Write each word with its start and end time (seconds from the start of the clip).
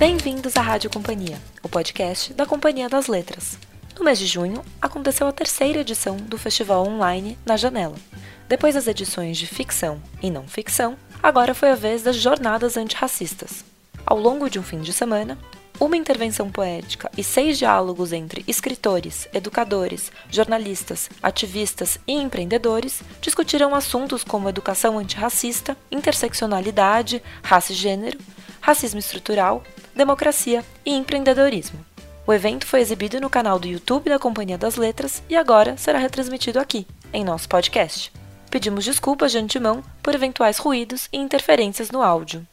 Bem-vindos 0.00 0.56
à 0.56 0.62
Rádio 0.62 0.88
Companhia, 0.88 1.38
o 1.62 1.68
podcast 1.68 2.32
da 2.32 2.46
Companhia 2.46 2.88
das 2.88 3.06
Letras. 3.06 3.58
No 3.98 4.02
mês 4.02 4.18
de 4.18 4.24
junho, 4.24 4.64
aconteceu 4.80 5.26
a 5.26 5.32
terceira 5.32 5.80
edição 5.80 6.16
do 6.16 6.38
festival 6.38 6.88
online 6.88 7.36
Na 7.44 7.54
Janela. 7.54 7.96
Depois 8.48 8.74
das 8.74 8.86
edições 8.86 9.36
de 9.36 9.46
ficção 9.46 10.00
e 10.22 10.30
não 10.30 10.48
ficção, 10.48 10.96
agora 11.22 11.54
foi 11.54 11.68
a 11.68 11.74
vez 11.74 12.02
das 12.02 12.16
jornadas 12.16 12.78
antirracistas. 12.78 13.62
Ao 14.06 14.18
longo 14.18 14.48
de 14.48 14.58
um 14.58 14.62
fim 14.62 14.80
de 14.80 14.90
semana, 14.90 15.36
uma 15.78 15.98
intervenção 15.98 16.50
poética 16.50 17.10
e 17.14 17.22
seis 17.22 17.58
diálogos 17.58 18.10
entre 18.10 18.42
escritores, 18.48 19.28
educadores, 19.34 20.10
jornalistas, 20.30 21.10
ativistas 21.22 21.98
e 22.08 22.14
empreendedores 22.14 23.02
discutiram 23.20 23.74
assuntos 23.74 24.24
como 24.24 24.48
educação 24.48 24.98
antirracista, 24.98 25.76
interseccionalidade, 25.92 27.22
raça 27.42 27.72
e 27.74 27.76
gênero, 27.76 28.18
racismo 28.62 28.98
estrutural, 28.98 29.62
democracia 30.00 30.64
e 30.82 30.94
empreendedorismo. 30.94 31.84
O 32.26 32.32
evento 32.32 32.66
foi 32.66 32.80
exibido 32.80 33.20
no 33.20 33.28
canal 33.28 33.58
do 33.58 33.68
YouTube 33.68 34.08
da 34.08 34.18
Companhia 34.18 34.56
das 34.56 34.76
Letras 34.76 35.22
e 35.28 35.36
agora 35.36 35.76
será 35.76 35.98
retransmitido 35.98 36.58
aqui, 36.58 36.86
em 37.12 37.22
nosso 37.22 37.46
podcast. 37.46 38.10
Pedimos 38.50 38.86
desculpas 38.86 39.30
de 39.30 39.36
antemão 39.36 39.84
por 40.02 40.14
eventuais 40.14 40.56
ruídos 40.56 41.06
e 41.12 41.18
interferências 41.18 41.90
no 41.90 42.00
áudio. 42.00 42.46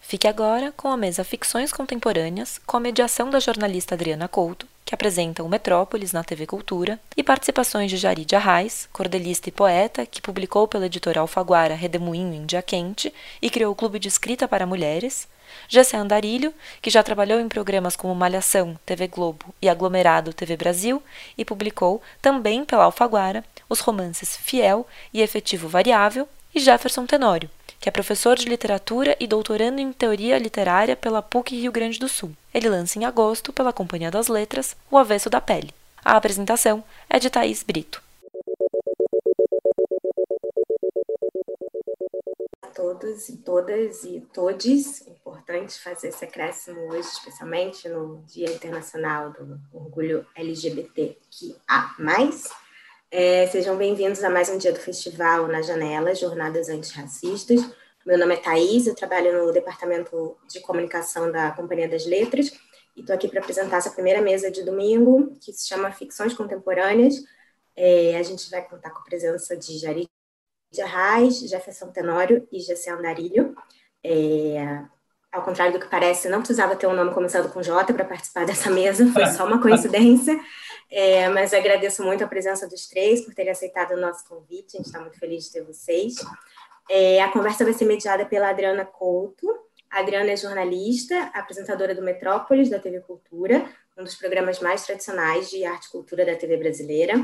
Fique 0.00 0.28
agora 0.28 0.72
com 0.76 0.92
a 0.92 0.96
mesa 0.96 1.24
Ficções 1.24 1.72
Contemporâneas, 1.72 2.60
com 2.64 2.76
a 2.76 2.80
mediação 2.80 3.28
da 3.28 3.40
jornalista 3.40 3.96
Adriana 3.96 4.28
Couto, 4.28 4.68
que 4.84 4.94
apresenta 4.94 5.42
o 5.42 5.48
Metrópolis 5.48 6.12
na 6.12 6.22
TV 6.22 6.46
Cultura, 6.46 7.00
e 7.16 7.22
participações 7.22 7.90
de 7.90 7.96
Jaridia 7.96 8.38
Arraes, 8.38 8.88
cordelista 8.92 9.48
e 9.48 9.52
poeta, 9.52 10.06
que 10.06 10.22
publicou 10.22 10.68
pela 10.68 10.86
editora 10.86 11.20
Alfaguara 11.20 11.74
Redemoinho 11.74 12.34
em 12.34 12.46
Dia 12.46 12.62
Quente 12.62 13.12
e 13.40 13.50
criou 13.50 13.72
o 13.72 13.74
Clube 13.74 13.98
de 13.98 14.06
Escrita 14.06 14.46
para 14.46 14.66
Mulheres, 14.66 15.26
Gessé 15.72 15.96
Andarilho, 15.96 16.52
que 16.82 16.90
já 16.90 17.02
trabalhou 17.02 17.40
em 17.40 17.48
programas 17.48 17.96
como 17.96 18.14
Malhação, 18.14 18.78
TV 18.84 19.08
Globo 19.08 19.54
e 19.62 19.70
Aglomerado 19.70 20.34
TV 20.34 20.54
Brasil, 20.54 21.02
e 21.38 21.46
publicou, 21.46 22.02
também 22.20 22.62
pela 22.62 22.84
Alfaguara, 22.84 23.42
os 23.70 23.80
romances 23.80 24.36
Fiel 24.36 24.86
e 25.14 25.22
Efetivo 25.22 25.68
Variável, 25.68 26.28
e 26.54 26.60
Jefferson 26.60 27.06
Tenório, 27.06 27.48
que 27.80 27.88
é 27.88 27.92
professor 27.92 28.36
de 28.36 28.50
literatura 28.50 29.16
e 29.18 29.26
doutorando 29.26 29.80
em 29.80 29.94
teoria 29.94 30.36
literária 30.36 30.94
pela 30.94 31.22
PUC 31.22 31.58
Rio 31.58 31.72
Grande 31.72 31.98
do 31.98 32.06
Sul. 32.06 32.32
Ele 32.52 32.68
lança 32.68 32.98
em 32.98 33.06
agosto, 33.06 33.50
pela 33.50 33.72
Companhia 33.72 34.10
das 34.10 34.28
Letras, 34.28 34.76
O 34.90 34.98
Avesso 34.98 35.30
da 35.30 35.40
Pele. 35.40 35.72
A 36.04 36.18
apresentação 36.18 36.84
é 37.08 37.18
de 37.18 37.30
Thaís 37.30 37.62
Brito. 37.62 38.02
todos 42.74 43.28
e 43.28 43.36
todas 43.36 44.04
e 44.04 44.20
todes. 44.32 45.04
Importante 45.32 45.80
fazer 45.80 46.08
esse 46.08 46.26
acréscimo 46.26 46.92
hoje, 46.92 47.08
especialmente 47.08 47.88
no 47.88 48.22
Dia 48.26 48.52
Internacional 48.52 49.32
do 49.32 49.58
Orgulho 49.72 50.26
LGBTQIA+. 50.36 51.96
É, 53.10 53.46
sejam 53.46 53.78
bem-vindos 53.78 54.22
a 54.22 54.28
mais 54.28 54.50
um 54.50 54.58
dia 54.58 54.74
do 54.74 54.78
festival 54.78 55.48
Na 55.48 55.62
Janela, 55.62 56.14
Jornadas 56.14 56.68
Antirracistas. 56.68 57.62
Meu 58.04 58.18
nome 58.18 58.34
é 58.34 58.36
Thaís, 58.36 58.86
eu 58.86 58.94
trabalho 58.94 59.46
no 59.46 59.52
Departamento 59.52 60.36
de 60.46 60.60
Comunicação 60.60 61.32
da 61.32 61.50
Companhia 61.52 61.88
das 61.88 62.04
Letras 62.04 62.52
e 62.94 63.00
estou 63.00 63.16
aqui 63.16 63.26
para 63.26 63.40
apresentar 63.40 63.78
essa 63.78 63.90
primeira 63.90 64.20
mesa 64.20 64.50
de 64.50 64.62
domingo, 64.62 65.34
que 65.40 65.50
se 65.50 65.66
chama 65.66 65.90
Ficções 65.90 66.34
Contemporâneas. 66.34 67.14
É, 67.74 68.18
a 68.18 68.22
gente 68.22 68.50
vai 68.50 68.68
contar 68.68 68.90
com 68.90 68.98
a 68.98 69.04
presença 69.04 69.56
de 69.56 69.78
Jari 69.78 70.06
de 70.70 70.82
Arraes, 70.82 71.40
Jefferson 71.48 71.90
Tenório 71.90 72.46
e 72.52 72.60
Gessé 72.60 72.90
Andarilho. 72.90 73.56
É, 74.04 74.84
ao 75.32 75.42
contrário 75.42 75.72
do 75.72 75.80
que 75.80 75.88
parece, 75.88 76.28
não 76.28 76.38
precisava 76.38 76.76
ter 76.76 76.86
um 76.86 76.94
nome 76.94 77.12
começado 77.12 77.50
com 77.50 77.62
J 77.62 77.92
para 77.94 78.04
participar 78.04 78.44
dessa 78.44 78.70
mesa, 78.70 79.10
foi 79.12 79.26
só 79.26 79.46
uma 79.46 79.60
coincidência. 79.60 80.38
É, 80.94 81.26
mas 81.30 81.54
agradeço 81.54 82.04
muito 82.04 82.22
a 82.22 82.26
presença 82.26 82.68
dos 82.68 82.86
três 82.86 83.24
por 83.24 83.32
terem 83.32 83.50
aceitado 83.50 83.92
o 83.92 83.96
nosso 83.96 84.28
convite. 84.28 84.74
A 84.74 84.76
gente 84.76 84.88
está 84.88 85.00
muito 85.00 85.18
feliz 85.18 85.44
de 85.44 85.52
ter 85.52 85.62
vocês. 85.62 86.16
É, 86.86 87.22
a 87.22 87.30
conversa 87.30 87.64
vai 87.64 87.72
ser 87.72 87.86
mediada 87.86 88.26
pela 88.26 88.50
Adriana 88.50 88.84
Couto. 88.84 89.48
A 89.90 90.00
Adriana 90.00 90.32
é 90.32 90.36
jornalista, 90.36 91.30
apresentadora 91.32 91.94
do 91.94 92.02
Metrópolis, 92.02 92.68
da 92.68 92.78
TV 92.78 93.00
Cultura, 93.00 93.64
um 93.96 94.04
dos 94.04 94.16
programas 94.16 94.60
mais 94.60 94.84
tradicionais 94.84 95.48
de 95.48 95.64
arte 95.64 95.86
e 95.86 95.90
cultura 95.90 96.26
da 96.26 96.36
TV 96.36 96.58
brasileira. 96.58 97.14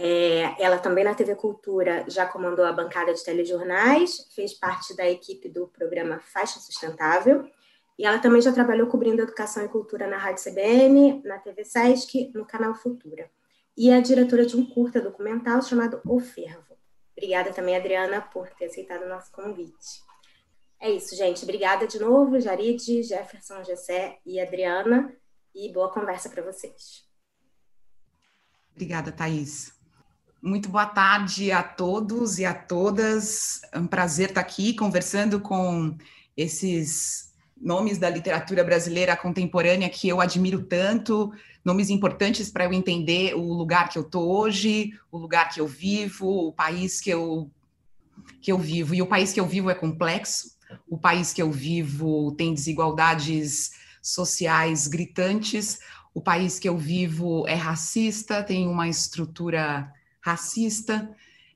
É, 0.00 0.54
ela 0.62 0.78
também 0.78 1.02
na 1.02 1.12
TV 1.12 1.34
Cultura 1.34 2.04
já 2.06 2.24
comandou 2.24 2.64
a 2.64 2.72
bancada 2.72 3.12
de 3.12 3.24
telejornais, 3.24 4.28
fez 4.32 4.54
parte 4.54 4.94
da 4.94 5.04
equipe 5.08 5.48
do 5.48 5.66
programa 5.66 6.20
Faixa 6.20 6.60
Sustentável 6.60 7.50
e 7.98 8.06
ela 8.06 8.20
também 8.20 8.40
já 8.40 8.52
trabalhou 8.52 8.86
cobrindo 8.86 9.20
educação 9.20 9.64
e 9.64 9.68
cultura 9.68 10.06
na 10.06 10.16
Rádio 10.16 10.44
CBN, 10.44 11.20
na 11.24 11.38
TV 11.38 11.64
Sesc, 11.64 12.30
no 12.32 12.46
canal 12.46 12.76
Futura. 12.76 13.28
E 13.76 13.90
é 13.90 14.00
diretora 14.00 14.46
de 14.46 14.56
um 14.56 14.64
curta 14.64 15.00
documental 15.00 15.60
chamado 15.62 16.00
O 16.04 16.20
Fervo. 16.20 16.78
Obrigada 17.16 17.52
também, 17.52 17.76
Adriana, 17.76 18.22
por 18.22 18.48
ter 18.50 18.66
aceitado 18.66 19.02
o 19.02 19.08
nosso 19.08 19.32
convite. 19.32 20.00
É 20.78 20.88
isso, 20.88 21.16
gente. 21.16 21.42
Obrigada 21.42 21.88
de 21.88 21.98
novo, 21.98 22.38
Jaride, 22.38 23.02
Jefferson, 23.02 23.64
Gessé 23.64 24.20
e 24.24 24.38
Adriana. 24.38 25.12
E 25.52 25.72
boa 25.72 25.92
conversa 25.92 26.28
para 26.28 26.44
vocês. 26.44 27.04
Obrigada, 28.70 29.10
Thaís. 29.10 29.77
Muito 30.40 30.68
boa 30.68 30.86
tarde 30.86 31.50
a 31.50 31.64
todos 31.64 32.38
e 32.38 32.44
a 32.44 32.54
todas. 32.54 33.60
É 33.72 33.78
um 33.78 33.88
prazer 33.88 34.28
estar 34.28 34.40
aqui 34.40 34.72
conversando 34.72 35.40
com 35.40 35.98
esses 36.36 37.34
nomes 37.60 37.98
da 37.98 38.08
literatura 38.08 38.62
brasileira 38.62 39.16
contemporânea 39.16 39.90
que 39.90 40.08
eu 40.08 40.20
admiro 40.20 40.62
tanto, 40.62 41.32
nomes 41.64 41.90
importantes 41.90 42.48
para 42.50 42.66
eu 42.66 42.72
entender 42.72 43.34
o 43.34 43.52
lugar 43.52 43.88
que 43.88 43.98
eu 43.98 44.02
estou 44.02 44.30
hoje, 44.30 44.92
o 45.10 45.18
lugar 45.18 45.48
que 45.48 45.60
eu 45.60 45.66
vivo, 45.66 46.28
o 46.28 46.52
país 46.52 47.00
que 47.00 47.10
eu, 47.10 47.50
que 48.40 48.52
eu 48.52 48.58
vivo. 48.58 48.94
E 48.94 49.02
o 49.02 49.08
país 49.08 49.32
que 49.32 49.40
eu 49.40 49.46
vivo 49.46 49.68
é 49.68 49.74
complexo, 49.74 50.56
o 50.88 50.96
país 50.96 51.32
que 51.32 51.42
eu 51.42 51.50
vivo 51.50 52.30
tem 52.36 52.54
desigualdades 52.54 53.72
sociais 54.00 54.86
gritantes, 54.86 55.80
o 56.14 56.20
país 56.20 56.60
que 56.60 56.68
eu 56.68 56.78
vivo 56.78 57.44
é 57.48 57.54
racista, 57.54 58.40
tem 58.40 58.68
uma 58.68 58.88
estrutura 58.88 59.92
racista. 60.20 61.10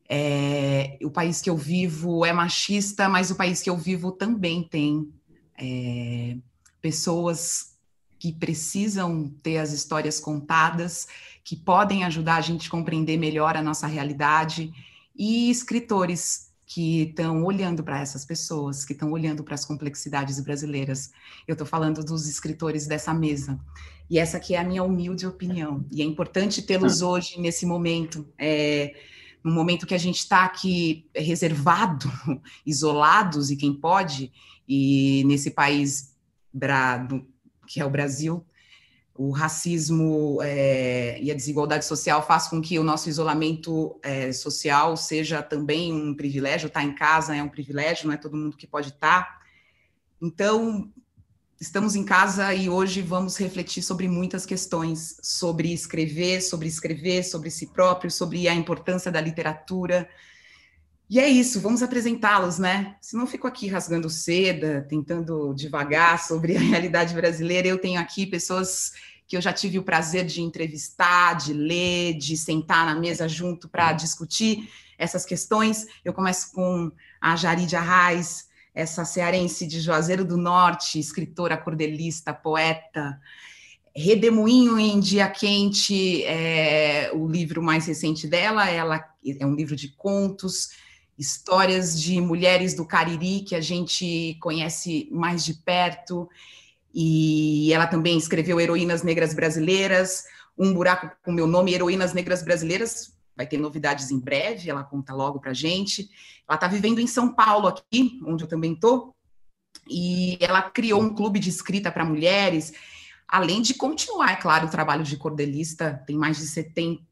É, 0.08 0.98
o 1.02 1.10
país 1.10 1.40
que 1.40 1.48
eu 1.48 1.56
vivo 1.56 2.24
é 2.24 2.32
machista, 2.32 3.08
mas 3.08 3.30
o 3.30 3.34
país 3.34 3.62
que 3.62 3.70
eu 3.70 3.76
vivo 3.76 4.12
também 4.12 4.62
tem 4.62 5.10
é, 5.58 6.36
pessoas 6.80 7.72
que 8.18 8.32
precisam 8.32 9.28
ter 9.42 9.58
as 9.58 9.72
histórias 9.72 10.20
contadas, 10.20 11.08
que 11.42 11.56
podem 11.56 12.04
ajudar 12.04 12.36
a 12.36 12.40
gente 12.40 12.68
a 12.68 12.70
compreender 12.70 13.16
melhor 13.16 13.56
a 13.56 13.62
nossa 13.62 13.86
realidade, 13.86 14.72
e 15.16 15.50
escritores 15.50 16.52
que 16.64 17.02
estão 17.02 17.44
olhando 17.44 17.82
para 17.82 18.00
essas 18.00 18.24
pessoas, 18.24 18.84
que 18.84 18.92
estão 18.92 19.10
olhando 19.10 19.44
para 19.44 19.54
as 19.54 19.64
complexidades 19.64 20.40
brasileiras. 20.40 21.10
Eu 21.46 21.52
estou 21.52 21.66
falando 21.66 22.02
dos 22.02 22.28
escritores 22.28 22.86
dessa 22.86 23.12
mesa. 23.12 23.60
E 24.08 24.18
essa 24.18 24.36
aqui 24.36 24.54
é 24.54 24.58
a 24.58 24.64
minha 24.64 24.82
humilde 24.82 25.26
opinião. 25.26 25.84
E 25.90 26.02
é 26.02 26.04
importante 26.04 26.62
tê-los 26.62 27.02
hoje, 27.02 27.40
nesse 27.40 27.64
momento, 27.64 28.26
é, 28.38 28.94
no 29.42 29.52
momento 29.52 29.86
que 29.86 29.94
a 29.94 29.98
gente 29.98 30.18
está 30.18 30.44
aqui 30.44 31.08
reservado, 31.14 32.10
isolados, 32.64 33.50
e 33.50 33.56
quem 33.56 33.72
pode, 33.72 34.32
e 34.68 35.24
nesse 35.26 35.50
país 35.50 36.14
brado, 36.52 37.26
que 37.66 37.80
é 37.80 37.84
o 37.84 37.90
Brasil, 37.90 38.44
o 39.14 39.30
racismo 39.30 40.38
é, 40.42 41.20
e 41.20 41.30
a 41.30 41.34
desigualdade 41.34 41.84
social 41.84 42.26
faz 42.26 42.48
com 42.48 42.60
que 42.60 42.78
o 42.78 42.84
nosso 42.84 43.08
isolamento 43.08 43.98
é, 44.02 44.32
social 44.32 44.96
seja 44.96 45.42
também 45.42 45.92
um 45.92 46.14
privilégio. 46.14 46.66
Estar 46.66 46.80
tá 46.80 46.86
em 46.86 46.94
casa 46.94 47.36
é 47.36 47.42
um 47.42 47.48
privilégio, 47.48 48.06
não 48.06 48.14
é 48.14 48.16
todo 48.16 48.36
mundo 48.36 48.56
que 48.56 48.66
pode 48.66 48.88
estar. 48.88 49.22
Tá. 49.22 49.38
Então, 50.20 50.90
estamos 51.62 51.94
em 51.94 52.04
casa 52.04 52.52
e 52.52 52.68
hoje 52.68 53.00
vamos 53.00 53.36
refletir 53.36 53.84
sobre 53.84 54.08
muitas 54.08 54.44
questões, 54.44 55.16
sobre 55.22 55.72
escrever, 55.72 56.42
sobre 56.42 56.66
escrever, 56.66 57.22
sobre 57.22 57.50
si 57.50 57.68
próprio, 57.68 58.10
sobre 58.10 58.48
a 58.48 58.54
importância 58.54 59.12
da 59.12 59.20
literatura, 59.20 60.08
e 61.08 61.20
é 61.20 61.28
isso, 61.28 61.60
vamos 61.60 61.82
apresentá-los, 61.82 62.58
né? 62.58 62.96
Se 62.98 63.14
não 63.16 63.26
fico 63.26 63.46
aqui 63.46 63.68
rasgando 63.68 64.08
seda, 64.08 64.86
tentando 64.88 65.52
devagar 65.52 66.18
sobre 66.18 66.56
a 66.56 66.60
realidade 66.60 67.14
brasileira, 67.14 67.68
eu 67.68 67.76
tenho 67.76 68.00
aqui 68.00 68.26
pessoas 68.26 68.92
que 69.28 69.36
eu 69.36 69.40
já 69.40 69.52
tive 69.52 69.78
o 69.78 69.82
prazer 69.82 70.24
de 70.24 70.40
entrevistar, 70.40 71.34
de 71.34 71.52
ler, 71.52 72.14
de 72.14 72.34
sentar 72.34 72.86
na 72.86 72.98
mesa 72.98 73.28
junto 73.28 73.68
para 73.68 73.92
discutir 73.92 74.68
essas 74.98 75.26
questões. 75.26 75.86
Eu 76.02 76.14
começo 76.14 76.50
com 76.50 76.90
a 77.20 77.36
Jaride 77.36 77.76
Arraes, 77.76 78.48
essa 78.74 79.04
cearense 79.04 79.66
de 79.66 79.80
Juazeiro 79.80 80.24
do 80.24 80.36
Norte, 80.36 80.98
escritora, 80.98 81.56
cordelista, 81.56 82.32
poeta. 82.32 83.20
Redemoinho 83.94 84.78
em 84.78 84.98
Dia 84.98 85.28
Quente 85.28 86.24
é 86.24 87.10
o 87.14 87.28
livro 87.28 87.62
mais 87.62 87.86
recente 87.86 88.26
dela, 88.26 88.68
ela 88.70 89.04
é 89.38 89.44
um 89.44 89.54
livro 89.54 89.76
de 89.76 89.88
contos 89.88 90.70
histórias 91.18 92.00
de 92.00 92.20
mulheres 92.20 92.74
do 92.74 92.84
Cariri 92.84 93.42
que 93.42 93.54
a 93.54 93.60
gente 93.60 94.36
conhece 94.40 95.08
mais 95.12 95.44
de 95.44 95.54
perto. 95.54 96.28
E 96.94 97.72
ela 97.72 97.86
também 97.86 98.18
escreveu 98.18 98.60
Heroínas 98.60 99.02
Negras 99.02 99.34
Brasileiras, 99.34 100.24
Um 100.58 100.72
Buraco 100.72 101.10
com 101.24 101.32
Meu 101.32 101.46
Nome, 101.46 101.72
Heroínas 101.72 102.12
Negras 102.12 102.42
Brasileiras. 102.42 103.11
Vai 103.36 103.46
ter 103.46 103.58
novidades 103.58 104.10
em 104.10 104.18
breve, 104.18 104.70
ela 104.70 104.84
conta 104.84 105.14
logo 105.14 105.40
para 105.40 105.52
gente. 105.52 106.10
Ela 106.48 106.56
está 106.56 106.68
vivendo 106.68 106.98
em 106.98 107.06
São 107.06 107.32
Paulo, 107.32 107.68
aqui, 107.68 108.20
onde 108.26 108.44
eu 108.44 108.48
também 108.48 108.74
estou, 108.74 109.14
e 109.88 110.36
ela 110.40 110.62
criou 110.62 111.02
um 111.02 111.14
clube 111.14 111.38
de 111.38 111.48
escrita 111.48 111.90
para 111.90 112.04
mulheres, 112.04 112.72
além 113.26 113.62
de 113.62 113.74
continuar, 113.74 114.32
é 114.32 114.36
claro, 114.36 114.66
o 114.66 114.70
trabalho 114.70 115.04
de 115.04 115.16
cordelista, 115.16 116.02
tem 116.06 116.16
mais 116.16 116.36
de 116.36 116.46
70 116.46 117.02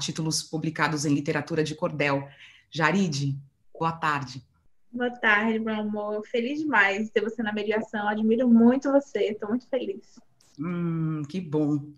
títulos 0.00 0.42
publicados 0.42 1.04
em 1.04 1.14
literatura 1.14 1.62
de 1.62 1.74
cordel. 1.74 2.28
Jaride, 2.70 3.38
boa 3.78 3.92
tarde. 3.92 4.44
Boa 4.92 5.10
tarde, 5.10 5.60
meu 5.60 5.74
amor. 5.74 6.26
Feliz 6.26 6.58
demais 6.58 7.06
de 7.06 7.12
ter 7.12 7.20
você 7.20 7.42
na 7.42 7.52
mediação. 7.52 8.08
Admiro 8.08 8.48
muito 8.48 8.90
você. 8.90 9.30
Estou 9.30 9.48
muito 9.48 9.68
feliz. 9.68 10.18
Hum, 10.58 11.22
que 11.28 11.40
bom. 11.40 11.92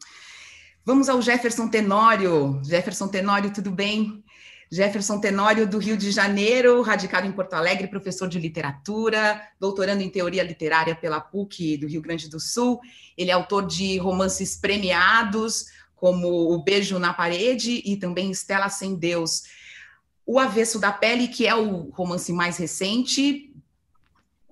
Vamos 0.85 1.09
ao 1.09 1.23
Jefferson 1.23 1.69
Tenório. 1.69 2.61
Jefferson 2.65 3.07
Tenório, 3.07 3.53
tudo 3.53 3.71
bem? 3.71 4.25
Jefferson 4.69 5.21
Tenório, 5.21 5.65
do 5.65 5.79
Rio 5.79 5.97
de 5.97 6.11
Janeiro, 6.11 6.83
radicado 6.83 7.25
em 7.25 7.31
Porto 7.31 7.55
Alegre, 7.55 7.87
professor 7.87 8.29
de 8.29 8.41
literatura, 8.41 9.41
doutorando 9.61 10.03
em 10.03 10.11
teoria 10.11 10.43
literária 10.43 10.97
pela 10.97 11.21
PUC 11.21 11.77
do 11.77 11.87
Rio 11.87 12.03
Grande 12.03 12.29
do 12.29 12.41
Sul. 12.41 12.81
Ele 13.17 13.31
é 13.31 13.33
autor 13.33 13.65
de 13.65 13.97
romances 13.99 14.57
premiados, 14.57 15.67
como 15.95 16.53
O 16.53 16.65
Beijo 16.65 16.99
na 16.99 17.15
Parede 17.15 17.81
e 17.85 17.97
também 17.97 18.33
Estela 18.33 18.69
Sem 18.69 18.97
Deus. 18.97 19.45
O 20.27 20.37
Avesso 20.37 20.81
da 20.81 20.91
Pele, 20.91 21.29
que 21.29 21.47
é 21.47 21.55
o 21.55 21.91
romance 21.91 22.33
mais 22.33 22.57
recente, 22.57 23.55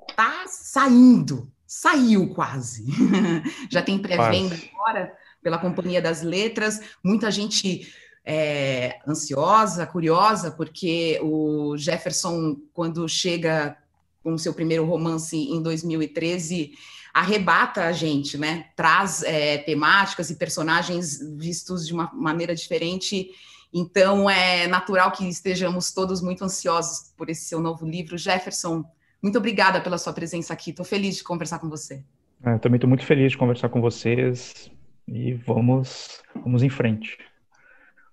está 0.08 0.44
saindo, 0.46 1.50
saiu 1.66 2.28
quase. 2.28 2.84
Já 3.68 3.82
tem 3.82 3.98
pré-venda 3.98 4.56
agora 4.72 5.18
pela 5.42 5.58
Companhia 5.58 6.00
das 6.00 6.22
Letras. 6.22 6.80
Muita 7.02 7.30
gente 7.30 7.92
é, 8.24 8.98
ansiosa, 9.06 9.86
curiosa, 9.86 10.50
porque 10.50 11.18
o 11.22 11.76
Jefferson, 11.76 12.56
quando 12.72 13.08
chega 13.08 13.76
com 14.22 14.36
seu 14.36 14.52
primeiro 14.52 14.84
romance 14.84 15.36
em 15.36 15.62
2013, 15.62 16.72
arrebata 17.12 17.84
a 17.84 17.92
gente, 17.92 18.36
né? 18.36 18.66
Traz 18.76 19.22
é, 19.22 19.58
temáticas 19.58 20.30
e 20.30 20.36
personagens 20.36 21.18
vistos 21.36 21.86
de 21.86 21.92
uma 21.92 22.10
maneira 22.12 22.54
diferente 22.54 23.30
então, 23.72 24.28
é 24.28 24.66
natural 24.66 25.12
que 25.12 25.28
estejamos 25.28 25.92
todos 25.92 26.20
muito 26.20 26.44
ansiosos 26.44 27.12
por 27.16 27.30
esse 27.30 27.44
seu 27.44 27.60
novo 27.60 27.86
livro. 27.86 28.18
Jefferson, 28.18 28.84
muito 29.22 29.38
obrigada 29.38 29.80
pela 29.80 29.96
sua 29.96 30.12
presença 30.12 30.52
aqui. 30.52 30.70
Estou 30.70 30.84
feliz 30.84 31.16
de 31.16 31.24
conversar 31.24 31.60
com 31.60 31.68
você. 31.68 32.02
É, 32.42 32.58
também 32.58 32.76
estou 32.76 32.88
muito 32.88 33.04
feliz 33.04 33.32
de 33.32 33.38
conversar 33.38 33.68
com 33.68 33.80
vocês 33.80 34.70
e 35.10 35.34
vamos, 35.34 36.22
vamos 36.34 36.62
em 36.62 36.70
frente. 36.70 37.18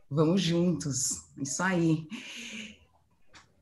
Vamos 0.09 0.41
juntos, 0.41 1.25
isso 1.37 1.61
aí. 1.61 2.07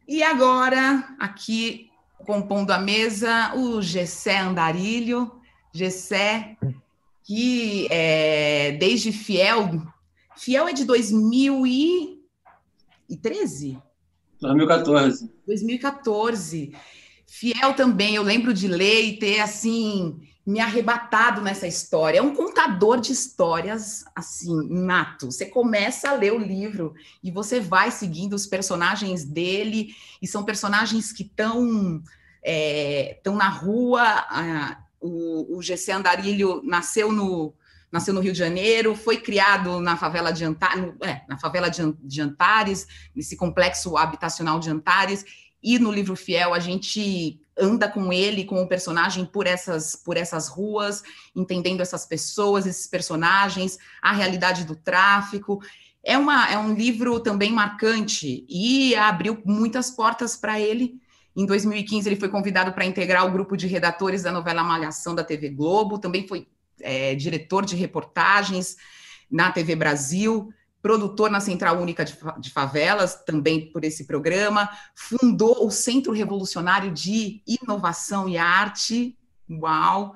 E 0.07 0.23
agora, 0.23 1.15
aqui 1.19 1.89
compondo 2.25 2.71
a 2.71 2.79
mesa, 2.79 3.53
o 3.55 3.81
Gessé 3.81 4.39
Andarilho. 4.39 5.41
Gessé, 5.73 6.55
que 7.23 7.87
é, 7.91 8.77
desde 8.79 9.11
fiel 9.11 9.81
Fiel 10.35 10.67
é 10.67 10.73
de 10.73 10.83
2013? 10.83 13.77
2014. 14.39 15.31
2014. 15.47 16.75
Fiel 17.25 17.73
também, 17.73 18.15
eu 18.15 18.23
lembro 18.23 18.53
de 18.53 18.67
ler 18.67 19.05
e 19.05 19.17
ter, 19.17 19.39
assim, 19.39 20.19
me 20.45 20.59
arrebatado 20.59 21.41
nessa 21.41 21.65
história. 21.65 22.19
É 22.19 22.21
um 22.21 22.35
contador 22.35 23.01
de 23.01 23.11
histórias, 23.11 24.05
assim, 24.15 24.55
nato. 24.69 25.31
Você 25.31 25.47
começa 25.47 26.09
a 26.09 26.13
ler 26.13 26.33
o 26.33 26.37
livro 26.37 26.93
e 27.23 27.31
você 27.31 27.59
vai 27.59 27.89
seguindo 27.89 28.33
os 28.33 28.45
personagens 28.45 29.25
dele, 29.25 29.95
e 30.21 30.27
são 30.27 30.43
personagens 30.43 31.11
que 31.11 31.23
estão 31.23 32.03
é, 32.43 33.19
na 33.25 33.49
rua. 33.49 34.03
Ah, 34.03 34.77
o, 35.01 35.57
o 35.57 35.61
GC 35.61 35.91
Andarilho 35.91 36.61
nasceu 36.63 37.11
no, 37.11 37.53
nasceu 37.91 38.13
no 38.13 38.19
Rio 38.19 38.33
de 38.33 38.39
Janeiro, 38.39 38.95
foi 38.95 39.17
criado 39.17 39.79
na 39.79 39.97
favela 39.97 40.31
de 40.31 40.43
Antares, 40.45 40.93
é, 41.01 41.21
na 41.27 41.37
favela 41.37 41.69
de 41.69 42.21
Antares, 42.21 42.87
nesse 43.15 43.35
complexo 43.35 43.97
habitacional 43.97 44.59
de 44.59 44.69
Antares, 44.69 45.25
e 45.65 45.79
no 45.79 45.91
livro 45.91 46.15
Fiel 46.15 46.53
a 46.53 46.59
gente 46.59 47.41
anda 47.57 47.89
com 47.89 48.13
ele, 48.13 48.45
com 48.45 48.61
o 48.61 48.67
personagem 48.67 49.25
por 49.25 49.47
essas 49.47 49.95
por 49.95 50.15
essas 50.15 50.47
ruas, 50.47 51.01
entendendo 51.35 51.81
essas 51.81 52.05
pessoas, 52.05 52.67
esses 52.67 52.85
personagens, 52.85 53.79
a 53.99 54.13
realidade 54.13 54.63
do 54.63 54.75
tráfico. 54.75 55.59
É, 56.03 56.15
uma, 56.19 56.47
é 56.51 56.57
um 56.57 56.75
livro 56.75 57.19
também 57.19 57.51
marcante 57.51 58.45
e 58.47 58.95
abriu 58.95 59.41
muitas 59.43 59.89
portas 59.89 60.37
para 60.37 60.61
ele. 60.61 61.01
Em 61.35 61.47
2015, 61.47 62.07
ele 62.07 62.19
foi 62.19 62.29
convidado 62.29 62.71
para 62.71 62.85
integrar 62.85 63.25
o 63.25 63.31
grupo 63.31 63.57
de 63.57 63.65
redatores 63.65 64.21
da 64.21 64.31
novela 64.31 64.63
Malhação 64.63 65.15
da 65.15 65.23
TV 65.23 65.49
Globo, 65.49 65.97
também 65.97 66.27
foi 66.27 66.47
é, 66.79 67.15
diretor 67.15 67.65
de 67.65 67.75
reportagens 67.75 68.77
na 69.31 69.51
TV 69.51 69.75
Brasil, 69.75 70.53
produtor 70.85 71.31
na 71.31 71.39
Central 71.39 71.81
Única 71.81 72.05
de 72.05 72.51
Favelas, 72.51 73.15
também 73.25 73.71
por 73.71 73.83
esse 73.83 74.03
programa, 74.03 74.69
fundou 74.93 75.65
o 75.65 75.71
Centro 75.71 76.13
Revolucionário 76.13 76.91
de 76.91 77.41
Inovação 77.47 78.29
e 78.29 78.37
Arte, 78.37 79.17
uau! 79.49 80.13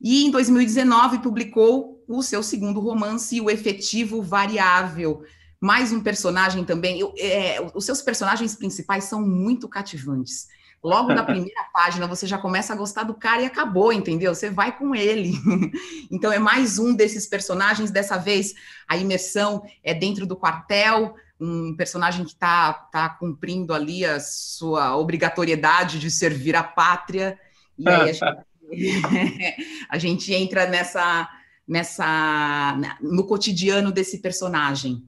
E 0.00 0.24
em 0.24 0.30
2019 0.32 1.20
publicou 1.20 2.04
o 2.08 2.20
seu 2.20 2.42
segundo 2.42 2.80
romance, 2.80 3.40
O 3.40 3.48
Efetivo 3.48 4.20
Variável, 4.20 5.22
mais 5.60 5.92
um 5.92 6.00
personagem 6.00 6.64
também. 6.64 6.98
Eu, 6.98 7.14
é, 7.16 7.64
os 7.72 7.84
seus 7.84 8.02
personagens 8.02 8.56
principais 8.56 9.04
são 9.04 9.22
muito 9.24 9.68
cativantes. 9.68 10.48
Logo 10.82 11.14
na 11.14 11.22
primeira 11.24 11.64
página 11.72 12.06
você 12.06 12.26
já 12.26 12.36
começa 12.36 12.72
a 12.72 12.76
gostar 12.76 13.04
do 13.04 13.14
cara 13.14 13.42
e 13.42 13.46
acabou, 13.46 13.92
entendeu? 13.92 14.34
Você 14.34 14.50
vai 14.50 14.76
com 14.76 14.94
ele. 14.94 15.32
então 16.10 16.32
é 16.32 16.38
mais 16.38 16.78
um 16.78 16.94
desses 16.94 17.26
personagens. 17.26 17.90
Dessa 17.90 18.16
vez 18.18 18.54
a 18.88 18.96
imersão 18.96 19.62
é 19.82 19.94
dentro 19.94 20.26
do 20.26 20.36
quartel, 20.36 21.14
um 21.40 21.74
personagem 21.76 22.24
que 22.24 22.32
está 22.32 22.72
tá 22.72 23.08
cumprindo 23.08 23.72
ali 23.72 24.04
a 24.04 24.18
sua 24.20 24.96
obrigatoriedade 24.96 25.98
de 25.98 26.10
servir 26.10 26.56
a 26.56 26.62
pátria. 26.62 27.38
E 27.78 27.88
aí 27.88 28.10
a 28.10 28.12
gente, 28.12 28.26
a 29.88 29.98
gente 29.98 30.34
entra 30.34 30.66
nessa, 30.66 31.28
nessa 31.66 32.76
no 33.00 33.24
cotidiano 33.26 33.92
desse 33.92 34.18
personagem. 34.18 35.04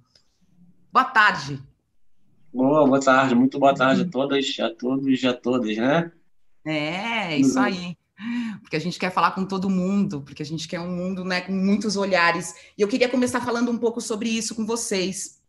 Boa 0.93 1.05
tarde. 1.05 1.61
Boa, 2.55 2.87
boa 2.87 3.01
tarde, 3.01 3.35
muito 3.35 3.59
boa 3.59 3.75
tarde 3.75 4.03
a 4.03 4.09
todas, 4.09 4.57
a 4.61 4.71
todos 4.71 5.21
e 5.21 5.27
a 5.27 5.35
todas, 5.35 5.77
né? 5.77 6.13
É, 6.65 7.37
isso 7.37 7.59
uhum. 7.59 7.65
aí. 7.65 7.99
Porque 8.63 8.77
a 8.77 8.79
gente 8.79 8.97
quer 8.97 9.11
falar 9.11 9.33
com 9.33 9.45
todo 9.45 9.69
mundo, 9.69 10.23
porque 10.23 10.45
a 10.45 10.47
gente 10.47 10.69
quer 10.69 10.79
um 10.79 10.95
mundo 10.95 11.25
né, 11.25 11.41
com 11.41 11.51
muitos 11.51 11.97
olhares. 11.97 12.55
E 12.79 12.83
eu 12.83 12.87
queria 12.87 13.09
começar 13.09 13.41
falando 13.41 13.73
um 13.73 13.77
pouco 13.77 14.01
sobre 14.01 14.29
isso 14.29 14.55
com 14.55 14.65
vocês. 14.65 15.43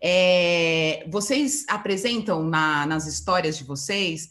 É, 0.00 1.04
vocês 1.10 1.66
apresentam 1.68 2.44
na, 2.44 2.86
nas 2.86 3.08
histórias 3.08 3.58
de 3.58 3.64
vocês 3.64 4.30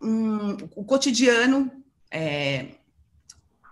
um, 0.00 0.52
o 0.74 0.82
cotidiano 0.82 1.70
é, 2.10 2.68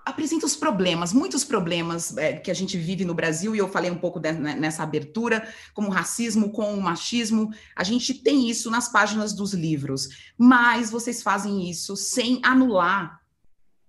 apresenta 0.05 0.47
os 0.47 0.57
problemas, 0.57 1.13
muitos 1.13 1.45
problemas 1.45 2.17
é, 2.17 2.35
que 2.35 2.51
a 2.51 2.55
gente 2.55 2.77
vive 2.77 3.05
no 3.05 3.15
Brasil, 3.15 3.55
e 3.55 3.59
eu 3.59 3.69
falei 3.69 3.91
um 3.91 3.99
pouco 3.99 4.19
de, 4.19 4.33
né, 4.33 4.55
nessa 4.55 4.83
abertura, 4.83 5.47
como 5.75 5.89
o 5.89 5.91
racismo, 5.91 6.51
com 6.51 6.75
o 6.75 6.81
machismo, 6.81 7.53
a 7.77 7.85
gente 7.85 8.15
tem 8.15 8.49
isso 8.49 8.71
nas 8.71 8.89
páginas 8.89 9.33
dos 9.33 9.53
livros, 9.53 10.09
mas 10.37 10.91
vocês 10.91 11.23
fazem 11.23 11.69
isso 11.69 11.97
sem 11.97 12.41
anular. 12.43 13.21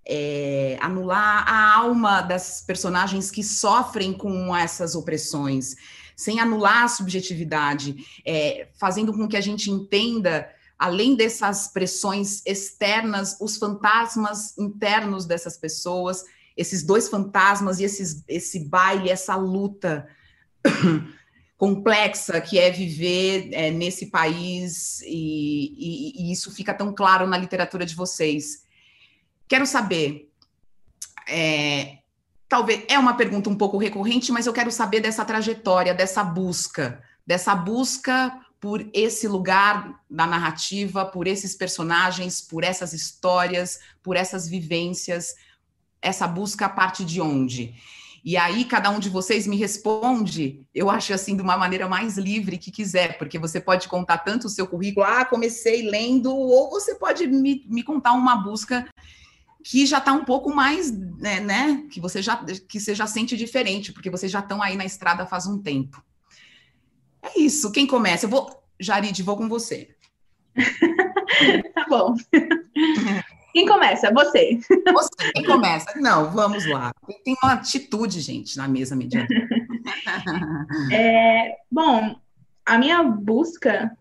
É, 0.04 0.80
anular 0.82 1.48
a 1.48 1.76
alma 1.76 2.22
das 2.22 2.64
personagens 2.66 3.30
que 3.30 3.44
sofrem 3.44 4.12
com 4.12 4.56
essas 4.56 4.96
opressões, 4.96 5.76
sem 6.16 6.40
anular 6.40 6.84
a 6.84 6.88
subjetividade, 6.88 7.96
é, 8.26 8.68
fazendo 8.80 9.14
com 9.14 9.28
que 9.28 9.38
a 9.38 9.42
gente 9.42 9.70
entenda 9.70 10.50
além 10.82 11.16
dessas 11.16 11.68
pressões 11.68 12.42
externas, 12.44 13.38
os 13.40 13.58
fantasmas 13.58 14.58
internos 14.58 15.28
dessas 15.28 15.56
pessoas, 15.56 16.24
esses 16.58 16.82
dois 16.82 17.08
fantasmas 17.08 17.80
e 17.80 17.84
esses, 17.84 18.24
esse 18.28 18.62
baile, 18.68 19.12
essa 19.12 19.36
luta 19.36 20.08
complexa 21.56 22.42
que 22.42 22.58
é 22.58 22.72
viver 22.72 23.50
é, 23.54 23.70
nesse 23.70 24.08
país, 24.08 25.02
e, 25.04 25.76
e, 25.78 26.14
e, 26.24 26.32
isso 26.32 26.52
fica 26.52 26.74
tão 26.74 26.92
claro 26.92 27.28
na 27.28 27.38
literatura 27.38 27.86
de 27.86 27.94
vocês. 27.94 28.64
Quero 29.48 29.68
saber, 29.68 30.32
é, 31.30 32.00
talvez 32.50 32.86
é 32.88 32.98
uma 32.98 33.14
pergunta 33.14 33.52
um 33.52 33.56
pouco 33.56 33.78
recorrente, 33.78 34.32
mas 34.32 34.48
eu 34.48 34.54
quero 34.54 34.72
saber 34.72 35.00
dessa 35.00 35.24
trajetória, 35.24 35.94
dessa 35.94 36.24
busca, 36.24 37.04
dessa 37.24 37.54
busca 37.54 38.36
por 38.62 38.88
esse 38.94 39.28
lugar 39.28 40.00
da 40.08 40.28
narrativa, 40.28 41.04
por 41.04 41.26
esses 41.26 41.56
personagens, 41.56 42.40
por 42.40 42.64
essas 42.64 42.94
histórias, 42.94 43.80
por 44.04 44.16
essas 44.16 44.48
vivências. 44.48 45.36
Essa 46.00 46.28
busca 46.28 46.70
parte 46.70 47.04
de 47.04 47.20
onde? 47.20 47.74
E 48.24 48.38
aí 48.38 48.64
cada 48.66 48.92
um 48.92 49.00
de 49.00 49.10
vocês 49.10 49.48
me 49.48 49.58
responde, 49.58 50.64
eu 50.76 50.92
acho 50.92 51.12
assim, 51.12 51.36
de 51.36 51.42
uma 51.42 51.58
maneira 51.58 51.90
mais 51.90 52.20
livre 52.20 52.60
que 52.60 52.70
quiser, 52.70 53.18
porque 53.18 53.40
você 53.40 53.60
pode 53.60 53.88
contar 53.88 54.20
tanto 54.20 54.46
o 54.46 54.50
seu 54.50 54.68
currículo, 54.68 55.08
ah, 55.08 55.26
comecei 55.26 55.90
lendo, 55.90 56.32
ou 56.32 56.70
você 56.70 56.94
pode 56.94 57.26
me, 57.26 57.66
me 57.68 57.82
contar 57.82 58.14
uma 58.14 58.36
busca 58.36 58.88
que 59.64 59.88
já 59.88 59.98
está 59.98 60.14
um 60.14 60.24
pouco 60.24 60.54
mais, 60.54 60.92
né, 60.92 61.40
né, 61.40 61.88
que 61.92 62.00
você 62.00 62.22
já 62.22 62.38
que 62.68 62.80
você 62.80 62.94
já 62.94 63.08
sente 63.08 63.36
diferente, 63.36 63.92
porque 63.92 64.10
vocês 64.10 64.32
já 64.32 64.40
estão 64.40 64.62
aí 64.62 64.76
na 64.76 64.86
estrada 64.86 65.26
faz 65.26 65.48
um 65.48 65.58
tempo. 65.58 66.04
É 67.24 67.40
isso. 67.40 67.72
Quem 67.72 67.86
começa? 67.86 68.26
Eu 68.26 68.30
vou, 68.30 68.64
Jarid, 68.80 69.22
vou 69.24 69.38
com 69.38 69.48
você. 69.48 69.96
tá 71.74 71.86
bom. 71.90 72.16
Quem 73.54 73.66
começa? 73.66 74.12
Você. 74.14 74.60
Você, 74.94 75.32
quem 75.34 75.44
começa? 75.44 76.00
Não, 76.00 76.32
vamos 76.32 76.66
lá. 76.66 76.92
Tem 77.24 77.36
uma 77.44 77.54
atitude, 77.54 78.22
gente, 78.22 78.58
na 78.58 78.68
mesa 78.68 78.96
mediana. 78.96 79.28
é, 80.92 81.58
bom, 81.70 82.16
a 82.66 82.78
minha 82.78 83.04
busca 83.04 83.96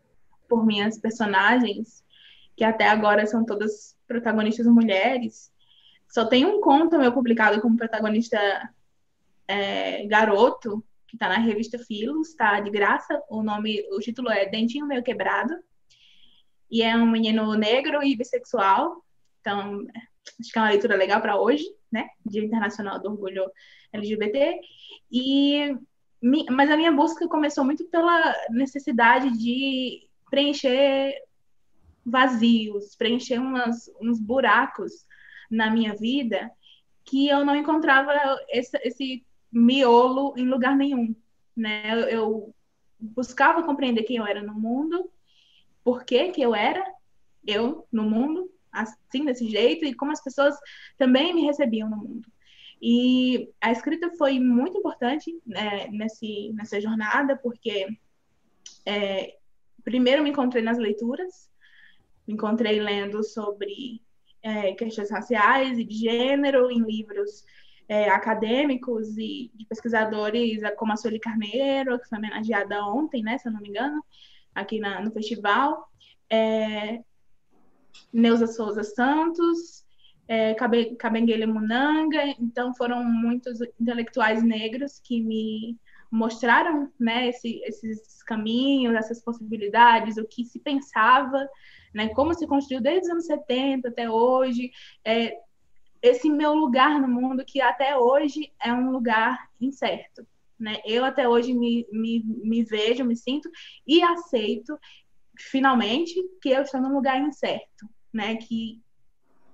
por 0.49 0.65
minhas 0.65 0.99
personagens, 0.99 2.05
que 2.57 2.65
até 2.65 2.89
agora 2.89 3.27
são 3.27 3.45
todas 3.45 3.97
protagonistas 4.07 4.67
mulheres, 4.67 5.51
só 6.09 6.25
tem 6.25 6.45
um 6.45 6.61
conto 6.61 6.99
meu 6.99 7.13
publicado 7.13 7.61
como 7.61 7.77
protagonista 7.77 8.39
é, 9.47 10.05
garoto, 10.07 10.85
que 11.11 11.17
está 11.17 11.29
na 11.29 11.39
revista 11.39 11.77
Filos, 11.77 12.29
está 12.29 12.61
de 12.61 12.71
graça. 12.71 13.21
O 13.29 13.43
nome, 13.43 13.85
o 13.91 13.99
título 13.99 14.31
é 14.31 14.47
Dentinho 14.47 14.87
Meio 14.87 15.03
Quebrado. 15.03 15.53
E 16.71 16.83
é 16.83 16.97
um 16.97 17.11
menino 17.11 17.53
negro 17.55 18.01
e 18.01 18.17
bissexual. 18.17 19.05
Então, 19.41 19.85
acho 20.41 20.53
que 20.53 20.59
é 20.59 20.63
uma 20.63 20.71
leitura 20.71 20.95
legal 20.95 21.21
para 21.21 21.39
hoje, 21.39 21.65
né? 21.91 22.09
Dia 22.25 22.45
Internacional 22.45 23.01
do 23.01 23.11
Orgulho 23.11 23.51
LGBT. 23.93 24.61
E 25.11 25.77
mas 26.23 26.71
a 26.71 26.77
minha 26.77 26.93
busca 26.93 27.27
começou 27.27 27.65
muito 27.65 27.87
pela 27.87 28.37
necessidade 28.51 29.31
de 29.39 30.07
preencher 30.31 31.15
vazios, 32.05 32.95
preencher 32.95 33.39
umas, 33.39 33.91
uns 34.01 34.21
buracos 34.21 34.93
na 35.51 35.71
minha 35.71 35.95
vida 35.95 36.51
que 37.07 37.27
eu 37.27 37.43
não 37.43 37.57
encontrava 37.57 38.13
esse, 38.51 38.79
esse 38.85 39.25
miolo 39.53 40.35
em 40.37 40.47
lugar 40.47 40.77
nenhum, 40.77 41.15
né? 41.57 41.83
Eu, 41.93 42.09
eu 42.09 42.55
buscava 42.99 43.63
compreender 43.63 44.05
quem 44.05 44.17
eu 44.17 44.27
era 44.27 44.43
no 44.43 44.55
mundo, 44.55 45.11
por 45.83 46.05
que 46.05 46.31
que 46.31 46.43
eu 46.43 46.55
era 46.55 46.85
eu 47.47 47.87
no 47.91 48.05
mundo, 48.05 48.51
assim, 48.71 49.25
desse 49.25 49.49
jeito, 49.49 49.85
e 49.85 49.95
como 49.95 50.13
as 50.13 50.23
pessoas 50.23 50.55
também 50.99 51.35
me 51.35 51.43
recebiam 51.43 51.89
no 51.89 51.97
mundo. 51.97 52.29
E 52.81 53.51
a 53.61 53.71
escrita 53.73 54.11
foi 54.17 54.39
muito 54.39 54.79
importante 54.79 55.39
né, 55.45 55.89
nesse, 55.89 56.53
nessa 56.55 56.81
jornada, 56.81 57.37
porque 57.37 57.87
é, 58.87 59.37
primeiro 59.85 60.23
me 60.23 60.31
encontrei 60.31 60.63
nas 60.63 60.79
leituras, 60.79 61.51
me 62.27 62.35
encontrei 62.35 62.81
lendo 62.81 63.23
sobre 63.23 64.03
é, 64.43 64.73
questões 64.73 65.11
raciais 65.11 65.79
e 65.79 65.85
de 65.85 65.95
gênero 65.95 66.71
em 66.71 66.83
livros 66.83 67.45
é, 67.91 68.09
acadêmicos 68.09 69.19
e 69.19 69.51
de 69.53 69.67
pesquisadores 69.67 70.61
como 70.77 70.93
a 70.93 70.97
Sueli 70.97 71.19
Carneiro, 71.19 71.99
que 71.99 72.09
foi 72.09 72.19
homenageada 72.19 72.87
ontem, 72.87 73.21
né, 73.21 73.37
se 73.37 73.49
eu 73.49 73.53
não 73.53 73.61
me 73.61 73.69
engano, 73.69 74.01
aqui 74.55 74.79
na, 74.79 75.01
no 75.01 75.11
festival, 75.11 75.91
é, 76.31 77.03
Neuza 78.13 78.47
Souza 78.47 78.85
Santos, 78.85 79.85
é, 80.29 80.55
Kabengele 80.55 81.47
Munanga, 81.47 82.23
então 82.39 82.73
foram 82.77 83.03
muitos 83.03 83.61
intelectuais 83.81 84.41
negros 84.41 85.01
que 85.01 85.21
me 85.21 85.77
mostraram 86.13 86.93
né, 86.97 87.27
esse, 87.31 87.61
esses 87.65 88.23
caminhos, 88.23 88.95
essas 88.95 89.21
possibilidades, 89.21 90.17
o 90.17 90.25
que 90.25 90.45
se 90.45 90.61
pensava, 90.61 91.45
né, 91.93 92.11
como 92.11 92.35
se 92.35 92.47
construiu 92.47 92.81
desde 92.81 93.07
os 93.07 93.11
anos 93.11 93.27
70 93.27 93.89
até 93.89 94.09
hoje, 94.09 94.71
é, 95.05 95.37
esse 96.03 96.31
meu 96.31 96.55
lugar 96.55 97.01
no 97.01 97.09
mundo 97.09 97.45
que 97.45 97.61
até 97.61 97.97
hoje 97.97 98.53
é 98.63 98.73
um 98.73 98.91
lugar 98.91 99.49
incerto. 99.61 100.27
Né? 100.59 100.77
Eu 100.85 101.05
até 101.05 101.29
hoje 101.29 101.55
me, 101.55 101.87
me, 101.91 102.23
me 102.25 102.63
vejo, 102.63 103.05
me 103.05 103.17
sinto 103.17 103.51
e 103.87 104.03
aceito 104.03 104.79
finalmente 105.39 106.15
que 106.43 106.51
eu 106.51 106.63
estou 106.63 106.81
num 106.81 106.93
lugar 106.93 107.19
incerto, 107.21 107.89
né? 108.13 108.37
Que 108.37 108.81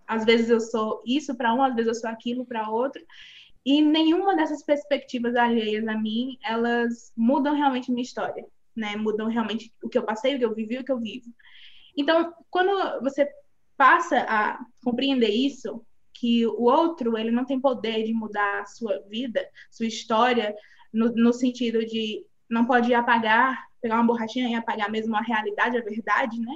às 0.06 0.24
vezes 0.24 0.50
eu 0.50 0.60
sou 0.60 1.02
isso 1.06 1.36
para 1.36 1.54
um, 1.54 1.62
às 1.62 1.74
vezes 1.74 1.88
eu 1.88 1.94
sou 1.94 2.10
aquilo 2.10 2.44
para 2.44 2.68
outro. 2.68 3.00
E 3.64 3.82
nenhuma 3.82 4.36
dessas 4.36 4.64
perspectivas 4.64 5.34
alheias 5.34 5.86
a 5.86 5.96
mim, 5.96 6.38
elas 6.42 7.12
mudam 7.16 7.54
realmente 7.54 7.90
minha 7.90 8.02
história, 8.02 8.46
né? 8.74 8.96
Mudam 8.96 9.28
realmente 9.28 9.72
o 9.82 9.88
que 9.88 9.98
eu 9.98 10.04
passei, 10.04 10.34
o 10.34 10.38
que 10.38 10.44
eu 10.44 10.54
vivi, 10.54 10.78
o 10.78 10.84
que 10.84 10.92
eu 10.92 10.98
vivo. 10.98 11.32
Então, 11.96 12.32
quando 12.50 13.00
você 13.02 13.28
passa 13.76 14.24
a 14.28 14.58
compreender 14.84 15.30
isso, 15.30 15.84
que 16.18 16.46
o 16.46 16.62
outro 16.62 17.16
ele 17.16 17.30
não 17.30 17.44
tem 17.44 17.60
poder 17.60 18.04
de 18.04 18.12
mudar 18.12 18.60
a 18.60 18.66
sua 18.66 19.00
vida, 19.08 19.46
sua 19.70 19.86
história, 19.86 20.54
no, 20.92 21.12
no 21.14 21.32
sentido 21.32 21.84
de 21.84 22.24
não 22.48 22.64
pode 22.64 22.92
apagar, 22.94 23.66
pegar 23.80 23.96
uma 23.96 24.06
borrachinha 24.06 24.48
e 24.48 24.54
apagar 24.54 24.90
mesmo 24.90 25.14
a 25.14 25.20
realidade, 25.20 25.76
a 25.76 25.82
verdade, 25.82 26.40
né? 26.40 26.54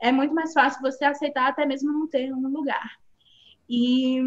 É 0.00 0.12
muito 0.12 0.34
mais 0.34 0.52
fácil 0.52 0.80
você 0.80 1.04
aceitar 1.04 1.48
até 1.48 1.64
mesmo 1.66 1.92
não 1.92 2.08
ter 2.08 2.32
um 2.32 2.48
lugar. 2.48 2.96
E 3.68 4.20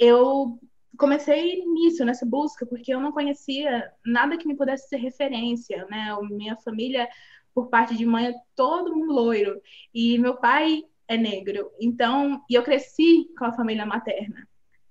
eu 0.00 0.58
comecei 0.96 1.64
nisso, 1.64 2.04
nessa 2.04 2.26
busca, 2.26 2.66
porque 2.66 2.92
eu 2.92 3.00
não 3.00 3.12
conhecia 3.12 3.90
nada 4.04 4.36
que 4.36 4.46
me 4.46 4.56
pudesse 4.56 4.88
ser 4.88 4.96
referência, 4.96 5.86
né? 5.90 6.16
Minha 6.30 6.56
família, 6.56 7.08
por 7.54 7.68
parte 7.68 7.96
de 7.96 8.06
mãe, 8.06 8.28
é 8.28 8.34
todo 8.54 8.94
mundo 8.94 9.12
loiro. 9.12 9.60
E 9.92 10.18
meu 10.18 10.36
pai 10.36 10.84
é 11.08 11.16
negro. 11.16 11.70
Então, 11.80 12.44
e 12.48 12.54
eu 12.54 12.62
cresci 12.62 13.26
com 13.36 13.46
a 13.46 13.52
família 13.52 13.86
materna, 13.86 14.46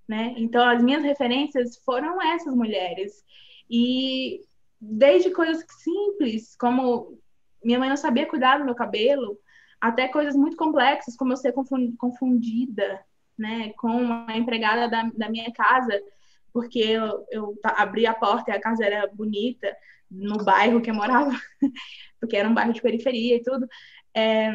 né? 0.08 0.34
Então, 0.38 0.68
as 0.68 0.84
minhas 0.84 1.04
referências 1.04 1.78
foram 1.86 2.22
essas 2.22 2.54
mulheres. 2.56 3.24
E 3.70 4.42
desde 4.82 5.32
coisas 5.32 5.64
simples, 5.70 6.56
como 6.56 7.20
minha 7.64 7.80
mãe 7.80 7.90
não 7.90 7.98
sabia 7.98 8.28
cuidar 8.28 8.58
do 8.58 8.66
meu 8.66 8.76
cabelo, 8.76 9.38
até 9.80 10.08
coisas 10.08 10.36
muito 10.36 10.58
complexas, 10.58 11.16
como 11.16 11.34
eu 11.34 11.38
ser 11.38 11.54
confundida, 11.98 13.00
né, 13.38 13.72
com 13.78 14.26
a 14.28 14.36
empregada 14.36 14.90
da, 14.90 15.04
da 15.16 15.30
minha 15.30 15.52
casa, 15.52 16.02
porque 16.52 16.80
eu, 16.80 17.26
eu 17.30 17.60
abri 17.64 18.08
a 18.08 18.14
porta 18.14 18.52
e 18.52 18.54
a 18.54 18.60
casa 18.60 18.84
era 18.84 19.08
bonita, 19.08 19.76
no 20.10 20.44
bairro 20.44 20.82
que 20.82 20.90
eu 20.90 20.96
morava, 20.96 21.32
porque 22.20 22.36
era 22.36 22.50
um 22.50 22.54
bairro 22.54 22.74
de 22.74 22.82
periferia 22.82 23.36
e 23.36 23.44
tudo. 23.44 23.68
É, 24.16 24.52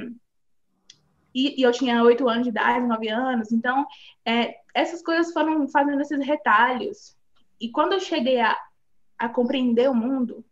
e, 1.35 1.61
e 1.61 1.63
eu 1.63 1.73
tinha 1.73 2.03
oito 2.03 2.29
anos 2.29 2.45
de 2.45 2.51
idade, 2.51 2.87
nove 2.87 3.09
anos. 3.09 3.53
Então, 3.53 3.87
é, 4.25 4.57
essas 4.75 5.03
coisas 5.03 5.33
foram 5.33 5.69
fazendo 5.69 6.01
esses 6.01 6.25
retalhos. 6.25 7.17
E 7.61 7.71
quando 7.71 7.95
eu 7.95 8.01
cheguei 8.01 8.41
a, 8.41 8.57
a 9.19 9.29
compreender 9.29 9.91
o 9.91 9.95
mundo, 9.95 10.45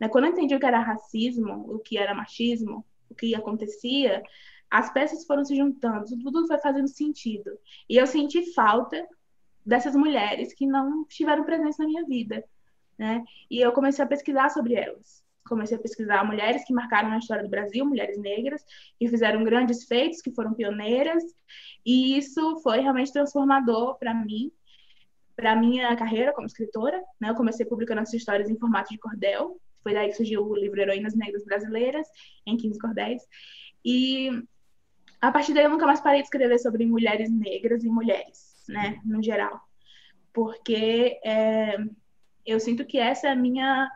né, 0.00 0.08
quando 0.08 0.24
eu 0.24 0.30
entendi 0.32 0.54
o 0.54 0.60
que 0.60 0.66
era 0.66 0.80
racismo, 0.80 1.74
o 1.74 1.78
que 1.78 1.98
era 1.98 2.14
machismo, 2.14 2.84
o 3.10 3.14
que 3.14 3.34
acontecia, 3.34 4.22
as 4.70 4.92
peças 4.92 5.26
foram 5.26 5.44
se 5.44 5.54
juntando, 5.54 6.04
tudo 6.22 6.46
foi 6.46 6.58
fazendo 6.58 6.88
sentido. 6.88 7.50
E 7.88 7.96
eu 7.96 8.06
senti 8.06 8.52
falta 8.54 9.06
dessas 9.64 9.94
mulheres 9.94 10.54
que 10.54 10.66
não 10.66 11.04
tiveram 11.04 11.44
presença 11.44 11.82
na 11.82 11.88
minha 11.88 12.04
vida. 12.04 12.44
Né? 12.98 13.22
E 13.50 13.60
eu 13.60 13.72
comecei 13.72 14.04
a 14.04 14.08
pesquisar 14.08 14.48
sobre 14.50 14.74
elas 14.74 15.21
comecei 15.48 15.76
a 15.76 15.80
pesquisar 15.80 16.24
mulheres 16.24 16.64
que 16.64 16.72
marcaram 16.72 17.12
a 17.12 17.18
história 17.18 17.42
do 17.42 17.48
Brasil, 17.48 17.84
mulheres 17.84 18.18
negras, 18.18 18.64
que 18.98 19.08
fizeram 19.08 19.44
grandes 19.44 19.84
feitos, 19.84 20.20
que 20.20 20.32
foram 20.32 20.54
pioneiras, 20.54 21.22
e 21.84 22.16
isso 22.16 22.60
foi 22.62 22.80
realmente 22.80 23.12
transformador 23.12 23.98
para 23.98 24.14
mim, 24.14 24.50
para 25.34 25.56
minha 25.56 25.94
carreira 25.96 26.32
como 26.32 26.46
escritora. 26.46 27.02
Né? 27.20 27.30
Eu 27.30 27.34
comecei 27.34 27.66
publicando 27.66 28.00
essas 28.00 28.14
histórias 28.14 28.48
em 28.48 28.58
formato 28.58 28.90
de 28.90 28.98
cordel, 28.98 29.60
foi 29.82 29.94
daí 29.94 30.08
que 30.08 30.16
surgiu 30.16 30.46
o 30.46 30.56
livro 30.56 30.80
Heroínas 30.80 31.14
Negras 31.14 31.44
Brasileiras, 31.44 32.06
em 32.46 32.56
15 32.56 32.78
cordéis, 32.78 33.22
e 33.84 34.30
a 35.20 35.32
partir 35.32 35.54
daí 35.54 35.64
eu 35.64 35.70
nunca 35.70 35.86
mais 35.86 36.00
parei 36.00 36.20
de 36.20 36.26
escrever 36.26 36.58
sobre 36.58 36.86
mulheres 36.86 37.30
negras 37.30 37.82
e 37.82 37.88
mulheres, 37.88 38.64
né, 38.68 39.00
no 39.04 39.22
geral, 39.22 39.60
porque 40.32 41.20
é, 41.24 41.76
eu 42.46 42.60
sinto 42.60 42.84
que 42.84 42.98
essa 42.98 43.28
é 43.28 43.32
a 43.32 43.36
minha 43.36 43.90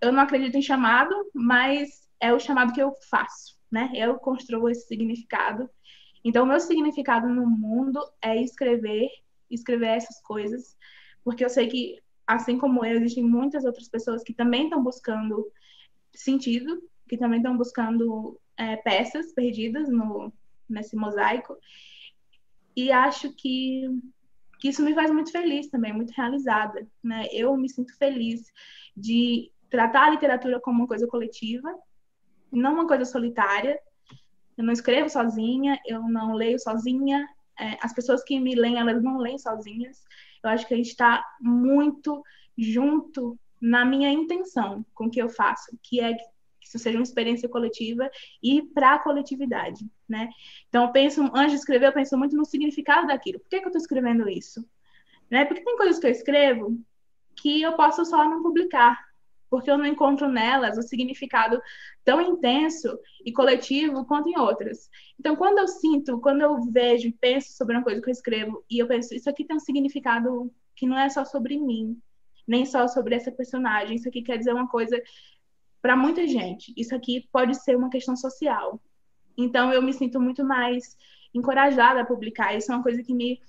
eu 0.00 0.12
não 0.12 0.22
acredito 0.22 0.56
em 0.56 0.62
chamado, 0.62 1.14
mas 1.34 2.08
é 2.20 2.32
o 2.32 2.40
chamado 2.40 2.72
que 2.72 2.80
eu 2.80 2.92
faço, 3.10 3.56
né? 3.70 3.90
Eu 3.94 4.16
construo 4.16 4.68
esse 4.68 4.86
significado. 4.86 5.68
Então, 6.24 6.44
o 6.44 6.48
meu 6.48 6.60
significado 6.60 7.28
no 7.28 7.46
mundo 7.46 8.00
é 8.22 8.40
escrever, 8.42 9.08
escrever 9.50 9.88
essas 9.88 10.20
coisas, 10.22 10.76
porque 11.24 11.44
eu 11.44 11.48
sei 11.48 11.68
que, 11.68 12.00
assim 12.26 12.58
como 12.58 12.84
eu, 12.84 12.96
existem 12.96 13.24
muitas 13.24 13.64
outras 13.64 13.88
pessoas 13.88 14.22
que 14.22 14.34
também 14.34 14.64
estão 14.64 14.82
buscando 14.82 15.50
Sentido, 16.16 16.82
que 17.08 17.18
também 17.18 17.38
estão 17.38 17.56
buscando 17.56 18.40
é, 18.56 18.76
peças 18.76 19.32
perdidas 19.32 19.88
no, 19.88 20.32
nesse 20.68 20.96
mosaico. 20.96 21.56
E 22.74 22.90
acho 22.90 23.32
que, 23.34 23.86
que 24.58 24.68
isso 24.68 24.82
me 24.82 24.94
faz 24.94 25.10
muito 25.10 25.30
feliz 25.30 25.68
também, 25.68 25.92
muito 25.92 26.12
realizada. 26.12 26.86
Né? 27.04 27.26
Eu 27.32 27.56
me 27.56 27.68
sinto 27.68 27.96
feliz 27.98 28.50
de 28.96 29.52
tratar 29.70 30.04
a 30.04 30.10
literatura 30.10 30.60
como 30.60 30.80
uma 30.80 30.88
coisa 30.88 31.06
coletiva, 31.06 31.72
não 32.52 32.74
uma 32.74 32.86
coisa 32.86 33.04
solitária. 33.04 33.78
Eu 34.56 34.64
não 34.64 34.72
escrevo 34.72 35.08
sozinha, 35.08 35.78
eu 35.86 36.02
não 36.02 36.34
leio 36.34 36.58
sozinha. 36.58 37.26
É, 37.58 37.78
as 37.80 37.92
pessoas 37.92 38.22
que 38.22 38.38
me 38.38 38.54
leem, 38.54 38.78
elas 38.78 39.02
não 39.02 39.18
leem 39.18 39.38
sozinhas. 39.38 40.02
Eu 40.42 40.50
acho 40.50 40.66
que 40.66 40.74
a 40.74 40.76
gente 40.76 40.90
está 40.90 41.24
muito 41.40 42.22
junto 42.56 43.38
na 43.60 43.84
minha 43.84 44.10
intenção 44.10 44.84
com 44.94 45.06
o 45.06 45.10
que 45.10 45.20
eu 45.20 45.28
faço, 45.28 45.76
que 45.82 46.00
é 46.00 46.14
que 46.14 46.24
isso 46.62 46.78
seja 46.78 46.98
uma 46.98 47.04
experiência 47.04 47.48
coletiva 47.48 48.10
e 48.42 48.62
para 48.62 48.94
a 48.94 48.98
coletividade, 48.98 49.88
né? 50.08 50.28
Então, 50.68 50.84
eu 50.84 50.92
penso, 50.92 51.22
antes 51.34 51.52
de 51.52 51.58
escrever, 51.58 51.86
eu 51.86 51.92
penso 51.92 52.18
muito 52.18 52.36
no 52.36 52.44
significado 52.44 53.06
daquilo. 53.06 53.38
Por 53.38 53.48
que, 53.48 53.60
que 53.60 53.64
eu 53.64 53.68
estou 53.68 53.80
escrevendo 53.80 54.28
isso? 54.28 54.68
Né? 55.30 55.44
Porque 55.44 55.64
tem 55.64 55.76
coisas 55.76 55.98
que 55.98 56.06
eu 56.06 56.10
escrevo 56.10 56.78
que 57.36 57.62
eu 57.62 57.74
posso 57.74 58.04
só 58.04 58.24
não 58.28 58.42
publicar, 58.42 58.98
porque 59.56 59.70
eu 59.70 59.78
não 59.78 59.86
encontro 59.86 60.28
nelas 60.28 60.76
o 60.76 60.82
significado 60.82 61.62
tão 62.04 62.20
intenso 62.20 62.98
e 63.24 63.32
coletivo 63.32 64.04
quanto 64.04 64.28
em 64.28 64.38
outras. 64.38 64.90
Então, 65.18 65.34
quando 65.34 65.56
eu 65.56 65.66
sinto, 65.66 66.20
quando 66.20 66.42
eu 66.42 66.60
vejo 66.70 67.08
e 67.08 67.12
penso 67.12 67.56
sobre 67.56 67.74
uma 67.74 67.82
coisa 67.82 68.02
que 68.02 68.10
eu 68.10 68.12
escrevo, 68.12 68.62
e 68.70 68.78
eu 68.78 68.86
penso, 68.86 69.14
isso 69.14 69.30
aqui 69.30 69.46
tem 69.46 69.56
um 69.56 69.60
significado 69.60 70.52
que 70.74 70.86
não 70.86 70.98
é 70.98 71.08
só 71.08 71.24
sobre 71.24 71.58
mim, 71.58 71.98
nem 72.46 72.66
só 72.66 72.86
sobre 72.86 73.14
essa 73.14 73.32
personagem, 73.32 73.96
isso 73.96 74.06
aqui 74.06 74.20
quer 74.20 74.36
dizer 74.36 74.52
uma 74.52 74.68
coisa 74.68 75.02
para 75.80 75.96
muita 75.96 76.26
gente. 76.26 76.74
Isso 76.76 76.94
aqui 76.94 77.26
pode 77.32 77.54
ser 77.54 77.78
uma 77.78 77.88
questão 77.88 78.14
social. 78.14 78.78
Então, 79.38 79.72
eu 79.72 79.80
me 79.80 79.94
sinto 79.94 80.20
muito 80.20 80.44
mais 80.44 80.98
encorajada 81.32 82.02
a 82.02 82.04
publicar. 82.04 82.54
Isso 82.54 82.70
é 82.70 82.74
uma 82.74 82.82
coisa 82.82 83.02
que 83.02 83.14
me 83.14 83.40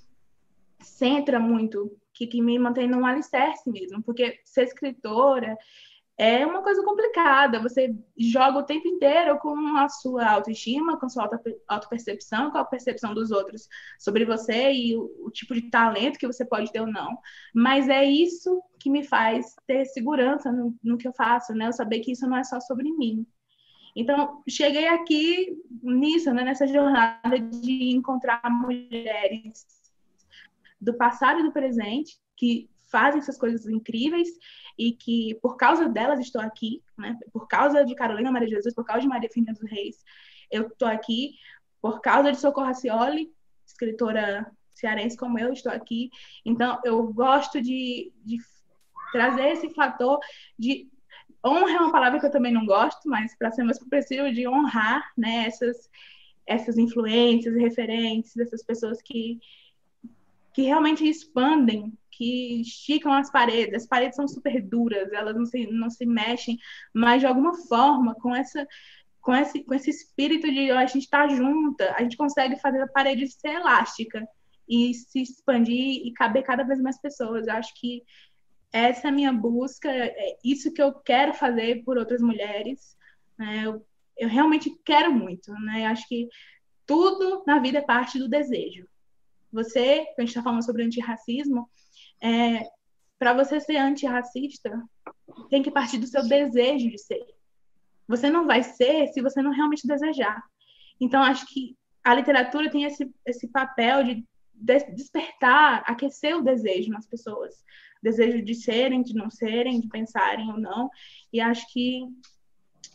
centra 0.80 1.38
muito, 1.38 1.94
que, 2.14 2.26
que 2.26 2.40
me 2.40 2.58
mantém 2.58 2.88
num 2.88 3.04
alicerce 3.04 3.70
mesmo, 3.70 4.02
porque 4.02 4.40
ser 4.44 4.64
escritora 4.64 5.56
é 6.18 6.44
uma 6.44 6.62
coisa 6.62 6.82
complicada. 6.82 7.62
Você 7.62 7.94
joga 8.18 8.58
o 8.58 8.64
tempo 8.64 8.88
inteiro 8.88 9.38
com 9.38 9.56
a 9.76 9.88
sua 9.88 10.28
autoestima, 10.32 10.98
com 10.98 11.06
a 11.06 11.08
sua 11.08 11.30
autopercepção, 11.68 12.50
com 12.50 12.58
a 12.58 12.64
percepção 12.64 13.14
dos 13.14 13.30
outros 13.30 13.68
sobre 14.00 14.24
você 14.24 14.72
e 14.72 14.96
o, 14.96 15.26
o, 15.26 15.30
tipo 15.30 15.54
de 15.54 15.70
talento 15.70 16.18
que 16.18 16.26
você 16.26 16.44
pode 16.44 16.72
ter 16.72 16.80
ou 16.80 16.88
não. 16.88 17.16
Mas 17.54 17.88
é 17.88 18.04
isso 18.04 18.60
que 18.80 18.90
me 18.90 19.04
faz 19.04 19.54
ter 19.64 19.84
segurança 19.86 20.50
no, 20.50 20.76
no 20.82 20.98
que 20.98 21.06
eu 21.06 21.12
faço, 21.12 21.54
né? 21.54 21.68
Eu 21.68 21.72
saber 21.72 22.00
que 22.00 22.10
isso 22.10 22.26
não 22.26 22.36
é 22.36 22.42
só 22.42 22.58
sobre 22.60 22.90
mim. 22.90 23.24
Então, 23.94 24.42
cheguei 24.48 24.88
aqui 24.88 25.56
nisso, 25.82 26.32
né, 26.32 26.44
nessa 26.44 26.66
jornada 26.66 27.38
de 27.38 27.90
encontrar 27.94 28.42
mulheres 28.50 29.66
do 30.80 30.94
passado 30.94 31.40
e 31.40 31.42
do 31.42 31.52
presente 31.52 32.16
que 32.36 32.68
fazem 32.90 33.20
essas 33.20 33.38
coisas 33.38 33.66
incríveis 33.66 34.28
e 34.78 34.92
que 34.92 35.38
por 35.42 35.56
causa 35.56 35.88
delas 35.88 36.20
estou 36.20 36.40
aqui, 36.40 36.82
né? 36.96 37.18
Por 37.32 37.46
causa 37.46 37.84
de 37.84 37.94
Carolina 37.94 38.30
Maria 38.30 38.48
Jesus, 38.48 38.74
por 38.74 38.84
causa 38.84 39.02
de 39.02 39.08
Maria 39.08 39.28
Firmina 39.30 39.52
dos 39.52 39.70
Reis, 39.70 40.04
eu 40.50 40.66
estou 40.66 40.88
aqui. 40.88 41.34
Por 41.80 42.00
causa 42.00 42.32
de 42.32 42.38
Socorro 42.38 42.66
Racioli, 42.66 43.32
escritora 43.64 44.50
cearense 44.74 45.16
como 45.16 45.38
eu, 45.38 45.52
estou 45.52 45.72
aqui. 45.72 46.10
Então, 46.44 46.80
eu 46.84 47.12
gosto 47.12 47.60
de, 47.60 48.12
de 48.24 48.38
trazer 49.12 49.48
esse 49.48 49.70
fator 49.70 50.18
de 50.58 50.88
honra 51.44 51.72
é 51.72 51.80
uma 51.80 51.92
palavra 51.92 52.18
que 52.18 52.26
eu 52.26 52.30
também 52.30 52.52
não 52.52 52.66
gosto, 52.66 53.08
mas 53.08 53.36
para 53.36 53.50
ser 53.50 53.62
mais 53.62 53.78
compreensível, 53.78 54.32
de 54.32 54.46
honrar 54.48 55.02
né, 55.16 55.46
essas, 55.46 55.88
essas 56.46 56.76
influências 56.76 57.54
referências, 57.54 58.36
essas 58.36 58.62
pessoas 58.62 59.00
que, 59.02 59.38
que 60.58 60.62
realmente 60.62 61.08
expandem 61.08 61.96
que 62.10 62.62
esticam 62.62 63.12
as 63.12 63.30
paredes. 63.30 63.74
As 63.74 63.86
paredes 63.86 64.16
são 64.16 64.26
super 64.26 64.60
duras, 64.60 65.12
elas 65.12 65.36
não 65.36 65.46
se, 65.46 65.68
não 65.68 65.88
se 65.88 66.04
mexem, 66.04 66.58
mas 66.92 67.20
de 67.20 67.28
alguma 67.28 67.54
forma, 67.68 68.12
com 68.16 68.34
essa 68.34 68.66
com 69.20 69.32
esse, 69.32 69.62
com 69.62 69.72
esse 69.72 69.90
espírito 69.90 70.50
de 70.50 70.72
a 70.72 70.84
gente 70.84 71.04
estar 71.04 71.28
tá 71.28 71.32
junta, 71.32 71.94
a 71.96 72.02
gente 72.02 72.16
consegue 72.16 72.58
fazer 72.58 72.82
a 72.82 72.88
parede 72.88 73.28
ser 73.28 73.50
elástica 73.50 74.26
e 74.68 74.92
se 74.94 75.22
expandir 75.22 76.04
e 76.04 76.12
caber 76.12 76.42
cada 76.42 76.64
vez 76.64 76.80
mais 76.80 77.00
pessoas. 77.00 77.46
Eu 77.46 77.54
acho 77.54 77.72
que 77.80 78.02
essa 78.72 79.06
é 79.06 79.10
a 79.10 79.14
minha 79.14 79.32
busca, 79.32 79.88
é 79.88 80.38
isso 80.42 80.72
que 80.72 80.82
eu 80.82 80.92
quero 80.92 81.34
fazer 81.34 81.84
por 81.84 81.96
outras 81.96 82.20
mulheres. 82.20 82.96
Né? 83.38 83.62
Eu, 83.64 83.86
eu 84.16 84.28
realmente 84.28 84.76
quero 84.84 85.12
muito, 85.12 85.52
né? 85.52 85.84
Eu 85.84 85.90
acho 85.90 86.08
que 86.08 86.28
tudo 86.84 87.44
na 87.46 87.60
vida 87.60 87.78
é 87.78 87.82
parte 87.82 88.18
do 88.18 88.28
desejo. 88.28 88.88
Você, 89.52 90.06
a 90.16 90.20
gente 90.20 90.28
está 90.30 90.42
falando 90.42 90.64
sobre 90.64 90.82
antirracismo, 90.82 91.68
é, 92.22 92.62
para 93.18 93.32
você 93.32 93.60
ser 93.60 93.76
antirracista, 93.76 94.82
tem 95.50 95.62
que 95.62 95.70
partir 95.70 95.98
do 95.98 96.06
seu 96.06 96.26
desejo 96.26 96.88
de 96.88 96.98
ser. 96.98 97.24
Você 98.06 98.30
não 98.30 98.46
vai 98.46 98.62
ser 98.62 99.08
se 99.08 99.20
você 99.20 99.42
não 99.42 99.50
realmente 99.50 99.86
desejar. 99.86 100.42
Então, 101.00 101.22
acho 101.22 101.46
que 101.46 101.76
a 102.02 102.14
literatura 102.14 102.70
tem 102.70 102.84
esse, 102.84 103.10
esse 103.26 103.48
papel 103.48 104.04
de 104.04 104.26
despertar, 104.54 105.82
aquecer 105.86 106.36
o 106.36 106.42
desejo 106.42 106.90
nas 106.90 107.06
pessoas. 107.06 107.54
Desejo 108.02 108.42
de 108.42 108.54
serem, 108.54 109.02
de 109.02 109.14
não 109.14 109.30
serem, 109.30 109.80
de 109.80 109.88
pensarem 109.88 110.50
ou 110.50 110.58
não. 110.58 110.88
E 111.32 111.40
acho 111.40 111.66
que 111.72 112.02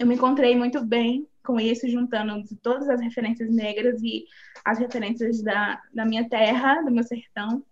eu 0.03 0.07
me 0.07 0.15
encontrei 0.15 0.55
muito 0.55 0.83
bem 0.85 1.27
com 1.43 1.59
isso, 1.59 1.89
juntando 1.89 2.43
todas 2.61 2.89
as 2.89 2.99
referências 2.99 3.49
negras 3.49 4.01
e 4.03 4.25
as 4.63 4.77
referências 4.77 5.41
da, 5.41 5.81
da 5.93 6.05
minha 6.05 6.27
terra, 6.27 6.81
do 6.81 6.91
meu 6.91 7.03
sertão. 7.03 7.63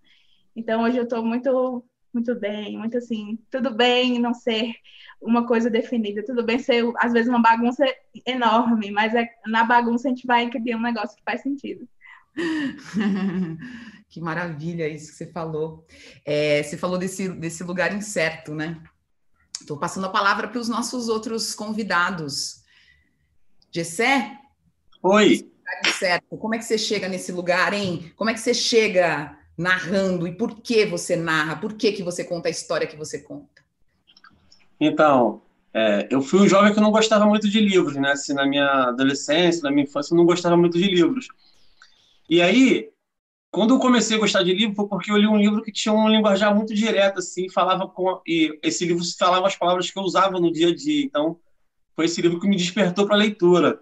Então 0.56 0.84
hoje 0.84 0.98
eu 0.98 1.04
estou 1.04 1.24
muito 1.24 1.84
muito 2.14 2.38
bem, 2.38 2.78
muito 2.78 2.98
assim, 2.98 3.40
tudo 3.50 3.74
bem 3.74 4.20
não 4.20 4.34
ser 4.34 4.74
uma 5.22 5.48
coisa 5.48 5.70
definida, 5.70 6.26
tudo 6.26 6.44
bem 6.44 6.60
ser 6.60 6.84
às 6.98 7.14
vezes 7.14 7.30
uma 7.30 7.42
bagunça 7.42 7.86
enorme, 8.26 8.92
mas 8.92 9.16
é, 9.16 9.30
na 9.48 9.64
bagunça 9.64 10.08
a 10.08 10.12
gente 10.12 10.28
vai 10.28 10.50
criar 10.50 10.76
um 10.76 10.82
negócio 10.82 11.16
que 11.16 11.24
faz 11.24 11.42
sentido. 11.42 11.88
que 14.10 14.20
maravilha 14.20 14.90
isso 14.90 15.12
que 15.12 15.18
você 15.18 15.32
falou. 15.32 15.86
É, 16.26 16.62
você 16.64 16.78
falou 16.78 16.98
desse, 16.98 17.30
desse 17.30 17.64
lugar 17.64 17.96
incerto, 17.96 18.54
né? 18.54 18.82
Estou 19.62 19.78
passando 19.78 20.08
a 20.08 20.10
palavra 20.10 20.48
para 20.48 20.60
os 20.60 20.68
nossos 20.68 21.08
outros 21.08 21.54
convidados. 21.54 22.64
Gessé? 23.72 24.38
Oi. 25.04 25.48
Incerto. 25.86 26.36
Como 26.38 26.56
é 26.56 26.58
que 26.58 26.66
você 26.66 26.78
chega 26.78 27.08
nesse 27.08 27.32
lugar, 27.32 27.74
hein? 27.74 28.12
Como 28.16 28.30
é 28.30 28.34
que 28.34 28.40
você 28.40 28.54
chega 28.54 29.38
narrando 29.58 30.28
e 30.28 30.36
por 30.36 30.62
que 30.62 30.86
você 30.86 31.16
narra, 31.16 31.58
por 31.58 31.74
que, 31.74 31.92
que 31.92 32.02
você 32.02 32.24
conta 32.24 32.48
a 32.48 32.52
história 32.52 32.88
que 32.88 32.98
você 32.98 33.20
conta? 33.20 33.62
Então, 34.80 35.42
é, 35.74 36.08
eu 36.10 36.22
fui 36.22 36.40
um 36.40 36.50
jovem 36.50 36.74
que 36.74 36.80
não 36.80 36.92
gostava 36.92 37.26
muito 37.26 37.48
de 37.48 37.60
livros, 37.60 37.96
né? 37.96 38.12
Assim, 38.12 38.34
na 38.34 38.46
minha 38.46 38.90
adolescência, 38.90 39.62
na 39.62 39.70
minha 39.70 39.84
infância, 39.84 40.14
eu 40.14 40.18
não 40.18 40.26
gostava 40.26 40.58
muito 40.58 40.78
de 40.78 40.86
livros. 40.86 41.28
E 42.28 42.42
aí, 42.42 42.90
quando 43.52 43.74
eu 43.74 43.80
comecei 43.80 44.16
a 44.16 44.20
gostar 44.20 44.44
de 44.44 44.54
livro, 44.54 44.76
foi 44.76 44.88
porque 44.88 45.12
eu 45.12 45.18
li 45.18 45.28
um 45.28 45.36
livro 45.36 45.62
que 45.62 45.74
tinha 45.74 45.94
um 45.94 46.08
linguajar 46.08 46.56
muito 46.56 46.74
direto, 46.74 47.20
assim, 47.20 47.50
falava 47.50 47.86
com. 47.86 48.22
E 48.26 48.58
esse 48.64 48.86
livro 48.86 49.04
falava 49.20 49.46
as 49.46 49.58
palavras 49.58 49.92
que 49.92 50.00
eu 50.00 50.04
usava 50.04 50.40
no 50.40 50.52
dia 50.52 50.70
a 50.70 50.76
dia. 50.76 51.04
Então, 51.04 51.38
foi 51.94 52.06
esse 52.06 52.22
livro 52.22 52.40
que 52.40 52.48
me 52.48 52.56
despertou 52.56 53.06
para 53.06 53.16
a 53.16 53.20
leitura. 53.20 53.82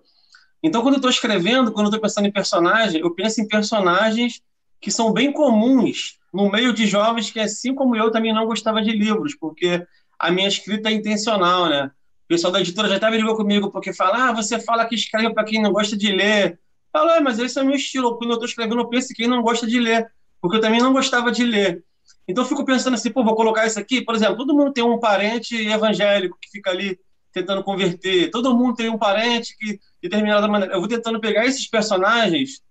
Então, 0.63 0.82
quando 0.82 0.95
eu 0.95 0.97
estou 0.97 1.12
escrevendo, 1.12 1.71
quando 1.71 1.86
eu 1.86 1.89
estou 1.89 2.01
pensando 2.01 2.25
em 2.25 2.32
personagem, 2.32 2.99
eu 2.99 3.13
penso 3.13 3.41
em 3.41 3.47
personagens 3.47 4.41
que 4.82 4.89
são 4.89 5.13
bem 5.13 5.32
comuns 5.32 6.17
no 6.34 6.51
meio 6.51 6.73
de 6.73 6.88
jovens 6.88 7.29
que, 7.29 7.39
assim 7.39 7.73
como 7.73 7.95
eu, 7.95 8.12
também 8.12 8.34
não 8.34 8.45
gostava 8.45 8.82
de 8.82 8.91
livros, 8.91 9.36
porque 9.36 9.86
a 10.17 10.32
minha 10.32 10.47
escrita 10.47 10.89
é 10.89 10.93
intencional, 10.93 11.69
né? 11.69 11.91
O 12.25 12.27
pessoal 12.27 12.51
da 12.51 12.60
editora 12.60 12.89
já 12.89 12.97
até 12.97 13.10
brigou 13.10 13.36
comigo, 13.36 13.71
porque 13.71 13.93
fala, 13.93 14.29
ah, 14.29 14.34
você 14.34 14.60
fala 14.60 14.86
que 14.86 14.95
escreve 14.95 15.34
para 15.34 15.43
quem 15.43 15.62
não 15.62 15.71
gosta 15.71 15.95
de 15.95 16.12
ler. 16.12 16.60
Fala, 16.91 17.17
é, 17.17 17.19
mas 17.19 17.39
esse 17.39 17.58
é 17.58 17.62
o 17.62 17.65
meu 17.65 17.75
estilo. 17.75 18.17
Quando 18.17 18.32
eu 18.32 18.36
estou 18.36 18.47
escrevendo, 18.47 18.80
eu 18.80 18.89
penso 18.89 19.12
em 19.12 19.15
quem 19.15 19.28
não 19.28 19.41
gosta 19.41 19.67
de 19.67 19.80
ler, 19.80 20.12
porque 20.41 20.58
eu 20.58 20.62
também 20.62 20.82
não 20.82 20.93
gostava 20.93 21.32
de 21.32 21.43
ler. 21.43 21.84
Então 22.28 22.43
eu 22.43 22.47
fico 22.47 22.65
pensando 22.65 22.93
assim, 22.95 23.12
pô, 23.12 23.23
vou 23.23 23.36
colocar 23.36 23.65
isso 23.65 23.80
aqui. 23.80 24.02
Por 24.02 24.15
exemplo, 24.15 24.38
todo 24.38 24.56
mundo 24.56 24.73
tem 24.73 24.84
um 24.84 24.99
parente 24.99 25.56
evangélico 25.56 26.38
que 26.41 26.49
fica 26.49 26.71
ali 26.71 26.99
tentando 27.32 27.63
converter. 27.63 28.32
Todo 28.32 28.56
mundo 28.56 28.75
tem 28.75 28.89
um 28.89 28.97
parente 28.97 29.56
que, 29.58 29.73
de 29.73 29.80
determinada 30.04 30.47
maneira. 30.47 30.73
Eu 30.73 30.80
vou 30.80 30.88
tentando 30.88 31.19
pegar 31.19 31.45
esses 31.45 31.67
personagens 31.67 32.62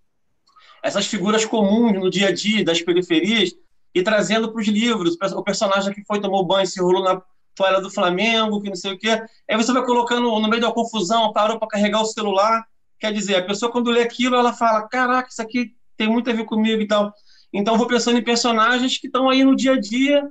essas 0.82 1.06
figuras 1.06 1.44
comuns 1.44 1.92
no 1.92 2.10
dia 2.10 2.28
a 2.28 2.32
dia 2.32 2.64
das 2.64 2.80
periferias 2.80 3.50
e 3.94 4.02
trazendo 4.02 4.50
para 4.52 4.60
os 4.60 4.68
livros. 4.68 5.16
O 5.34 5.42
personagem 5.42 5.92
que 5.92 6.04
foi, 6.04 6.20
tomou 6.20 6.44
banho, 6.44 6.66
se 6.66 6.80
rolou 6.80 7.02
na 7.02 7.20
toalha 7.54 7.80
do 7.80 7.90
Flamengo, 7.90 8.60
que 8.60 8.68
não 8.68 8.76
sei 8.76 8.92
o 8.92 8.98
quê. 8.98 9.22
Aí 9.48 9.56
você 9.56 9.72
vai 9.72 9.84
colocando 9.84 10.22
no 10.22 10.48
meio 10.48 10.62
da 10.62 10.70
confusão, 10.70 11.32
parou 11.32 11.58
para 11.58 11.68
carregar 11.68 12.00
o 12.00 12.06
celular. 12.06 12.64
Quer 12.98 13.12
dizer, 13.12 13.36
a 13.36 13.44
pessoa 13.44 13.70
quando 13.70 13.90
lê 13.90 14.02
aquilo, 14.02 14.36
ela 14.36 14.52
fala: 14.52 14.88
Caraca, 14.88 15.28
isso 15.28 15.42
aqui 15.42 15.74
tem 15.96 16.08
muito 16.08 16.30
a 16.30 16.32
ver 16.32 16.44
comigo 16.44 16.80
e 16.82 16.86
tal. 16.86 17.12
Então, 17.52 17.78
vou 17.78 17.86
pensando 17.86 18.18
em 18.18 18.24
personagens 18.24 18.98
que 18.98 19.06
estão 19.06 19.28
aí 19.28 19.44
no 19.44 19.56
dia 19.56 19.72
a 19.72 19.80
dia 19.80 20.28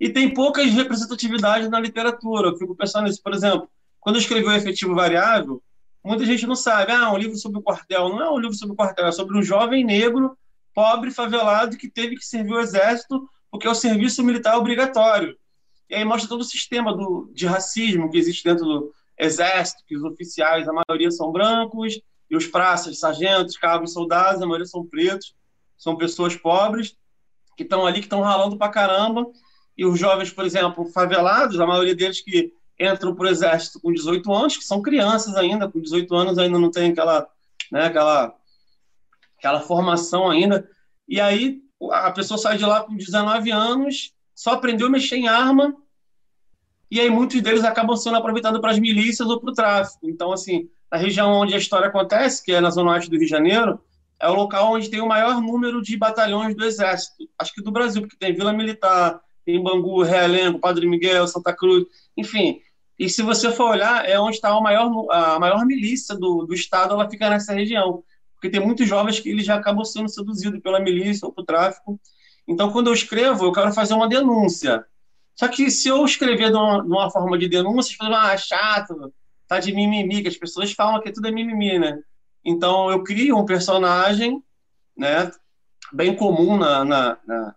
e 0.00 0.08
tem 0.08 0.32
poucas 0.32 0.70
representatividades 0.72 1.68
na 1.68 1.80
literatura. 1.80 2.48
Eu 2.48 2.56
fico 2.56 2.74
pensando 2.74 3.04
nisso, 3.04 3.22
por 3.22 3.34
exemplo, 3.34 3.68
quando 4.00 4.16
eu 4.16 4.20
escrevi 4.20 4.46
o 4.46 4.52
Efetivo 4.52 4.94
Variável, 4.94 5.62
muita 6.04 6.24
gente 6.24 6.46
não 6.46 6.56
sabe. 6.56 6.92
Ah, 6.92 7.12
um 7.12 7.16
livro 7.16 7.36
sobre 7.36 7.58
o 7.58 7.62
quartel. 7.62 8.08
Não 8.08 8.22
é 8.22 8.30
um 8.30 8.38
livro 8.38 8.56
sobre 8.56 8.72
o 8.74 8.76
quartel, 8.76 9.06
é 9.06 9.12
sobre 9.12 9.36
um 9.36 9.42
jovem 9.42 9.84
negro, 9.84 10.36
pobre, 10.74 11.10
favelado, 11.10 11.76
que 11.76 11.88
teve 11.88 12.16
que 12.16 12.24
servir 12.24 12.52
o 12.52 12.60
exército 12.60 13.28
porque 13.50 13.66
é 13.66 13.70
o 13.70 13.74
serviço 13.74 14.22
militar 14.22 14.56
obrigatório. 14.58 15.36
E 15.88 15.94
aí 15.94 16.04
mostra 16.04 16.28
todo 16.28 16.40
o 16.40 16.44
sistema 16.44 16.94
do, 16.94 17.30
de 17.32 17.46
racismo 17.46 18.10
que 18.10 18.18
existe 18.18 18.44
dentro 18.44 18.64
do 18.64 18.94
exército, 19.18 19.82
que 19.86 19.96
os 19.96 20.02
oficiais, 20.04 20.68
a 20.68 20.72
maioria 20.72 21.10
são 21.10 21.32
brancos, 21.32 22.00
e 22.30 22.36
os 22.36 22.46
praças, 22.46 22.98
sargentos, 22.98 23.56
cabos, 23.56 23.92
soldados, 23.92 24.42
a 24.42 24.46
maioria 24.46 24.66
são 24.66 24.84
pretos, 24.84 25.34
são 25.76 25.96
pessoas 25.96 26.36
pobres, 26.36 26.96
que 27.56 27.62
estão 27.62 27.86
ali, 27.86 28.00
que 28.00 28.06
estão 28.06 28.20
ralando 28.20 28.58
pra 28.58 28.68
caramba, 28.68 29.26
e 29.76 29.84
os 29.84 29.98
jovens, 29.98 30.30
por 30.30 30.44
exemplo, 30.44 30.86
favelados, 30.92 31.60
a 31.60 31.66
maioria 31.66 31.94
deles 31.94 32.20
que 32.20 32.52
entram 32.78 33.14
para 33.14 33.26
o 33.26 33.28
exército 33.28 33.80
com 33.80 33.92
18 33.92 34.32
anos, 34.32 34.56
que 34.56 34.64
são 34.64 34.82
crianças 34.82 35.34
ainda, 35.34 35.70
com 35.70 35.80
18 35.80 36.14
anos 36.14 36.38
ainda 36.38 36.58
não 36.58 36.70
tem 36.70 36.90
aquela, 36.90 37.26
né, 37.70 37.86
aquela, 37.86 38.34
aquela 39.38 39.60
formação 39.60 40.30
ainda. 40.30 40.68
E 41.08 41.20
aí 41.20 41.62
a 41.90 42.10
pessoa 42.10 42.38
sai 42.38 42.58
de 42.58 42.64
lá 42.64 42.82
com 42.84 42.96
19 42.96 43.50
anos, 43.50 44.12
só 44.34 44.52
aprendeu 44.52 44.86
a 44.86 44.90
mexer 44.90 45.16
em 45.16 45.28
arma, 45.28 45.74
e 46.90 47.00
aí 47.00 47.10
muitos 47.10 47.40
deles 47.40 47.64
acabam 47.64 47.96
sendo 47.96 48.16
aproveitados 48.16 48.60
para 48.60 48.70
as 48.70 48.78
milícias 48.78 49.28
ou 49.28 49.40
para 49.40 49.50
o 49.50 49.54
tráfico. 49.54 50.08
Então, 50.08 50.32
assim, 50.32 50.68
a 50.90 50.96
região 50.96 51.32
onde 51.32 51.54
a 51.54 51.58
história 51.58 51.88
acontece, 51.88 52.44
que 52.44 52.52
é 52.52 52.60
na 52.60 52.70
zona 52.70 52.92
oeste 52.92 53.10
do 53.10 53.16
Rio 53.16 53.26
de 53.26 53.30
Janeiro, 53.30 53.80
é 54.20 54.28
o 54.28 54.34
local 54.34 54.72
onde 54.72 54.88
tem 54.88 55.00
o 55.00 55.08
maior 55.08 55.40
número 55.40 55.82
de 55.82 55.96
batalhões 55.96 56.54
do 56.54 56.64
Exército, 56.64 57.28
acho 57.38 57.52
que 57.52 57.62
do 57.62 57.70
Brasil, 57.70 58.00
porque 58.02 58.16
tem 58.16 58.34
Vila 58.34 58.52
Militar, 58.52 59.20
tem 59.44 59.62
Bangu, 59.62 60.02
Realengo, 60.02 60.58
Padre 60.58 60.86
Miguel, 60.86 61.26
Santa 61.28 61.54
Cruz, 61.54 61.84
enfim, 62.16 62.60
e 62.98 63.10
se 63.10 63.22
você 63.22 63.52
for 63.52 63.70
olhar, 63.70 64.08
é 64.08 64.18
onde 64.18 64.36
está 64.36 64.48
a 64.48 64.60
maior, 64.60 64.90
a 65.10 65.38
maior 65.38 65.66
milícia 65.66 66.14
do, 66.14 66.46
do 66.46 66.54
Estado, 66.54 66.94
ela 66.94 67.08
fica 67.08 67.28
nessa 67.28 67.52
região. 67.52 68.02
Porque 68.34 68.48
tem 68.48 68.64
muitos 68.64 68.88
jovens 68.88 69.20
que 69.20 69.28
eles 69.28 69.44
já 69.44 69.56
acabam 69.56 69.84
sendo 69.84 70.08
seduzidos 70.08 70.60
pela 70.60 70.80
milícia 70.80 71.26
ou 71.26 71.32
pelo 71.32 71.46
tráfico. 71.46 72.00
Então, 72.48 72.70
quando 72.70 72.86
eu 72.86 72.94
escrevo, 72.94 73.44
eu 73.44 73.52
quero 73.52 73.72
fazer 73.72 73.94
uma 73.94 74.08
denúncia. 74.08 74.84
Só 75.36 75.48
que 75.48 75.70
se 75.70 75.88
eu 75.88 76.04
escrever 76.04 76.50
de 76.50 76.56
uma, 76.56 76.82
de 76.82 76.88
uma 76.88 77.10
forma 77.10 77.38
de 77.38 77.48
denúncia, 77.48 77.92
as 77.92 77.96
pessoas 77.98 78.10
vão, 78.10 78.18
ah, 78.18 78.36
chato, 78.36 79.14
tá 79.46 79.60
de 79.60 79.72
mimimi, 79.72 80.22
que 80.22 80.28
as 80.28 80.36
pessoas 80.36 80.72
falam 80.72 81.00
que 81.00 81.12
tudo 81.12 81.28
é 81.28 81.30
mimimi, 81.30 81.78
né? 81.78 82.00
Então, 82.44 82.90
eu 82.90 83.02
crio 83.04 83.36
um 83.36 83.44
personagem, 83.44 84.42
né, 84.96 85.30
bem 85.92 86.16
comum 86.16 86.56
na, 86.56 86.84
na, 86.84 87.18
na 87.26 87.54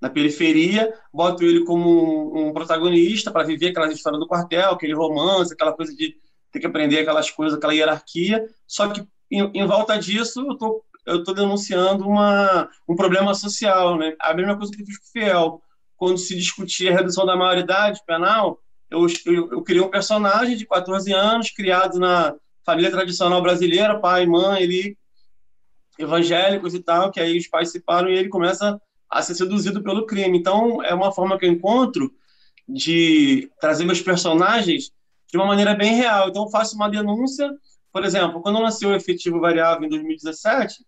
na 0.00 0.10
periferia, 0.10 0.94
boto 1.12 1.42
ele 1.42 1.64
como 1.64 2.34
um, 2.34 2.48
um 2.48 2.52
protagonista 2.52 3.30
para 3.30 3.46
viver 3.46 3.68
aquela 3.68 3.90
história 3.90 4.18
do 4.18 4.26
quartel, 4.26 4.72
aquele 4.72 4.94
romance, 4.94 5.52
aquela 5.52 5.72
coisa 5.72 5.94
de 5.94 6.14
ter 6.52 6.60
que 6.60 6.66
aprender 6.66 6.98
aquelas 6.98 7.30
coisas, 7.30 7.56
aquela 7.56 7.74
hierarquia. 7.74 8.46
Só 8.66 8.88
que 8.88 9.06
em, 9.30 9.50
em 9.54 9.66
volta 9.66 9.98
disso, 9.98 10.40
eu 10.46 10.56
tô 10.56 10.82
eu 11.06 11.22
tô 11.22 11.32
denunciando 11.32 12.04
uma, 12.04 12.68
um 12.88 12.96
problema 12.96 13.32
social, 13.32 13.96
né? 13.96 14.16
A 14.18 14.34
mesma 14.34 14.56
coisa 14.56 14.72
que 14.72 14.82
eu 14.82 14.86
fiz 14.86 14.98
com 14.98 15.04
o 15.04 15.12
Fiel. 15.12 15.62
Quando 15.96 16.18
se 16.18 16.36
discutia 16.36 16.92
a 16.92 16.94
redução 16.94 17.24
da 17.24 17.36
maioridade 17.36 18.00
penal, 18.06 18.60
eu, 18.90 19.06
eu, 19.24 19.52
eu 19.52 19.62
criei 19.62 19.82
um 19.82 19.90
personagem 19.90 20.56
de 20.56 20.66
14 20.66 21.12
anos, 21.12 21.50
criado 21.50 21.98
na 21.98 22.34
família 22.64 22.90
tradicional 22.90 23.42
brasileira, 23.42 23.98
pai, 23.98 24.26
mãe, 24.26 24.62
ele 24.62 24.96
evangélicos 25.98 26.74
e 26.74 26.80
tal, 26.80 27.10
que 27.10 27.20
aí 27.20 27.38
os 27.38 27.48
pais 27.48 27.70
se 27.70 27.80
param 27.80 28.08
e 28.08 28.16
ele 28.16 28.28
começa 28.28 28.80
a 29.08 29.22
ser 29.22 29.34
seduzido 29.34 29.82
pelo 29.82 30.06
crime. 30.06 30.38
Então, 30.38 30.82
é 30.82 30.94
uma 30.94 31.12
forma 31.12 31.38
que 31.38 31.46
eu 31.46 31.50
encontro 31.50 32.12
de 32.68 33.50
trazer 33.60 33.84
meus 33.84 34.00
personagens 34.00 34.90
de 35.30 35.36
uma 35.36 35.46
maneira 35.46 35.74
bem 35.74 35.94
real. 35.94 36.28
Então, 36.28 36.44
eu 36.44 36.50
faço 36.50 36.76
uma 36.76 36.90
denúncia, 36.90 37.50
por 37.92 38.04
exemplo, 38.04 38.42
quando 38.42 38.56
eu 38.56 38.62
lancei 38.62 38.86
o 38.86 38.94
efetivo 38.94 39.40
variável 39.40 39.86
em 39.86 39.88
2017, 39.88 40.84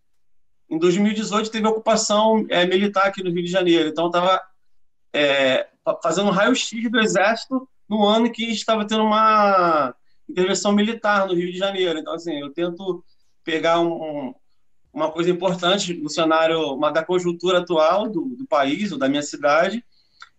em 0.70 0.78
2018 0.78 1.50
teve 1.50 1.66
ocupação 1.66 2.44
é, 2.50 2.66
militar 2.66 3.06
aqui 3.06 3.22
no 3.22 3.30
Rio 3.30 3.44
de 3.44 3.50
Janeiro. 3.50 3.88
Então, 3.88 4.06
estava 4.06 4.40
é, 5.12 5.68
fazendo 6.02 6.30
raio-x 6.30 6.90
do 6.90 7.00
Exército 7.00 7.68
no 7.88 8.04
ano 8.04 8.30
que 8.30 8.44
estava 8.50 8.86
tendo 8.86 9.04
uma 9.04 9.94
intervenção 10.28 10.72
militar 10.72 11.26
no 11.26 11.34
Rio 11.34 11.50
de 11.50 11.58
Janeiro. 11.58 11.98
Então, 11.98 12.14
assim, 12.14 12.38
eu 12.38 12.50
tento 12.50 13.02
pegar 13.42 13.80
um, 13.80 14.34
uma 14.92 15.10
coisa 15.10 15.30
importante 15.30 15.94
no 15.94 16.10
cenário 16.10 16.74
uma, 16.74 16.90
da 16.90 17.04
conjuntura 17.04 17.58
atual 17.58 18.08
do, 18.08 18.36
do 18.36 18.46
país 18.46 18.92
ou 18.92 18.98
da 18.98 19.08
minha 19.08 19.22
cidade 19.22 19.82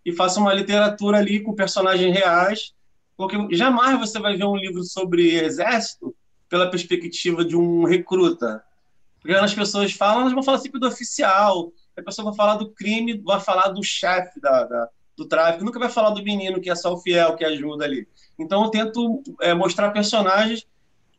e 0.06 0.14
faça 0.14 0.40
uma 0.40 0.54
literatura 0.54 1.18
ali 1.18 1.42
com 1.42 1.54
personagens 1.54 2.14
reais, 2.14 2.74
porque 3.18 3.36
jamais 3.56 4.00
você 4.00 4.20
vai 4.20 4.38
ver 4.38 4.46
um 4.46 4.56
livro 4.56 4.84
sobre 4.84 5.36
exército 5.40 6.16
pela 6.48 6.70
perspectiva 6.70 7.44
de 7.44 7.56
um 7.56 7.84
recruta. 7.84 8.64
Porque 9.22 9.36
as 9.36 9.54
pessoas 9.54 9.92
falam, 9.92 10.22
elas 10.22 10.34
vão 10.34 10.44
falar 10.44 10.60
sempre 10.60 10.80
do 10.80 10.88
oficial, 10.88 11.72
a 12.00 12.04
pessoa 12.04 12.26
vai 12.26 12.36
falar 12.36 12.56
do 12.56 12.70
crime, 12.72 13.18
vai 13.20 13.40
falar 13.40 13.70
do 13.70 13.84
chefe 13.84 14.40
da, 14.40 14.64
da, 14.64 14.90
do 15.16 15.26
tráfico, 15.26 15.64
nunca 15.64 15.80
vai 15.80 15.90
falar 15.90 16.12
do 16.12 16.24
menino 16.24 16.62
que 16.62 16.70
é 16.70 16.76
só 16.76 16.94
o 16.94 16.98
fiel, 16.98 17.36
que 17.36 17.46
ajuda 17.46 17.86
ali. 17.86 18.08
Então 18.38 18.64
eu 18.64 18.70
tento 18.70 19.22
é, 19.42 19.54
mostrar 19.54 19.92
personagens 19.92 20.66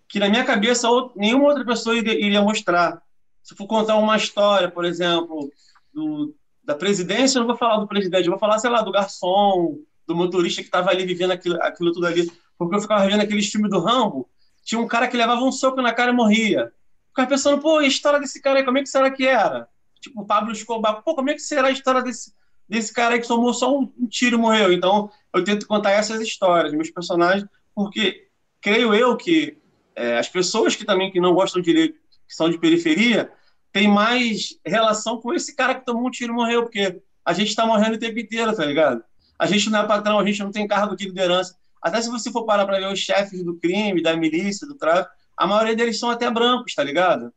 que 0.09 0.19
na 0.19 0.29
minha 0.29 0.45
cabeça 0.45 0.89
nenhuma 1.15 1.49
outra 1.49 1.65
pessoa 1.65 1.97
iria, 1.97 2.43
mostrar. 2.43 3.01
Se 3.43 3.55
for 3.55 3.67
contar 3.67 3.97
uma 3.97 4.17
história, 4.17 4.71
por 4.71 4.85
exemplo, 4.85 5.51
do, 5.95 6.35
da 6.65 6.75
presidência, 6.75 7.39
eu 7.39 7.41
não 7.41 7.49
vou 7.49 7.57
falar 7.57 7.79
do 7.79 7.87
presidente, 7.87 8.25
eu 8.25 8.33
vou 8.33 8.39
falar, 8.39 8.59
sei 8.59 8.71
lá, 8.71 8.83
do 8.83 8.91
garçom, 8.91 9.79
do 10.07 10.17
motorista 10.17 10.63
que 10.63 10.69
estava 10.69 10.91
ali 10.91 11.05
vivendo 11.07 11.31
aquilo, 11.31 11.63
aquilo 11.63 11.93
tudo 11.93 12.07
ali. 12.07 12.31
Porque 12.59 12.75
eu 12.75 12.81
ficava 12.81 13.07
vendo 13.07 13.21
aqueles 13.21 13.49
filmes 13.51 13.71
do 13.71 13.81
Rambo, 13.81 14.29
tinha 14.65 14.81
um 14.81 14.87
cara 14.87 15.09
que 15.09 15.17
levava 15.17 15.43
um 15.43 15.53
soco 15.53 15.81
na 15.81 15.95
cara 15.95 16.11
e 16.11 16.15
morria. 16.15 16.73
Ficava 17.09 17.29
pensando, 17.29 17.61
pô, 17.61 17.79
a 17.79 17.87
história 17.87 18.21
desse 18.21 18.41
cara 18.41 18.59
aí, 18.59 18.65
como 18.65 18.79
é 18.79 18.83
que 18.83 18.89
será 18.89 19.11
que 19.11 19.27
era? 19.27 19.69
Tipo, 20.01 20.25
Pablo 20.25 20.53
Escobar, 20.53 21.03
pô, 21.03 21.15
como 21.15 21.31
é 21.31 21.35
que 21.35 21.41
será 21.41 21.69
a 21.69 21.73
história 21.73 22.03
desse, 22.03 22.33
desse 22.69 22.93
cara 22.93 23.19
que 23.19 23.29
tomou 23.29 23.53
só 23.53 23.77
um, 23.77 23.93
um 23.99 24.07
tiro 24.07 24.37
e 24.37 24.41
morreu? 24.41 24.73
Então, 24.73 25.11
eu 25.35 25.45
tento 25.45 25.67
contar 25.67 25.91
essas 25.93 26.21
histórias, 26.21 26.73
meus 26.73 26.91
personagens, 26.91 27.47
porque 27.75 28.29
creio 28.61 28.95
eu 28.95 29.17
que 29.17 29.59
é, 29.95 30.19
as 30.19 30.29
pessoas 30.29 30.75
que 30.75 30.85
também 30.85 31.11
que 31.11 31.21
não 31.21 31.35
gostam 31.35 31.61
de 31.61 31.73
ler 31.73 32.01
que 32.27 32.35
são 32.35 32.49
de 32.49 32.59
periferia, 32.59 33.31
tem 33.73 33.89
mais 33.89 34.59
relação 34.65 35.21
com 35.21 35.35
esse 35.35 35.55
cara 35.55 35.75
que 35.75 35.85
tomou 35.85 36.07
um 36.07 36.11
tiro 36.11 36.33
e 36.33 36.37
morreu, 36.37 36.63
porque 36.63 37.03
a 37.25 37.33
gente 37.33 37.49
está 37.49 37.67
morrendo 37.67 37.97
o 37.97 37.99
tempo 37.99 38.19
inteiro, 38.19 38.55
tá 38.55 38.65
ligado? 38.65 39.03
A 39.39 39.47
gente 39.47 39.69
não 39.69 39.81
é 39.81 39.87
patrão, 39.87 40.19
a 40.19 40.25
gente 40.25 40.41
não 40.41 40.53
tem 40.53 40.67
cargo 40.67 40.97
de 40.97 41.07
liderança. 41.07 41.57
Até 41.83 42.01
se 42.01 42.09
você 42.09 42.31
for 42.31 42.45
parar 42.45 42.67
para 42.67 42.79
ver 42.79 42.93
os 42.93 42.99
chefes 42.99 43.43
do 43.43 43.57
crime, 43.57 44.03
da 44.03 44.17
milícia, 44.17 44.67
do 44.67 44.75
tráfico, 44.75 45.11
a 45.37 45.47
maioria 45.47 45.75
deles 45.75 45.99
são 45.99 46.11
até 46.11 46.31
brancos, 46.31 46.75
tá 46.75 46.85
ligado? 46.85 47.33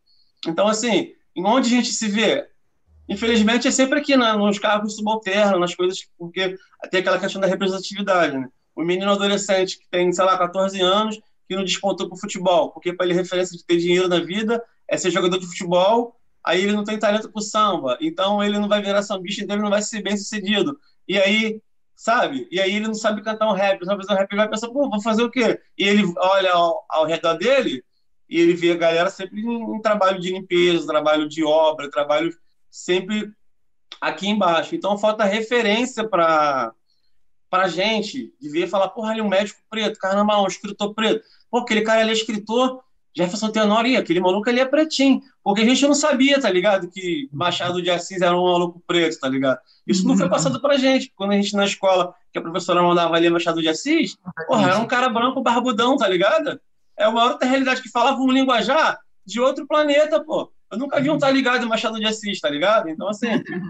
Então, 0.46 0.68
assim, 0.68 1.14
em 1.36 1.46
onde 1.46 1.68
a 1.68 1.78
gente 1.78 1.92
se 1.92 2.08
vê? 2.08 2.48
Infelizmente, 3.08 3.68
é 3.68 3.72
sempre 3.72 4.00
aqui 4.00 4.16
né, 4.16 4.34
nos 4.34 4.58
cargos 4.58 4.96
subalternos, 4.96 5.60
nas 5.60 5.76
coisas, 5.76 6.08
porque 6.18 6.56
tem 6.90 7.02
aquela 7.02 7.20
questão 7.20 7.42
da 7.42 7.48
representatividade, 7.48 8.38
né? 8.38 8.48
O 8.76 8.84
menino 8.84 9.12
adolescente 9.12 9.78
que 9.78 9.88
tem, 9.90 10.12
sei 10.12 10.24
lá, 10.24 10.38
14 10.38 10.80
anos, 10.82 11.20
que 11.48 11.56
não 11.56 11.64
despontou 11.64 12.08
pro 12.08 12.18
futebol, 12.18 12.72
porque 12.72 12.94
para 12.94 13.06
ele 13.06 13.14
referência 13.14 13.58
de 13.58 13.66
ter 13.66 13.78
dinheiro 13.78 14.08
na 14.08 14.20
vida 14.20 14.64
é 14.88 14.98
ser 14.98 15.12
jogador 15.12 15.38
de 15.38 15.46
futebol, 15.46 16.16
aí 16.44 16.62
ele 16.64 16.74
não 16.74 16.84
tem 16.84 16.98
talento 16.98 17.32
pro 17.32 17.42
samba, 17.42 17.98
então 18.02 18.44
ele 18.44 18.58
não 18.58 18.68
vai 18.68 18.82
virar 18.82 19.04
sambista, 19.04 19.44
então 19.44 19.56
ele 19.56 19.64
não 19.64 19.70
vai 19.70 19.82
ser 19.82 20.02
bem 20.02 20.18
sucedido. 20.18 20.78
E 21.08 21.18
aí, 21.18 21.62
sabe? 21.96 22.48
E 22.52 22.60
aí 22.60 22.76
ele 22.76 22.88
não 22.88 22.96
sabe 22.96 23.22
cantar 23.22 23.50
um 23.50 23.54
rap, 23.54 23.80
não 23.80 23.88
sabe 23.88 24.02
fazer 24.02 24.14
um 24.14 24.22
rap, 24.22 24.32
ele 24.32 24.42
vai 24.42 24.50
pensar, 24.50 24.70
pô, 24.70 24.90
vou 24.90 25.02
fazer 25.02 25.24
o 25.24 25.32
quê? 25.32 25.60
E 25.78 25.84
ele 25.84 26.04
olha 26.18 26.52
ao, 26.54 26.86
ao 26.90 27.06
redor 27.06 27.34
dele 27.36 27.84
e 28.30 28.40
ele 28.40 28.54
vê 28.54 28.72
a 28.72 28.78
galera 28.78 29.10
sempre 29.10 29.42
em, 29.42 29.76
em 29.76 29.82
trabalho 29.82 30.20
de 30.20 30.32
limpeza, 30.32 30.88
trabalho 30.88 31.28
de 31.28 31.44
obra, 31.44 31.92
trabalho 31.92 32.34
sempre 32.74 33.32
aqui 34.02 34.28
embaixo. 34.28 34.74
Então 34.76 34.98
falta 34.98 35.24
referência 35.24 36.08
para 36.08 36.74
para 37.50 37.68
gente 37.68 38.34
de 38.42 38.50
ver 38.50 38.64
e 38.64 38.68
falar, 38.68 38.88
porra, 38.88 39.12
ali 39.12 39.20
é 39.20 39.24
um 39.24 39.30
médico 39.30 39.60
preto, 39.70 40.00
caramba, 40.00 40.42
um 40.42 40.48
escritor 40.48 40.92
preto. 40.96 41.24
Pô, 41.52 41.60
aquele 41.60 41.84
cara 41.84 42.02
ali 42.02 42.10
é 42.10 42.14
escritor, 42.14 42.82
Jefferson 43.16 43.52
Tenório, 43.52 44.00
aquele 44.00 44.20
maluco 44.20 44.50
ali 44.50 44.60
é 44.60 44.66
pretinho. 44.66 45.22
Porque 45.44 45.62
a 45.62 45.66
gente 45.66 45.86
não 45.86 45.94
sabia, 45.94 46.42
tá 46.42 46.50
ligado? 46.50 46.90
Que 46.90 47.30
Machado 47.32 47.80
de 47.80 47.92
Assis 47.92 48.24
era 48.24 48.36
um 48.36 48.46
maluco 48.46 48.82
preto, 48.88 49.20
tá 49.20 49.30
ligado? 49.30 49.60
Isso 49.86 50.08
não 50.08 50.18
foi 50.18 50.28
passado 50.28 50.60
pra 50.60 50.78
gente. 50.78 51.14
Quando 51.16 51.34
a 51.34 51.36
gente 51.36 51.56
na 51.56 51.66
escola, 51.66 52.16
que 52.32 52.40
a 52.40 52.42
professora 52.42 52.82
mandava 52.82 53.20
ler 53.20 53.30
Machado 53.30 53.62
de 53.62 53.70
Assis, 53.70 54.18
porra, 54.48 54.72
era 54.72 54.80
um 54.80 54.88
cara 54.88 55.08
branco 55.10 55.44
barbudão, 55.44 55.96
tá 55.96 56.08
ligado? 56.08 56.60
É 56.98 57.08
uma 57.08 57.26
outra 57.26 57.48
realidade 57.48 57.84
que 57.84 57.90
falava 57.90 58.20
um 58.20 58.32
linguajar 58.32 58.98
de 59.24 59.40
outro 59.40 59.68
planeta, 59.68 60.20
pô. 60.20 60.52
Eu 60.74 60.80
nunca 60.80 61.00
vi 61.00 61.08
um 61.12 61.20
tá 61.20 61.30
ligado 61.30 61.64
em 61.64 61.70
Machado 61.70 62.00
de 62.00 62.06
Assis, 62.08 62.40
tá 62.40 62.50
ligado? 62.50 62.90
Então, 62.90 63.08
assim, 63.08 63.28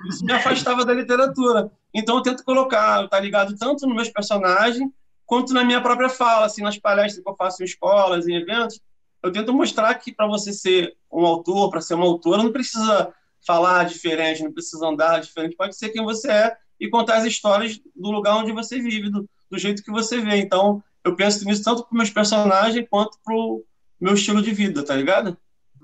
isso 0.07 0.23
me 0.23 0.31
afastava 0.31 0.85
da 0.85 0.93
literatura. 0.93 1.69
Então, 1.93 2.15
eu 2.15 2.21
tento 2.21 2.45
colocar, 2.45 3.09
tá 3.09 3.19
ligado, 3.19 3.57
tanto 3.57 3.85
nos 3.85 3.93
meus 3.93 4.09
personagens, 4.09 4.89
quanto 5.25 5.53
na 5.53 5.65
minha 5.65 5.81
própria 5.81 6.07
fala, 6.07 6.45
assim, 6.45 6.61
nas 6.61 6.77
palestras 6.77 7.21
que 7.21 7.29
eu 7.29 7.35
faço 7.35 7.61
em 7.61 7.65
escolas, 7.65 8.25
em 8.25 8.35
eventos, 8.35 8.79
eu 9.21 9.33
tento 9.33 9.53
mostrar 9.53 9.93
que 9.95 10.13
para 10.13 10.27
você 10.27 10.53
ser 10.53 10.95
um 11.11 11.25
autor, 11.25 11.69
para 11.69 11.81
ser 11.81 11.95
uma 11.95 12.05
autora, 12.05 12.41
não 12.41 12.53
precisa 12.53 13.13
falar 13.45 13.83
diferente, 13.83 14.41
não 14.41 14.53
precisa 14.53 14.87
andar 14.87 15.19
diferente, 15.19 15.57
pode 15.57 15.75
ser 15.75 15.89
quem 15.89 16.05
você 16.05 16.31
é 16.31 16.55
e 16.79 16.89
contar 16.89 17.17
as 17.17 17.25
histórias 17.25 17.81
do 17.93 18.11
lugar 18.11 18.37
onde 18.37 18.53
você 18.53 18.79
vive, 18.79 19.09
do, 19.09 19.29
do 19.51 19.59
jeito 19.59 19.83
que 19.83 19.91
você 19.91 20.21
vê. 20.21 20.37
Então, 20.37 20.81
eu 21.03 21.17
penso 21.17 21.43
nisso 21.43 21.63
tanto 21.63 21.83
para 21.83 21.97
meus 21.97 22.09
personagens 22.09 22.87
quanto 22.89 23.17
para 23.25 23.35
o 23.35 23.61
meu 23.99 24.13
estilo 24.13 24.41
de 24.41 24.53
vida, 24.53 24.85
tá 24.85 24.95
ligado? 24.95 25.37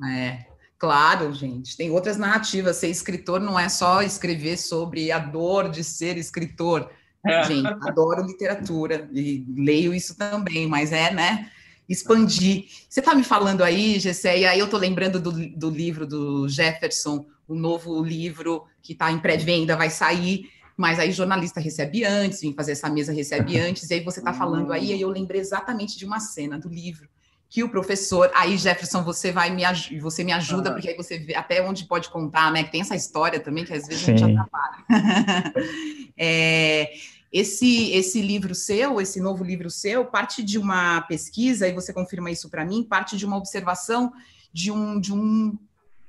É, 0.10 0.49
claro, 0.80 1.34
gente. 1.34 1.76
Tem 1.78 1.92
outras 1.92 2.18
narrativas. 2.18 2.78
Ser 2.78 2.88
escritor 2.88 3.40
não 3.40 3.60
é 3.60 3.70
só 3.70 4.02
escrever 4.02 4.58
sobre 4.58 5.12
a 5.12 5.20
dor 5.20 5.70
de 5.70 5.84
ser 5.84 6.18
escritor. 6.18 6.90
É. 7.26 7.44
Gente, 7.44 7.68
adoro 7.68 8.26
literatura 8.26 9.10
e 9.12 9.46
leio 9.56 9.94
isso 9.94 10.18
também, 10.18 10.68
mas 10.68 10.94
é, 10.94 11.14
né? 11.14 11.52
Expandir. 11.88 12.66
Você 12.88 13.02
está 13.02 13.14
me 13.14 13.24
falando 13.24 13.62
aí, 13.62 14.00
Gessé, 14.00 14.40
e 14.40 14.46
aí 14.46 14.58
eu 14.58 14.66
estou 14.66 14.80
lembrando 14.80 15.20
do, 15.20 15.32
do 15.32 15.70
livro 15.70 16.08
do 16.08 16.48
Jefferson, 16.48 17.26
o 17.46 17.54
novo 17.54 18.02
livro 18.02 18.64
que 18.82 18.94
está 18.94 19.12
em 19.12 19.20
pré-venda, 19.20 19.76
vai 19.76 19.90
sair 19.90 20.50
mas 20.80 20.98
aí 20.98 21.12
jornalista 21.12 21.60
recebe 21.60 22.06
antes, 22.06 22.40
vem 22.40 22.54
fazer 22.54 22.72
essa 22.72 22.90
mesa 22.90 23.12
recebe 23.12 23.60
antes, 23.60 23.90
e 23.90 23.96
aí 23.96 24.00
você 24.00 24.20
está 24.20 24.32
falando 24.32 24.72
aí, 24.72 24.96
e 24.96 25.02
eu 25.02 25.10
lembrei 25.10 25.42
exatamente 25.42 25.98
de 25.98 26.06
uma 26.06 26.22
cena 26.22 26.58
do 26.58 26.70
livro 26.70 27.10
que 27.50 27.64
o 27.64 27.70
professor, 27.70 28.30
aí 28.36 28.56
Jefferson, 28.58 29.04
você 29.04 29.32
vai 29.32 29.50
me 29.50 29.64
você 30.00 30.24
me 30.24 30.32
ajuda, 30.32 30.72
porque 30.72 30.90
aí 30.90 30.96
você 30.96 31.18
vê 31.18 31.34
até 31.34 31.68
onde 31.68 31.86
pode 31.86 32.10
contar, 32.10 32.52
né? 32.52 32.64
Que 32.64 32.72
tem 32.72 32.82
essa 32.82 32.96
história 32.96 33.40
também 33.40 33.66
que 33.66 33.74
às 33.74 33.88
vezes 33.88 34.04
Sim. 34.04 34.14
a 34.14 34.18
gente 34.18 34.32
atrapalha. 34.32 34.86
é, 36.16 36.94
esse 37.34 37.92
esse 37.92 38.22
livro 38.22 38.54
seu, 38.54 39.02
esse 39.02 39.20
novo 39.20 39.44
livro 39.44 39.70
seu, 39.72 40.06
parte 40.06 40.44
de 40.44 40.60
uma 40.60 41.02
pesquisa, 41.02 41.68
e 41.68 41.74
você 41.74 41.92
confirma 41.92 42.30
isso 42.30 42.50
para 42.50 42.64
mim, 42.64 42.84
parte 42.84 43.18
de 43.18 43.26
uma 43.26 43.38
observação 43.38 44.14
de 44.54 44.72
um 44.72 45.00
de 45.00 45.12
um, 45.12 45.58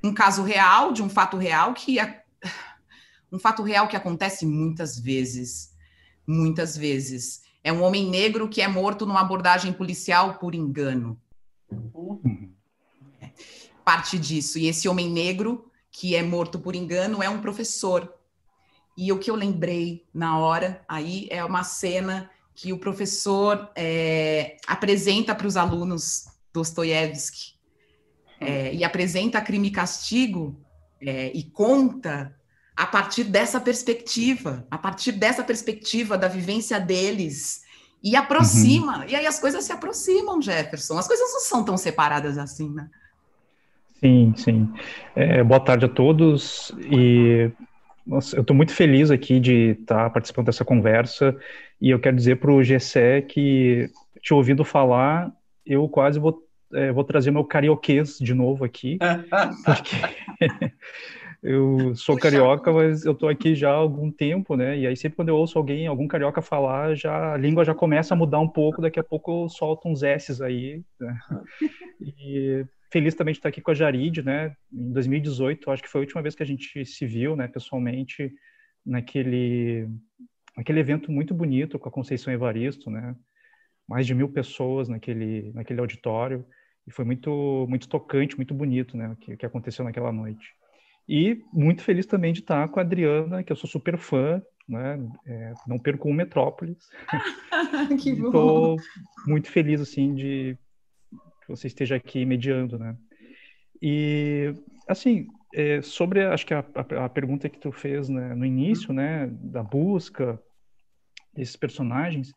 um 0.04 0.12
caso 0.12 0.42
real, 0.42 0.92
de 0.92 1.02
um 1.02 1.08
fato 1.08 1.38
real 1.38 1.72
que 1.72 1.98
a, 1.98 2.20
um 3.32 3.38
fato 3.38 3.62
real 3.62 3.88
que 3.88 3.96
acontece 3.96 4.44
muitas 4.44 4.98
vezes, 4.98 5.72
muitas 6.26 6.76
vezes. 6.76 7.40
É 7.64 7.72
um 7.72 7.82
homem 7.82 8.08
negro 8.10 8.48
que 8.48 8.60
é 8.60 8.68
morto 8.68 9.06
numa 9.06 9.20
abordagem 9.20 9.72
policial 9.72 10.34
por 10.34 10.54
engano. 10.54 11.18
É, 13.20 13.30
parte 13.84 14.18
disso. 14.18 14.58
E 14.58 14.66
esse 14.66 14.88
homem 14.88 15.10
negro 15.10 15.70
que 15.90 16.14
é 16.14 16.22
morto 16.22 16.58
por 16.58 16.74
engano 16.74 17.22
é 17.22 17.28
um 17.28 17.40
professor. 17.40 18.14
E 18.96 19.12
o 19.12 19.18
que 19.18 19.30
eu 19.30 19.34
lembrei 19.34 20.06
na 20.12 20.38
hora 20.38 20.84
aí 20.88 21.26
é 21.30 21.44
uma 21.44 21.64
cena 21.64 22.30
que 22.54 22.72
o 22.72 22.78
professor 22.78 23.70
é, 23.74 24.56
apresenta 24.66 25.34
para 25.34 25.46
os 25.46 25.56
alunos 25.56 26.26
Dostoiévski 26.52 27.54
é, 28.40 28.74
e 28.74 28.84
apresenta 28.84 29.40
Crime 29.40 29.68
e 29.68 29.70
Castigo 29.70 30.60
é, 31.00 31.30
e 31.34 31.42
conta 31.44 32.36
a 32.76 32.86
partir 32.86 33.24
dessa 33.24 33.60
perspectiva, 33.60 34.66
a 34.70 34.78
partir 34.78 35.12
dessa 35.12 35.44
perspectiva 35.44 36.16
da 36.16 36.28
vivência 36.28 36.80
deles. 36.80 37.62
E 38.02 38.16
aproxima, 38.16 38.98
uhum. 38.98 39.04
e 39.08 39.14
aí 39.14 39.26
as 39.26 39.38
coisas 39.38 39.62
se 39.64 39.72
aproximam, 39.72 40.40
Jefferson. 40.40 40.96
As 40.98 41.06
coisas 41.06 41.30
não 41.32 41.40
são 41.40 41.64
tão 41.64 41.76
separadas 41.76 42.38
assim, 42.38 42.70
né? 42.70 42.88
Sim, 44.00 44.32
sim. 44.36 44.72
É, 45.14 45.44
boa 45.44 45.60
tarde 45.60 45.84
a 45.84 45.88
todos. 45.88 46.72
E 46.90 47.50
nossa, 48.06 48.34
eu 48.34 48.40
estou 48.40 48.56
muito 48.56 48.72
feliz 48.72 49.10
aqui 49.10 49.38
de 49.38 49.76
estar 49.80 50.04
tá 50.04 50.10
participando 50.10 50.46
dessa 50.46 50.64
conversa. 50.64 51.36
E 51.80 51.90
eu 51.90 52.00
quero 52.00 52.16
dizer 52.16 52.36
para 52.36 52.50
o 52.50 52.62
GCE 52.62 53.22
que, 53.28 53.90
te 54.22 54.32
ouvindo 54.32 54.64
falar, 54.64 55.30
eu 55.64 55.88
quase 55.88 56.18
vou, 56.18 56.42
é, 56.72 56.90
vou 56.90 57.04
trazer 57.04 57.30
meu 57.30 57.44
carioquês 57.44 58.18
de 58.18 58.32
novo 58.32 58.64
aqui. 58.64 58.98
porque 59.64 60.72
eu 61.42 61.94
sou 61.94 62.16
Puxa. 62.16 62.30
carioca, 62.30 62.70
mas 62.70 63.04
eu 63.04 63.14
tô 63.14 63.26
aqui 63.26 63.54
já 63.54 63.70
há 63.70 63.74
algum 63.74 64.10
tempo, 64.10 64.56
né? 64.56 64.78
E 64.78 64.86
aí 64.86 64.96
sempre 64.96 65.16
quando 65.16 65.30
eu 65.30 65.36
ouço 65.36 65.56
alguém, 65.56 65.86
algum 65.86 66.06
carioca 66.06 66.42
falar, 66.42 66.94
já 66.94 67.32
a 67.32 67.36
língua 67.36 67.64
já 67.64 67.74
começa 67.74 68.12
a 68.12 68.16
mudar 68.16 68.40
um 68.40 68.48
pouco, 68.48 68.82
daqui 68.82 69.00
a 69.00 69.04
pouco 69.04 69.44
eu 69.44 69.48
solto 69.48 69.88
uns 69.88 70.02
S's 70.02 70.40
aí. 70.40 70.82
Né? 70.98 71.18
E 72.02 72.64
feliz 72.90 73.14
também 73.14 73.32
de 73.32 73.38
estar 73.38 73.50
aqui 73.50 73.60
com 73.60 73.70
a 73.70 73.74
Jarid, 73.74 74.22
né? 74.22 74.54
Em 74.72 74.92
2018, 74.92 75.70
acho 75.70 75.82
que 75.82 75.88
foi 75.88 76.00
a 76.00 76.04
última 76.04 76.22
vez 76.22 76.34
que 76.34 76.42
a 76.42 76.46
gente 76.46 76.84
se 76.86 77.06
viu, 77.06 77.36
né, 77.36 77.46
pessoalmente, 77.46 78.32
naquele 78.84 79.86
aquele 80.56 80.80
evento 80.80 81.12
muito 81.12 81.34
bonito 81.34 81.78
com 81.78 81.88
a 81.88 81.92
Conceição 81.92 82.32
Evaristo, 82.32 82.90
né? 82.90 83.14
Mais 83.86 84.06
de 84.06 84.14
mil 84.14 84.30
pessoas 84.30 84.88
naquele 84.88 85.52
naquele 85.52 85.80
auditório 85.80 86.44
e 86.86 86.90
foi 86.90 87.04
muito 87.04 87.66
muito 87.68 87.88
tocante, 87.88 88.36
muito 88.36 88.54
bonito, 88.54 88.96
né? 88.96 89.10
O 89.10 89.16
que, 89.16 89.36
que 89.36 89.46
aconteceu 89.46 89.84
naquela 89.84 90.10
noite. 90.10 90.54
E 91.08 91.42
muito 91.52 91.82
feliz 91.82 92.06
também 92.06 92.32
de 92.32 92.40
estar 92.40 92.68
com 92.68 92.78
a 92.78 92.82
Adriana, 92.82 93.42
que 93.42 93.52
eu 93.52 93.56
sou 93.56 93.68
super 93.68 93.98
fã, 93.98 94.40
né? 94.68 94.98
É, 95.26 95.52
não 95.66 95.78
perco 95.78 96.08
um 96.08 96.12
Metrópolis. 96.12 96.88
que 98.00 98.14
bom. 98.14 98.26
Estou 98.26 98.76
muito 99.26 99.50
feliz, 99.50 99.80
assim, 99.80 100.14
de 100.14 100.56
que 101.42 101.48
você 101.48 101.66
esteja 101.66 101.96
aqui 101.96 102.24
mediando, 102.24 102.78
né? 102.78 102.96
E, 103.82 104.54
assim, 104.88 105.26
é, 105.54 105.80
sobre, 105.82 106.24
acho 106.24 106.46
que 106.46 106.54
a, 106.54 106.64
a, 106.74 107.04
a, 107.04 107.08
pergunta 107.08 107.48
que 107.48 107.58
tu 107.58 107.72
fez 107.72 108.08
né, 108.08 108.34
no 108.34 108.44
início, 108.44 108.92
né, 108.92 109.26
da 109.32 109.62
busca 109.62 110.40
desses 111.34 111.56
personagens, 111.56 112.32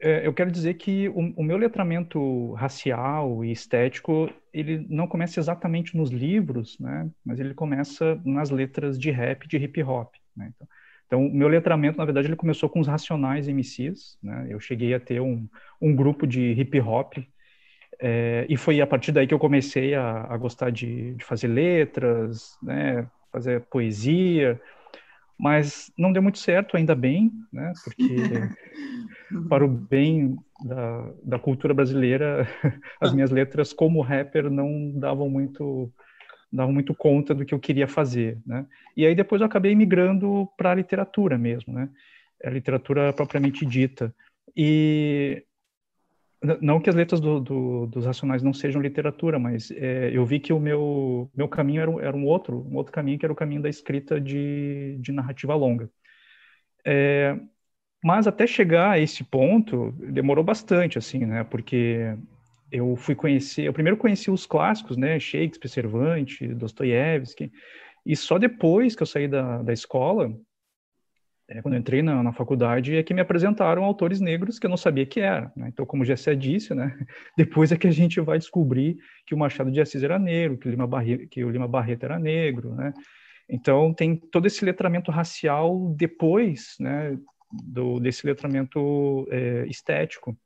é, 0.00 0.26
eu 0.26 0.34
quero 0.34 0.50
dizer 0.50 0.74
que 0.74 1.08
o, 1.08 1.32
o, 1.36 1.44
meu 1.44 1.56
letramento 1.56 2.52
racial 2.54 3.44
e 3.44 3.52
estético, 3.52 4.28
ele 4.58 4.86
não 4.88 5.06
começa 5.06 5.38
exatamente 5.38 5.96
nos 5.96 6.10
livros, 6.10 6.78
né? 6.78 7.10
Mas 7.24 7.38
ele 7.38 7.52
começa 7.52 8.18
nas 8.24 8.48
letras 8.50 8.98
de 8.98 9.10
rap, 9.10 9.46
de 9.46 9.58
hip 9.58 9.82
hop, 9.82 10.14
né? 10.34 10.50
Então, 10.54 10.68
então, 11.06 11.20
meu 11.30 11.46
letramento, 11.46 11.98
na 11.98 12.04
verdade, 12.04 12.26
ele 12.26 12.34
começou 12.34 12.68
com 12.68 12.80
os 12.80 12.88
Racionais 12.88 13.46
MCs, 13.46 14.18
né? 14.22 14.46
Eu 14.48 14.58
cheguei 14.58 14.92
a 14.92 14.98
ter 14.98 15.20
um, 15.20 15.46
um 15.80 15.94
grupo 15.94 16.26
de 16.26 16.52
hip 16.52 16.80
hop 16.80 17.18
é, 18.00 18.46
e 18.48 18.56
foi 18.56 18.80
a 18.80 18.86
partir 18.86 19.12
daí 19.12 19.26
que 19.26 19.34
eu 19.34 19.38
comecei 19.38 19.94
a, 19.94 20.26
a 20.28 20.36
gostar 20.36 20.70
de, 20.70 21.14
de, 21.14 21.24
fazer 21.24 21.48
letras, 21.48 22.56
né? 22.62 23.06
Fazer 23.30 23.60
poesia, 23.62 24.60
mas 25.38 25.92
não 25.98 26.12
deu 26.12 26.22
muito 26.22 26.38
certo, 26.38 26.76
ainda 26.76 26.94
bem, 26.94 27.30
né? 27.52 27.72
Porque 27.84 28.06
para 29.48 29.64
o 29.64 29.68
bem 29.68 30.36
da, 30.64 31.12
da 31.22 31.38
cultura 31.38 31.74
brasileira, 31.74 32.48
as 33.00 33.12
minhas 33.12 33.30
letras 33.30 33.72
como 33.72 34.00
rapper 34.00 34.50
não 34.50 34.92
davam 34.98 35.28
muito 35.28 35.92
davam 36.52 36.72
muito 36.72 36.94
conta 36.94 37.34
do 37.34 37.44
que 37.44 37.52
eu 37.52 37.58
queria 37.58 37.88
fazer, 37.88 38.38
né? 38.46 38.66
E 38.96 39.04
aí 39.04 39.14
depois 39.14 39.40
eu 39.40 39.46
acabei 39.46 39.74
migrando 39.74 40.48
para 40.56 40.70
a 40.70 40.74
literatura 40.74 41.36
mesmo, 41.36 41.74
né? 41.74 41.90
A 42.42 42.50
literatura 42.50 43.12
propriamente 43.12 43.66
dita. 43.66 44.14
E 44.56 45.44
não 46.60 46.80
que 46.80 46.88
as 46.88 46.96
letras 46.96 47.20
do, 47.20 47.40
do, 47.40 47.86
dos 47.86 48.06
Racionais 48.06 48.42
não 48.42 48.52
sejam 48.52 48.80
literatura, 48.80 49.38
mas 49.38 49.70
é, 49.70 50.10
eu 50.12 50.24
vi 50.24 50.40
que 50.40 50.52
o 50.52 50.60
meu, 50.60 51.30
meu 51.34 51.48
caminho 51.48 51.80
era, 51.80 52.06
era, 52.06 52.16
um 52.16 52.24
outro, 52.24 52.66
um 52.70 52.76
outro 52.76 52.92
caminho, 52.92 53.18
que 53.18 53.26
era 53.26 53.32
o 53.32 53.36
caminho 53.36 53.62
da 53.62 53.68
escrita 53.68 54.20
de, 54.20 54.96
de 55.00 55.12
narrativa 55.12 55.54
longa. 55.54 55.90
É, 56.84 57.36
mas 58.04 58.26
até 58.26 58.46
chegar 58.46 58.92
a 58.92 58.98
esse 58.98 59.24
ponto, 59.24 59.92
demorou 59.92 60.44
bastante, 60.44 60.98
assim, 60.98 61.26
né, 61.26 61.44
porque 61.44 62.16
eu 62.70 62.96
fui 62.96 63.14
conhecer, 63.14 63.64
eu 63.64 63.72
primeiro 63.72 63.96
conheci 63.96 64.30
os 64.30 64.46
clássicos, 64.46 64.96
né, 64.96 65.18
Shakespeare, 65.18 65.70
Cervantes, 65.70 66.56
Dostoiévski, 66.56 67.50
e 68.04 68.14
só 68.14 68.38
depois 68.38 68.94
que 68.94 69.02
eu 69.02 69.06
saí 69.06 69.26
da, 69.26 69.62
da 69.62 69.72
escola, 69.72 70.32
é, 71.48 71.62
quando 71.62 71.74
eu 71.74 71.80
entrei 71.80 72.02
na, 72.02 72.22
na, 72.22 72.32
faculdade, 72.32 72.96
é 72.96 73.02
que 73.02 73.14
me 73.14 73.20
apresentaram 73.20 73.84
autores 73.84 74.20
negros 74.20 74.58
que 74.58 74.66
eu 74.66 74.70
não 74.70 74.76
sabia 74.76 75.06
que 75.06 75.20
era. 75.20 75.52
Né? 75.54 75.68
Então, 75.68 75.86
como 75.86 76.02
o 76.02 76.06
Gessé 76.06 76.34
disse, 76.34 76.74
né? 76.74 76.96
depois 77.36 77.70
é 77.70 77.76
que 77.76 77.86
a 77.86 77.92
gente 77.92 78.20
vai 78.20 78.38
descobrir 78.38 78.98
que 79.24 79.34
o 79.34 79.38
Machado 79.38 79.70
de 79.70 79.80
Assis 79.80 80.02
era 80.02 80.18
negro, 80.18 80.58
que 80.58 80.66
o 80.66 80.70
Lima, 80.70 80.86
Barre, 80.86 81.26
que 81.28 81.44
o 81.44 81.50
Lima 81.50 81.68
Barreto 81.68 82.04
era 82.04 82.18
negro. 82.18 82.74
Né? 82.74 82.92
Então, 83.48 83.94
tem 83.94 84.16
todo 84.16 84.46
esse 84.46 84.64
letramento 84.64 85.12
racial 85.12 85.94
depois 85.96 86.74
né, 86.80 87.16
do, 87.52 88.00
desse 88.00 88.26
letramento 88.26 89.28
é, 89.30 89.66
estético. 89.66 90.36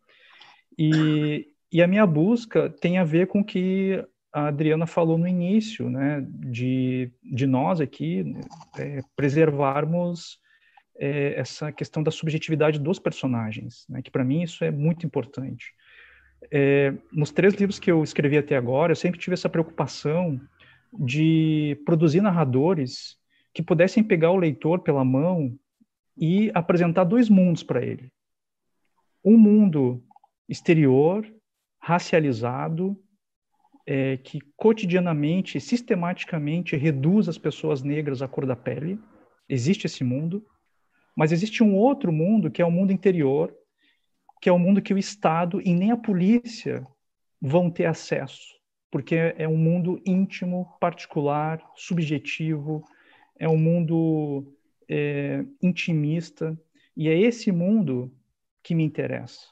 E, 0.78 1.48
e 1.72 1.82
a 1.82 1.86
minha 1.86 2.06
busca 2.06 2.68
tem 2.68 2.98
a 2.98 3.04
ver 3.04 3.26
com 3.26 3.42
que 3.42 4.04
a 4.32 4.48
Adriana 4.48 4.86
falou 4.86 5.16
no 5.16 5.26
início, 5.26 5.88
né, 5.88 6.24
de, 6.28 7.10
de 7.22 7.46
nós 7.46 7.80
aqui 7.80 8.34
é, 8.78 9.00
preservarmos 9.16 10.38
é, 11.00 11.32
essa 11.40 11.72
questão 11.72 12.02
da 12.02 12.10
subjetividade 12.10 12.78
dos 12.78 12.98
personagens, 12.98 13.86
né, 13.88 14.02
que 14.02 14.10
para 14.10 14.22
mim 14.22 14.42
isso 14.42 14.62
é 14.62 14.70
muito 14.70 15.06
importante. 15.06 15.72
É, 16.52 16.92
nos 17.10 17.30
três 17.30 17.54
livros 17.54 17.78
que 17.78 17.90
eu 17.90 18.04
escrevi 18.04 18.36
até 18.36 18.54
agora, 18.54 18.92
eu 18.92 18.96
sempre 18.96 19.18
tive 19.18 19.32
essa 19.32 19.48
preocupação 19.48 20.38
de 20.92 21.80
produzir 21.86 22.20
narradores 22.20 23.16
que 23.54 23.62
pudessem 23.62 24.02
pegar 24.02 24.30
o 24.30 24.36
leitor 24.36 24.80
pela 24.80 25.04
mão 25.04 25.58
e 26.16 26.50
apresentar 26.54 27.04
dois 27.04 27.30
mundos 27.30 27.62
para 27.62 27.82
ele. 27.82 28.12
Um 29.24 29.38
mundo 29.38 30.02
exterior, 30.48 31.26
racializado, 31.80 32.96
é, 33.86 34.18
que 34.18 34.38
cotidianamente, 34.56 35.60
sistematicamente 35.60 36.76
reduz 36.76 37.28
as 37.28 37.38
pessoas 37.38 37.82
negras 37.82 38.20
à 38.20 38.28
cor 38.28 38.44
da 38.44 38.56
pele. 38.56 38.98
Existe 39.48 39.86
esse 39.86 40.04
mundo. 40.04 40.44
Mas 41.16 41.32
existe 41.32 41.62
um 41.62 41.74
outro 41.74 42.12
mundo, 42.12 42.50
que 42.50 42.62
é 42.62 42.64
o 42.64 42.70
mundo 42.70 42.92
interior, 42.92 43.54
que 44.40 44.48
é 44.48 44.52
um 44.52 44.58
mundo 44.58 44.80
que 44.80 44.94
o 44.94 44.98
Estado 44.98 45.60
e 45.60 45.74
nem 45.74 45.90
a 45.90 45.96
polícia 45.96 46.86
vão 47.40 47.70
ter 47.70 47.86
acesso, 47.86 48.58
porque 48.90 49.34
é 49.36 49.46
um 49.46 49.56
mundo 49.56 50.00
íntimo, 50.04 50.66
particular, 50.80 51.62
subjetivo, 51.74 52.84
é 53.38 53.48
um 53.48 53.58
mundo 53.58 54.54
é, 54.88 55.44
intimista, 55.62 56.58
e 56.96 57.08
é 57.08 57.18
esse 57.18 57.50
mundo 57.50 58.12
que 58.62 58.74
me 58.74 58.84
interessa. 58.84 59.46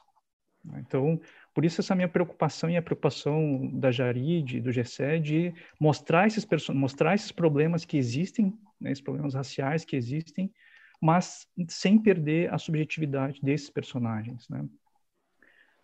Então, 0.77 1.19
por 1.53 1.65
isso 1.65 1.81
essa 1.81 1.95
minha 1.95 2.07
preocupação 2.07 2.69
e 2.69 2.77
a 2.77 2.81
preocupação 2.81 3.71
da 3.73 3.91
Jarid, 3.91 4.59
do 4.61 4.71
Gessé, 4.71 5.17
de 5.17 5.53
mostrar 5.79 6.27
esses, 6.27 6.45
mostrar 6.69 7.15
esses 7.15 7.31
problemas 7.31 7.85
que 7.85 7.97
existem, 7.97 8.53
né, 8.79 8.91
esses 8.91 9.03
problemas 9.03 9.33
raciais 9.33 9.83
que 9.83 9.95
existem, 9.95 10.51
mas 11.01 11.47
sem 11.67 11.97
perder 11.97 12.53
a 12.53 12.57
subjetividade 12.57 13.39
desses 13.41 13.69
personagens, 13.69 14.47
né? 14.49 14.67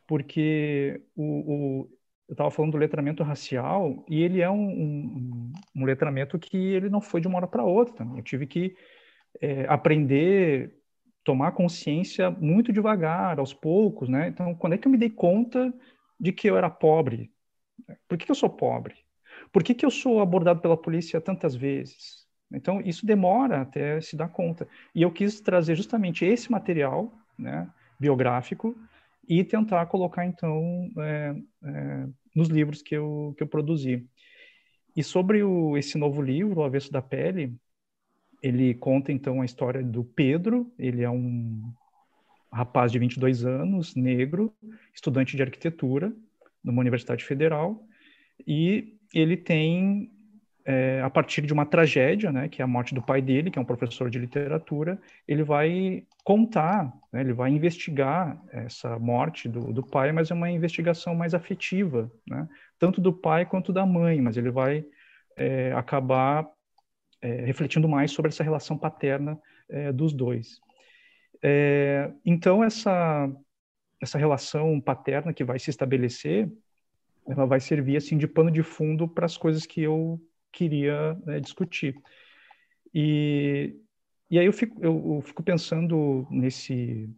Porque 0.08 1.02
o, 1.16 1.84
o 1.84 1.90
eu 2.28 2.34
estava 2.34 2.50
falando 2.50 2.72
do 2.72 2.78
letramento 2.78 3.24
racial 3.24 4.04
e 4.10 4.22
ele 4.24 4.42
é 4.42 4.50
um, 4.50 4.68
um, 4.68 5.54
um, 5.76 5.86
letramento 5.86 6.40
que 6.40 6.58
ele 6.58 6.90
não 6.90 7.00
foi 7.00 7.22
de 7.22 7.28
uma 7.28 7.38
hora 7.38 7.48
para 7.48 7.64
outra. 7.64 8.04
Eu 8.16 8.24
tive 8.24 8.48
que 8.48 8.76
é, 9.40 9.66
aprender, 9.68 10.76
tomar 11.24 11.52
consciência 11.52 12.32
muito 12.32 12.74
devagar, 12.74 13.38
aos 13.38 13.54
poucos, 13.54 14.10
né? 14.10 14.28
Então, 14.28 14.56
quando 14.56 14.74
é 14.74 14.78
que 14.78 14.88
eu 14.88 14.92
me 14.92 14.98
dei 14.98 15.10
conta 15.10 15.72
de 16.20 16.32
que 16.32 16.50
eu 16.50 16.58
era 16.58 16.70
pobre? 16.70 17.32
Por 18.08 18.18
que, 18.18 18.26
que 18.26 18.32
eu 18.32 18.36
sou 18.36 18.50
pobre? 18.50 18.96
Por 19.52 19.64
que, 19.64 19.76
que 19.76 19.86
eu 19.86 19.92
sou 19.92 20.20
abordado 20.20 20.62
pela 20.62 20.78
polícia 20.78 21.22
tantas 21.22 21.56
vezes? 21.56 22.25
Então, 22.52 22.80
isso 22.82 23.06
demora 23.06 23.62
até 23.62 24.00
se 24.02 24.16
dar 24.16 24.30
conta. 24.30 24.68
E 24.94 25.02
eu 25.02 25.12
quis 25.12 25.40
trazer 25.42 25.76
justamente 25.76 26.26
esse 26.26 26.52
material 26.52 27.12
né, 27.38 27.70
biográfico 28.00 28.76
e 29.28 29.44
tentar 29.44 29.86
colocar, 29.88 30.26
então, 30.26 30.92
é, 30.98 31.36
é, 31.64 32.08
nos 32.36 32.48
livros 32.48 32.82
que 32.82 32.96
eu, 32.96 33.34
que 33.38 33.44
eu 33.44 33.48
produzi. 33.48 34.08
E 34.96 35.04
sobre 35.04 35.44
o, 35.44 35.78
esse 35.78 35.98
novo 35.98 36.22
livro, 36.22 36.62
O 36.62 36.64
Avesso 36.64 36.92
da 36.92 37.02
Pele, 37.02 37.56
ele 38.42 38.74
conta, 38.76 39.12
então, 39.12 39.42
a 39.42 39.46
história 39.46 39.84
do 39.84 40.04
Pedro. 40.04 40.72
Ele 40.78 41.04
é 41.04 41.10
um 41.10 41.74
rapaz 42.52 42.92
de 42.92 43.00
22 43.00 43.44
anos, 43.44 43.96
negro, 43.96 44.54
estudante 44.94 45.36
de 45.36 45.44
arquitetura 45.44 46.16
numa 46.64 46.80
universidade 46.82 47.24
federal, 47.24 47.86
e 48.48 48.98
ele 49.14 49.38
tem 49.38 50.12
é, 50.66 51.00
a 51.04 51.10
partir 51.10 51.44
de 51.44 51.54
uma 51.54 51.66
tragédia, 51.66 52.32
né, 52.32 52.50
que 52.50 52.62
é 52.62 52.66
a 52.66 52.68
morte 52.68 52.96
do 52.96 53.02
pai 53.02 53.22
dele, 53.22 53.52
que 53.52 53.60
é 53.60 53.62
um 53.62 53.66
professor 53.66 54.10
de 54.10 54.18
literatura, 54.18 55.00
ele 55.28 55.44
vai 55.44 56.04
contar, 56.24 56.92
né, 57.14 57.22
ele 57.22 57.34
vai 57.34 57.52
investigar 57.52 58.42
essa 58.52 58.98
morte 58.98 59.48
do, 59.48 59.72
do 59.72 59.86
pai, 59.86 60.12
mas 60.12 60.32
é 60.32 60.34
uma 60.34 60.50
investigação 60.50 61.14
mais 61.14 61.36
afetiva, 61.36 62.12
né, 62.28 62.50
tanto 62.80 63.00
do 63.00 63.14
pai 63.14 63.46
quanto 63.46 63.72
da 63.72 63.86
mãe, 63.86 64.20
mas 64.20 64.38
ele 64.38 64.50
vai 64.50 64.84
é, 65.38 65.72
acabar 65.74 66.50
é, 67.22 67.46
refletindo 67.46 67.88
mais 67.88 68.12
sobre 68.12 68.30
essa 68.30 68.44
relação 68.44 68.76
paterna 68.76 69.40
é, 69.70 69.92
dos 69.92 70.14
dois. 70.14 70.60
É, 71.44 72.12
então, 72.26 72.64
essa, 72.64 73.30
essa 74.02 74.18
relação 74.18 74.82
paterna 74.82 75.32
que 75.32 75.44
vai 75.44 75.60
se 75.60 75.70
estabelecer, 75.70 76.52
ela 77.28 77.46
vai 77.46 77.60
servir 77.60 77.98
assim 77.98 78.18
de 78.18 78.28
pano 78.28 78.50
de 78.50 78.64
fundo 78.64 79.08
para 79.08 79.26
as 79.26 79.38
coisas 79.38 79.66
que 79.66 79.82
eu 79.82 80.20
queria 80.56 81.14
né, 81.26 81.40
discutir. 81.40 81.96
E, 82.94 83.76
e 84.32 84.40
aí 84.40 84.46
eu 84.46 84.54
fico, 84.54 84.82
eu, 84.82 85.16
eu, 85.16 85.22
fico 85.22 85.44
pensando 85.44 86.26
nesse 86.32 87.10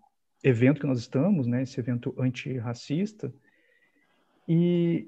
evento 0.43 0.81
que 0.81 0.87
nós 0.87 0.99
estamos, 0.99 1.45
né, 1.45 1.61
esse 1.61 1.79
evento 1.79 2.15
antirracista, 2.19 3.31
e, 4.47 5.07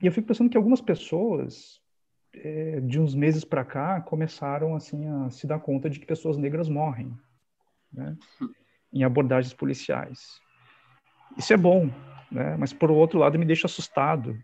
e 0.00 0.06
eu 0.06 0.12
fico 0.12 0.26
pensando 0.26 0.48
que 0.48 0.56
algumas 0.56 0.80
pessoas, 0.80 1.80
é, 2.32 2.80
de 2.80 2.98
uns 2.98 3.14
meses 3.14 3.44
para 3.44 3.64
cá, 3.64 4.00
começaram 4.00 4.74
assim 4.74 5.06
a 5.06 5.30
se 5.30 5.46
dar 5.46 5.60
conta 5.60 5.90
de 5.90 6.00
que 6.00 6.06
pessoas 6.06 6.38
negras 6.38 6.68
morrem 6.68 7.12
né, 7.92 8.16
em 8.92 9.04
abordagens 9.04 9.52
policiais. 9.52 10.40
Isso 11.36 11.52
é 11.52 11.56
bom, 11.56 11.90
né, 12.30 12.56
mas 12.56 12.72
por 12.72 12.90
outro 12.90 13.18
lado 13.18 13.38
me 13.38 13.44
deixa 13.44 13.66
assustado, 13.66 14.38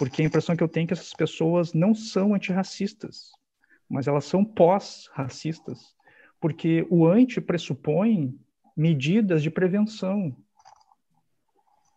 porque 0.00 0.22
a 0.22 0.24
impressão 0.24 0.56
que 0.56 0.62
eu 0.62 0.68
tenho 0.68 0.84
é 0.84 0.86
que 0.86 0.92
essas 0.94 1.12
pessoas 1.12 1.74
não 1.74 1.94
são 1.94 2.32
antirracistas, 2.32 3.32
mas 3.86 4.08
elas 4.08 4.24
são 4.24 4.42
pós-racistas, 4.42 5.94
porque 6.40 6.86
o 6.88 7.06
anti 7.06 7.38
pressupõe 7.38 8.34
medidas 8.74 9.42
de 9.42 9.50
prevenção 9.50 10.34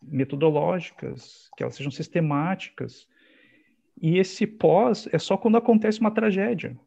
metodológicas, 0.02 1.50
que 1.56 1.64
elas 1.64 1.76
sejam 1.76 1.94
sistemáticas. 1.94 3.08
E 4.02 4.18
esse 4.18 4.46
pós 4.46 5.08
é 5.14 5.18
só 5.18 5.38
quando 5.38 5.56
acontece 5.56 6.02
uma 6.02 6.12
tragédia. 6.12 6.78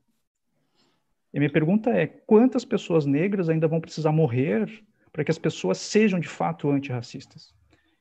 E 1.33 1.38
minha 1.38 1.50
pergunta 1.50 1.88
é: 1.88 2.07
quantas 2.07 2.62
pessoas 2.62 3.07
negras 3.07 3.48
ainda 3.48 3.66
vão 3.66 3.81
precisar 3.81 4.12
morrer 4.12 4.85
para 5.11 5.24
que 5.24 5.31
as 5.31 5.38
pessoas 5.38 5.79
sejam 5.79 6.20
de 6.20 6.29
fato 6.29 6.68
antirracistas? 6.68 7.55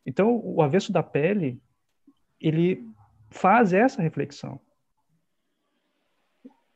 Então, 0.05 0.41
o 0.43 0.61
avesso 0.61 0.91
da 0.91 1.01
pele, 1.01 1.61
ele 2.41 2.93
faz 3.29 3.73
essa 3.73 4.01
reflexão. 4.01 4.59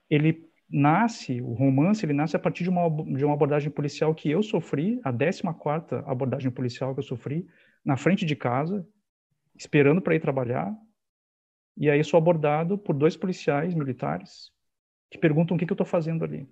Ele 0.10 0.50
nasce, 0.70 1.42
o 1.42 1.54
romance, 1.54 2.06
ele 2.06 2.14
nasce 2.14 2.36
a 2.36 2.40
partir 2.40 2.64
de 2.64 2.70
uma, 2.70 2.90
de 3.16 3.26
uma 3.26 3.34
abordagem 3.34 3.72
policial 3.72 4.14
que 4.14 4.30
eu 4.30 4.44
sofri, 4.44 5.00
a 5.04 5.12
14ª 5.12 6.04
abordagem 6.06 6.52
policial 6.52 6.94
que 6.94 7.00
eu 7.00 7.04
sofri, 7.04 7.48
na 7.84 7.98
frente 7.98 8.26
de 8.26 8.36
casa, 8.36 8.88
esperando 9.56 10.02
para 10.02 10.16
ir 10.16 10.20
trabalhar, 10.20 10.74
e 11.76 11.90
aí 11.90 12.04
sou 12.04 12.18
abordado 12.18 12.78
por 12.78 12.94
dois 12.94 13.16
policiais 13.16 13.74
militares 13.74 14.52
que 15.10 15.18
perguntam 15.18 15.56
o 15.56 15.60
que, 15.60 15.66
que 15.66 15.72
eu 15.72 15.76
estou 15.76 15.88
fazendo 15.88 16.24
ali. 16.24 16.48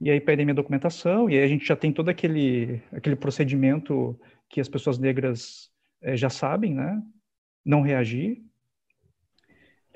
E 0.00 0.10
aí 0.10 0.20
pedem 0.20 0.44
minha 0.44 0.54
documentação, 0.54 1.28
e 1.30 1.38
aí 1.38 1.44
a 1.44 1.48
gente 1.48 1.66
já 1.66 1.74
tem 1.74 1.92
todo 1.92 2.08
aquele, 2.08 2.82
aquele 2.92 3.16
procedimento 3.16 4.18
que 4.48 4.60
as 4.60 4.68
pessoas 4.68 4.98
negras 4.98 5.70
é, 6.02 6.16
já 6.16 6.28
sabem, 6.28 6.74
né? 6.74 7.02
Não 7.64 7.80
reagir. 7.80 8.44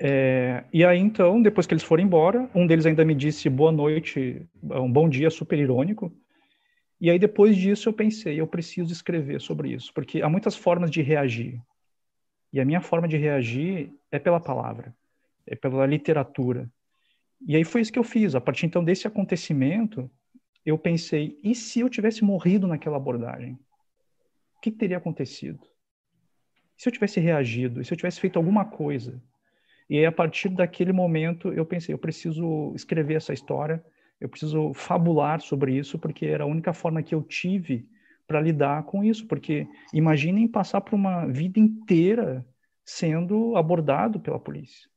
É, 0.01 0.63
e 0.71 0.85
aí, 0.85 0.97
então, 0.97 1.41
depois 1.41 1.67
que 1.67 1.73
eles 1.73 1.83
foram 1.83 2.03
embora, 2.03 2.49
um 2.55 2.65
deles 2.65 2.85
ainda 2.85 3.03
me 3.03 3.13
disse 3.13 3.49
boa 3.49 3.71
noite, 3.71 4.47
um 4.63 4.91
bom 4.91 5.09
dia 5.09 5.29
super 5.29 5.59
irônico. 5.59 6.11
E 7.01 7.09
aí, 7.09 7.19
depois 7.19 7.57
disso, 7.57 7.89
eu 7.89 7.93
pensei, 7.93 8.39
eu 8.39 8.47
preciso 8.47 8.93
escrever 8.93 9.41
sobre 9.41 9.73
isso, 9.73 9.93
porque 9.93 10.21
há 10.21 10.29
muitas 10.29 10.55
formas 10.55 10.89
de 10.89 11.01
reagir. 11.01 11.61
E 12.51 12.59
a 12.59 12.65
minha 12.65 12.81
forma 12.81 13.07
de 13.07 13.17
reagir 13.17 13.91
é 14.11 14.17
pela 14.17 14.39
palavra, 14.39 14.95
é 15.45 15.55
pela 15.55 15.85
literatura. 15.85 16.69
E 17.45 17.55
aí 17.55 17.63
foi 17.63 17.81
isso 17.81 17.91
que 17.91 17.99
eu 17.99 18.03
fiz. 18.03 18.35
A 18.35 18.41
partir 18.41 18.65
então 18.65 18.83
desse 18.83 19.07
acontecimento, 19.07 20.09
eu 20.65 20.77
pensei: 20.77 21.37
e 21.43 21.53
se 21.53 21.79
eu 21.79 21.89
tivesse 21.89 22.23
morrido 22.23 22.67
naquela 22.67 22.97
abordagem? 22.97 23.53
O 24.57 24.61
que, 24.61 24.71
teria 24.71 24.97
acontecido? 24.97 25.59
Se 26.77 26.89
eu 26.89 26.91
tivesse 26.91 27.19
reagido? 27.19 27.79
E 27.79 27.85
se 27.85 27.93
eu 27.93 27.97
tivesse 27.97 28.19
feito 28.19 28.37
alguma 28.37 28.65
coisa? 28.65 29.21
E 29.89 30.05
a 30.05 30.11
partir 30.11 30.49
daquele 30.49 30.93
momento, 30.93 31.51
eu 31.51 31.65
pensei, 31.65 31.93
eu 31.93 31.97
preciso 31.97 32.73
escrever 32.75 33.15
essa 33.15 33.33
história, 33.33 33.83
eu 34.21 34.29
preciso 34.29 34.71
fabular 34.73 35.41
sobre 35.41 35.75
isso, 35.75 35.97
porque 35.97 36.27
era 36.27 36.43
a 36.43 36.47
única 36.47 36.73
forma 36.73 37.01
que 37.01 37.15
eu 37.15 37.23
tive 37.23 37.87
para 38.27 38.39
lidar 38.39 38.83
com 38.83 39.03
isso. 39.03 39.25
Porque 39.27 39.67
imaginem 39.91 40.47
passar 40.47 40.81
por 40.81 40.93
uma 40.93 41.25
vida 41.25 41.59
inteira 41.59 42.45
sendo 42.85 43.55
abordado 43.55 44.19
pela 44.19 44.39
polícia. 44.39 44.87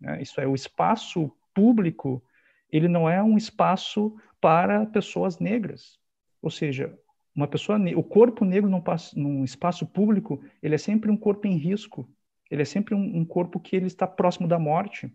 Né? 0.00 0.22
Isso 0.22 0.40
é 0.40 0.46
o 0.46 0.54
espaço 0.54 1.30
público, 1.52 2.22
ele 2.70 2.88
não 2.88 3.08
é 3.08 3.22
um 3.22 3.36
espaço 3.36 4.16
para 4.40 4.86
pessoas 4.86 5.38
negras. 5.38 5.98
Ou 6.40 6.50
seja, 6.50 6.96
uma 7.34 7.48
pessoa, 7.48 7.78
o 7.96 8.02
corpo 8.02 8.44
negro 8.44 8.70
num, 8.70 8.82
num 9.16 9.44
espaço 9.44 9.86
público, 9.86 10.42
ele 10.62 10.74
é 10.74 10.78
sempre 10.78 11.10
um 11.10 11.16
corpo 11.16 11.46
em 11.46 11.56
risco 11.56 12.08
ele 12.50 12.62
é 12.62 12.64
sempre 12.64 12.94
um, 12.94 13.18
um 13.18 13.24
corpo 13.24 13.60
que 13.60 13.76
ele 13.76 13.86
está 13.86 14.06
próximo 14.06 14.48
da 14.48 14.58
morte. 14.58 15.12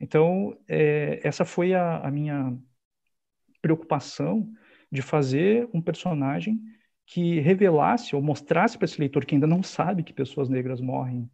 Então, 0.00 0.56
é, 0.68 1.20
essa 1.22 1.44
foi 1.44 1.74
a, 1.74 1.98
a, 1.98 2.10
minha 2.10 2.56
preocupação 3.60 4.50
de 4.90 5.02
fazer 5.02 5.68
um 5.74 5.82
personagem 5.82 6.60
que 7.06 7.40
revelasse 7.40 8.14
ou 8.14 8.22
mostrasse 8.22 8.78
para 8.78 8.86
esse 8.86 8.98
leitor 8.98 9.26
que 9.26 9.34
ainda 9.34 9.46
não 9.46 9.62
sabe 9.62 10.02
que 10.02 10.12
pessoas 10.12 10.48
negras 10.48 10.80
morrem 10.80 11.30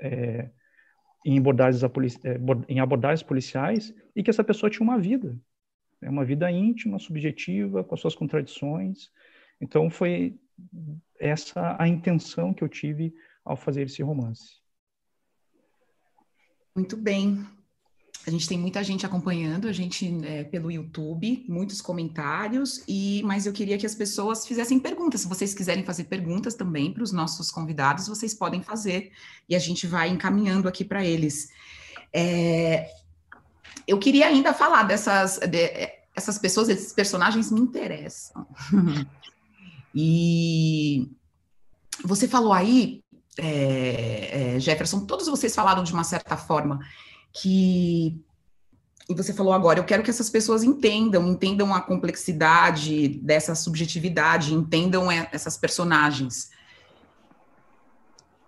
é, 0.00 0.50
em, 1.24 1.38
abordagens 1.38 1.82
é, 2.24 2.38
em 2.68 2.80
abordagens 2.80 3.22
policiais 3.22 3.94
e 4.14 4.22
que 4.22 4.30
essa 4.30 4.44
pessoa 4.44 4.68
tinha 4.68 4.82
uma 4.82 4.98
vida, 4.98 5.38
é 6.02 6.10
uma 6.10 6.24
vida 6.24 6.50
íntima, 6.50 6.98
subjetiva, 6.98 7.84
com 7.84 7.94
as 7.94 8.00
suas 8.00 8.14
contradições. 8.14 9.10
Então, 9.60 9.88
foi 9.88 10.38
essa 11.18 11.76
a 11.78 11.86
intenção 11.86 12.52
que 12.52 12.64
eu 12.64 12.68
tive 12.68 13.14
ao 13.44 13.56
fazer 13.56 13.82
esse 13.82 14.02
romance. 14.02 14.59
Muito 16.74 16.96
bem. 16.96 17.44
a 18.26 18.30
gente 18.30 18.46
tem 18.46 18.58
muita 18.58 18.82
gente 18.84 19.06
acompanhando 19.06 19.66
a 19.66 19.72
gente 19.72 20.06
é, 20.24 20.44
pelo 20.44 20.70
YouTube, 20.70 21.44
muitos 21.48 21.80
comentários, 21.80 22.82
e 22.86 23.22
mas 23.24 23.46
eu 23.46 23.52
queria 23.52 23.78
que 23.78 23.86
as 23.86 23.94
pessoas 23.94 24.46
fizessem 24.46 24.78
perguntas. 24.78 25.22
Se 25.22 25.28
vocês 25.28 25.54
quiserem 25.54 25.84
fazer 25.84 26.04
perguntas 26.04 26.54
também 26.54 26.92
para 26.92 27.02
os 27.02 27.12
nossos 27.12 27.50
convidados, 27.50 28.08
vocês 28.08 28.34
podem 28.34 28.62
fazer 28.62 29.12
e 29.48 29.56
a 29.56 29.58
gente 29.58 29.86
vai 29.86 30.08
encaminhando 30.08 30.68
aqui 30.68 30.84
para 30.84 31.04
eles. 31.04 31.48
É, 32.12 32.90
eu 33.86 33.98
queria 33.98 34.26
ainda 34.26 34.52
falar 34.52 34.84
dessas 34.84 35.38
de, 35.38 35.98
essas 36.14 36.38
pessoas, 36.38 36.68
esses 36.68 36.92
personagens 36.92 37.50
me 37.50 37.60
interessam. 37.60 38.46
e 39.94 41.10
você 42.04 42.28
falou 42.28 42.52
aí, 42.52 43.02
é, 43.42 44.56
é, 44.56 44.60
Jefferson, 44.60 45.06
todos 45.06 45.26
vocês 45.26 45.54
falaram 45.54 45.82
de 45.82 45.92
uma 45.92 46.04
certa 46.04 46.36
forma 46.36 46.80
que 47.32 48.20
e 49.08 49.14
você 49.14 49.32
falou 49.32 49.52
agora, 49.52 49.80
eu 49.80 49.84
quero 49.84 50.04
que 50.04 50.10
essas 50.10 50.30
pessoas 50.30 50.62
entendam, 50.62 51.26
entendam 51.26 51.74
a 51.74 51.80
complexidade 51.80 53.08
dessa 53.08 53.56
subjetividade, 53.56 54.54
entendam 54.54 55.10
essas 55.10 55.56
personagens. 55.56 56.50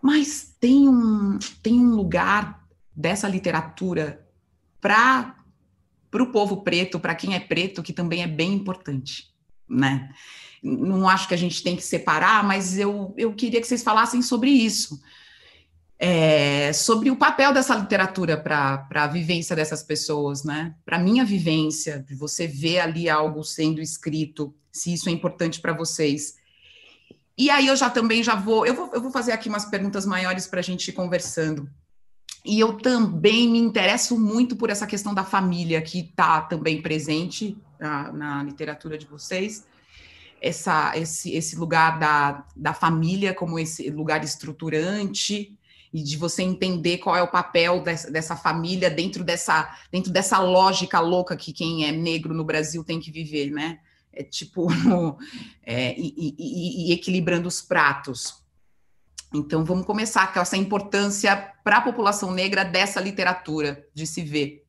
Mas 0.01 0.55
tem 0.61 0.89
um, 0.89 1.37
tem 1.61 1.81
um 1.81 1.97
lugar 1.97 2.65
dessa 2.95 3.27
literatura 3.27 4.25
para 4.81 5.35
o 6.15 6.27
povo 6.27 6.63
preto, 6.63 7.01
para 7.01 7.17
quem 7.17 7.35
é 7.35 7.41
preto, 7.41 7.83
que 7.83 7.93
também 7.93 8.23
é 8.23 8.29
bem 8.29 8.53
importante, 8.53 9.32
né? 9.73 10.11
Não 10.63 11.09
acho 11.09 11.27
que 11.27 11.35
a 11.35 11.39
gente 11.39 11.63
tem 11.63 11.75
que 11.75 11.83
separar, 11.83 12.45
mas 12.45 12.79
eu, 12.79 13.15
eu 13.17 13.35
queria 13.35 13.61
que 13.61 13.67
vocês 13.67 13.83
falassem 13.83 14.23
sobre 14.23 14.51
isso 14.51 15.01
é, 16.05 16.73
sobre 16.73 17.13
o 17.13 17.17
papel 17.17 17.55
dessa 17.55 17.77
literatura 17.77 18.37
para 18.37 18.89
a 18.93 19.07
vivência 19.07 19.55
dessas 19.55 19.85
pessoas, 19.85 20.43
né? 20.43 20.75
Para 20.85 20.99
minha 20.99 21.25
vivência, 21.25 22.01
de 22.01 22.13
você 22.17 22.45
ver 22.45 22.81
ali 22.81 23.09
algo 23.09 23.45
sendo 23.45 23.81
escrito, 23.81 24.53
se 24.73 24.93
isso 24.93 25.09
é 25.09 25.13
importante 25.13 25.61
para 25.61 25.73
vocês. 25.73 26.35
E 27.39 27.49
aí 27.49 27.69
eu 27.69 27.77
já 27.77 27.89
também 27.89 28.21
já 28.21 28.35
vou 28.35 28.67
eu, 28.67 28.75
vou, 28.75 28.91
eu 28.93 29.01
vou 29.01 29.13
fazer 29.13 29.31
aqui 29.31 29.49
umas 29.49 29.67
perguntas 29.67 30.05
maiores 30.05 30.49
para 30.49 30.59
a 30.59 30.63
gente 30.63 30.89
ir 30.89 30.93
conversando. 30.93 31.71
E 32.45 32.59
eu 32.59 32.77
também 32.77 33.49
me 33.49 33.59
interesso 33.59 34.19
muito 34.19 34.57
por 34.57 34.69
essa 34.69 34.87
questão 34.87 35.15
da 35.15 35.25
família 35.25 35.81
que 35.81 36.01
está 36.01 36.41
também 36.41 36.83
presente 36.83 37.57
na, 37.79 38.13
na, 38.13 38.43
literatura 38.43 38.99
de 38.99 39.07
vocês. 39.07 39.67
Essa, 40.41 40.97
esse, 40.97 41.33
esse 41.33 41.55
lugar 41.57 42.01
da, 42.01 42.45
da 42.57 42.75
família 42.75 43.33
como 43.33 43.61
esse 43.61 43.89
lugar 43.91 44.25
estruturante, 44.25 45.57
e 45.93 46.03
de 46.03 46.17
você 46.17 46.43
entender 46.43 46.99
qual 46.99 47.15
é 47.15 47.23
o 47.23 47.31
papel 47.31 47.83
dessa, 47.83 48.11
dessa, 48.11 48.35
família 48.35 48.89
dentro 48.89 49.23
dessa, 49.23 49.77
dentro 49.91 50.11
dessa 50.11 50.39
lógica 50.39 50.99
louca 51.01 51.37
que 51.37 51.53
quem 51.53 51.85
é 51.87 51.93
negro 51.93 52.33
no 52.33 52.45
Brasil 52.45 52.83
tem 52.83 52.99
que 52.99 53.11
viver, 53.11 53.51
né? 53.51 53.79
É 54.13 54.23
tipo, 54.23 54.69
é, 55.63 55.95
e, 55.99 56.15
e, 56.17 56.89
e, 56.89 56.93
equilibrando 56.93 57.47
os 57.47 57.61
pratos. 57.61 58.42
Então, 59.35 59.65
vamos 59.65 59.87
começar 59.87 60.33
com 60.33 60.41
essa 60.41 60.57
importância 60.57 61.37
para 61.65 61.79
a 61.79 61.83
população 61.83 62.31
negra 62.33 62.65
dessa 62.65 63.01
literatura, 63.01 63.87
de 63.95 64.07
se 64.07 64.23
ver. 64.23 64.65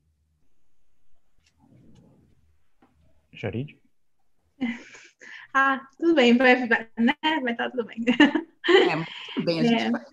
Jarid? 3.31 3.77
Ah, 5.55 5.87
tudo 5.99 6.15
bem, 6.15 6.35
vai, 6.35 6.67
vai, 6.67 6.89
né? 6.97 7.13
vai 7.21 7.51
estar 7.51 7.69
tudo 7.69 7.85
bem. 7.85 8.03
É, 8.07 8.95
tudo 9.35 9.45
bem, 9.45 9.59
a 9.59 9.63
gente 9.63 9.83
é. 9.83 9.91
vai. 9.91 10.03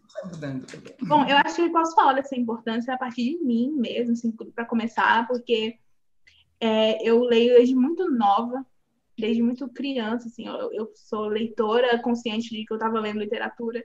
Bom, 1.01 1.24
eu 1.24 1.38
acho 1.38 1.57
que 1.57 1.62
eu 1.62 1.72
posso 1.72 1.94
falar 1.94 2.12
dessa 2.12 2.36
importância 2.36 2.92
a 2.92 2.98
partir 2.98 3.38
de 3.38 3.42
mim 3.42 3.72
mesmo, 3.72 4.12
assim, 4.12 4.30
para 4.32 4.66
começar, 4.66 5.26
porque 5.26 5.78
é, 6.61 7.03
eu 7.09 7.20
leio 7.20 7.55
desde 7.55 7.74
muito 7.74 8.11
nova, 8.11 8.66
desde 9.18 9.42
muito 9.42 9.66
criança, 9.70 10.28
assim, 10.28 10.46
eu, 10.46 10.70
eu 10.74 10.92
sou 10.94 11.26
leitora 11.28 11.98
consciente 12.03 12.51
de 12.51 12.66
que 12.66 12.72
eu 12.72 12.76
estava 12.76 13.01
lendo 13.01 13.20
literatura. 13.20 13.82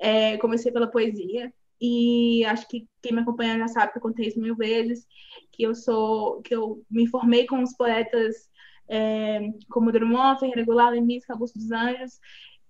É, 0.00 0.36
comecei 0.38 0.72
pela 0.72 0.90
poesia, 0.90 1.52
e 1.80 2.44
acho 2.44 2.68
que 2.68 2.86
quem 3.02 3.12
me 3.12 3.20
acompanha 3.20 3.58
já 3.58 3.68
sabe 3.68 3.92
que 3.92 3.98
eu 3.98 4.02
contei 4.02 4.28
isso 4.28 4.40
mil 4.40 4.54
vezes, 4.56 5.06
que 5.52 5.62
eu 5.62 5.74
sou, 5.74 6.42
que 6.42 6.54
eu 6.54 6.84
me 6.90 7.06
formei 7.06 7.46
com 7.46 7.62
os 7.62 7.74
poetas 7.74 8.50
é, 8.88 9.40
como 9.70 9.92
Drummond, 9.92 10.40
Ferreira 10.40 10.64
Goulart, 10.64 10.92
Lemis, 10.92 11.28
Augusto 11.30 11.58
dos 11.58 11.70
Anjos, 11.70 12.18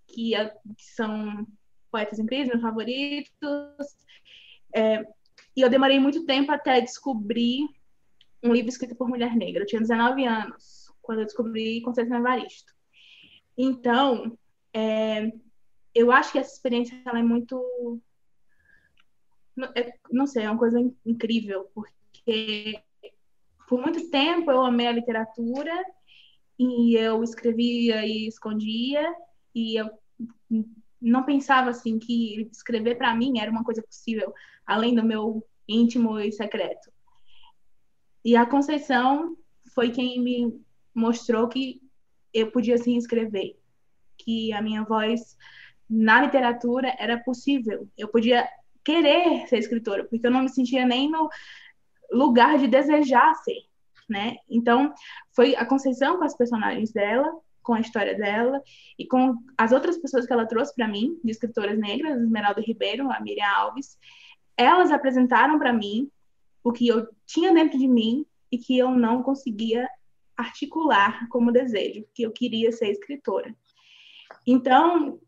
que, 0.07 0.33
que 0.77 0.85
são 0.95 1.47
poetas 1.91 2.19
incríveis, 2.19 2.49
meus 2.49 2.63
favoritos. 2.63 3.87
É, 4.75 5.05
e 5.57 5.63
eu 5.63 5.69
demorei 5.69 5.99
muito 5.99 6.25
tempo 6.25 6.53
até 6.53 6.81
descobrir 6.81 7.67
um 8.43 8.53
livro 8.53 8.69
escrito 8.69 8.95
por 8.95 9.09
mulher 9.09 9.35
negra. 9.35 9.63
Eu 9.63 9.67
tinha 9.67 9.81
19 9.81 10.25
anos 10.25 10.87
quando 11.03 11.21
eu 11.21 11.25
descobri 11.25 11.83
Conceição 11.83 12.19
Evaristo. 12.19 12.73
Então, 13.59 14.39
é, 14.73 15.33
eu 15.95 16.11
acho 16.13 16.33
que 16.33 16.39
essa 16.39 16.53
experiência 16.53 17.01
ela 17.05 17.19
é 17.19 17.23
muito. 17.23 18.01
É, 19.75 19.93
não 20.11 20.27
sei, 20.27 20.45
é 20.45 20.51
uma 20.51 20.59
coisa 20.59 20.79
incrível, 21.05 21.71
porque 21.75 22.81
por 23.69 23.81
muito 23.81 24.11
tempo 24.11 24.51
eu 24.51 24.63
amei 24.63 24.87
a 24.87 24.93
literatura 24.93 25.73
e 26.59 26.97
eu 26.97 27.23
escrevia 27.23 28.07
e 28.07 28.27
escondia, 28.27 29.15
e 29.55 29.77
eu 29.77 29.91
não 31.01 31.25
pensava 31.25 31.71
assim 31.71 31.99
que 31.99 32.49
escrever 32.53 32.97
para 32.97 33.15
mim 33.15 33.39
era 33.39 33.51
uma 33.51 33.65
coisa 33.65 33.83
possível, 33.83 34.33
além 34.67 34.95
do 34.95 35.05
meu 35.05 35.47
íntimo 35.69 36.19
e 36.19 36.33
secreto. 36.33 36.93
E 38.25 38.37
a 38.37 38.45
Conceição 38.45 39.37
foi 39.75 39.91
quem 39.91 40.21
me 40.21 40.61
mostrou 40.95 41.49
que 41.49 41.81
eu 42.35 42.51
podia 42.51 42.77
sim 42.77 42.97
escrever, 42.97 43.59
que 44.19 44.53
a 44.53 44.61
minha 44.61 44.85
voz 44.85 45.37
na 45.91 46.23
literatura 46.23 46.95
era 46.99 47.19
possível. 47.19 47.89
Eu 47.99 48.09
podia 48.09 48.49
querer 48.85 49.47
ser 49.49 49.59
escritora, 49.59 50.05
porque 50.05 50.27
eu 50.27 50.31
não 50.31 50.43
me 50.43 50.49
sentia 50.49 50.87
nem 50.87 51.11
no 51.11 51.29
lugar 52.13 52.59
de 52.59 52.69
desejar 52.69 53.35
ser, 53.37 53.63
né? 54.09 54.37
Então, 54.49 54.95
foi 55.35 55.57
a 55.57 55.67
Conceição 55.67 56.19
com 56.19 56.25
as 56.25 56.37
personagens 56.37 56.93
dela 56.93 57.31
com 57.63 57.75
a 57.75 57.81
história 57.81 58.17
dela 58.17 58.63
e 58.99 59.07
com 59.07 59.37
as 59.57 59.73
outras 59.73 59.99
pessoas 59.99 60.27
que 60.27 60.33
ela 60.33 60.47
trouxe 60.47 60.75
para 60.75 60.89
mim, 60.89 61.19
de 61.23 61.31
escritoras 61.31 61.79
negras, 61.79 62.21
Esmeralda 62.21 62.61
Ribeiro, 62.61 63.11
a 63.11 63.21
Miriam 63.21 63.47
Alves, 63.47 63.99
elas 64.57 64.91
apresentaram 64.91 65.59
para 65.59 65.73
mim 65.73 66.11
o 66.63 66.73
que 66.73 66.89
eu 66.89 67.09
tinha 67.27 67.53
dentro 67.53 67.79
de 67.79 67.87
mim 67.87 68.27
e 68.51 68.59
que 68.59 68.77
eu 68.77 68.91
não 68.91 69.23
conseguia 69.23 69.89
articular 70.37 71.29
como 71.29 71.53
desejo, 71.53 72.05
que 72.15 72.23
eu 72.23 72.33
queria 72.33 72.73
ser 72.73 72.91
escritora. 72.91 73.55
Então, 74.47 75.21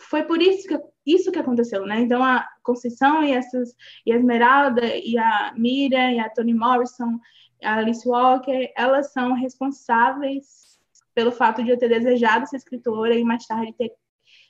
foi 0.00 0.22
por 0.24 0.40
isso 0.40 0.66
que 0.68 0.80
isso 1.06 1.32
que 1.32 1.38
aconteceu, 1.38 1.86
né? 1.86 2.00
Então 2.00 2.22
a 2.22 2.46
Conceição 2.62 3.24
e 3.24 3.32
essas 3.32 3.74
e 4.04 4.12
a 4.12 4.16
Esmeralda 4.16 4.84
e 4.84 5.16
a 5.16 5.54
Miriam 5.56 6.12
e 6.12 6.18
a 6.18 6.28
Toni 6.28 6.52
Morrison, 6.52 7.18
a 7.62 7.76
Alice 7.76 8.06
Walker, 8.06 8.72
elas 8.76 9.12
são 9.12 9.32
responsáveis 9.32 10.78
pelo 11.14 11.32
fato 11.32 11.64
de 11.64 11.70
eu 11.70 11.78
ter 11.78 11.88
desejado 11.88 12.46
ser 12.46 12.56
escritora 12.56 13.14
e 13.14 13.24
mais 13.24 13.46
tarde 13.46 13.72
ter 13.72 13.92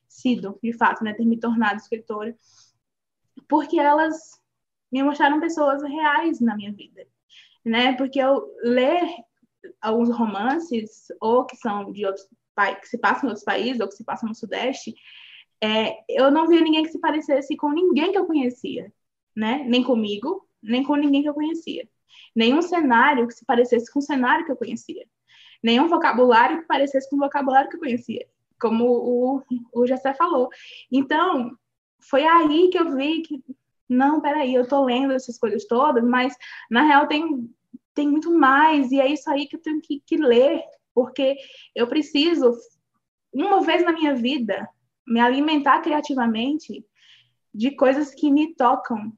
sido, 0.09 0.59
de 0.63 0.73
fato, 0.73 1.05
né, 1.05 1.15
ter 1.15 1.25
me 1.25 1.39
tornado 1.39 1.77
escritora, 1.77 2.37
porque 3.49 3.79
elas 3.79 4.17
me 4.91 5.03
mostraram 5.03 5.41
pessoas 5.41 5.83
reais 5.83 6.41
na 6.41 6.57
minha 6.57 6.73
vida, 6.73 7.07
né? 7.65 7.95
Porque 7.95 8.19
eu 8.19 8.43
ler 8.63 9.03
alguns 9.81 10.11
romances 10.11 11.07
ou 11.21 11.45
que 11.45 11.57
são 11.57 11.93
de 11.93 12.05
outros 12.05 12.27
que 12.81 12.89
se 12.89 12.99
passam 12.99 13.25
em 13.25 13.29
outros 13.29 13.45
países 13.45 13.81
ou 13.81 13.87
que 13.87 13.95
se 13.95 14.05
passam 14.05 14.29
no 14.29 14.35
Sudeste, 14.35 14.95
é, 15.63 15.99
eu 16.09 16.31
não 16.31 16.47
via 16.47 16.61
ninguém 16.61 16.85
que 16.85 16.93
se 16.93 16.99
parecesse 16.99 17.57
com 17.57 17.71
ninguém 17.71 18.13
que 18.13 18.19
eu 18.19 18.27
conhecia, 18.27 18.93
né? 19.37 19.65
Nem 19.67 19.83
comigo, 19.83 20.47
nem 20.63 20.83
com 20.83 20.97
ninguém 20.97 21.23
que 21.23 21.29
eu 21.29 21.35
conhecia. 21.35 21.89
Nenhum 22.35 22.63
cenário 22.63 23.27
que 23.27 23.35
se 23.35 23.45
parecesse 23.45 23.93
com 23.93 23.99
o 23.99 24.03
cenário 24.03 24.45
que 24.45 24.53
eu 24.53 24.57
conhecia 24.57 25.05
nenhum 25.63 25.89
vocabulário 25.89 26.61
que 26.61 26.67
parecesse 26.67 27.09
com 27.09 27.17
o 27.17 27.21
vocabulário 27.21 27.69
que 27.69 27.77
eu 27.77 27.81
conhecia, 27.81 28.27
como 28.61 28.85
o, 28.87 29.43
o 29.73 29.87
Jessé 29.87 30.15
falou. 30.15 30.49
Então, 30.91 31.57
foi 32.01 32.25
aí 32.25 32.69
que 32.71 32.79
eu 32.79 32.95
vi 32.95 33.23
que, 33.23 33.43
não, 33.89 34.21
peraí, 34.21 34.55
eu 34.55 34.67
tô 34.67 34.85
lendo 34.85 35.13
essas 35.13 35.39
coisas 35.39 35.67
todas, 35.67 36.05
mas 36.05 36.35
na 36.71 36.83
real 36.83 37.07
tem, 37.07 37.51
tem 37.95 38.09
muito 38.09 38.33
mais, 38.33 38.91
e 38.93 39.01
é 39.01 39.07
isso 39.07 39.29
aí 39.31 39.47
que 39.47 39.57
eu 39.57 39.63
tenho 39.63 39.81
que, 39.81 40.01
que 40.07 40.17
ler, 40.17 40.63
porque 40.95 41.37
eu 41.75 41.87
preciso, 41.87 42.53
uma 43.33 43.61
vez 43.63 43.85
na 43.85 43.93
minha 43.93 44.15
vida, 44.15 44.69
me 45.09 45.21
alimentar 45.21 45.81
criativamente 45.81 46.85
de 47.55 47.71
coisas 47.73 48.15
que 48.15 48.31
me 48.31 48.55
tocam 48.55 49.13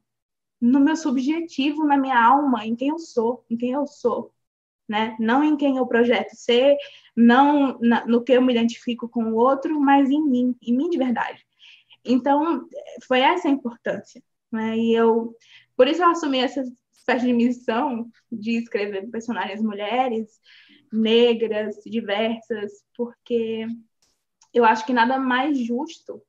no 0.59 0.79
meu 0.79 0.95
subjetivo, 0.95 1.85
na 1.85 1.97
minha 1.97 2.23
alma, 2.23 2.65
em 2.65 2.75
quem 2.75 2.89
eu 2.89 2.99
sou, 2.99 3.45
em 3.49 3.57
quem 3.57 3.71
eu 3.71 3.85
sou 3.87 4.33
né? 4.91 5.15
Não 5.17 5.41
em 5.41 5.55
quem 5.55 5.77
eu 5.77 5.87
projeto 5.87 6.35
ser, 6.35 6.75
não 7.15 7.79
na, 7.79 8.05
no 8.05 8.21
que 8.21 8.33
eu 8.33 8.41
me 8.41 8.51
identifico 8.51 9.07
com 9.07 9.23
o 9.31 9.35
outro, 9.35 9.79
mas 9.79 10.09
em 10.09 10.21
mim, 10.21 10.53
em 10.61 10.75
mim 10.75 10.89
de 10.89 10.97
verdade. 10.97 11.41
Então, 12.03 12.67
foi 13.07 13.21
essa 13.21 13.47
a 13.47 13.51
importância, 13.51 14.21
né? 14.51 14.77
E 14.77 14.93
eu, 14.93 15.33
por 15.77 15.87
isso 15.87 16.01
eu 16.01 16.09
assumi 16.09 16.39
essa 16.39 16.61
espécie 16.91 17.25
de 17.25 17.31
missão 17.31 18.11
de 18.29 18.57
escrever 18.57 19.09
personagens 19.09 19.61
mulheres, 19.61 20.41
negras, 20.91 21.77
diversas, 21.85 22.83
porque 22.93 23.65
eu 24.53 24.65
acho 24.65 24.85
que 24.85 24.93
nada 24.93 25.17
mais 25.17 25.57
justo 25.57 26.21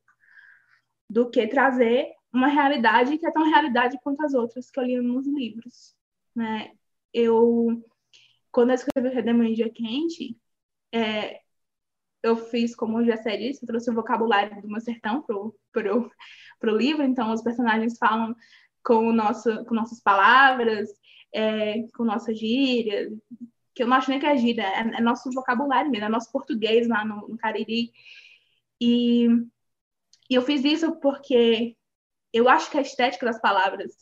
do 1.09 1.31
que 1.31 1.47
trazer 1.47 2.09
uma 2.33 2.49
realidade 2.49 3.19
que 3.19 3.27
é 3.27 3.31
tão 3.31 3.45
realidade 3.45 3.99
quanto 4.03 4.25
as 4.25 4.33
outras 4.33 4.71
que 4.71 4.81
eu 4.81 4.85
li 4.85 5.01
nos 5.01 5.27
livros, 5.27 5.95
né? 6.35 6.73
Eu, 7.13 7.85
quando 8.51 8.71
eu 8.71 8.75
escrevi 8.75 9.09
o 9.09 9.13
Redemoinho 9.13 9.55
Dia 9.55 9.71
Quente, 9.71 10.37
é, 10.93 11.43
eu 12.23 12.37
fiz, 12.37 12.75
como 12.75 12.99
o 12.99 13.05
Jessé 13.05 13.37
disse, 13.37 13.63
eu 13.63 13.67
trouxe 13.67 13.91
o 13.91 13.95
vocabulário 13.95 14.63
do 14.63 14.69
meu 14.69 14.81
sertão 14.81 15.23
pro, 15.23 15.55
pro, 15.73 16.11
pro 16.59 16.77
livro, 16.77 17.03
então 17.03 17.33
os 17.33 17.43
personagens 17.43 17.99
falam 17.99 18.35
com, 18.85 19.09
o 19.09 19.13
nosso, 19.13 19.65
com 19.67 19.75
nossas 19.75 20.01
palavras, 20.01 20.89
é, 21.35 21.83
com 21.95 22.05
nossas 22.05 22.39
gírias, 22.39 23.13
que 23.75 23.83
eu 23.83 23.87
não 23.87 23.97
acho 23.97 24.11
nem 24.11 24.21
que 24.21 24.27
é 24.27 24.37
gíria, 24.37 24.63
é, 24.65 24.81
é 24.81 25.01
nosso 25.01 25.31
vocabulário 25.33 25.91
mesmo, 25.91 26.07
é 26.07 26.09
nosso 26.09 26.31
português 26.33 26.89
lá 26.89 27.05
no, 27.05 27.29
no 27.29 27.39
Cariri. 27.39 27.93
E, 28.81 29.27
e 30.31 30.35
eu 30.35 30.43
fiz 30.43 30.65
isso 30.65 30.93
porque 31.01 31.77
eu 32.33 32.49
acho 32.49 32.71
que 32.71 32.79
a 32.79 32.83
estética 32.83 33.27
das 33.27 33.41
palavras 33.41 33.93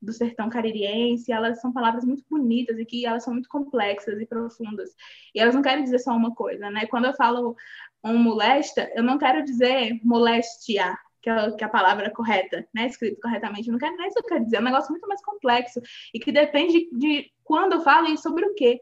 do 0.00 0.12
sertão 0.12 0.50
caririense, 0.50 1.32
elas 1.32 1.60
são 1.60 1.72
palavras 1.72 2.04
muito 2.04 2.24
bonitas 2.28 2.78
e 2.78 2.84
que 2.84 3.06
elas 3.06 3.22
são 3.22 3.34
muito 3.34 3.48
complexas 3.48 4.20
e 4.20 4.26
profundas. 4.26 4.90
E 5.34 5.40
elas 5.40 5.54
não 5.54 5.62
querem 5.62 5.84
dizer 5.84 6.00
só 6.00 6.12
uma 6.12 6.34
coisa, 6.34 6.68
né? 6.70 6.86
Quando 6.86 7.06
eu 7.06 7.14
falo 7.14 7.56
um 8.04 8.18
molesta, 8.18 8.90
eu 8.94 9.02
não 9.02 9.16
quero 9.16 9.44
dizer 9.44 10.00
molestia, 10.02 10.96
que 11.22 11.30
é, 11.30 11.52
que 11.52 11.62
é 11.62 11.66
a 11.66 11.70
palavra 11.70 12.10
correta, 12.10 12.66
né? 12.74 12.86
Escrito 12.86 13.20
corretamente. 13.20 13.68
Eu 13.68 13.72
não 13.72 13.78
quero 13.78 13.96
nem 13.96 14.08
isso 14.08 14.16
que 14.16 14.24
eu 14.24 14.28
quero 14.28 14.44
dizer. 14.44 14.56
É 14.56 14.60
um 14.60 14.64
negócio 14.64 14.90
muito 14.90 15.06
mais 15.06 15.22
complexo 15.24 15.80
e 16.12 16.18
que 16.18 16.32
depende 16.32 16.88
de 16.92 17.30
quando 17.44 17.74
eu 17.74 17.80
falo 17.82 18.08
e 18.08 18.18
sobre 18.18 18.44
o 18.44 18.54
quê. 18.54 18.80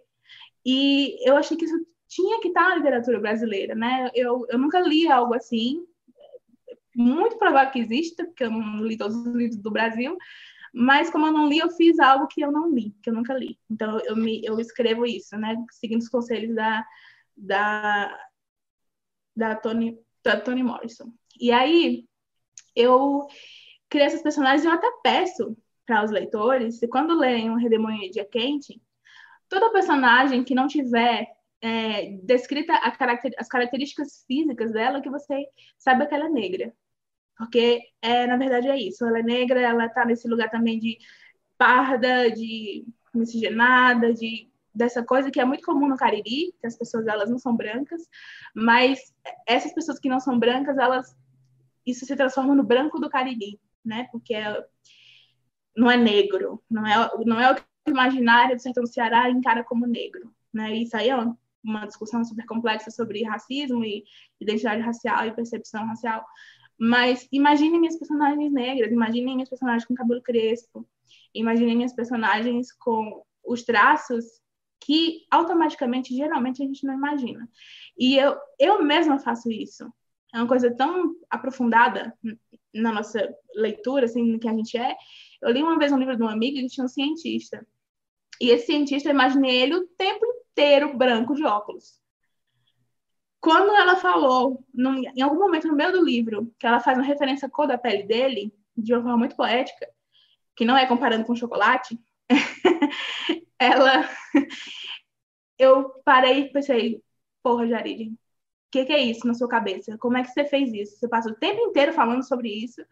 E 0.65 1.17
eu 1.29 1.37
achei 1.37 1.57
que 1.57 1.65
isso 1.65 1.87
tinha 2.09 2.41
que 2.41 2.49
estar 2.49 2.69
na 2.69 2.77
literatura 2.77 3.21
brasileira, 3.21 3.75
né? 3.75 4.11
Eu, 4.15 4.47
eu 4.49 4.59
nunca 4.59 4.81
li 4.81 5.09
algo 5.09 5.35
assim. 5.35 5.87
Muito 6.95 7.39
provável 7.39 7.71
que 7.71 7.79
exista, 7.79 8.25
porque 8.25 8.45
eu 8.45 8.51
não 8.51 8.85
li 8.85 8.97
todos 8.97 9.17
os 9.17 9.35
livros 9.35 9.57
do 9.57 9.71
Brasil, 9.71 10.19
mas 10.73 11.11
como 11.11 11.27
eu 11.27 11.33
não 11.33 11.49
li, 11.49 11.59
eu 11.59 11.71
fiz 11.71 11.99
algo 11.99 12.27
que 12.27 12.41
eu 12.41 12.51
não 12.53 12.71
li, 12.73 12.95
que 13.03 13.11
eu 13.11 13.15
nunca 13.15 13.35
li. 13.35 13.59
Então 13.71 14.01
eu 14.01 14.17
me 14.17 14.41
eu 14.45 14.59
escrevo 14.61 15.07
isso, 15.07 15.37
né, 15.37 15.57
seguindo 15.71 16.01
os 16.01 16.09
conselhos 16.09 16.55
da 16.55 16.85
da 17.37 18.29
da 19.37 19.55
Toni 19.57 19.99
da 20.23 20.41
Toni 20.41 20.63
Morrison. 20.63 21.13
E 21.41 21.51
aí 21.53 22.05
eu 22.77 23.27
criei 23.89 24.07
esses 24.07 24.23
personagens 24.23 24.65
e 24.65 24.67
eu 24.69 24.73
até 24.73 24.89
peço 25.03 25.57
para 25.87 26.05
os 26.05 26.11
leitores, 26.11 26.79
se 26.79 26.87
quando 26.87 27.19
lerem 27.19 27.51
um 27.51 27.57
Redemoinho 27.57 28.03
de 28.03 28.11
Dia 28.11 28.25
Quente, 28.25 28.81
toda 29.51 29.73
personagem 29.73 30.45
que 30.45 30.55
não 30.55 30.67
tiver 30.67 31.27
é, 31.61 32.13
descrita 32.23 32.73
caracter, 32.93 33.33
as 33.37 33.49
características 33.49 34.25
físicas 34.27 34.73
dela, 34.73 35.03
que 35.03 35.11
você 35.11 35.47
saiba 35.77 36.07
que 36.07 36.15
ela 36.15 36.27
é 36.27 36.31
negra. 36.31 36.73
Porque, 37.37 37.83
é, 38.01 38.27
na 38.27 38.37
verdade, 38.37 38.69
é 38.69 38.79
isso. 38.79 39.05
Ela 39.05 39.19
é 39.19 39.23
negra, 39.23 39.61
ela 39.61 39.87
está 39.87 40.05
nesse 40.05 40.29
lugar 40.29 40.51
também 40.51 40.79
de 40.79 40.99
parda, 41.59 42.31
de 42.31 42.87
miscigenada, 43.13 44.15
de 44.15 44.49
dessa 44.73 45.03
coisa 45.03 45.33
que 45.33 45.41
é 45.41 45.45
muito 45.45 45.65
comum 45.65 45.89
no 45.89 45.97
Cariri, 45.97 46.55
que 46.61 46.67
as 46.67 46.79
pessoas 46.79 47.07
elas 47.09 47.29
não 47.29 47.39
são 47.39 47.57
brancas, 47.57 48.03
mas 48.55 49.13
essas 49.45 49.75
pessoas 49.75 49.99
que 49.99 50.09
não 50.09 50.21
são 50.21 50.39
brancas, 50.39 50.79
elas 50.79 51.17
isso 51.85 52.07
se 52.07 52.15
transforma 52.15 52.55
no 52.55 52.63
branco 52.63 53.01
do 53.01 53.11
Cariri, 53.11 53.59
né? 53.85 54.09
Porque 54.13 54.33
é, 54.33 54.65
não 55.77 55.91
é 55.91 55.97
negro, 55.97 56.63
não 56.71 56.87
é 56.87 57.11
não 57.27 57.41
é 57.41 57.51
o 57.51 57.57
imaginário 57.87 58.57
do 58.57 58.63
sertão 58.63 58.83
do 58.83 58.89
Ceará 58.89 59.31
encara 59.31 59.65
como 59.65 59.87
negro, 59.87 60.33
né? 60.53 60.75
Isso 60.77 60.97
aí 60.97 61.09
é 61.09 61.17
uma 61.63 61.87
discussão 61.87 62.25
super 62.25 62.47
complexa 62.47 62.91
sobre 62.91 63.23
racismo 63.25 63.85
e 63.85 64.05
identidade 64.41 64.83
racial 64.83 65.27
e 65.27 65.33
percepção 65.33 65.87
racial, 65.87 66.25
mas 66.79 67.29
imaginem 67.31 67.79
minhas 67.79 67.99
personagens 67.99 68.53
negras, 68.53 68.91
imaginem 68.91 69.35
minhas 69.35 69.51
personagens 69.51 69.85
com 69.85 69.95
cabelo 69.95 70.23
crespo, 70.23 70.89
imaginem 71.35 71.77
minhas 71.77 71.93
personagens 71.93 72.73
com 72.73 73.23
os 73.45 73.63
traços 73.63 74.25
que 74.81 75.27
automaticamente, 75.31 76.17
geralmente, 76.17 76.63
a 76.63 76.67
gente 76.67 76.87
não 76.87 76.95
imagina. 76.95 77.49
E 77.99 78.17
eu, 78.17 78.37
eu 78.59 78.83
mesma 78.83 79.19
faço 79.19 79.51
isso. 79.51 79.93
É 80.33 80.39
uma 80.39 80.49
coisa 80.49 80.75
tão 80.75 81.15
aprofundada 81.29 82.17
na 82.75 82.93
nossa 82.93 83.29
leitura, 83.55 84.07
assim, 84.07 84.23
no 84.23 84.39
que 84.39 84.49
a 84.49 84.53
gente 84.53 84.77
é. 84.77 84.97
Eu 85.43 85.51
li 85.51 85.63
uma 85.63 85.79
vez 85.79 85.93
um 85.93 85.99
livro 85.99 86.17
de 86.17 86.23
um 86.23 86.29
amigo 86.29 86.59
que 86.59 86.67
tinha 86.69 86.85
um 86.85 86.89
cientista. 86.89 87.67
E 88.41 88.51
esse 88.51 88.67
cientista, 88.67 89.09
eu 89.09 89.15
imaginei 89.15 89.63
ele 89.63 89.75
o 89.75 89.87
tempo 89.89 90.25
inteiro 90.25 90.97
branco 90.97 91.35
de 91.35 91.45
óculos. 91.45 92.01
Quando 93.41 93.75
ela 93.75 93.97
falou, 93.97 94.65
num, 94.73 94.99
em 94.99 95.23
algum 95.23 95.39
momento 95.39 95.67
no 95.67 95.75
meio 95.75 95.93
do 95.93 96.05
livro, 96.05 96.55
que 96.59 96.67
ela 96.67 96.81
faz 96.81 96.99
uma 96.99 97.07
referência 97.07 97.47
à 97.47 97.51
cor 97.51 97.67
da 97.67 97.79
pele 97.79 98.03
dele, 98.03 98.55
de 98.77 98.93
uma 98.93 99.03
forma 99.03 99.19
muito 99.19 99.37
poética, 99.37 99.89
que 100.55 100.65
não 100.65 100.77
é 100.77 100.87
comparando 100.87 101.25
com 101.25 101.35
chocolate, 101.35 101.99
ela. 103.59 104.09
Eu 105.59 105.91
parei 106.05 106.41
e 106.41 106.53
pensei, 106.53 107.03
porra, 107.43 107.67
Jarid, 107.67 108.13
o 108.13 108.19
que, 108.71 108.85
que 108.85 108.93
é 108.93 109.03
isso 109.03 109.27
na 109.27 109.35
sua 109.35 109.49
cabeça? 109.49 109.99
Como 109.99 110.17
é 110.17 110.23
que 110.23 110.31
você 110.31 110.45
fez 110.45 110.73
isso? 110.73 110.97
Você 110.97 111.09
passa 111.09 111.31
o 111.31 111.35
tempo 111.35 111.61
inteiro 111.61 111.93
falando 111.93 112.27
sobre 112.27 112.49
isso 112.49 112.83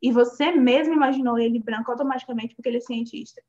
e 0.00 0.12
você 0.12 0.52
mesmo 0.52 0.94
imaginou 0.94 1.38
ele 1.38 1.58
branco 1.58 1.90
automaticamente 1.90 2.54
porque 2.54 2.68
ele 2.68 2.78
é 2.78 2.80
cientista. 2.80 3.42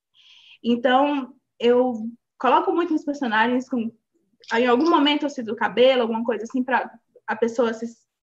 Então, 0.64 1.34
eu 1.60 2.10
coloco 2.38 2.72
muito 2.72 2.94
os 2.94 3.04
personagens 3.04 3.70
com 3.70 3.92
em 4.54 4.68
algum 4.68 4.90
momento 4.90 5.24
eu 5.24 5.30
cito 5.30 5.52
o 5.52 5.56
cabelo, 5.56 6.04
alguma 6.04 6.24
coisa 6.24 6.44
assim, 6.44 6.64
para 6.64 6.92
a 7.26 7.36
pessoa 7.36 7.74
se. 7.74 7.86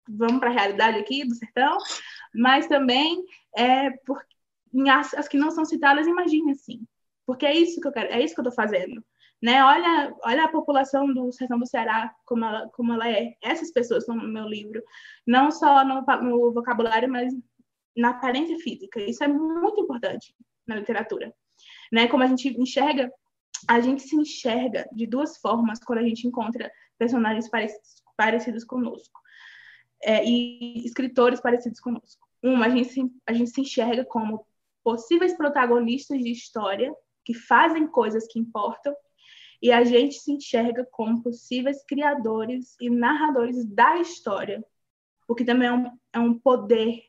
Vamos 0.09 0.41
para 0.41 0.51
a 0.51 0.53
realidade 0.53 0.99
aqui 0.99 1.25
do 1.25 1.35
sertão, 1.35 1.79
mas 2.35 2.67
também 2.67 3.25
é 3.57 3.91
por, 4.05 4.21
as, 4.91 5.15
as 5.15 5.29
que 5.29 5.39
não 5.39 5.51
são 5.53 5.65
citadas, 5.65 6.09
imagine 6.09 6.51
assim, 6.51 6.85
porque 7.25 7.47
é 7.47 7.55
isso 7.55 7.81
que 7.81 7.87
eu 7.87 7.93
quero, 7.93 8.13
é 8.13 8.21
isso 8.21 8.35
que 8.35 8.41
eu 8.41 8.49
estou 8.49 8.55
fazendo. 8.55 9.03
Né? 9.43 9.63
Olha, 9.65 10.15
olha 10.25 10.45
a 10.45 10.49
população 10.49 11.13
do 11.13 11.33
sertão 11.33 11.59
do 11.59 11.67
Ceará 11.67 12.15
como 12.25 12.45
ela, 12.45 12.69
como 12.71 12.93
ela 12.93 13.11
é. 13.11 13.35
Essas 13.43 13.73
pessoas 13.73 14.05
estão 14.05 14.17
no 14.17 14.29
meu 14.29 14.47
livro, 14.47 14.83
não 15.27 15.51
só 15.51 15.85
no, 15.85 16.03
no 16.23 16.53
vocabulário, 16.53 17.11
mas 17.11 17.33
na 17.97 18.11
aparência 18.11 18.57
física. 18.59 19.01
Isso 19.01 19.25
é 19.25 19.29
muito 19.29 19.81
importante 19.81 20.35
na 20.67 20.77
literatura, 20.77 21.35
né? 21.91 22.07
Como 22.07 22.23
a 22.23 22.27
gente 22.27 22.49
enxerga 22.49 23.11
a 23.69 23.81
gente 23.81 24.03
se 24.03 24.17
enxerga 24.17 24.89
de 24.93 25.07
duas 25.07 25.37
formas 25.39 25.79
quando 25.79 26.01
a 26.01 26.03
gente 26.03 26.27
encontra 26.27 26.71
personagens 26.99 27.49
parecidos, 27.49 28.03
parecidos 28.17 28.65
conosco 28.65 29.21
é, 30.03 30.25
e 30.25 30.85
escritores 30.85 31.41
parecidos 31.41 31.81
conosco. 31.81 32.27
Uma, 32.43 32.67
a 32.67 32.69
gente, 32.69 32.89
se, 32.89 33.03
a 33.27 33.33
gente 33.33 33.51
se 33.51 33.61
enxerga 33.61 34.05
como 34.05 34.45
possíveis 34.83 35.37
protagonistas 35.37 36.19
de 36.19 36.31
história 36.31 36.93
que 37.25 37.35
fazem 37.35 37.87
coisas 37.87 38.27
que 38.27 38.39
importam 38.39 38.95
e 39.63 39.71
a 39.71 39.85
gente 39.85 40.17
se 40.17 40.33
enxerga 40.33 40.85
como 40.91 41.23
possíveis 41.23 41.85
criadores 41.85 42.77
e 42.81 42.91
narradores 42.91 43.65
da 43.65 43.97
história, 43.99 44.65
o 45.29 45.35
que 45.37 45.45
também 45.45 45.69
é 45.69 45.73
um, 45.73 45.99
é 46.15 46.19
um 46.19 46.39
poder 46.39 47.05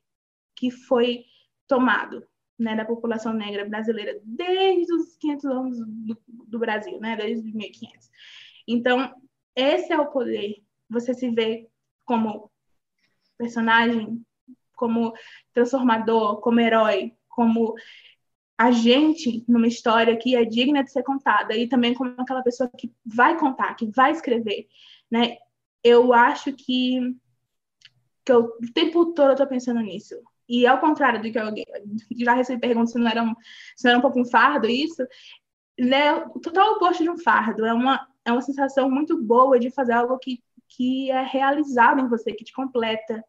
que 0.55 0.69
foi 0.69 1.25
tomado 1.67 2.23
né, 2.59 2.75
da 2.75 2.85
população 2.85 3.33
negra 3.33 3.65
brasileira 3.65 4.21
desde 4.23 4.93
os 4.93 5.17
500 5.17 5.45
anos 5.45 5.79
do, 5.79 6.17
do 6.27 6.59
Brasil, 6.59 6.99
né, 6.99 7.15
desde 7.15 7.47
os 7.47 7.53
1500. 7.53 8.09
Então, 8.67 9.13
esse 9.55 9.91
é 9.91 9.99
o 9.99 10.11
poder. 10.11 10.63
Você 10.89 11.13
se 11.15 11.31
vê 11.31 11.67
como 12.05 12.51
personagem, 13.35 14.23
como 14.75 15.13
transformador, 15.53 16.39
como 16.39 16.59
herói, 16.59 17.13
como 17.27 17.73
agente 18.67 19.43
numa 19.47 19.67
história 19.67 20.17
que 20.17 20.35
é 20.35 20.45
digna 20.45 20.83
de 20.83 20.91
ser 20.91 21.03
contada 21.03 21.55
e 21.55 21.67
também 21.67 21.93
como 21.93 22.13
aquela 22.17 22.43
pessoa 22.43 22.69
que 22.77 22.91
vai 23.05 23.37
contar, 23.37 23.75
que 23.75 23.85
vai 23.87 24.11
escrever, 24.11 24.67
né? 25.11 25.37
Eu 25.83 26.13
acho 26.13 26.53
que 26.53 27.15
que 28.25 28.31
eu, 28.31 28.45
o 28.45 28.73
tempo 28.73 29.13
todo 29.13 29.31
eu 29.31 29.35
tô 29.35 29.45
pensando 29.47 29.81
nisso. 29.81 30.15
E 30.47 30.65
ao 30.67 30.79
contrário 30.79 31.21
do 31.21 31.31
que 31.31 31.37
eu 31.37 32.25
já 32.25 32.33
recebi 32.33 32.59
perguntas 32.59 32.91
se 32.91 32.99
não 32.99 33.07
era 33.07 33.23
um, 33.23 33.33
se 33.75 33.85
não 33.85 33.91
era 33.91 33.99
um 33.99 34.01
pouco 34.01 34.19
um 34.19 34.25
fardo 34.25 34.67
isso, 34.69 35.05
né, 35.79 36.13
o 36.13 36.39
total 36.39 36.73
oposto 36.73 37.03
de 37.03 37.09
um 37.09 37.17
fardo. 37.17 37.65
É 37.65 37.73
uma, 37.73 38.07
é 38.25 38.31
uma 38.31 38.41
sensação 38.41 38.89
muito 38.89 39.21
boa 39.21 39.59
de 39.59 39.69
fazer 39.71 39.93
algo 39.93 40.17
que, 40.19 40.41
que 40.69 41.11
é 41.11 41.23
realizado 41.23 41.99
em 41.99 42.07
você, 42.07 42.33
que 42.33 42.43
te 42.43 42.53
completa, 42.53 43.23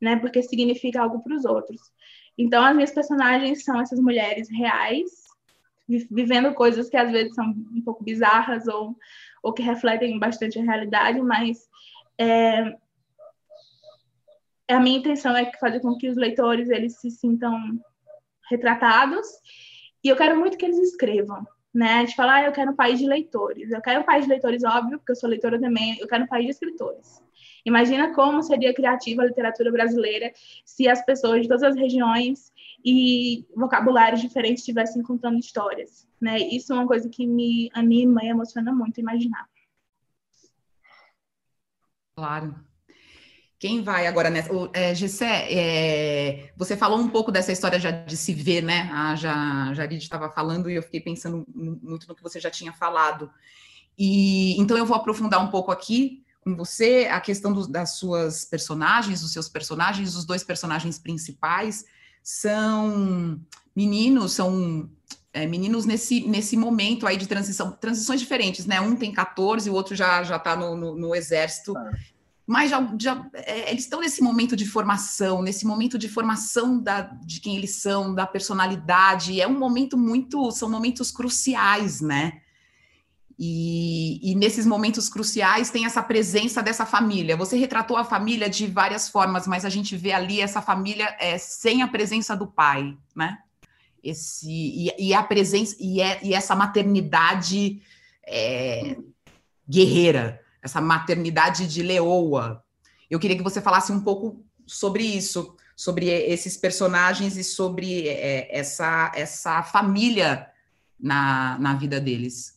né, 0.00 0.16
porque 0.16 0.42
significa 0.42 1.02
algo 1.02 1.22
para 1.22 1.34
os 1.34 1.44
outros. 1.44 1.80
Então, 2.36 2.64
as 2.64 2.74
minhas 2.74 2.90
personagens 2.90 3.64
são 3.64 3.80
essas 3.80 4.00
mulheres 4.00 4.48
reais, 4.50 5.10
vivendo 5.88 6.54
coisas 6.54 6.88
que 6.88 6.96
às 6.96 7.10
vezes 7.10 7.34
são 7.34 7.46
um 7.46 7.82
pouco 7.84 8.02
bizarras 8.02 8.66
ou, 8.66 8.96
ou 9.42 9.52
que 9.52 9.62
refletem 9.62 10.18
bastante 10.18 10.58
a 10.58 10.62
realidade, 10.62 11.20
mas 11.20 11.68
é, 12.18 12.74
a 14.68 14.80
minha 14.80 14.98
intenção 14.98 15.36
é 15.36 15.50
fazer 15.58 15.80
com 15.80 15.96
que 15.96 16.08
os 16.08 16.16
leitores 16.16 16.70
eles 16.70 16.98
se 16.98 17.10
sintam 17.10 17.78
retratados, 18.50 19.26
e 20.02 20.08
eu 20.08 20.16
quero 20.16 20.38
muito 20.38 20.56
que 20.56 20.64
eles 20.64 20.78
escrevam, 20.78 21.46
né? 21.72 21.94
A 21.94 22.00
gente 22.00 22.14
fala, 22.14 22.34
ah, 22.34 22.44
eu 22.44 22.52
quero 22.52 22.72
um 22.72 22.76
país 22.76 22.98
de 22.98 23.06
leitores. 23.06 23.70
Eu 23.70 23.80
quero 23.80 24.00
um 24.00 24.04
país 24.04 24.24
de 24.24 24.30
leitores, 24.30 24.62
óbvio, 24.62 24.98
porque 24.98 25.12
eu 25.12 25.16
sou 25.16 25.28
leitora 25.28 25.58
também, 25.58 25.98
eu 25.98 26.06
quero 26.06 26.24
um 26.24 26.28
país 26.28 26.44
de 26.44 26.50
escritores. 26.52 27.22
Imagina 27.64 28.14
como 28.14 28.42
seria 28.42 28.74
criativa 28.74 29.22
a 29.22 29.26
literatura 29.26 29.72
brasileira 29.72 30.32
se 30.64 30.86
as 30.88 31.04
pessoas 31.04 31.42
de 31.42 31.48
todas 31.48 31.62
as 31.62 31.76
regiões 31.76 32.52
e 32.84 33.46
vocabulários 33.56 34.20
diferentes 34.20 34.62
estivessem 34.62 35.02
contando 35.02 35.38
histórias, 35.38 36.06
né? 36.20 36.38
Isso 36.38 36.72
é 36.72 36.76
uma 36.76 36.86
coisa 36.86 37.08
que 37.08 37.26
me 37.26 37.70
anima 37.72 38.22
e 38.22 38.28
emociona 38.28 38.72
muito 38.72 39.00
imaginar. 39.00 39.48
Claro. 42.14 42.54
Quem 43.58 43.82
vai 43.82 44.06
agora 44.06 44.28
nessa? 44.28 44.52
O, 44.52 44.68
é, 44.74 44.94
Gessé, 44.94 45.48
é, 45.50 46.52
você 46.54 46.76
falou 46.76 46.98
um 46.98 47.08
pouco 47.08 47.32
dessa 47.32 47.50
história 47.50 47.80
já 47.80 47.90
de 47.90 48.16
se 48.16 48.34
ver, 48.34 48.62
né? 48.62 48.90
A 48.92 49.14
Jarid 49.14 50.02
estava 50.02 50.28
falando 50.28 50.68
e 50.68 50.74
eu 50.74 50.82
fiquei 50.82 51.00
pensando 51.00 51.46
muito 51.48 52.06
no 52.06 52.14
que 52.14 52.22
você 52.22 52.38
já 52.38 52.50
tinha 52.50 52.74
falado. 52.74 53.30
E 53.96 54.60
então 54.60 54.76
eu 54.76 54.84
vou 54.84 54.96
aprofundar 54.96 55.42
um 55.42 55.48
pouco 55.48 55.72
aqui 55.72 56.23
com 56.44 56.54
você 56.54 57.08
a 57.10 57.20
questão 57.20 57.52
do, 57.52 57.66
das 57.66 57.96
suas 57.96 58.44
personagens, 58.44 59.22
dos 59.22 59.32
seus 59.32 59.48
personagens, 59.48 60.14
os 60.14 60.26
dois 60.26 60.44
personagens 60.44 60.98
principais 60.98 61.86
são 62.22 63.40
meninos, 63.74 64.32
são 64.32 64.88
é, 65.32 65.46
meninos 65.46 65.86
nesse, 65.86 66.20
nesse 66.28 66.56
momento 66.56 67.06
aí 67.06 67.16
de 67.16 67.26
transição, 67.26 67.72
transições 67.72 68.20
diferentes, 68.20 68.66
né? 68.66 68.80
Um 68.80 68.94
tem 68.94 69.10
14 69.10 69.66
e 69.66 69.72
o 69.72 69.74
outro 69.74 69.96
já 69.96 70.22
já 70.22 70.36
está 70.36 70.54
no, 70.54 70.76
no, 70.76 70.94
no, 70.94 71.14
exército. 71.14 71.76
Ah. 71.76 71.90
Mas 72.46 72.70
já, 72.70 72.94
já 73.00 73.26
é, 73.32 73.70
eles 73.70 73.84
estão 73.84 74.00
nesse 74.00 74.22
momento 74.22 74.54
de 74.54 74.66
formação, 74.66 75.40
nesse 75.40 75.66
momento 75.66 75.96
de 75.98 76.10
formação 76.10 76.78
da, 76.78 77.00
de 77.00 77.40
quem 77.40 77.56
eles 77.56 77.76
são, 77.76 78.14
da 78.14 78.26
personalidade. 78.26 79.40
É 79.40 79.48
um 79.48 79.58
momento 79.58 79.96
muito, 79.96 80.50
são 80.50 80.68
momentos 80.68 81.10
cruciais, 81.10 82.02
né? 82.02 82.42
E, 83.38 84.20
e, 84.30 84.34
nesses 84.36 84.64
momentos 84.64 85.08
cruciais 85.08 85.68
tem 85.68 85.84
essa 85.84 86.02
presença 86.02 86.62
dessa 86.62 86.86
família. 86.86 87.36
Você 87.36 87.56
retratou 87.56 87.96
a 87.96 88.04
família 88.04 88.48
de 88.48 88.66
várias 88.66 89.08
formas, 89.08 89.46
mas 89.46 89.64
a 89.64 89.68
gente 89.68 89.96
vê 89.96 90.12
ali 90.12 90.40
essa 90.40 90.62
família 90.62 91.16
é, 91.18 91.36
sem 91.36 91.82
a 91.82 91.88
presença 91.88 92.36
do 92.36 92.46
pai, 92.46 92.96
né? 93.14 93.38
Esse, 94.02 94.48
e, 94.48 95.08
e 95.08 95.14
a 95.14 95.22
presença 95.22 95.74
e, 95.80 96.00
é, 96.00 96.20
e 96.22 96.32
essa 96.32 96.54
maternidade 96.54 97.82
é, 98.24 98.96
guerreira, 99.68 100.40
essa 100.62 100.80
maternidade 100.80 101.66
de 101.66 101.82
leoa. 101.82 102.62
Eu 103.10 103.18
queria 103.18 103.36
que 103.36 103.42
você 103.42 103.60
falasse 103.60 103.90
um 103.90 104.00
pouco 104.00 104.44
sobre 104.66 105.02
isso, 105.02 105.56
sobre 105.74 106.06
esses 106.06 106.56
personagens 106.56 107.36
e 107.36 107.42
sobre 107.42 108.08
é, 108.08 108.48
essa, 108.56 109.10
essa 109.14 109.62
família 109.62 110.46
na, 111.00 111.58
na 111.58 111.74
vida 111.74 112.00
deles. 112.00 112.53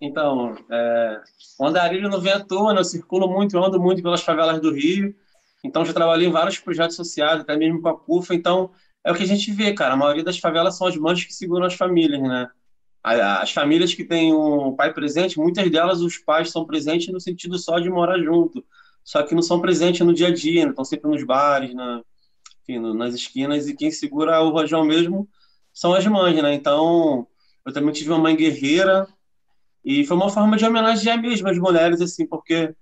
Então, 0.00 0.54
é, 0.70 1.20
o 1.58 1.66
andarilho 1.66 2.08
não 2.08 2.20
vem 2.20 2.32
à 2.32 2.44
toa, 2.44 2.74
né? 2.74 2.80
eu 2.80 2.84
circulo 2.84 3.28
muito, 3.28 3.56
eu 3.56 3.64
ando 3.64 3.80
muito 3.80 4.02
pelas 4.02 4.22
favelas 4.22 4.60
do 4.60 4.72
Rio, 4.72 5.14
então 5.64 5.84
já 5.84 5.92
trabalhei 5.92 6.28
em 6.28 6.32
vários 6.32 6.58
projetos 6.58 6.96
sociais, 6.96 7.40
até 7.40 7.56
mesmo 7.56 7.80
com 7.80 7.88
a 7.88 7.98
CUFA, 7.98 8.34
então 8.34 8.70
é 9.04 9.10
o 9.10 9.14
que 9.14 9.22
a 9.22 9.26
gente 9.26 9.50
vê, 9.52 9.72
cara, 9.72 9.94
a 9.94 9.96
maioria 9.96 10.24
das 10.24 10.38
favelas 10.38 10.76
são 10.76 10.86
as 10.86 10.96
mães 10.96 11.24
que 11.24 11.32
seguram 11.32 11.64
as 11.66 11.74
famílias, 11.74 12.20
né? 12.20 12.48
As 13.02 13.52
famílias 13.52 13.94
que 13.94 14.04
têm 14.04 14.34
um 14.34 14.74
pai 14.74 14.92
presente, 14.92 15.38
muitas 15.38 15.70
delas 15.70 16.00
os 16.00 16.18
pais 16.18 16.50
são 16.50 16.66
presentes 16.66 17.12
no 17.12 17.20
sentido 17.20 17.56
só 17.56 17.78
de 17.78 17.88
morar 17.88 18.18
junto, 18.18 18.64
só 19.04 19.22
que 19.22 19.32
não 19.32 19.42
são 19.42 19.60
presentes 19.60 20.04
no 20.04 20.12
dia 20.12 20.26
a 20.26 20.34
dia, 20.34 20.64
né? 20.64 20.70
estão 20.70 20.84
sempre 20.84 21.08
nos 21.08 21.22
bares, 21.24 21.72
na, 21.72 22.02
enfim, 22.62 22.80
nas 22.94 23.14
esquinas, 23.14 23.68
e 23.68 23.76
quem 23.76 23.92
segura 23.92 24.42
o 24.42 24.50
rojão 24.50 24.84
mesmo 24.84 25.28
são 25.72 25.94
as 25.94 26.04
mães, 26.06 26.42
né? 26.42 26.52
Então, 26.54 27.28
eu 27.64 27.72
também 27.72 27.92
tive 27.92 28.10
uma 28.10 28.18
mãe 28.18 28.34
guerreira, 28.34 29.06
e 29.86 30.04
foi 30.04 30.16
uma 30.16 30.28
forma 30.28 30.56
de 30.56 30.64
homenagear 30.64 31.16
mesmo 31.22 31.48
as 31.48 31.56
mulheres, 31.56 32.00
assim, 32.00 32.26
porque 32.26 32.74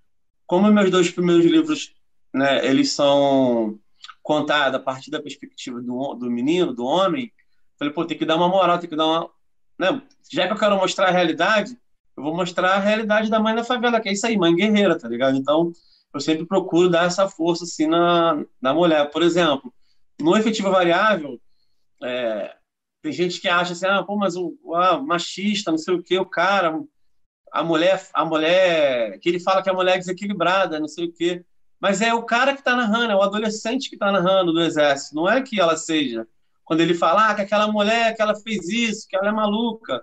como 0.46 0.72
meus 0.72 0.90
dois 0.90 1.10
primeiros 1.10 1.44
livros, 1.44 1.94
né, 2.32 2.66
eles 2.66 2.92
são 2.92 3.78
contados 4.22 4.80
a 4.80 4.82
partir 4.82 5.10
da 5.10 5.20
perspectiva 5.20 5.82
do, 5.82 6.14
do 6.14 6.30
menino, 6.30 6.72
do 6.72 6.82
homem, 6.86 7.30
falei, 7.78 7.92
pô, 7.92 8.06
tem 8.06 8.16
que 8.16 8.24
dar 8.24 8.36
uma 8.36 8.48
moral, 8.48 8.78
tem 8.78 8.88
que 8.88 8.96
dar 8.96 9.04
uma... 9.04 9.30
Né, 9.78 10.00
já 10.32 10.46
que 10.46 10.54
eu 10.54 10.56
quero 10.56 10.78
mostrar 10.78 11.08
a 11.08 11.10
realidade, 11.10 11.76
eu 12.16 12.22
vou 12.22 12.34
mostrar 12.34 12.72
a 12.72 12.80
realidade 12.80 13.28
da 13.28 13.38
mãe 13.38 13.54
da 13.54 13.62
favela, 13.62 14.00
que 14.00 14.08
é 14.08 14.12
isso 14.14 14.26
aí, 14.26 14.38
mãe 14.38 14.56
guerreira, 14.56 14.98
tá 14.98 15.06
ligado? 15.06 15.36
Então, 15.36 15.72
eu 16.14 16.20
sempre 16.20 16.46
procuro 16.46 16.88
dar 16.88 17.04
essa 17.04 17.28
força, 17.28 17.64
assim, 17.64 17.86
na, 17.86 18.42
na 18.62 18.72
mulher. 18.72 19.10
Por 19.10 19.22
exemplo, 19.22 19.70
no 20.18 20.34
efetivo 20.38 20.70
variável, 20.70 21.38
é, 22.02 22.56
tem 23.02 23.12
gente 23.12 23.42
que 23.42 23.48
acha 23.48 23.74
assim, 23.74 23.86
ah, 23.86 24.02
pô, 24.02 24.16
mas 24.16 24.36
o 24.36 24.56
ah, 24.74 24.98
machista, 25.02 25.70
não 25.70 25.76
sei 25.76 25.94
o 25.94 26.02
que, 26.02 26.16
o 26.18 26.24
cara, 26.24 26.80
a 27.54 27.62
mulher, 27.62 28.04
a 28.12 28.24
mulher, 28.24 29.16
que 29.20 29.28
ele 29.28 29.38
fala 29.38 29.62
que 29.62 29.70
a 29.70 29.72
mulher 29.72 29.94
é 29.94 29.98
desequilibrada, 29.98 30.80
não 30.80 30.88
sei 30.88 31.04
o 31.04 31.12
quê. 31.12 31.44
Mas 31.80 32.00
é 32.00 32.12
o 32.12 32.24
cara 32.24 32.52
que 32.52 32.58
está 32.58 32.74
narrando, 32.74 33.12
é 33.12 33.14
o 33.14 33.22
adolescente 33.22 33.88
que 33.88 33.94
está 33.94 34.10
narrando 34.10 34.52
do 34.52 34.60
exército, 34.60 35.14
não 35.14 35.30
é 35.30 35.40
que 35.40 35.60
ela 35.60 35.76
seja. 35.76 36.26
Quando 36.64 36.80
ele 36.80 36.94
fala 36.94 37.28
ah, 37.28 37.34
que 37.34 37.42
aquela 37.42 37.70
mulher, 37.70 38.16
que 38.16 38.20
ela 38.20 38.34
fez 38.34 38.68
isso, 38.68 39.06
que 39.06 39.14
ela 39.14 39.28
é 39.28 39.32
maluca. 39.32 40.02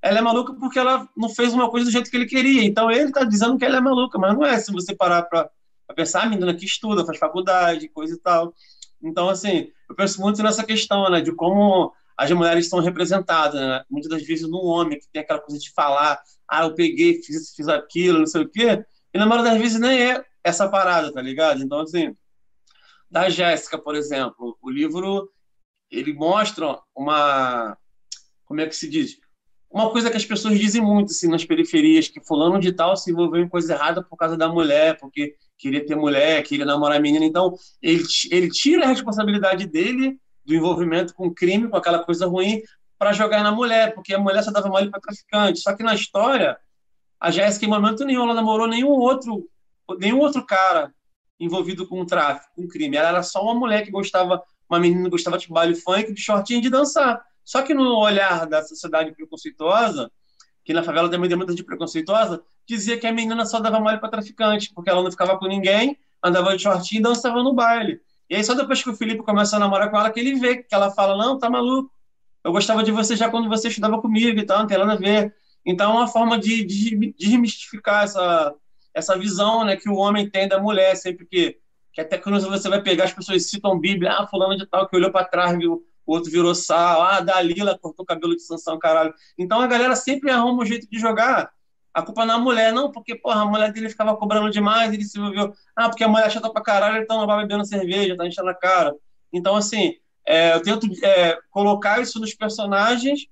Ela 0.00 0.18
é 0.18 0.22
maluca 0.22 0.54
porque 0.54 0.76
ela 0.76 1.08
não 1.16 1.28
fez 1.28 1.54
uma 1.54 1.70
coisa 1.70 1.86
do 1.86 1.92
jeito 1.92 2.10
que 2.10 2.16
ele 2.16 2.26
queria. 2.26 2.64
Então 2.64 2.90
ele 2.90 3.10
está 3.10 3.22
dizendo 3.22 3.56
que 3.56 3.64
ela 3.64 3.76
é 3.76 3.80
maluca, 3.80 4.18
mas 4.18 4.34
não 4.34 4.44
é. 4.44 4.58
Se 4.58 4.72
você 4.72 4.92
parar 4.92 5.22
para 5.22 5.48
pensar, 5.94 6.24
a 6.24 6.28
menina 6.28 6.52
que 6.52 6.64
estuda, 6.64 7.06
faz 7.06 7.16
faculdade, 7.16 7.88
coisa 7.90 8.14
e 8.14 8.18
tal. 8.18 8.52
Então, 9.00 9.28
assim, 9.28 9.70
eu 9.88 9.94
penso 9.94 10.20
muito 10.20 10.42
nessa 10.42 10.64
questão, 10.64 11.08
né, 11.08 11.20
de 11.20 11.32
como 11.32 11.92
as 12.16 12.30
mulheres 12.32 12.64
estão 12.64 12.80
representadas, 12.80 13.60
né? 13.60 13.84
muitas 13.90 14.10
das 14.10 14.22
vezes 14.22 14.48
no 14.48 14.58
homem, 14.58 14.98
que 14.98 15.08
tem 15.12 15.22
aquela 15.22 15.40
coisa 15.40 15.60
de 15.60 15.70
falar, 15.70 16.20
ah, 16.52 16.64
eu 16.64 16.74
peguei, 16.74 17.22
fiz, 17.22 17.54
fiz 17.54 17.66
aquilo, 17.66 18.18
não 18.18 18.26
sei 18.26 18.42
o 18.42 18.48
quê, 18.48 18.84
e 19.14 19.18
na 19.18 19.24
maioria 19.24 19.52
das 19.52 19.60
vezes 19.60 19.80
nem 19.80 20.10
é 20.10 20.24
essa 20.44 20.68
parada, 20.68 21.10
tá 21.10 21.22
ligado? 21.22 21.62
Então, 21.62 21.80
assim, 21.80 22.14
da 23.10 23.30
Jéssica, 23.30 23.78
por 23.78 23.94
exemplo, 23.94 24.58
o 24.60 24.70
livro, 24.70 25.30
ele 25.90 26.12
mostra 26.12 26.78
uma, 26.94 27.74
como 28.44 28.60
é 28.60 28.66
que 28.66 28.76
se 28.76 28.86
diz? 28.86 29.16
Uma 29.70 29.90
coisa 29.90 30.10
que 30.10 30.16
as 30.18 30.26
pessoas 30.26 30.58
dizem 30.58 30.82
muito, 30.82 31.12
assim, 31.12 31.26
nas 31.26 31.42
periferias, 31.42 32.08
que 32.08 32.22
fulano 32.22 32.60
de 32.60 32.70
tal 32.70 32.94
se 32.98 33.10
envolveu 33.10 33.40
em 33.42 33.48
coisa 33.48 33.72
errada 33.72 34.02
por 34.02 34.18
causa 34.18 34.36
da 34.36 34.46
mulher, 34.46 34.98
porque 34.98 35.34
queria 35.56 35.86
ter 35.86 35.94
mulher, 35.94 36.42
queria 36.42 36.66
namorar 36.66 37.00
menina, 37.00 37.24
então 37.24 37.54
ele, 37.80 38.02
ele 38.30 38.50
tira 38.50 38.84
a 38.84 38.88
responsabilidade 38.88 39.66
dele 39.66 40.18
do 40.44 40.54
envolvimento 40.54 41.14
com 41.14 41.32
crime, 41.32 41.68
com 41.68 41.76
aquela 41.78 42.04
coisa 42.04 42.26
ruim, 42.26 42.60
para 43.02 43.12
jogar 43.12 43.42
na 43.42 43.50
mulher, 43.50 43.96
porque 43.96 44.14
a 44.14 44.18
mulher 44.18 44.44
só 44.44 44.52
dava 44.52 44.68
mole 44.68 44.88
para 44.88 45.00
traficante. 45.00 45.58
Só 45.58 45.74
que 45.74 45.82
na 45.82 45.92
história, 45.92 46.56
a 47.18 47.32
Jéssica, 47.32 47.66
em 47.66 47.68
momento 47.68 48.04
nenhum, 48.04 48.22
ela 48.22 48.32
namorou 48.32 48.68
nenhum 48.68 48.90
outro, 48.90 49.44
nenhum 49.98 50.20
outro 50.20 50.46
cara 50.46 50.94
envolvido 51.40 51.84
com 51.88 52.06
tráfico, 52.06 52.52
com 52.54 52.68
crime. 52.68 52.96
Ela 52.96 53.08
era 53.08 53.22
só 53.24 53.42
uma 53.42 53.56
mulher 53.56 53.82
que 53.82 53.90
gostava, 53.90 54.40
uma 54.70 54.78
menina 54.78 55.02
que 55.02 55.10
gostava 55.10 55.36
de 55.36 55.48
baile 55.48 55.74
funk, 55.74 56.12
de 56.12 56.20
shortinho 56.20 56.60
de 56.60 56.70
dançar. 56.70 57.20
Só 57.44 57.62
que 57.62 57.74
no 57.74 57.98
olhar 57.98 58.46
da 58.46 58.62
sociedade 58.62 59.10
preconceituosa, 59.10 60.08
que 60.64 60.72
na 60.72 60.84
favela 60.84 61.10
também 61.10 61.28
tem 61.28 61.36
muita 61.36 61.50
gente 61.50 61.64
preconceituosa, 61.64 62.40
dizia 62.68 62.96
que 62.96 63.06
a 63.08 63.12
menina 63.12 63.44
só 63.44 63.58
dava 63.58 63.80
mole 63.80 63.98
para 63.98 64.10
traficante, 64.10 64.72
porque 64.72 64.90
ela 64.90 65.02
não 65.02 65.10
ficava 65.10 65.36
com 65.36 65.48
ninguém, 65.48 65.98
andava 66.22 66.56
de 66.56 66.62
shortinho 66.62 67.00
e 67.00 67.02
dançava 67.02 67.42
no 67.42 67.52
baile. 67.52 68.00
E 68.30 68.36
aí, 68.36 68.44
só 68.44 68.54
depois 68.54 68.80
que 68.80 68.90
o 68.90 68.94
Felipe 68.94 69.24
começa 69.24 69.56
a 69.56 69.58
namorar 69.58 69.90
com 69.90 69.98
ela, 69.98 70.08
que 70.12 70.20
ele 70.20 70.36
vê 70.36 70.58
que 70.58 70.72
ela 70.72 70.92
fala: 70.92 71.16
Não, 71.16 71.36
tá 71.36 71.50
maluco. 71.50 71.90
Eu 72.44 72.52
gostava 72.52 72.82
de 72.82 72.90
você 72.90 73.16
já 73.16 73.30
quando 73.30 73.48
você 73.48 73.68
estudava 73.68 74.00
comigo 74.00 74.38
e 74.38 74.44
tal, 74.44 74.60
não 74.60 74.66
tem 74.66 74.78
nada 74.78 74.92
a 74.92 74.96
ver. 74.96 75.34
Então, 75.64 75.92
é 75.92 75.94
uma 75.94 76.08
forma 76.08 76.38
de, 76.38 76.64
de 76.64 77.14
desmistificar 77.18 78.04
essa, 78.04 78.54
essa 78.92 79.16
visão 79.16 79.64
né, 79.64 79.76
que 79.76 79.88
o 79.88 79.94
homem 79.94 80.28
tem 80.28 80.48
da 80.48 80.60
mulher, 80.60 80.96
sempre 80.96 81.24
que, 81.24 81.58
que 81.92 82.00
até 82.00 82.18
quando 82.18 82.40
você 82.40 82.68
vai 82.68 82.82
pegar, 82.82 83.04
as 83.04 83.12
pessoas 83.12 83.48
citam 83.48 83.78
Bíblia, 83.78 84.12
ah, 84.12 84.26
fulano 84.26 84.56
de 84.56 84.66
tal, 84.66 84.88
que 84.88 84.96
olhou 84.96 85.10
para 85.10 85.24
trás, 85.24 85.56
viu, 85.56 85.84
o 86.04 86.14
outro 86.14 86.30
virou 86.30 86.54
sal, 86.54 87.02
ah, 87.02 87.20
Dalila 87.20 87.78
cortou 87.78 88.02
o 88.02 88.06
cabelo 88.06 88.34
de 88.34 88.42
Sansão, 88.42 88.78
caralho. 88.78 89.14
Então, 89.38 89.60
a 89.60 89.66
galera 89.68 89.94
sempre 89.94 90.30
arruma 90.30 90.62
um 90.62 90.66
jeito 90.66 90.88
de 90.90 90.98
jogar 90.98 91.52
a 91.94 92.02
culpa 92.02 92.24
não 92.24 92.36
é 92.36 92.38
mulher, 92.38 92.72
não, 92.72 92.90
porque, 92.90 93.14
porra, 93.14 93.42
a 93.42 93.46
mulher 93.46 93.72
dele 93.72 93.90
ficava 93.90 94.16
cobrando 94.16 94.50
demais, 94.50 94.92
ele 94.92 95.04
se 95.04 95.18
envolveu. 95.18 95.52
Ah, 95.76 95.88
porque 95.88 96.02
a 96.02 96.08
mulher 96.08 96.26
é 96.26 96.30
chata 96.30 96.50
pra 96.50 96.62
caralho, 96.62 97.02
então 97.02 97.18
não 97.18 97.26
vai 97.26 97.42
bebendo 97.42 97.66
cerveja, 97.66 98.16
tá 98.16 98.26
enchendo 98.26 98.48
a 98.48 98.54
cara. 98.54 98.94
Então, 99.32 99.54
assim, 99.54 99.94
é, 100.26 100.54
eu 100.54 100.62
tento 100.62 100.86
é, 101.04 101.38
colocar 101.50 102.00
isso 102.00 102.20
nos 102.20 102.34
personagens 102.34 103.26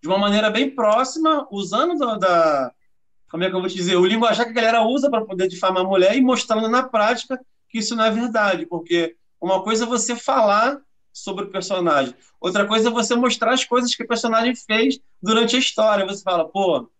de 0.00 0.08
uma 0.08 0.18
maneira 0.18 0.50
bem 0.50 0.70
próxima, 0.74 1.46
usando 1.50 1.98
da, 1.98 2.16
da, 2.16 2.72
como 3.30 3.44
é 3.44 3.50
que 3.50 3.56
eu 3.56 3.60
vou 3.60 3.68
te 3.68 3.76
dizer, 3.76 3.96
o 3.96 4.06
linguajar 4.06 4.44
que 4.44 4.52
a 4.52 4.54
galera 4.54 4.82
usa 4.82 5.10
para 5.10 5.24
poder 5.24 5.48
difamar 5.48 5.82
a 5.82 5.88
mulher 5.88 6.16
e 6.16 6.20
mostrando 6.20 6.68
na 6.68 6.82
prática 6.82 7.40
que 7.68 7.78
isso 7.78 7.96
não 7.96 8.04
é 8.04 8.10
verdade, 8.10 8.66
porque 8.66 9.16
uma 9.40 9.62
coisa 9.62 9.84
é 9.84 9.86
você 9.86 10.14
falar 10.16 10.78
sobre 11.12 11.44
o 11.44 11.50
personagem, 11.50 12.14
outra 12.40 12.66
coisa 12.66 12.88
é 12.88 12.92
você 12.92 13.14
mostrar 13.14 13.52
as 13.52 13.64
coisas 13.64 13.94
que 13.94 14.02
o 14.02 14.08
personagem 14.08 14.54
fez 14.54 14.98
durante 15.22 15.56
a 15.56 15.58
história. 15.58 16.06
Você 16.06 16.22
fala, 16.22 16.46
pô, 16.46 16.90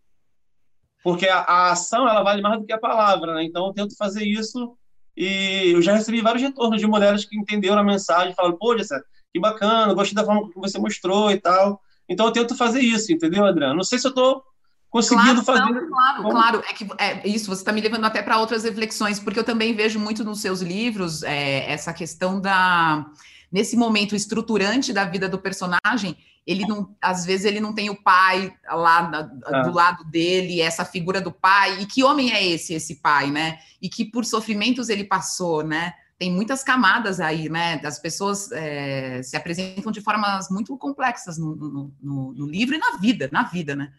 porque 1.03 1.29
a, 1.29 1.41
a, 1.41 1.73
ação 1.73 2.09
ela 2.09 2.23
vale 2.23 2.43
mais 2.43 2.59
do 2.59 2.67
que 2.67 2.73
a 2.73 2.79
palavra, 2.79 3.35
né? 3.35 3.45
Então 3.45 3.67
eu 3.67 3.73
tento 3.73 3.97
fazer 3.97 4.25
isso 4.25 4.77
e 5.17 5.73
eu 5.75 5.81
já 5.81 5.95
recebi 5.95 6.21
vários 6.21 6.43
retornos 6.43 6.81
de 6.81 6.87
mulheres 6.87 7.25
que 7.25 7.39
entenderam 7.39 7.79
a 7.79 7.85
mensagem, 7.85 8.35
falaram, 8.35 8.57
pô, 8.57 8.77
Jessé, 8.77 9.01
que 9.33 9.41
bacana, 9.41 9.95
gostei 9.95 10.15
da 10.15 10.25
forma 10.25 10.51
que 10.51 10.59
você 10.59 10.79
mostrou 10.79 11.31
e 11.31 11.41
tal. 11.41 11.81
Então 12.09 12.27
eu 12.27 12.33
tento 12.33 12.55
fazer 12.55 12.81
isso, 12.81 13.13
entendeu, 13.13 13.45
Adriano? 13.45 13.75
Não 13.75 13.83
sei 13.83 13.99
se 13.99 14.07
eu 14.07 14.11
estou 14.11 14.43
conseguindo 14.91 15.43
claro, 15.43 15.45
fazer. 15.45 15.75
Não, 15.75 15.89
claro, 15.89 16.23
Como... 16.23 16.31
claro. 16.31 16.63
É 16.69 16.73
que 16.73 16.87
é 16.99 17.29
isso, 17.29 17.47
você 17.47 17.63
está 17.63 17.73
me 17.73 17.81
levando 17.81 18.05
até 18.05 18.23
para 18.23 18.39
outras 18.39 18.65
reflexões, 18.65 19.19
porque 19.19 19.39
eu 19.39 19.45
também 19.45 19.75
vejo 19.75 19.99
muito 19.99 20.25
nos 20.25 20.41
seus 20.41 20.61
livros 20.61 21.23
é, 21.23 21.71
essa 21.71 21.93
questão 21.93 22.41
da. 22.41 23.07
Nesse 23.51 23.77
momento 23.77 24.17
estruturante 24.17 24.93
da 24.93 25.05
vida 25.05 25.29
do 25.29 25.39
personagem, 25.39 26.17
ele 26.47 26.65
não, 26.65 26.95
às 27.03 27.27
vezes 27.27 27.45
ele 27.45 27.59
não 27.59 27.75
tem 27.75 27.91
o 27.91 28.01
pai 28.01 28.55
lá 28.71 29.11
na, 29.11 29.31
ah. 29.47 29.63
do 29.63 29.75
lado 29.75 30.05
dele, 30.05 30.61
essa 30.61 30.85
figura 30.85 31.21
do 31.21 31.33
pai. 31.33 31.81
E 31.81 31.87
que 31.87 32.05
homem 32.05 32.33
é 32.33 32.47
esse, 32.47 32.73
esse 32.73 32.97
pai, 32.97 33.31
né? 33.31 33.59
E 33.83 33.89
que 33.89 34.05
por 34.05 34.25
sofrimentos 34.25 34.89
ele 34.89 35.03
passou, 35.03 35.65
né? 35.65 35.93
Tem 36.17 36.31
muitas 36.31 36.63
camadas 36.63 37.19
aí, 37.19 37.49
né? 37.49 37.81
As 37.85 37.99
pessoas 37.99 38.51
é, 38.53 39.21
se 39.23 39.37
apresentam 39.37 39.91
de 39.91 40.01
formas 40.01 40.49
muito 40.49 40.77
complexas 40.79 41.37
no, 41.37 41.57
no, 41.57 41.93
no, 42.01 42.33
no 42.33 42.47
livro 42.47 42.77
e 42.77 42.79
na 42.79 42.97
vida, 42.97 43.29
na 43.33 43.43
vida, 43.43 43.75
né? 43.75 43.93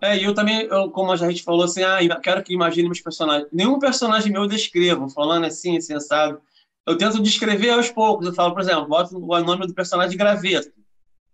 É, 0.00 0.16
e 0.16 0.24
eu 0.24 0.34
também, 0.34 0.62
eu, 0.62 0.88
como 0.90 1.12
a 1.12 1.16
gente 1.16 1.42
falou 1.42 1.64
assim, 1.64 1.82
ah, 1.82 1.98
quero 2.22 2.42
que 2.42 2.54
imagine 2.54 2.88
meus 2.88 3.00
personagens. 3.00 3.48
Nenhum 3.52 3.78
personagem 3.78 4.32
meu 4.32 4.42
eu 4.42 4.48
descrevo, 4.48 5.10
falando 5.10 5.46
assim, 5.46 5.76
assim, 5.76 5.98
sabe? 6.00 6.38
Eu 6.86 6.96
tento 6.96 7.22
descrever 7.22 7.70
aos 7.70 7.90
poucos. 7.90 8.26
Eu 8.26 8.32
falo, 8.32 8.52
por 8.52 8.62
exemplo, 8.62 8.86
boto 8.86 9.16
o 9.16 9.40
nome 9.40 9.66
do 9.66 9.74
personagem 9.74 10.12
de 10.12 10.16
graveto. 10.16 10.81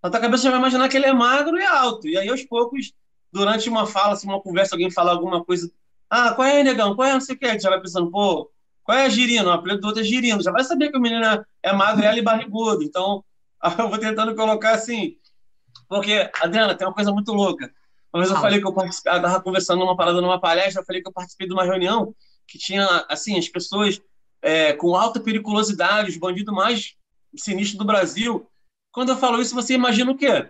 Na 0.03 0.11
tua 0.11 0.21
cabeça 0.21 0.43
você 0.43 0.51
vai 0.51 0.59
imaginar 0.59 0.89
que 0.89 0.97
ele 0.97 1.07
é 1.07 1.13
magro 1.13 1.59
e 1.59 1.65
alto. 1.65 2.07
E 2.09 2.17
aí, 2.17 2.29
aos 2.29 2.43
poucos, 2.45 2.93
durante 3.33 3.69
uma 3.69 3.87
fala, 3.87 4.13
assim, 4.13 4.29
uma 4.29 4.41
conversa, 4.41 4.75
alguém 4.75 4.91
falar 4.91 5.13
alguma 5.13 5.45
coisa. 5.45 5.71
Ah, 6.09 6.33
qual 6.33 6.47
é, 6.47 6.63
negão? 6.63 6.95
Qual 6.95 7.07
é, 7.07 7.13
não 7.13 7.21
sei 7.21 7.35
o 7.35 7.39
que? 7.39 7.59
Já 7.59 7.71
vai 7.71 7.81
pensando, 7.81 8.11
pô, 8.11 8.51
qual 8.85 8.97
é 8.97 9.11
Girino? 9.11 9.49
O 9.49 9.53
apelido 9.53 9.81
do 9.81 9.89
outro 9.89 10.01
é 10.01 10.05
Girino. 10.05 10.43
Já 10.43 10.51
vai 10.51 10.65
saber 10.65 10.91
que 10.91 10.97
o 10.97 11.01
menino 11.01 11.25
é, 11.25 11.45
é 11.63 11.73
magro, 11.73 12.05
ela 12.05 12.19
e 12.19 12.23
barrigudo. 12.23 12.83
Então, 12.83 13.25
eu 13.79 13.89
vou 13.89 13.99
tentando 13.99 14.35
colocar 14.35 14.73
assim. 14.73 15.17
Porque, 15.89 16.31
Adriana, 16.41 16.75
tem 16.75 16.87
uma 16.87 16.95
coisa 16.95 17.13
muito 17.13 17.33
louca. 17.33 17.71
Uma 18.13 18.23
vez 18.23 18.31
eu 18.31 18.41
falei 18.41 18.61
que 18.61 18.67
eu 18.67 18.75
estava 18.87 19.41
conversando 19.43 19.81
numa 19.81 19.97
parada, 19.97 20.21
numa 20.21 20.41
palestra, 20.41 20.81
eu 20.81 20.87
falei 20.87 21.03
que 21.03 21.09
eu 21.09 21.13
participei 21.13 21.47
de 21.47 21.53
uma 21.53 21.65
reunião 21.65 22.15
que 22.47 22.59
tinha, 22.59 22.87
assim, 23.09 23.39
as 23.39 23.49
pessoas 23.49 24.01
é, 24.41 24.73
com 24.73 24.97
alta 24.97 25.21
periculosidade, 25.21 26.09
os 26.09 26.17
bandidos 26.17 26.55
mais 26.55 26.95
sinistros 27.37 27.79
do 27.79 27.85
Brasil. 27.85 28.49
Quando 28.93 29.11
eu 29.11 29.17
falo 29.17 29.41
isso, 29.41 29.55
você 29.55 29.75
imagina 29.75 30.11
o 30.11 30.17
quê? 30.17 30.49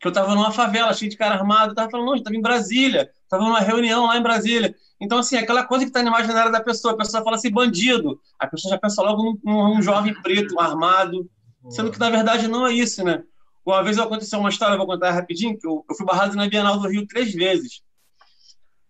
Que 0.00 0.06
eu 0.06 0.10
estava 0.10 0.34
numa 0.34 0.50
favela, 0.50 0.94
cheio 0.94 1.10
de 1.10 1.16
cara 1.16 1.34
armado, 1.34 1.70
estava 1.70 1.90
falando, 1.90 2.08
eu 2.08 2.16
estava 2.16 2.36
em 2.36 2.40
Brasília, 2.40 3.10
estava 3.22 3.44
numa 3.44 3.60
reunião 3.60 4.06
lá 4.06 4.16
em 4.16 4.22
Brasília. 4.22 4.74
Então, 5.00 5.18
assim, 5.18 5.36
aquela 5.36 5.64
coisa 5.64 5.84
que 5.84 5.90
está 5.90 6.02
no 6.02 6.08
imaginário 6.08 6.52
da 6.52 6.60
pessoa, 6.60 6.94
a 6.94 6.96
pessoa 6.96 7.22
fala 7.22 7.36
assim, 7.36 7.50
bandido, 7.50 8.20
a 8.38 8.46
pessoa 8.46 8.72
já 8.72 8.78
pensa 8.78 9.02
logo 9.02 9.38
num, 9.44 9.74
num 9.74 9.82
jovem 9.82 10.14
preto, 10.22 10.58
armado, 10.60 11.28
sendo 11.70 11.90
que, 11.90 11.98
na 11.98 12.10
verdade, 12.10 12.48
não 12.48 12.66
é 12.66 12.72
isso, 12.72 13.04
né? 13.04 13.22
Uma 13.64 13.82
vez 13.82 13.98
aconteceu 13.98 14.40
uma 14.40 14.48
história, 14.48 14.76
vou 14.76 14.86
contar 14.86 15.12
rapidinho, 15.12 15.58
que 15.58 15.66
eu, 15.66 15.84
eu 15.88 15.94
fui 15.94 16.04
barrado 16.04 16.34
na 16.34 16.48
Bienal 16.48 16.78
do 16.78 16.88
Rio 16.88 17.06
três 17.06 17.32
vezes. 17.32 17.82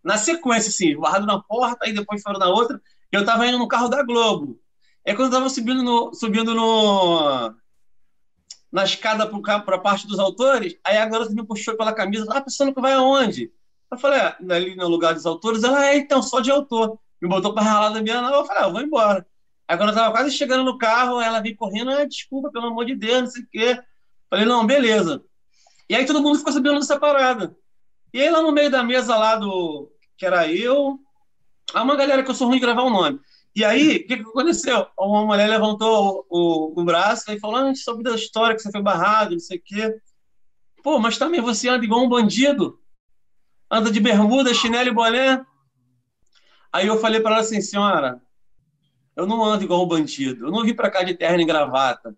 Na 0.03 0.17
sequência, 0.17 0.71
assim, 0.71 0.99
barrado 0.99 1.27
na 1.27 1.41
porta, 1.41 1.85
aí 1.85 1.93
depois 1.93 2.23
foram 2.23 2.39
na 2.39 2.49
outra, 2.49 2.81
eu 3.11 3.21
estava 3.21 3.47
indo 3.47 3.59
no 3.59 3.69
carro 3.69 3.89
da 3.89 4.03
Globo. 4.03 4.59
É 5.05 5.13
quando 5.15 5.33
eu 5.33 5.39
estava 5.39 5.49
subindo, 5.51 5.83
no, 5.83 6.15
subindo 6.15 6.55
no, 6.55 7.55
na 8.73 8.85
escada 8.85 9.27
para 9.27 9.77
a 9.77 9.79
parte 9.79 10.07
dos 10.07 10.19
autores, 10.19 10.77
aí 10.83 10.97
a 10.97 11.05
garota 11.05 11.35
me 11.35 11.47
puxou 11.47 11.77
pela 11.77 11.93
camisa, 11.93 12.27
ah, 12.31 12.41
pensando 12.41 12.75
que 12.75 12.81
vai 12.81 12.95
aonde? 12.95 13.53
Eu 13.91 13.99
falei, 13.99 14.19
ah, 14.19 14.37
ali 14.51 14.75
no 14.75 14.89
lugar 14.89 15.13
dos 15.13 15.27
autores, 15.27 15.63
ela 15.63 15.87
é, 15.87 15.99
então, 15.99 16.23
só 16.23 16.41
de 16.41 16.51
autor. 16.51 16.99
Me 17.21 17.29
botou 17.29 17.53
para 17.53 17.63
ralar 17.63 17.91
da 17.91 18.01
Bienal, 18.01 18.33
eu 18.33 18.47
falei, 18.47 18.63
ah, 18.63 18.67
eu 18.67 18.73
vou 18.73 18.81
embora. 18.81 19.27
Aí 19.69 19.77
quando 19.77 19.91
eu 19.91 19.95
estava 19.95 20.11
quase 20.11 20.31
chegando 20.31 20.65
no 20.65 20.79
carro, 20.79 21.21
ela 21.21 21.41
veio 21.41 21.55
correndo, 21.55 21.91
ah, 21.91 22.05
desculpa, 22.05 22.51
pelo 22.51 22.69
amor 22.69 22.87
de 22.87 22.95
Deus, 22.95 23.23
não 23.23 23.31
sei 23.31 23.43
o 23.43 23.49
quê. 23.51 23.83
Falei, 24.31 24.47
não, 24.47 24.67
beleza. 24.67 25.23
E 25.89 25.95
aí 25.95 26.07
todo 26.07 26.23
mundo 26.23 26.39
ficou 26.39 26.53
sabendo 26.53 26.81
dessa 26.81 26.99
parada. 26.99 27.55
E 28.15 28.21
aí 28.21 28.31
lá 28.31 28.41
no 28.43 28.53
meio 28.53 28.71
da 28.71 28.83
mesa 28.83 29.17
lá 29.17 29.37
do. 29.37 29.91
que 30.17 30.25
era 30.25 30.51
eu. 30.51 30.99
Há 31.75 31.83
uma 31.83 31.97
galera 31.97 32.23
que 32.23 32.31
eu 32.31 32.35
sou 32.35 32.49
ruim 32.49 32.57
de 32.57 32.65
gravar 32.65 32.83
o 32.83 32.91
nome. 32.91 33.21
E 33.55 33.65
aí, 33.65 33.97
o 33.97 34.07
que, 34.07 34.17
que 34.17 34.23
aconteceu? 34.23 34.87
Uma 34.99 35.27
mulher 35.27 35.49
levantou 35.49 36.27
o, 36.31 36.75
o, 36.75 36.81
o 36.81 36.85
braço 36.85 37.31
e 37.31 37.39
falou: 37.39 37.57
ah, 37.57 37.75
soube 37.75 38.03
da 38.03 38.15
história 38.15 38.55
que 38.57 38.63
você 38.63 38.71
foi 38.71 38.83
barrado, 38.83 39.33
não 39.33 39.39
sei 39.39 39.59
o 39.59 39.63
quê. 39.63 39.95
Pô, 40.83 40.99
mas 40.99 41.19
também 41.19 41.41
você 41.41 41.69
anda 41.69 41.85
igual 41.85 42.03
um 42.03 42.09
bandido? 42.09 42.79
Anda 43.71 43.91
de 43.91 44.01
bermuda, 44.01 44.55
chinelo 44.55 44.89
e 44.89 44.93
boné? 44.93 45.45
Aí 46.73 46.87
eu 46.87 46.99
falei 46.99 47.21
para 47.21 47.33
ela 47.33 47.41
assim: 47.41 47.61
senhora, 47.61 48.23
eu 49.15 49.27
não 49.27 49.45
ando 49.45 49.65
igual 49.65 49.85
um 49.85 49.89
bandido. 49.89 50.47
Eu 50.47 50.51
não 50.51 50.65
vim 50.65 50.75
para 50.75 50.91
cá 50.91 51.03
de 51.03 51.15
terno 51.15 51.41
e 51.41 51.45
gravata. 51.45 52.17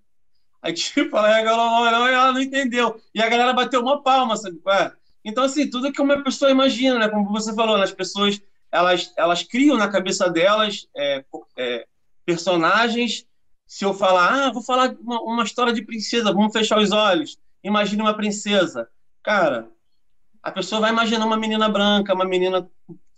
Aí, 0.62 0.72
tipo, 0.74 1.16
aí 1.16 1.34
a 1.34 1.44
galera 1.44 1.98
olhou 1.98 2.08
e 2.08 2.12
ela 2.12 2.32
não 2.32 2.40
entendeu. 2.40 3.00
E 3.14 3.20
a 3.20 3.28
galera 3.28 3.52
bateu 3.52 3.80
uma 3.80 4.02
palma, 4.02 4.36
sabe? 4.36 4.60
É. 4.68 4.92
Então, 5.24 5.44
assim, 5.44 5.68
tudo 5.68 5.92
que 5.92 6.00
uma 6.00 6.22
pessoa 6.22 6.50
imagina, 6.50 6.98
né? 6.98 7.08
Como 7.08 7.30
você 7.30 7.54
falou, 7.54 7.76
né? 7.76 7.84
as 7.84 7.92
pessoas, 7.92 8.40
elas, 8.74 9.12
elas 9.16 9.44
criam 9.44 9.78
na 9.78 9.86
cabeça 9.86 10.28
delas 10.28 10.88
é, 10.96 11.24
é, 11.56 11.86
personagens. 12.26 13.24
Se 13.68 13.84
eu 13.84 13.94
falar, 13.94 14.46
ah, 14.46 14.52
vou 14.52 14.62
falar 14.62 14.96
uma, 15.00 15.20
uma 15.22 15.44
história 15.44 15.72
de 15.72 15.80
princesa, 15.80 16.32
vamos 16.32 16.52
fechar 16.52 16.80
os 16.80 16.90
olhos. 16.90 17.38
Imagine 17.62 18.02
uma 18.02 18.14
princesa. 18.14 18.88
Cara, 19.22 19.68
a 20.42 20.50
pessoa 20.50 20.80
vai 20.80 20.90
imaginar 20.90 21.24
uma 21.24 21.36
menina 21.36 21.68
branca, 21.68 22.14
uma 22.14 22.24
menina 22.24 22.68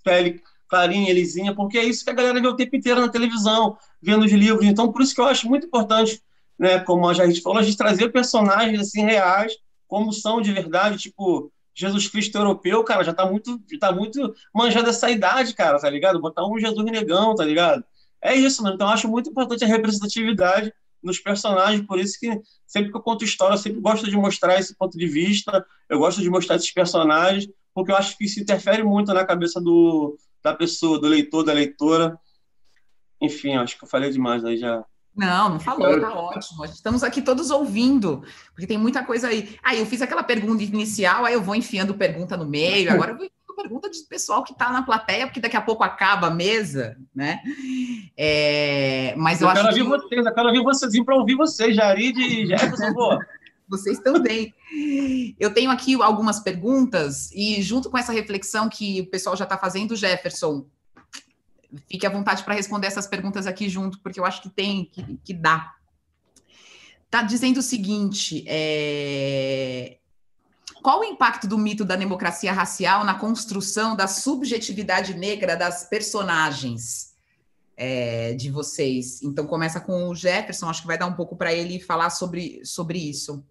pele 0.04 0.42
clarinha, 0.68 1.14
lisinha, 1.14 1.54
porque 1.54 1.78
é 1.78 1.84
isso 1.84 2.04
que 2.04 2.10
a 2.10 2.14
galera 2.14 2.38
vê 2.38 2.46
o 2.46 2.56
tempo 2.56 2.76
inteiro 2.76 3.00
na 3.00 3.08
televisão, 3.08 3.78
vendo 4.02 4.26
os 4.26 4.32
livros. 4.32 4.66
Então, 4.66 4.92
por 4.92 5.00
isso 5.00 5.14
que 5.14 5.20
eu 5.22 5.26
acho 5.26 5.48
muito 5.48 5.66
importante 5.66 6.22
né, 6.58 6.80
como 6.80 7.08
a 7.08 7.14
gente 7.14 7.40
falou, 7.40 7.58
a 7.58 7.62
gente 7.62 7.78
trazer 7.78 8.10
personagens 8.10 8.78
assim 8.78 9.02
reais, 9.02 9.54
como 9.88 10.12
são 10.12 10.42
de 10.42 10.52
verdade, 10.52 10.98
tipo 10.98 11.50
Jesus 11.76 12.08
Cristo 12.08 12.38
europeu, 12.38 12.82
cara, 12.82 13.04
já 13.04 13.12
tá 13.12 13.26
muito, 13.26 13.60
tá 13.78 13.92
muito 13.92 14.34
manjado 14.54 14.88
essa 14.88 15.10
idade, 15.10 15.54
cara, 15.54 15.78
tá 15.78 15.90
ligado? 15.90 16.20
Botar 16.20 16.46
um 16.46 16.58
Jesus 16.58 16.84
negão, 16.86 17.34
tá 17.34 17.44
ligado? 17.44 17.84
É 18.20 18.34
isso, 18.34 18.62
mano. 18.62 18.74
Então 18.74 18.88
acho 18.88 19.06
muito 19.06 19.28
importante 19.28 19.62
a 19.62 19.68
representatividade 19.68 20.72
nos 21.02 21.18
personagens, 21.20 21.86
por 21.86 22.00
isso 22.00 22.18
que 22.18 22.40
sempre 22.66 22.90
que 22.90 22.96
eu 22.96 23.02
conto 23.02 23.24
história, 23.24 23.54
eu 23.54 23.58
sempre 23.58 23.80
gosto 23.80 24.08
de 24.10 24.16
mostrar 24.16 24.58
esse 24.58 24.74
ponto 24.74 24.96
de 24.96 25.06
vista, 25.06 25.64
eu 25.88 25.98
gosto 25.98 26.22
de 26.22 26.30
mostrar 26.30 26.56
esses 26.56 26.72
personagens, 26.72 27.46
porque 27.74 27.92
eu 27.92 27.96
acho 27.96 28.16
que 28.16 28.24
isso 28.24 28.40
interfere 28.40 28.82
muito 28.82 29.12
na 29.12 29.24
cabeça 29.24 29.60
do, 29.60 30.18
da 30.42 30.54
pessoa, 30.54 30.98
do 30.98 31.06
leitor, 31.06 31.44
da 31.44 31.52
leitora. 31.52 32.18
Enfim, 33.20 33.54
acho 33.56 33.78
que 33.78 33.84
eu 33.84 33.88
falei 33.88 34.10
demais 34.10 34.44
aí 34.44 34.56
já. 34.56 34.82
Não, 35.16 35.48
não 35.48 35.60
falou, 35.60 35.98
tá 35.98 36.14
ótimo. 36.14 36.64
Estamos 36.66 37.02
aqui 37.02 37.22
todos 37.22 37.50
ouvindo, 37.50 38.22
porque 38.52 38.66
tem 38.66 38.76
muita 38.76 39.02
coisa 39.02 39.28
aí. 39.28 39.56
Aí 39.62 39.78
ah, 39.78 39.80
eu 39.80 39.86
fiz 39.86 40.02
aquela 40.02 40.22
pergunta 40.22 40.62
inicial, 40.62 41.24
aí 41.24 41.32
eu 41.32 41.42
vou 41.42 41.54
enfiando 41.54 41.94
pergunta 41.94 42.36
no 42.36 42.44
meio, 42.44 42.92
agora 42.92 43.12
eu 43.12 43.16
vou 43.16 43.24
enfiando 43.24 43.56
pergunta 43.56 43.90
de 43.90 43.98
pessoal 44.00 44.44
que 44.44 44.52
está 44.52 44.70
na 44.70 44.82
plateia, 44.82 45.26
porque 45.26 45.40
daqui 45.40 45.56
a 45.56 45.62
pouco 45.62 45.82
acaba 45.82 46.26
a 46.26 46.30
mesa, 46.30 46.98
né? 47.14 47.40
É, 48.14 49.14
mas 49.16 49.40
eu, 49.40 49.48
eu 49.48 49.54
quero 49.54 49.68
acho 49.68 49.78
ouvir 49.78 49.90
que... 49.90 50.02
vocês, 50.08 50.26
eu 50.26 50.34
quero 50.34 50.48
ouvir 50.48 50.62
vocês, 50.62 51.04
para 51.04 51.16
ouvir 51.16 51.34
vocês, 51.34 51.74
Jarid 51.74 52.20
e 52.20 52.46
Jefferson, 52.46 52.92
pô. 52.92 53.18
Vocês 53.68 53.98
também. 53.98 54.54
Eu 55.40 55.52
tenho 55.52 55.72
aqui 55.72 56.00
algumas 56.00 56.38
perguntas, 56.38 57.32
e 57.32 57.60
junto 57.60 57.90
com 57.90 57.98
essa 57.98 58.12
reflexão 58.12 58.68
que 58.68 59.00
o 59.00 59.10
pessoal 59.10 59.36
já 59.36 59.42
está 59.42 59.58
fazendo, 59.58 59.96
Jefferson, 59.96 60.64
fique 61.88 62.06
à 62.06 62.10
vontade 62.10 62.42
para 62.42 62.54
responder 62.54 62.86
essas 62.86 63.06
perguntas 63.06 63.46
aqui 63.46 63.68
junto, 63.68 63.98
porque 64.00 64.20
eu 64.20 64.24
acho 64.24 64.42
que 64.42 64.48
tem, 64.48 64.84
que, 64.86 65.18
que 65.24 65.34
dá. 65.34 65.74
Está 67.04 67.22
dizendo 67.22 67.58
o 67.58 67.62
seguinte: 67.62 68.44
é... 68.46 69.98
qual 70.82 71.00
o 71.00 71.04
impacto 71.04 71.46
do 71.46 71.56
mito 71.56 71.84
da 71.84 71.96
democracia 71.96 72.52
racial 72.52 73.04
na 73.04 73.14
construção 73.14 73.96
da 73.96 74.06
subjetividade 74.06 75.14
negra 75.14 75.56
das 75.56 75.84
personagens 75.84 77.14
é, 77.76 78.34
de 78.34 78.50
vocês? 78.50 79.22
Então, 79.22 79.46
começa 79.46 79.80
com 79.80 80.08
o 80.08 80.14
Jefferson, 80.14 80.68
acho 80.68 80.82
que 80.82 80.86
vai 80.86 80.98
dar 80.98 81.06
um 81.06 81.14
pouco 81.14 81.36
para 81.36 81.52
ele 81.52 81.80
falar 81.80 82.10
sobre, 82.10 82.60
sobre 82.64 82.98
isso. 82.98 83.44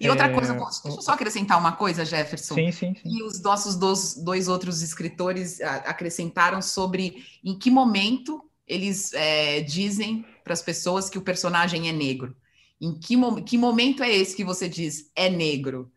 E 0.00 0.08
outra 0.08 0.26
é... 0.26 0.32
coisa, 0.32 0.52
deixa 0.54 0.98
eu 0.98 1.02
só 1.02 1.12
acrescentar 1.12 1.58
uma 1.58 1.72
coisa, 1.72 2.04
Jefferson. 2.04 2.54
Sim, 2.54 2.70
sim, 2.70 2.94
sim. 2.94 3.02
E 3.04 3.22
os 3.22 3.40
nossos 3.42 3.74
dois, 3.76 4.14
dois 4.14 4.48
outros 4.48 4.82
escritores 4.82 5.60
acrescentaram 5.60 6.62
sobre 6.62 7.24
em 7.44 7.58
que 7.58 7.70
momento 7.70 8.44
eles 8.66 9.12
é, 9.14 9.60
dizem 9.60 10.24
para 10.44 10.52
as 10.52 10.62
pessoas 10.62 11.10
que 11.10 11.18
o 11.18 11.22
personagem 11.22 11.88
é 11.88 11.92
negro. 11.92 12.36
Em 12.80 12.94
que, 12.94 13.16
que 13.42 13.58
momento 13.58 14.02
é 14.02 14.10
esse 14.10 14.36
que 14.36 14.44
você 14.44 14.68
diz 14.68 15.10
é 15.16 15.28
negro? 15.28 15.90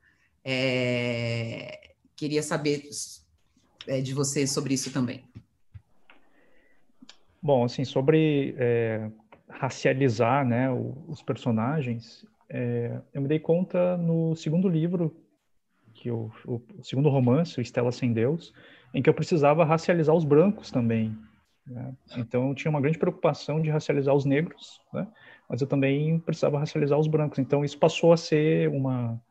É... 0.44 1.92
Queria 2.16 2.42
saber 2.42 2.90
é, 3.88 4.02
de 4.02 4.14
você 4.14 4.48
sobre 4.48 4.74
isso 4.74 4.92
também. 4.92 5.24
Bom, 7.42 7.66
assim, 7.66 7.84
sobre 7.84 8.56
é, 8.58 9.10
racializar 9.50 10.46
né, 10.46 10.70
os 11.08 11.22
personagens, 11.24 12.26
é, 12.54 13.00
eu 13.14 13.22
me 13.22 13.28
dei 13.28 13.40
conta 13.40 13.96
no 13.98 14.36
segundo 14.36 14.68
livro, 14.68 15.16
que 15.94 16.12
o, 16.12 16.30
o, 16.46 16.62
segundo 16.84 17.10
romance, 17.10 17.58
o 17.58 17.62
Estela 17.62 17.92
Sem 17.92 18.12
Deus, 18.12 18.54
em 18.94 19.02
que 19.02 19.10
eu 19.10 19.14
precisava 19.14 19.64
racializar 19.64 20.14
os 20.14 20.26
brancos 20.26 20.70
também. 20.70 21.18
Né? 21.66 21.96
Então, 22.18 22.50
eu 22.50 22.56
tinha 22.56 22.70
uma 22.70 22.82
grande 22.82 22.98
preocupação 22.98 23.62
de 23.62 23.70
racializar 23.70 24.14
os 24.14 24.26
negros, 24.26 24.82
né? 24.94 25.08
mas 25.50 25.62
eu 25.62 25.68
também 25.68 26.20
precisava 26.20 26.60
racializar 26.60 27.00
os 27.00 27.08
brancos. 27.08 27.40
Então 27.40 27.64
isso 27.64 27.78
passou 27.78 28.12
a 28.12 28.18
ser 28.18 28.70
uma 28.70 29.22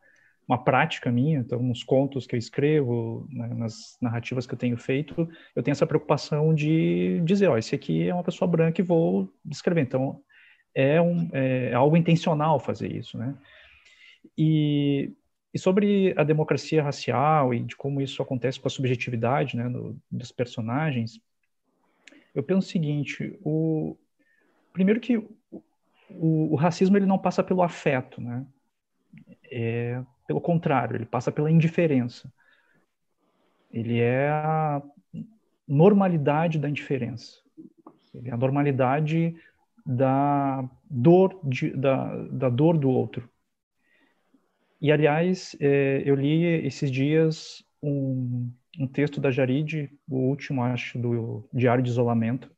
uma 0.47 0.61
prática 0.61 1.09
minha, 1.09 1.39
então 1.39 1.61
nos 1.61 1.81
contos 1.81 2.27
que 2.27 2.35
eu 2.35 2.39
escrevo, 2.39 3.25
né, 3.31 3.47
nas 3.55 3.97
narrativas 4.01 4.45
que 4.45 4.53
eu 4.53 4.57
tenho 4.57 4.75
feito, 4.75 5.29
eu 5.55 5.63
tenho 5.63 5.71
essa 5.71 5.87
preocupação 5.87 6.53
de 6.53 7.21
dizer, 7.23 7.47
ó, 7.47 7.57
esse 7.57 7.73
aqui 7.73 8.09
é 8.09 8.13
uma 8.13 8.23
pessoa 8.23 8.49
branca 8.49 8.81
e 8.81 8.83
vou 8.83 9.31
descrever. 9.45 9.81
Então 9.81 10.19
é, 10.73 11.01
um, 11.01 11.29
é 11.33 11.73
algo 11.73 11.97
intencional 11.97 12.59
fazer 12.59 12.91
isso, 12.91 13.17
né? 13.17 13.35
E, 14.37 15.11
e 15.53 15.59
sobre 15.59 16.13
a 16.17 16.23
democracia 16.23 16.83
racial 16.83 17.53
e 17.53 17.59
de 17.59 17.75
como 17.75 18.01
isso 18.01 18.21
acontece 18.21 18.59
com 18.59 18.67
a 18.67 18.71
subjetividade, 18.71 19.57
né, 19.57 19.67
no, 19.67 19.99
dos 20.09 20.31
personagens, 20.31 21.19
eu 22.33 22.43
penso 22.43 22.67
o 22.67 22.71
seguinte: 22.71 23.37
o 23.43 23.97
primeiro 24.71 24.99
que 24.99 25.17
o, 25.17 25.29
o, 26.09 26.53
o 26.53 26.55
racismo 26.55 26.97
ele 26.97 27.05
não 27.05 27.17
passa 27.17 27.43
pelo 27.43 27.63
afeto, 27.63 28.21
né? 28.21 28.45
É, 29.51 30.01
pelo 30.25 30.39
contrário, 30.39 30.95
ele 30.95 31.05
passa 31.05 31.31
pela 31.31 31.51
indiferença. 31.51 32.31
Ele 33.69 33.99
é 33.99 34.29
a 34.29 34.81
normalidade 35.67 36.57
da 36.57 36.69
indiferença. 36.69 37.41
Ele 38.13 38.29
é 38.29 38.33
a 38.33 38.37
normalidade 38.37 39.35
da 39.85 40.69
dor, 40.89 41.39
de, 41.43 41.71
da, 41.71 42.15
da 42.27 42.49
dor 42.49 42.77
do 42.77 42.89
outro. 42.89 43.29
E, 44.79 44.91
aliás, 44.91 45.55
é, 45.59 46.01
eu 46.05 46.15
li 46.15 46.43
esses 46.43 46.89
dias 46.89 47.63
um, 47.81 48.51
um 48.79 48.87
texto 48.87 49.19
da 49.19 49.31
Jarid, 49.31 49.91
o 50.09 50.17
último, 50.17 50.63
acho, 50.63 50.97
do 50.97 51.47
Diário 51.53 51.83
de 51.83 51.89
Isolamento. 51.89 52.49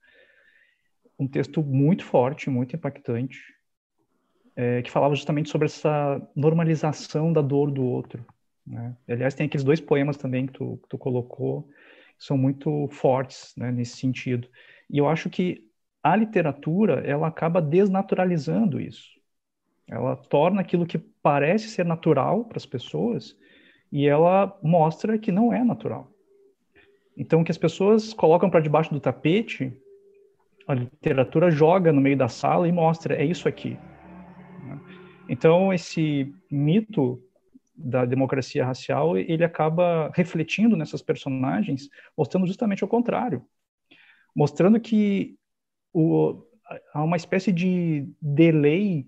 Um 1.20 1.28
texto 1.28 1.62
muito 1.62 2.06
forte, 2.06 2.50
muito 2.50 2.76
impactante, 2.76 3.40
é, 4.56 4.82
que 4.82 4.92
falava 4.92 5.16
justamente 5.16 5.50
sobre 5.50 5.66
essa 5.66 6.22
normalização 6.36 7.32
da 7.32 7.42
dor 7.42 7.72
do 7.72 7.84
outro. 7.84 8.26
Né? 8.66 8.96
Aliás, 9.08 9.34
tem 9.34 9.46
aqueles 9.46 9.64
dois 9.64 9.80
poemas 9.80 10.18
também 10.18 10.48
que 10.48 10.54
tu, 10.54 10.80
que 10.84 10.90
tu 10.90 10.98
colocou, 10.98 11.64
que 12.18 12.26
são 12.26 12.38
muito 12.38 12.88
fortes 12.90 13.54
né, 13.58 13.72
nesse 13.72 13.98
sentido. 13.98 14.48
E 14.90 14.98
eu 14.98 15.08
acho 15.08 15.30
que 15.30 15.64
a 16.04 16.16
literatura, 16.16 17.02
ela 17.06 17.28
acaba 17.28 17.62
desnaturalizando 17.62 18.80
isso. 18.80 19.10
Ela 19.88 20.16
torna 20.16 20.62
aquilo 20.62 20.86
que 20.86 20.98
parece 20.98 21.70
ser 21.70 21.86
natural 21.86 22.46
para 22.46 22.58
as 22.58 22.66
pessoas 22.66 23.38
e 23.92 24.06
ela 24.08 24.58
mostra 24.62 25.18
que 25.18 25.32
não 25.32 25.54
é 25.54 25.64
natural. 25.64 26.12
Então, 27.16 27.44
que 27.44 27.52
as 27.52 27.58
pessoas 27.58 28.14
colocam 28.14 28.50
para 28.50 28.60
debaixo 28.60 28.94
do 28.94 29.00
tapete, 29.00 29.72
a 30.68 30.74
literatura 30.74 31.52
joga 31.52 31.94
no 31.94 32.02
meio 32.02 32.18
da 32.18 32.28
sala 32.28 32.68
e 32.68 32.72
mostra, 32.72 33.16
é 33.16 33.24
isso 33.24 33.48
aqui. 33.48 33.78
Então, 35.30 35.72
esse 35.74 36.34
mito 36.52 37.22
da 37.76 38.04
democracia 38.06 38.66
racial, 38.66 39.18
ele 39.18 39.44
acaba 39.44 40.12
refletindo 40.14 40.76
nessas 40.76 41.02
personagens, 41.02 41.90
mostrando 42.18 42.48
justamente 42.48 42.84
o 42.84 42.88
contrário. 42.88 43.46
Mostrando 44.36 44.80
que 44.80 45.38
o, 45.94 46.44
há 46.94 47.04
uma 47.04 47.18
espécie 47.18 47.52
de 47.52 48.10
delay 48.22 49.06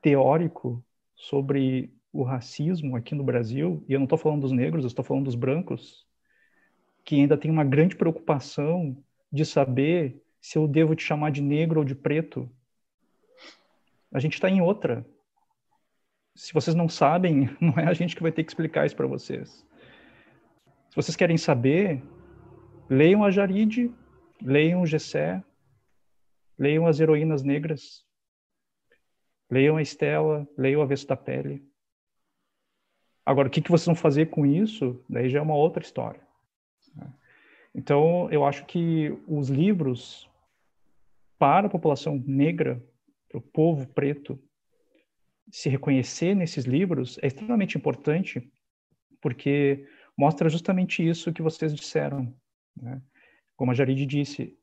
teórico 0.00 0.84
sobre 1.14 1.92
o 2.12 2.22
racismo 2.22 2.96
aqui 2.96 3.14
no 3.14 3.24
Brasil, 3.24 3.84
e 3.88 3.92
eu 3.92 3.98
não 3.98 4.04
estou 4.04 4.18
falando 4.18 4.42
dos 4.42 4.52
negros, 4.52 4.84
eu 4.84 4.88
estou 4.88 5.04
falando 5.04 5.24
dos 5.24 5.34
brancos, 5.34 6.06
que 7.04 7.16
ainda 7.16 7.36
tem 7.36 7.50
uma 7.50 7.64
grande 7.64 7.96
preocupação 7.96 8.96
de 9.30 9.44
saber 9.44 10.22
se 10.40 10.58
eu 10.58 10.68
devo 10.68 10.94
te 10.94 11.02
chamar 11.02 11.30
de 11.30 11.40
negro 11.40 11.80
ou 11.80 11.84
de 11.84 11.94
preto. 11.94 12.50
A 14.12 14.20
gente 14.20 14.34
está 14.34 14.48
em 14.48 14.60
outra 14.60 15.06
se 16.34 16.52
vocês 16.52 16.74
não 16.74 16.88
sabem, 16.88 17.50
não 17.60 17.74
é 17.76 17.86
a 17.86 17.92
gente 17.92 18.16
que 18.16 18.22
vai 18.22 18.32
ter 18.32 18.44
que 18.44 18.50
explicar 18.50 18.86
isso 18.86 18.96
para 18.96 19.06
vocês. 19.06 19.64
Se 20.90 20.96
vocês 20.96 21.16
querem 21.16 21.36
saber, 21.36 22.02
leiam 22.88 23.24
a 23.24 23.30
Jaride, 23.30 23.90
leiam 24.42 24.82
o 24.82 24.86
Gessé, 24.86 25.42
leiam 26.58 26.86
as 26.86 27.00
heroínas 27.00 27.42
negras, 27.42 28.04
leiam 29.50 29.76
a 29.76 29.82
Estela, 29.82 30.48
leiam 30.56 30.82
a 30.82 30.86
Vesta 30.86 31.16
Pele. 31.16 31.62
Agora, 33.24 33.48
o 33.48 33.50
que, 33.50 33.60
que 33.60 33.70
vocês 33.70 33.86
vão 33.86 33.94
fazer 33.94 34.26
com 34.30 34.44
isso, 34.44 35.04
daí 35.08 35.28
já 35.28 35.38
é 35.38 35.42
uma 35.42 35.54
outra 35.54 35.82
história. 35.82 36.20
Né? 36.94 37.12
Então, 37.74 38.28
eu 38.30 38.44
acho 38.44 38.64
que 38.66 39.16
os 39.26 39.48
livros, 39.48 40.28
para 41.38 41.66
a 41.66 41.70
população 41.70 42.22
negra, 42.26 42.82
para 43.28 43.38
o 43.38 43.42
povo 43.42 43.86
preto, 43.86 44.38
se 45.50 45.68
reconhecer 45.68 46.34
nesses 46.34 46.64
livros 46.64 47.18
é 47.22 47.26
extremamente 47.26 47.76
importante, 47.76 48.50
porque 49.20 49.86
mostra 50.16 50.48
justamente 50.48 51.06
isso 51.06 51.32
que 51.32 51.42
vocês 51.42 51.74
disseram. 51.74 52.34
Né? 52.76 53.00
Como 53.56 53.70
a 53.70 53.74
Jarid 53.74 54.04
disse, 54.06 54.58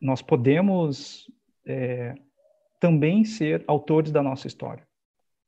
nós 0.00 0.22
podemos 0.22 1.30
é, 1.66 2.14
também 2.80 3.24
ser 3.24 3.64
autores 3.66 4.12
da 4.12 4.22
nossa 4.22 4.46
história. 4.46 4.86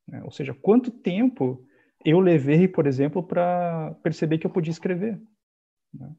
Né? 0.07 0.23
Ou 0.25 0.31
seja, 0.31 0.55
quanto 0.55 0.91
tempo 0.91 1.67
eu 2.05 2.21
levei, 2.21 2.69
por 2.69 2.87
exemplo, 2.87 3.23
para 3.23 3.95
perceber 4.03 4.39
que 4.39 4.47
eu 4.47 4.51
podia 4.51 4.71
escrever? 4.71 5.21
Né? 5.93 6.15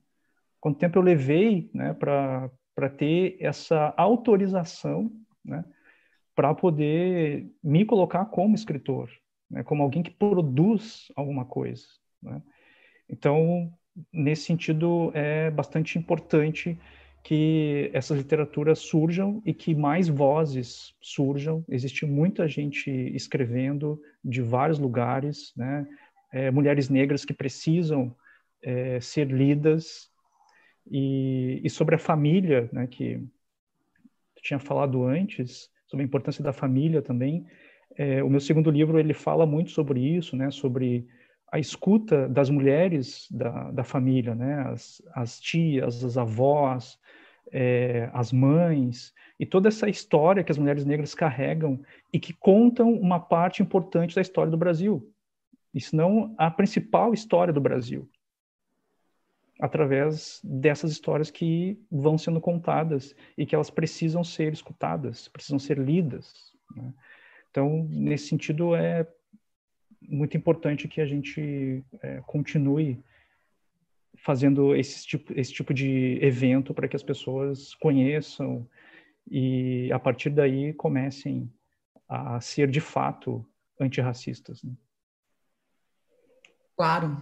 Quanto 0.59 0.79
tempo 0.79 0.97
eu 0.97 1.03
levei 1.03 1.69
né, 1.73 1.93
para 1.93 2.89
ter 2.97 3.37
essa 3.39 3.93
autorização 3.95 5.11
né, 5.43 5.63
para 6.35 6.53
poder 6.53 7.49
me 7.63 7.85
colocar 7.85 8.25
como 8.25 8.53
escritor, 8.53 9.09
né, 9.49 9.63
como 9.63 9.81
alguém 9.81 10.03
que 10.03 10.11
produz 10.11 11.11
alguma 11.15 11.45
coisa. 11.45 11.87
Né? 12.21 12.41
Então, 13.09 13.73
nesse 14.11 14.43
sentido, 14.43 15.11
é 15.13 15.49
bastante 15.49 15.97
importante 15.97 16.77
que 17.27 17.91
essas 17.91 18.17
literaturas 18.17 18.79
surjam 18.79 19.41
e 19.45 19.53
que 19.53 19.75
mais 19.75 20.07
vozes 20.07 20.95
surjam. 21.01 21.61
Existe 21.67 22.05
muita 22.05 22.47
gente 22.47 22.89
escrevendo 22.89 24.01
de 24.23 24.41
vários 24.41 24.79
lugares, 24.79 25.51
né? 25.53 25.85
É, 26.31 26.49
mulheres 26.49 26.87
negras 26.87 27.25
que 27.25 27.33
precisam 27.33 28.15
é, 28.63 29.01
ser 29.01 29.27
lidas 29.27 30.09
e, 30.89 31.59
e, 31.61 31.69
sobre 31.69 31.95
a 31.95 31.99
família, 31.99 32.69
né? 32.71 32.87
Que 32.87 33.21
tinha 34.41 34.57
falado 34.57 35.03
antes 35.03 35.69
sobre 35.85 36.05
a 36.05 36.07
importância 36.07 36.41
da 36.41 36.53
família 36.53 37.01
também. 37.01 37.45
É, 37.97 38.23
o 38.23 38.29
meu 38.29 38.39
segundo 38.39 38.71
livro 38.71 38.97
ele 38.97 39.13
fala 39.13 39.45
muito 39.45 39.71
sobre 39.71 39.99
isso, 39.99 40.37
né? 40.37 40.49
Sobre 40.49 41.05
a 41.51 41.59
escuta 41.59 42.27
das 42.27 42.49
mulheres 42.49 43.27
da, 43.31 43.71
da 43.71 43.83
família, 43.83 44.35
né? 44.35 44.61
As, 44.67 45.01
as 45.13 45.39
tias, 45.39 46.03
as 46.03 46.17
avós, 46.17 46.99
é, 47.51 48.09
as 48.13 48.31
mães 48.31 49.13
e 49.39 49.45
toda 49.45 49.67
essa 49.67 49.87
história 49.89 50.43
que 50.43 50.51
as 50.51 50.57
mulheres 50.57 50.85
negras 50.85 51.13
carregam 51.13 51.79
e 52.11 52.19
que 52.19 52.33
contam 52.33 52.91
uma 52.91 53.19
parte 53.19 53.61
importante 53.61 54.15
da 54.15 54.21
história 54.21 54.51
do 54.51 54.57
Brasil, 54.57 55.09
e 55.73 55.79
se 55.79 55.95
não 55.95 56.33
a 56.37 56.49
principal 56.49 57.13
história 57.13 57.53
do 57.53 57.61
Brasil 57.61 58.09
através 59.59 60.39
dessas 60.43 60.91
histórias 60.91 61.31
que 61.31 61.79
vão 61.91 62.17
sendo 62.17 62.39
contadas 62.39 63.15
e 63.37 63.45
que 63.45 63.55
elas 63.55 63.71
precisam 63.71 64.23
ser 64.23 64.53
escutadas, 64.53 65.27
precisam 65.27 65.57
ser 65.57 65.79
lidas. 65.79 66.53
Né? 66.75 66.93
Então, 67.49 67.87
nesse 67.89 68.27
sentido, 68.27 68.75
é 68.75 69.07
muito 70.01 70.37
importante 70.37 70.87
que 70.87 71.01
a 71.01 71.05
gente 71.05 71.83
é, 72.01 72.21
continue 72.25 73.03
fazendo 74.17 74.75
esse 74.75 75.05
tipo, 75.05 75.33
esse 75.39 75.53
tipo 75.53 75.73
de 75.73 76.19
evento 76.21 76.73
para 76.73 76.87
que 76.87 76.95
as 76.95 77.03
pessoas 77.03 77.73
conheçam 77.75 78.67
e, 79.29 79.91
a 79.91 79.99
partir 79.99 80.29
daí, 80.29 80.73
comecem 80.73 81.51
a 82.07 82.39
ser, 82.39 82.69
de 82.69 82.79
fato, 82.79 83.45
antirracistas. 83.79 84.63
Né? 84.63 84.73
Claro. 86.75 87.17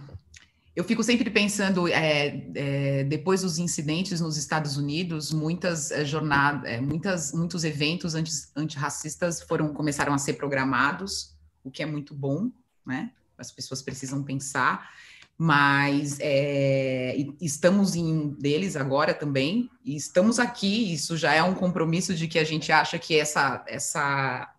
Eu 0.74 0.84
fico 0.84 1.02
sempre 1.02 1.30
pensando, 1.30 1.88
é, 1.88 2.50
é, 2.54 3.04
depois 3.04 3.40
dos 3.40 3.58
incidentes 3.58 4.20
nos 4.20 4.36
Estados 4.36 4.76
Unidos, 4.76 5.32
muitas 5.32 5.90
é, 5.90 6.04
jornadas, 6.04 6.70
é, 6.70 6.80
muitas, 6.80 7.32
muitos 7.32 7.64
eventos 7.64 8.14
anti, 8.14 8.30
antirracistas 8.54 9.40
foram 9.40 9.72
começaram 9.72 10.12
a 10.12 10.18
ser 10.18 10.34
programados, 10.34 11.34
o 11.64 11.70
que 11.70 11.82
é 11.82 11.86
muito 11.86 12.14
bom, 12.14 12.50
né? 12.86 13.10
As 13.36 13.50
pessoas 13.50 13.82
precisam 13.82 14.22
pensar, 14.22 14.90
mas 15.36 16.16
é, 16.20 17.14
estamos 17.40 17.94
em 17.94 18.04
um 18.04 18.28
deles 18.28 18.76
agora 18.76 19.12
também, 19.12 19.70
e 19.84 19.94
estamos 19.94 20.38
aqui. 20.38 20.92
Isso 20.92 21.16
já 21.16 21.34
é 21.34 21.42
um 21.42 21.54
compromisso 21.54 22.14
de 22.14 22.26
que 22.26 22.38
a 22.38 22.44
gente 22.44 22.72
acha 22.72 22.98
que 22.98 23.18
essa 23.18 23.64
essa 23.66 24.52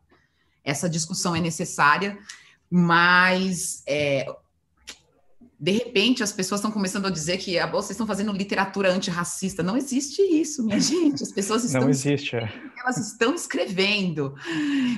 essa 0.63 0.89
discussão 0.89 1.35
é 1.35 1.39
necessária, 1.39 2.17
mas 2.69 3.81
é, 3.87 4.27
de 5.59 5.71
repente 5.71 6.21
as 6.21 6.31
pessoas 6.31 6.59
estão 6.59 6.71
começando 6.71 7.07
a 7.07 7.09
dizer 7.09 7.37
que 7.37 7.57
ah, 7.57 7.65
vocês 7.65 7.91
estão 7.91 8.05
fazendo 8.05 8.31
literatura 8.31 8.91
antirracista. 8.91 9.63
Não 9.63 9.75
existe 9.75 10.21
isso, 10.21 10.63
minha 10.63 10.79
gente. 10.81 11.23
As 11.23 11.31
pessoas 11.31 11.63
estão. 11.63 11.81
Não 11.81 11.89
existe. 11.89 12.35
É. 12.35 12.51
Elas 12.79 12.97
estão 12.97 13.33
escrevendo 13.33 14.35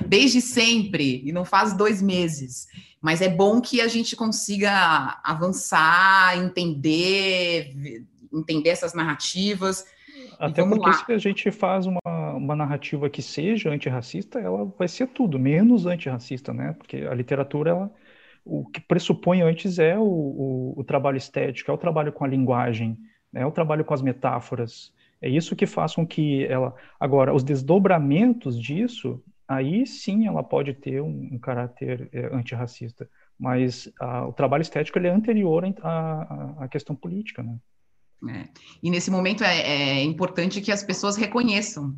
desde 0.06 0.40
sempre, 0.42 1.22
e 1.24 1.32
não 1.32 1.44
faz 1.44 1.72
dois 1.72 2.02
meses. 2.02 2.66
Mas 3.00 3.22
é 3.22 3.28
bom 3.28 3.60
que 3.60 3.80
a 3.80 3.88
gente 3.88 4.14
consiga 4.14 5.20
avançar, 5.24 6.36
entender, 6.36 8.04
entender 8.32 8.70
essas 8.70 8.92
narrativas. 8.92 9.86
Até 10.38 10.62
porque 10.62 10.86
lá. 10.86 10.92
se 10.92 11.12
a 11.12 11.18
gente 11.18 11.50
faz 11.50 11.86
uma, 11.86 12.00
uma 12.34 12.54
narrativa 12.54 13.08
que 13.08 13.22
seja 13.22 13.70
antirracista, 13.70 14.38
ela 14.38 14.64
vai 14.78 14.88
ser 14.88 15.08
tudo, 15.08 15.38
menos 15.38 15.86
antirracista, 15.86 16.52
né? 16.52 16.74
Porque 16.74 16.98
a 16.98 17.14
literatura, 17.14 17.70
ela 17.70 17.90
o 18.44 18.66
que 18.66 18.80
pressupõe 18.80 19.42
antes 19.42 19.78
é 19.78 19.98
o, 19.98 20.02
o, 20.02 20.74
o, 20.76 20.84
trabalho 20.84 21.16
estético, 21.16 21.70
é 21.70 21.74
o 21.74 21.78
trabalho 21.78 22.12
com 22.12 22.24
a 22.24 22.28
linguagem, 22.28 22.98
né, 23.32 23.42
é 23.42 23.46
o 23.46 23.52
trabalho 23.52 23.84
com 23.84 23.94
as 23.94 24.02
metáforas. 24.02 24.92
É 25.20 25.28
isso 25.28 25.54
que 25.54 25.66
faz 25.66 25.94
com 25.94 26.06
que 26.06 26.46
ela. 26.46 26.74
Agora, 26.98 27.34
os 27.34 27.44
desdobramentos 27.44 28.58
disso, 28.58 29.22
aí 29.50 29.84
sim 29.84 30.28
ela 30.28 30.44
pode 30.44 30.72
ter 30.74 31.02
um, 31.02 31.28
um 31.32 31.38
caráter 31.38 32.08
é, 32.12 32.26
antirracista. 32.34 33.10
Mas 33.36 33.90
a, 33.98 34.28
o 34.28 34.32
trabalho 34.32 34.62
estético 34.62 34.96
ele 34.96 35.08
é 35.08 35.10
anterior 35.10 35.64
à, 35.82 36.54
à 36.64 36.68
questão 36.68 36.94
política. 36.94 37.42
Né? 37.42 37.58
É. 38.28 38.48
E 38.80 38.90
nesse 38.90 39.10
momento 39.10 39.42
é, 39.42 39.58
é, 39.60 40.04
importante 40.04 40.60
que 40.60 40.70
as 40.70 40.84
pessoas 40.84 41.16
reconheçam 41.16 41.96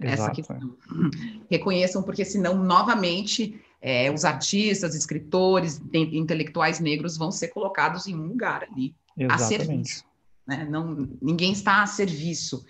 Exato, 0.00 0.22
essa 0.22 0.30
questão. 0.32 0.56
É. 0.56 1.54
Reconheçam, 1.54 2.02
porque 2.02 2.24
senão, 2.24 2.64
novamente, 2.64 3.60
é, 3.80 4.10
os 4.10 4.24
artistas, 4.24 4.96
escritores, 4.96 5.80
intelectuais 5.92 6.80
negros 6.80 7.16
vão 7.16 7.30
ser 7.30 7.48
colocados 7.48 8.08
em 8.08 8.14
um 8.14 8.26
lugar 8.26 8.64
ali, 8.64 8.92
Exatamente. 9.16 9.32
a 9.32 9.38
serviço. 9.46 10.04
Né? 10.46 10.66
Não, 10.68 11.08
ninguém 11.22 11.52
está 11.52 11.82
a 11.82 11.86
serviço. 11.86 12.64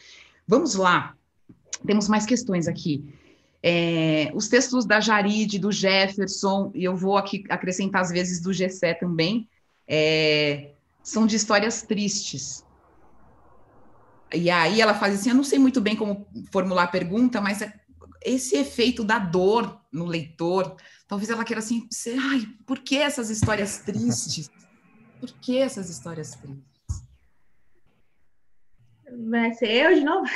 Vamos 0.46 0.74
lá, 0.74 1.14
temos 1.86 2.08
mais 2.08 2.26
questões 2.26 2.68
aqui. 2.68 3.04
É, 3.62 4.30
os 4.34 4.48
textos 4.48 4.86
da 4.86 5.00
Jarid, 5.00 5.58
do 5.58 5.72
Jefferson, 5.72 6.70
e 6.74 6.84
eu 6.84 6.96
vou 6.96 7.16
aqui 7.16 7.44
acrescentar 7.48 8.02
às 8.02 8.10
vezes 8.10 8.40
do 8.40 8.52
Gessé 8.52 8.94
também, 8.94 9.48
é, 9.86 10.72
são 11.02 11.26
de 11.26 11.36
histórias 11.36 11.82
tristes. 11.82 12.64
E 14.32 14.50
aí 14.50 14.80
ela 14.80 14.94
faz 14.94 15.14
assim, 15.14 15.30
eu 15.30 15.34
não 15.34 15.44
sei 15.44 15.58
muito 15.58 15.80
bem 15.80 15.96
como 15.96 16.26
formular 16.52 16.84
a 16.84 16.88
pergunta, 16.88 17.40
mas 17.40 17.62
é 17.62 17.72
esse 18.22 18.56
efeito 18.56 19.02
da 19.02 19.18
dor 19.18 19.80
no 19.90 20.04
leitor, 20.04 20.76
talvez 21.06 21.30
ela 21.30 21.44
queira 21.44 21.60
assim, 21.60 21.88
ai, 22.30 22.46
por 22.66 22.80
que 22.80 22.98
essas 22.98 23.30
histórias 23.30 23.78
tristes? 23.78 24.50
Por 25.18 25.32
que 25.32 25.58
essas 25.58 25.88
histórias 25.88 26.32
tristes? 26.32 26.77
Vai 29.28 29.52
ser 29.54 29.70
eu 29.70 29.94
de 29.94 30.00
novo? 30.02 30.26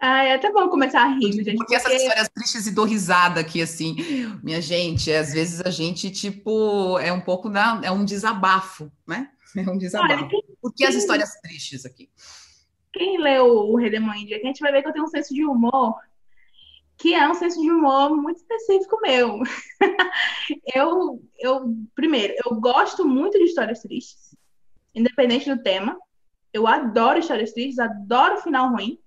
Ai, 0.00 0.28
é 0.28 0.34
até 0.34 0.52
bom 0.52 0.68
começar 0.68 1.02
a 1.02 1.08
rir, 1.08 1.32
gente. 1.32 1.56
Porque, 1.56 1.56
porque 1.56 1.74
essas 1.76 1.94
histórias 1.94 2.28
tristes 2.28 2.66
e 2.66 2.74
dou 2.74 2.84
risada 2.84 3.40
aqui, 3.40 3.62
assim, 3.62 3.96
minha 4.42 4.60
gente, 4.60 5.10
às 5.10 5.32
vezes 5.32 5.62
a 5.62 5.70
gente, 5.70 6.10
tipo, 6.10 6.98
é 6.98 7.10
um 7.12 7.20
pouco, 7.20 7.48
na, 7.48 7.80
é 7.82 7.90
um 7.90 8.04
desabafo, 8.04 8.90
né? 9.06 9.30
É 9.56 9.70
um 9.70 9.78
desabafo. 9.78 10.24
Olha, 10.24 10.28
Por 10.60 10.74
que 10.74 10.84
as 10.84 10.96
histórias 10.96 11.30
tristes 11.40 11.86
aqui? 11.86 12.10
Quem 12.92 13.20
leu 13.20 13.46
o 13.46 13.76
Redemoinho 13.76 14.26
que 14.26 14.34
a 14.34 14.38
gente 14.40 14.58
vai 14.58 14.72
ver 14.72 14.82
que 14.82 14.88
eu 14.88 14.92
tenho 14.92 15.04
um 15.04 15.08
senso 15.08 15.32
de 15.32 15.44
humor 15.44 15.94
que 16.96 17.14
é 17.14 17.28
um 17.28 17.34
senso 17.34 17.60
de 17.60 17.70
humor 17.70 18.16
muito 18.16 18.36
específico 18.38 19.00
meu. 19.00 19.40
eu, 20.74 21.22
eu, 21.38 21.74
primeiro, 21.94 22.34
eu 22.44 22.56
gosto 22.56 23.06
muito 23.06 23.38
de 23.38 23.44
histórias 23.44 23.80
tristes, 23.80 24.34
independente 24.94 25.52
do 25.52 25.62
tema. 25.62 25.98
Eu 26.52 26.66
adoro 26.66 27.18
histórias 27.18 27.52
tristes, 27.52 27.78
adoro 27.78 28.40
final 28.42 28.70
ruim. 28.70 28.98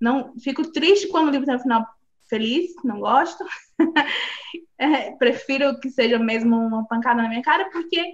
Não 0.00 0.34
fico 0.38 0.70
triste 0.72 1.08
quando 1.08 1.28
o 1.28 1.30
livro 1.30 1.46
tem 1.46 1.56
um 1.56 1.60
final 1.60 1.86
feliz, 2.28 2.74
não 2.84 3.00
gosto. 3.00 3.44
é, 4.78 5.12
prefiro 5.12 5.78
que 5.80 5.90
seja 5.90 6.18
mesmo 6.18 6.56
uma 6.56 6.86
pancada 6.86 7.22
na 7.22 7.28
minha 7.28 7.42
cara, 7.42 7.70
porque 7.70 8.12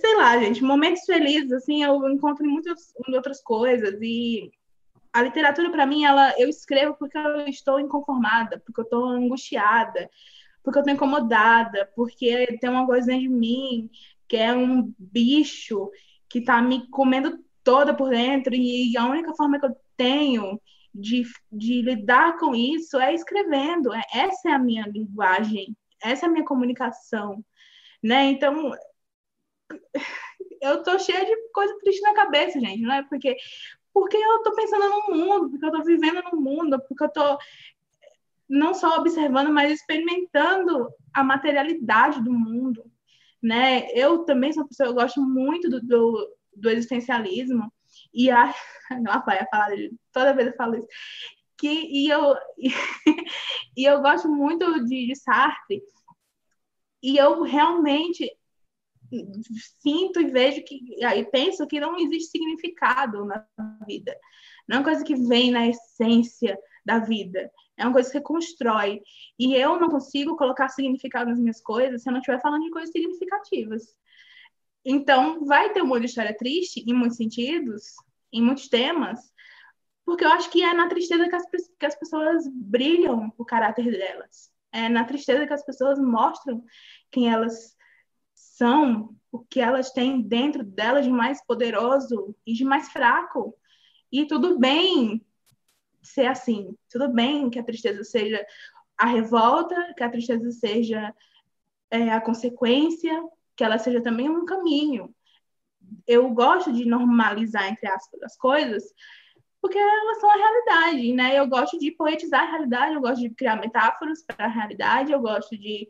sei 0.00 0.16
lá, 0.16 0.38
gente, 0.38 0.62
momentos 0.62 1.04
felizes, 1.04 1.52
assim, 1.52 1.82
eu 1.82 2.08
encontro 2.08 2.44
em 2.44 2.50
muitas 2.50 2.92
outras 3.08 3.42
coisas 3.42 3.98
e 4.00 4.50
a 5.12 5.22
literatura 5.22 5.70
para 5.70 5.86
mim, 5.86 6.04
ela 6.04 6.34
eu 6.38 6.48
escrevo 6.48 6.94
porque 6.98 7.16
eu 7.16 7.46
estou 7.46 7.80
inconformada, 7.80 8.60
porque 8.64 8.80
eu 8.80 8.84
estou 8.84 9.04
angustiada, 9.06 10.10
porque 10.62 10.78
eu 10.78 10.80
estou 10.80 10.94
incomodada, 10.94 11.88
porque 11.94 12.58
tem 12.60 12.68
uma 12.68 12.86
coisa 12.86 13.06
dentro 13.06 13.22
de 13.22 13.28
mim 13.28 13.90
que 14.28 14.36
é 14.36 14.54
um 14.54 14.92
bicho 14.98 15.90
que 16.28 16.38
está 16.40 16.60
me 16.60 16.88
comendo 16.88 17.38
toda 17.62 17.94
por 17.94 18.10
dentro 18.10 18.54
e 18.54 18.96
a 18.96 19.06
única 19.06 19.34
forma 19.34 19.58
que 19.58 19.66
eu 19.66 19.76
tenho 19.96 20.60
de, 20.94 21.22
de 21.50 21.82
lidar 21.82 22.38
com 22.38 22.54
isso 22.54 22.98
é 22.98 23.14
escrevendo. 23.14 23.92
É, 23.92 24.02
essa 24.12 24.50
é 24.50 24.52
a 24.52 24.58
minha 24.58 24.86
linguagem, 24.86 25.76
essa 26.02 26.26
é 26.26 26.28
a 26.28 26.32
minha 26.32 26.44
comunicação, 26.44 27.44
né? 28.02 28.24
Então 28.24 28.72
eu 30.60 30.82
tô 30.82 30.98
cheia 30.98 31.24
de 31.24 31.48
coisa 31.52 31.76
triste 31.78 32.00
na 32.02 32.14
cabeça, 32.14 32.60
gente, 32.60 32.82
não 32.82 32.94
é? 32.94 33.02
Porque, 33.02 33.36
porque 33.92 34.16
eu 34.16 34.42
tô 34.42 34.54
pensando 34.54 34.88
no 34.88 35.16
mundo, 35.16 35.50
porque 35.50 35.66
eu 35.66 35.72
tô 35.72 35.82
vivendo 35.82 36.22
no 36.30 36.40
mundo, 36.40 36.80
porque 36.88 37.04
eu 37.04 37.08
tô 37.08 37.38
não 38.48 38.74
só 38.74 38.98
observando, 38.98 39.52
mas 39.52 39.72
experimentando 39.72 40.88
a 41.12 41.24
materialidade 41.24 42.22
do 42.22 42.32
mundo, 42.32 42.84
né? 43.44 43.86
Eu 43.92 44.24
também 44.24 44.52
sou 44.54 44.62
uma 44.62 44.68
pessoa, 44.68 44.88
eu 44.88 44.94
gosto 44.94 45.20
muito 45.20 45.68
do, 45.68 45.80
do, 45.82 46.36
do 46.56 46.70
existencialismo, 46.70 47.70
e 48.12 48.30
a, 48.30 48.54
ela 48.90 49.18
vai 49.18 49.46
falar 49.50 49.68
toda 50.10 50.32
vez 50.32 50.48
eu 50.48 50.56
falo 50.56 50.76
isso, 50.76 50.88
que, 51.58 51.68
e, 51.68 52.08
eu, 52.08 52.34
e, 52.56 52.68
e 53.76 53.84
eu 53.84 54.00
gosto 54.00 54.28
muito 54.28 54.82
de, 54.84 55.08
de 55.08 55.14
Sartre, 55.14 55.82
e 57.02 57.18
eu 57.18 57.42
realmente 57.42 58.34
sinto 59.82 60.20
e 60.22 60.30
vejo 60.30 60.64
que 60.64 61.04
aí 61.04 61.22
penso 61.30 61.66
que 61.66 61.78
não 61.78 61.98
existe 61.98 62.30
significado 62.30 63.26
na 63.26 63.46
vida. 63.86 64.16
Não 64.66 64.76
é 64.76 64.78
uma 64.80 64.84
coisa 64.84 65.04
que 65.04 65.14
vem 65.14 65.50
na 65.50 65.68
essência 65.68 66.58
da 66.84 66.98
vida. 66.98 67.52
É 67.76 67.84
uma 67.84 67.92
coisa 67.92 68.10
que 68.10 68.20
constrói. 68.20 69.00
E 69.38 69.54
eu 69.54 69.78
não 69.78 69.88
consigo 69.88 70.36
colocar 70.36 70.68
significado 70.68 71.30
nas 71.30 71.40
minhas 71.40 71.60
coisas 71.60 72.02
se 72.02 72.08
eu 72.08 72.12
não 72.12 72.20
estiver 72.20 72.40
falando 72.40 72.64
de 72.64 72.70
coisas 72.70 72.90
significativas. 72.90 73.96
Então, 74.84 75.44
vai 75.44 75.72
ter 75.72 75.82
um 75.82 75.86
monte 75.86 76.00
de 76.00 76.06
história 76.06 76.36
triste, 76.36 76.84
em 76.86 76.92
muitos 76.92 77.16
sentidos, 77.16 77.94
em 78.32 78.42
muitos 78.42 78.68
temas, 78.68 79.18
porque 80.04 80.24
eu 80.24 80.28
acho 80.28 80.50
que 80.50 80.62
é 80.62 80.74
na 80.74 80.88
tristeza 80.88 81.28
que 81.28 81.34
as, 81.34 81.44
que 81.78 81.86
as 81.86 81.98
pessoas 81.98 82.44
brilham 82.52 83.32
o 83.38 83.44
caráter 83.44 83.90
delas. 83.90 84.50
É 84.70 84.88
na 84.88 85.04
tristeza 85.04 85.46
que 85.46 85.52
as 85.52 85.64
pessoas 85.64 85.98
mostram 85.98 86.62
quem 87.10 87.32
elas 87.32 87.74
são 88.34 89.16
o 89.32 89.40
que 89.40 89.60
elas 89.60 89.90
têm 89.90 90.20
dentro 90.20 90.62
delas 90.62 91.04
de 91.04 91.10
mais 91.10 91.44
poderoso 91.44 92.36
e 92.46 92.52
de 92.52 92.64
mais 92.64 92.88
fraco. 92.90 93.56
E 94.12 94.26
tudo 94.26 94.58
bem 94.58 95.24
ser 96.04 96.26
assim, 96.26 96.76
tudo 96.90 97.08
bem 97.08 97.50
que 97.50 97.58
a 97.58 97.64
tristeza 97.64 98.04
seja 98.04 98.44
a 98.96 99.06
revolta, 99.06 99.94
que 99.96 100.04
a 100.04 100.10
tristeza 100.10 100.50
seja 100.52 101.14
é, 101.90 102.10
a 102.10 102.20
consequência, 102.20 103.22
que 103.56 103.64
ela 103.64 103.78
seja 103.78 104.02
também 104.02 104.28
um 104.28 104.44
caminho. 104.44 105.14
Eu 106.06 106.30
gosto 106.30 106.72
de 106.72 106.84
normalizar, 106.84 107.68
entre 107.68 107.88
aspas, 107.88 108.22
as 108.22 108.36
coisas, 108.36 108.84
porque 109.60 109.78
elas 109.78 110.20
são 110.20 110.30
a 110.30 110.36
realidade, 110.36 111.12
né? 111.12 111.38
Eu 111.38 111.48
gosto 111.48 111.78
de 111.78 111.90
poetizar 111.90 112.42
a 112.42 112.50
realidade, 112.50 112.94
eu 112.94 113.00
gosto 113.00 113.22
de 113.22 113.30
criar 113.30 113.56
metáforas 113.56 114.22
para 114.22 114.46
a 114.46 114.48
realidade, 114.48 115.12
eu 115.12 115.20
gosto 115.20 115.56
de 115.56 115.88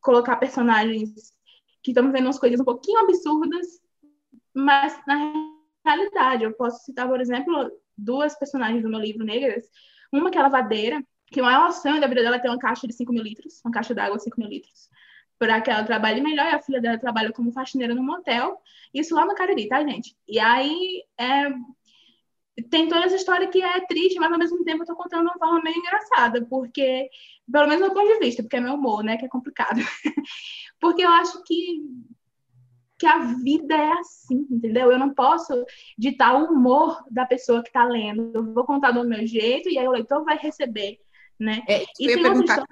colocar 0.00 0.36
personagens 0.36 1.34
que 1.82 1.90
estamos 1.90 2.12
vendo 2.12 2.26
umas 2.26 2.38
coisas 2.38 2.60
um 2.60 2.64
pouquinho 2.64 3.00
absurdas, 3.00 3.80
mas 4.54 4.98
na 5.06 5.59
realidade, 5.94 6.44
eu 6.44 6.52
posso 6.52 6.84
citar, 6.84 7.08
por 7.08 7.20
exemplo, 7.20 7.70
duas 7.96 8.38
personagens 8.38 8.82
do 8.82 8.88
meu 8.88 9.00
livro 9.00 9.24
negras. 9.24 9.64
Uma 10.12 10.30
que 10.30 10.38
é 10.38 10.42
lavadeira, 10.42 11.02
que 11.26 11.40
o 11.40 11.44
maior 11.44 11.72
sonho 11.72 12.00
da 12.00 12.06
vida 12.06 12.22
dela 12.22 12.36
é 12.36 12.38
ter 12.38 12.48
uma 12.48 12.58
caixa 12.58 12.86
de 12.86 12.94
5 12.94 13.12
mil 13.12 13.22
litros, 13.22 13.60
uma 13.64 13.72
caixa 13.72 13.94
d'água 13.94 14.16
de 14.16 14.24
5 14.24 14.40
mil 14.40 14.48
litros, 14.48 14.88
para 15.38 15.60
que 15.60 15.70
ela 15.70 15.84
trabalhe 15.84 16.20
melhor. 16.20 16.46
E 16.46 16.54
a 16.54 16.62
filha 16.62 16.80
dela 16.80 16.98
trabalha 16.98 17.32
como 17.32 17.52
faxineira 17.52 17.94
no 17.94 18.02
motel. 18.02 18.60
Isso 18.92 19.14
lá 19.14 19.24
no 19.24 19.34
Cariri, 19.34 19.68
tá, 19.68 19.82
gente? 19.84 20.16
E 20.26 20.38
aí, 20.38 21.04
é, 21.18 21.50
tem 22.68 22.88
toda 22.88 23.06
essa 23.06 23.16
história 23.16 23.48
que 23.48 23.62
é 23.62 23.80
triste, 23.86 24.18
mas 24.18 24.32
ao 24.32 24.38
mesmo 24.38 24.64
tempo 24.64 24.82
eu 24.82 24.86
tô 24.86 24.94
contando 24.94 25.20
de 25.20 25.26
uma 25.26 25.38
forma 25.38 25.62
meio 25.62 25.76
engraçada, 25.76 26.44
porque, 26.46 27.08
pelo 27.50 27.68
menos 27.68 27.88
do 27.88 27.94
ponto 27.94 28.12
de 28.12 28.18
vista, 28.18 28.42
porque 28.42 28.56
é 28.56 28.60
meu 28.60 28.74
humor, 28.74 29.02
né, 29.02 29.16
que 29.16 29.24
é 29.24 29.28
complicado. 29.28 29.78
porque 30.80 31.02
eu 31.02 31.10
acho 31.10 31.42
que 31.44 31.82
que 33.00 33.06
a 33.06 33.18
vida 33.18 33.74
é 33.74 33.92
assim, 33.92 34.46
entendeu? 34.50 34.92
Eu 34.92 34.98
não 34.98 35.14
posso 35.14 35.64
ditar 35.96 36.38
o 36.38 36.52
humor 36.52 37.02
da 37.10 37.24
pessoa 37.24 37.62
que 37.62 37.70
está 37.70 37.82
lendo. 37.82 38.30
Eu 38.34 38.52
vou 38.52 38.64
contar 38.64 38.90
do 38.90 39.08
meu 39.08 39.26
jeito 39.26 39.70
e 39.70 39.78
aí 39.78 39.88
o 39.88 39.92
leitor 39.92 40.22
vai 40.22 40.36
receber, 40.36 41.00
né? 41.38 41.62
É, 41.66 41.82
eu 41.98 42.10
ia 42.10 42.22
perguntar 42.22 42.62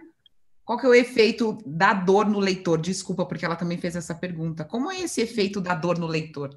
Qual 0.67 0.79
que 0.79 0.85
é 0.85 0.89
o 0.91 0.95
efeito 0.95 1.57
da 1.65 1.95
dor 1.95 2.29
no 2.29 2.39
leitor? 2.39 2.79
Desculpa, 2.79 3.25
porque 3.25 3.47
ela 3.47 3.57
também 3.57 3.79
fez 3.79 3.97
essa 3.97 4.15
pergunta. 4.15 4.67
Como 4.67 4.93
é 4.93 5.01
esse 5.01 5.23
efeito 5.23 5.63
da 5.63 5.75
dor 5.75 5.99
no 5.99 6.07
leitor? 6.07 6.51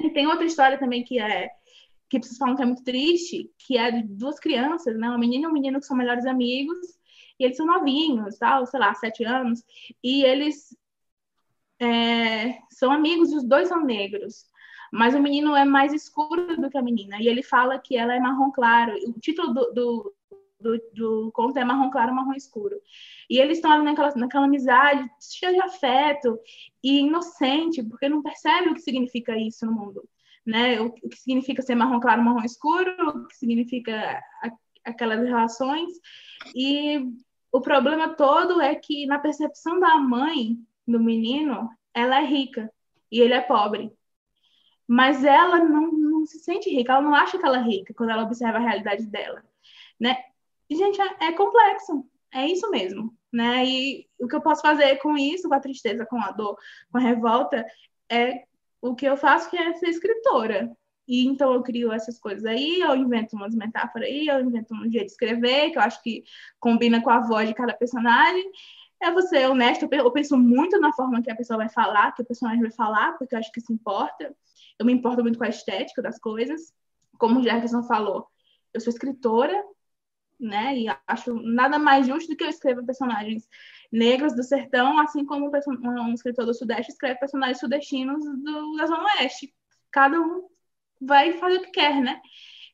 E 0.00 0.10
tem 0.10 0.28
outra 0.28 0.44
história 0.44 0.78
também 0.78 1.02
que 1.02 1.18
é 1.18 1.50
que 2.08 2.20
vocês 2.20 2.38
falam 2.38 2.54
que 2.54 2.62
é 2.62 2.66
muito 2.66 2.84
triste, 2.84 3.50
que 3.58 3.76
é 3.76 3.90
de 3.90 4.04
duas 4.04 4.38
crianças, 4.38 4.96
né? 4.96 5.08
Uma 5.08 5.18
menina 5.18 5.46
e 5.46 5.48
um 5.48 5.52
menino 5.52 5.80
que 5.80 5.86
são 5.86 5.96
melhores 5.96 6.24
amigos, 6.24 6.78
e 7.36 7.44
eles 7.44 7.56
são 7.56 7.66
novinhos, 7.66 8.38
tal, 8.38 8.64
sei 8.64 8.78
lá, 8.78 8.94
sete 8.94 9.24
anos, 9.24 9.64
e 10.04 10.22
eles 10.22 10.68
é, 11.80 12.58
são 12.70 12.90
amigos 12.90 13.32
e 13.32 13.36
os 13.36 13.44
dois 13.44 13.68
são 13.68 13.84
negros. 13.84 14.44
Mas 14.92 15.14
o 15.14 15.20
menino 15.20 15.54
é 15.54 15.64
mais 15.64 15.92
escuro 15.92 16.56
do 16.56 16.70
que 16.70 16.78
a 16.78 16.82
menina, 16.82 17.20
e 17.20 17.28
ele 17.28 17.42
fala 17.42 17.78
que 17.78 17.96
ela 17.96 18.14
é 18.14 18.20
marrom 18.20 18.50
claro. 18.50 18.94
O 19.08 19.20
título 19.20 19.52
do, 19.52 19.72
do, 19.72 20.14
do, 20.60 20.80
do 20.94 21.32
conto 21.32 21.58
é 21.58 21.64
marrom 21.64 21.90
claro, 21.90 22.14
marrom 22.14 22.32
escuro. 22.32 22.76
E 23.28 23.38
eles 23.38 23.58
estão 23.58 23.72
ali 23.72 23.84
naquela, 23.84 24.14
naquela 24.14 24.46
amizade, 24.46 25.08
cheia 25.20 25.52
de 25.52 25.60
afeto 25.60 26.38
e 26.82 27.00
inocente, 27.00 27.82
porque 27.82 28.08
não 28.08 28.22
percebe 28.22 28.70
o 28.70 28.74
que 28.74 28.80
significa 28.80 29.36
isso 29.36 29.66
no 29.66 29.72
mundo. 29.72 30.08
Né? 30.46 30.80
O, 30.80 30.86
o 30.86 31.08
que 31.08 31.16
significa 31.16 31.62
ser 31.62 31.74
marrom 31.74 32.00
claro, 32.00 32.22
marrom 32.22 32.44
escuro, 32.44 32.94
o 33.08 33.26
que 33.26 33.36
significa 33.36 34.22
a, 34.42 34.50
aquelas 34.84 35.20
relações. 35.20 35.92
E 36.54 37.04
o 37.52 37.60
problema 37.60 38.14
todo 38.14 38.60
é 38.60 38.74
que, 38.74 39.06
na 39.06 39.18
percepção 39.18 39.80
da 39.80 39.98
mãe 39.98 40.56
do 40.86 41.00
menino, 41.00 41.70
ela 41.94 42.20
é 42.20 42.24
rica 42.24 42.72
e 43.10 43.20
ele 43.20 43.34
é 43.34 43.40
pobre. 43.40 43.92
Mas 44.86 45.24
ela 45.24 45.58
não, 45.58 45.90
não 45.90 46.26
se 46.26 46.38
sente 46.38 46.70
rica, 46.70 46.92
ela 46.92 47.02
não 47.02 47.14
acha 47.14 47.38
que 47.38 47.44
ela 47.44 47.58
é 47.58 47.62
rica 47.62 47.92
quando 47.94 48.10
ela 48.10 48.22
observa 48.22 48.58
a 48.58 48.60
realidade 48.60 49.04
dela. 49.06 49.42
Né? 49.98 50.16
E, 50.70 50.76
gente, 50.76 51.00
é, 51.00 51.26
é 51.26 51.32
complexo. 51.32 52.04
É 52.32 52.46
isso 52.46 52.70
mesmo, 52.70 53.14
né? 53.32 53.64
E 53.64 54.06
o 54.18 54.28
que 54.28 54.36
eu 54.36 54.40
posso 54.40 54.60
fazer 54.60 54.96
com 54.96 55.16
isso, 55.16 55.48
com 55.48 55.54
a 55.54 55.60
tristeza, 55.60 56.04
com 56.04 56.20
a 56.20 56.32
dor, 56.32 56.58
com 56.90 56.98
a 56.98 57.00
revolta, 57.00 57.64
é 58.10 58.44
o 58.80 58.94
que 58.94 59.06
eu 59.06 59.16
faço, 59.16 59.48
que 59.48 59.56
é 59.56 59.72
ser 59.74 59.88
escritora. 59.88 60.70
E 61.08 61.24
então 61.24 61.54
eu 61.54 61.62
crio 61.62 61.92
essas 61.92 62.18
coisas 62.18 62.44
aí, 62.44 62.80
eu 62.80 62.96
invento 62.96 63.36
umas 63.36 63.54
metáforas 63.54 64.08
aí, 64.08 64.26
eu 64.26 64.40
invento 64.40 64.74
um 64.74 64.90
jeito 64.90 65.06
de 65.06 65.12
escrever, 65.12 65.70
que 65.70 65.78
eu 65.78 65.82
acho 65.82 66.02
que 66.02 66.24
combina 66.58 67.00
com 67.00 67.10
a 67.10 67.20
voz 67.20 67.48
de 67.48 67.54
cada 67.54 67.72
personagem. 67.72 68.44
É 69.02 69.10
você 69.10 69.46
honesto, 69.46 69.86
eu 69.90 70.10
penso 70.10 70.38
muito 70.38 70.80
na 70.80 70.92
forma 70.92 71.22
que 71.22 71.30
a 71.30 71.36
pessoa 71.36 71.58
vai 71.58 71.68
falar, 71.68 72.12
que 72.12 72.22
o 72.22 72.24
personagem 72.24 72.62
vai 72.62 72.70
falar, 72.70 73.12
porque 73.18 73.34
eu 73.34 73.38
acho 73.38 73.52
que 73.52 73.60
isso 73.60 73.72
importa. 73.72 74.34
Eu 74.78 74.86
me 74.86 74.92
importo 74.92 75.22
muito 75.22 75.38
com 75.38 75.44
a 75.44 75.48
estética 75.48 76.00
das 76.00 76.18
coisas. 76.18 76.72
Como 77.18 77.40
o 77.40 77.42
Jefferson 77.42 77.82
falou, 77.82 78.26
eu 78.72 78.80
sou 78.80 78.90
escritora, 78.90 79.62
né? 80.38 80.78
E 80.78 80.86
acho 81.06 81.34
nada 81.34 81.78
mais 81.78 82.06
justo 82.06 82.30
do 82.30 82.36
que 82.36 82.44
eu 82.44 82.48
escreva 82.48 82.82
personagens 82.82 83.48
negros 83.90 84.34
do 84.34 84.42
sertão, 84.42 84.98
assim 84.98 85.24
como 85.24 85.50
um 85.50 86.12
escritor 86.12 86.44
do 86.44 86.54
Sudeste 86.54 86.92
escreve 86.92 87.18
personagens 87.18 87.58
sudestinos 87.58 88.24
do, 88.24 88.76
da 88.76 88.86
Zona 88.86 89.04
Oeste. 89.04 89.54
Cada 89.90 90.20
um 90.20 90.46
vai 91.00 91.32
fazer 91.34 91.58
o 91.58 91.62
que 91.62 91.70
quer, 91.70 92.00
né? 92.00 92.20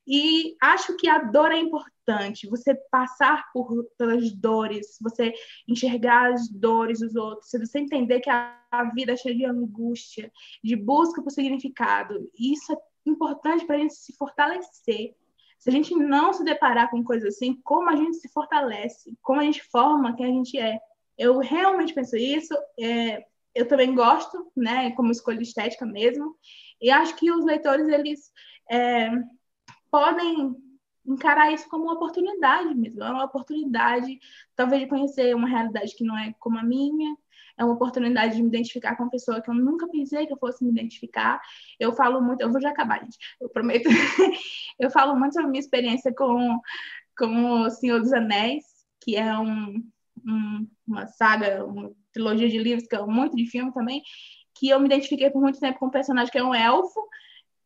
E 0.06 0.56
acho 0.60 0.96
que 0.96 1.08
a 1.08 1.18
dor 1.18 1.52
é 1.52 1.58
importante, 1.58 2.48
você 2.48 2.74
passar 2.90 3.50
por 3.52 3.84
pelas 3.96 4.32
dores, 4.32 4.98
você 5.00 5.32
enxergar 5.68 6.32
as 6.32 6.48
dores 6.48 7.00
dos 7.00 7.14
outros, 7.14 7.50
você 7.50 7.78
entender 7.78 8.20
que 8.20 8.30
a, 8.30 8.58
a 8.70 8.84
vida 8.84 9.12
é 9.12 9.16
cheia 9.16 9.34
de 9.34 9.44
angústia, 9.44 10.32
de 10.62 10.74
busca 10.74 11.22
por 11.22 11.30
significado. 11.30 12.28
Isso 12.38 12.72
é 12.72 12.76
importante 13.06 13.64
para 13.64 13.76
a 13.76 13.78
gente 13.78 13.94
se 13.94 14.16
fortalecer, 14.16 15.14
se 15.58 15.70
a 15.70 15.72
gente 15.72 15.94
não 15.94 16.32
se 16.32 16.42
deparar 16.42 16.90
com 16.90 17.04
coisas 17.04 17.36
assim, 17.36 17.60
como 17.62 17.88
a 17.88 17.94
gente 17.94 18.16
se 18.16 18.28
fortalece, 18.28 19.16
como 19.22 19.40
a 19.40 19.44
gente 19.44 19.62
forma 19.62 20.16
quem 20.16 20.26
a 20.26 20.30
gente 20.30 20.58
é. 20.58 20.78
Eu 21.16 21.38
realmente 21.38 21.94
penso 21.94 22.16
isso. 22.16 22.52
É, 22.80 23.24
eu 23.54 23.68
também 23.68 23.94
gosto, 23.94 24.50
né, 24.56 24.90
como 24.92 25.12
escolha 25.12 25.40
estética 25.40 25.84
mesmo, 25.84 26.36
e 26.80 26.90
acho 26.90 27.14
que 27.16 27.30
os 27.30 27.44
leitores 27.44 27.86
eles 27.86 28.32
é, 28.70 29.10
podem 29.92 30.56
encarar 31.06 31.52
isso 31.52 31.68
como 31.68 31.84
uma 31.84 31.94
oportunidade 31.94 32.74
mesmo, 32.74 33.02
é 33.02 33.10
uma 33.10 33.24
oportunidade 33.24 34.18
talvez 34.56 34.82
de 34.82 34.88
conhecer 34.88 35.36
uma 35.36 35.48
realidade 35.48 35.94
que 35.94 36.04
não 36.04 36.16
é 36.16 36.34
como 36.38 36.58
a 36.58 36.62
minha, 36.64 37.14
é 37.58 37.64
uma 37.64 37.74
oportunidade 37.74 38.36
de 38.36 38.42
me 38.42 38.48
identificar 38.48 38.96
com 38.96 39.02
uma 39.02 39.10
pessoa 39.10 39.42
que 39.42 39.50
eu 39.50 39.54
nunca 39.54 39.86
pensei 39.88 40.26
que 40.26 40.32
eu 40.32 40.38
fosse 40.38 40.64
me 40.64 40.70
identificar. 40.70 41.38
Eu 41.78 41.92
falo 41.92 42.22
muito, 42.22 42.40
eu 42.40 42.50
vou 42.50 42.60
já 42.60 42.70
acabar, 42.70 43.00
gente, 43.00 43.18
eu 43.38 43.48
prometo. 43.50 43.84
eu 44.80 44.90
falo 44.90 45.14
muito 45.14 45.34
sobre 45.34 45.50
minha 45.50 45.60
experiência 45.60 46.14
com, 46.14 46.58
com 47.16 47.62
O 47.62 47.70
Senhor 47.70 48.00
dos 48.00 48.12
Anéis, 48.12 48.64
que 49.02 49.16
é 49.16 49.36
um, 49.38 49.84
um, 50.26 50.68
uma 50.86 51.06
saga, 51.08 51.62
uma 51.64 51.92
trilogia 52.12 52.48
de 52.48 52.58
livros, 52.58 52.88
que 52.88 52.96
é 52.96 53.04
muito 53.04 53.36
de 53.36 53.46
filme 53.46 53.72
também, 53.72 54.02
que 54.54 54.68
eu 54.68 54.80
me 54.80 54.86
identifiquei 54.86 55.30
por 55.30 55.42
muito 55.42 55.60
tempo 55.60 55.78
com 55.78 55.86
um 55.86 55.90
personagem 55.90 56.32
que 56.32 56.38
é 56.38 56.44
um 56.44 56.54
elfo, 56.54 57.00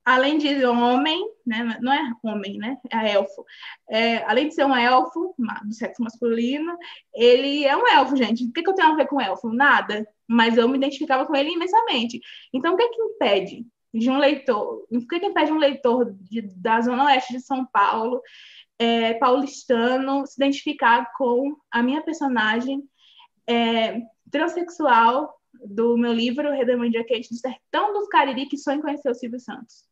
além 0.06 0.38
de 0.38 0.64
homem, 0.64 1.20
né, 1.44 1.76
não 1.82 1.92
é 1.92 2.12
homem, 2.22 2.58
né, 2.58 2.78
é 2.92 3.14
elfo. 3.14 3.44
É, 3.90 4.18
além 4.18 4.46
de 4.46 4.54
ser 4.54 4.64
um 4.64 4.74
elfo 4.74 5.34
do 5.64 5.74
sexo 5.74 6.00
masculino, 6.00 6.78
ele 7.12 7.64
é 7.64 7.76
um 7.76 7.88
elfo, 7.88 8.16
gente. 8.16 8.44
O 8.44 8.52
que, 8.52 8.62
que 8.62 8.70
eu 8.70 8.74
tenho 8.74 8.92
a 8.92 8.94
ver 8.94 9.08
com 9.08 9.20
elfo? 9.20 9.52
Nada. 9.52 10.06
Mas 10.28 10.56
eu 10.56 10.68
me 10.68 10.78
identificava 10.78 11.26
com 11.26 11.34
ele 11.34 11.50
imensamente. 11.50 12.20
Então, 12.54 12.74
o 12.74 12.76
que 12.76 12.88
que 12.88 13.02
impede 13.02 13.66
de 13.92 14.08
um 14.08 14.18
leitor? 14.18 14.86
O 14.88 15.08
que, 15.08 15.18
que 15.18 15.26
impede 15.26 15.50
um 15.50 15.58
leitor 15.58 16.14
de, 16.20 16.42
da 16.56 16.80
zona 16.80 17.06
oeste 17.06 17.32
de 17.32 17.40
São 17.40 17.66
Paulo, 17.66 18.22
é, 18.78 19.14
paulistano, 19.14 20.24
se 20.24 20.40
identificar 20.40 21.10
com 21.18 21.56
a 21.68 21.82
minha 21.82 22.00
personagem 22.02 22.80
é, 23.44 24.00
transexual 24.30 25.34
do 25.64 25.96
meu 25.98 26.12
livro 26.12 26.52
Redemoindia 26.52 27.04
Kate 27.04 27.28
do 27.28 27.36
Sertão 27.36 27.92
dos 27.92 28.06
Cariri, 28.06 28.46
que 28.46 28.56
sonha 28.56 28.76
em 28.76 28.82
conhecer 28.82 29.10
o 29.10 29.14
Silvio 29.14 29.40
Santos? 29.40 29.84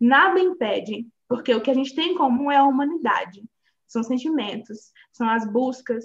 Nada 0.00 0.38
impede, 0.38 1.06
porque 1.28 1.54
o 1.54 1.60
que 1.60 1.70
a 1.70 1.74
gente 1.74 1.94
tem 1.94 2.12
em 2.12 2.16
comum 2.16 2.50
é 2.50 2.56
a 2.56 2.64
humanidade. 2.64 3.42
São 3.86 4.02
sentimentos, 4.02 4.92
são 5.12 5.28
as 5.28 5.50
buscas 5.50 6.04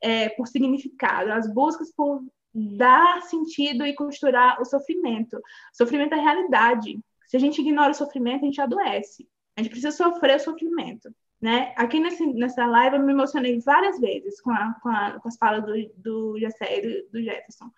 é, 0.00 0.28
por 0.30 0.46
significado, 0.46 1.32
as 1.32 1.52
buscas 1.52 1.92
por 1.92 2.22
dar 2.54 3.22
sentido 3.22 3.84
e 3.84 3.94
costurar 3.94 4.60
o 4.60 4.64
sofrimento. 4.64 5.36
O 5.36 5.76
sofrimento 5.76 6.14
é 6.14 6.20
realidade. 6.20 6.98
Se 7.26 7.36
a 7.36 7.40
gente 7.40 7.60
ignora 7.60 7.90
o 7.90 7.94
sofrimento, 7.94 8.42
a 8.42 8.46
gente 8.46 8.60
adoece. 8.60 9.28
A 9.56 9.62
gente 9.62 9.70
precisa 9.70 9.90
sofrer 9.90 10.36
o 10.36 10.40
sofrimento. 10.40 11.12
Né? 11.40 11.74
Aqui 11.76 12.00
nesse, 12.00 12.24
nessa 12.24 12.64
live 12.64 12.96
eu 12.96 13.02
me 13.02 13.12
emocionei 13.12 13.58
várias 13.60 13.98
vezes 14.00 14.40
com, 14.40 14.50
a, 14.50 14.74
com, 14.80 14.88
a, 14.88 15.20
com 15.20 15.28
as 15.28 15.36
falas 15.36 15.64
do, 15.64 15.74
do 15.96 16.38
Jessé 16.38 16.78
e 16.78 16.80
do, 16.80 17.10
do 17.10 17.22
Jefferson. 17.22 17.70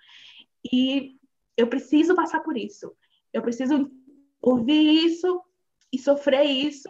E 0.73 1.17
eu 1.57 1.67
preciso 1.67 2.15
passar 2.15 2.41
por 2.41 2.57
isso. 2.57 2.95
Eu 3.33 3.43
preciso 3.43 3.91
ouvir 4.41 5.07
isso 5.07 5.43
e 5.97 5.99
sofrer 5.99 6.45
isso 6.45 6.89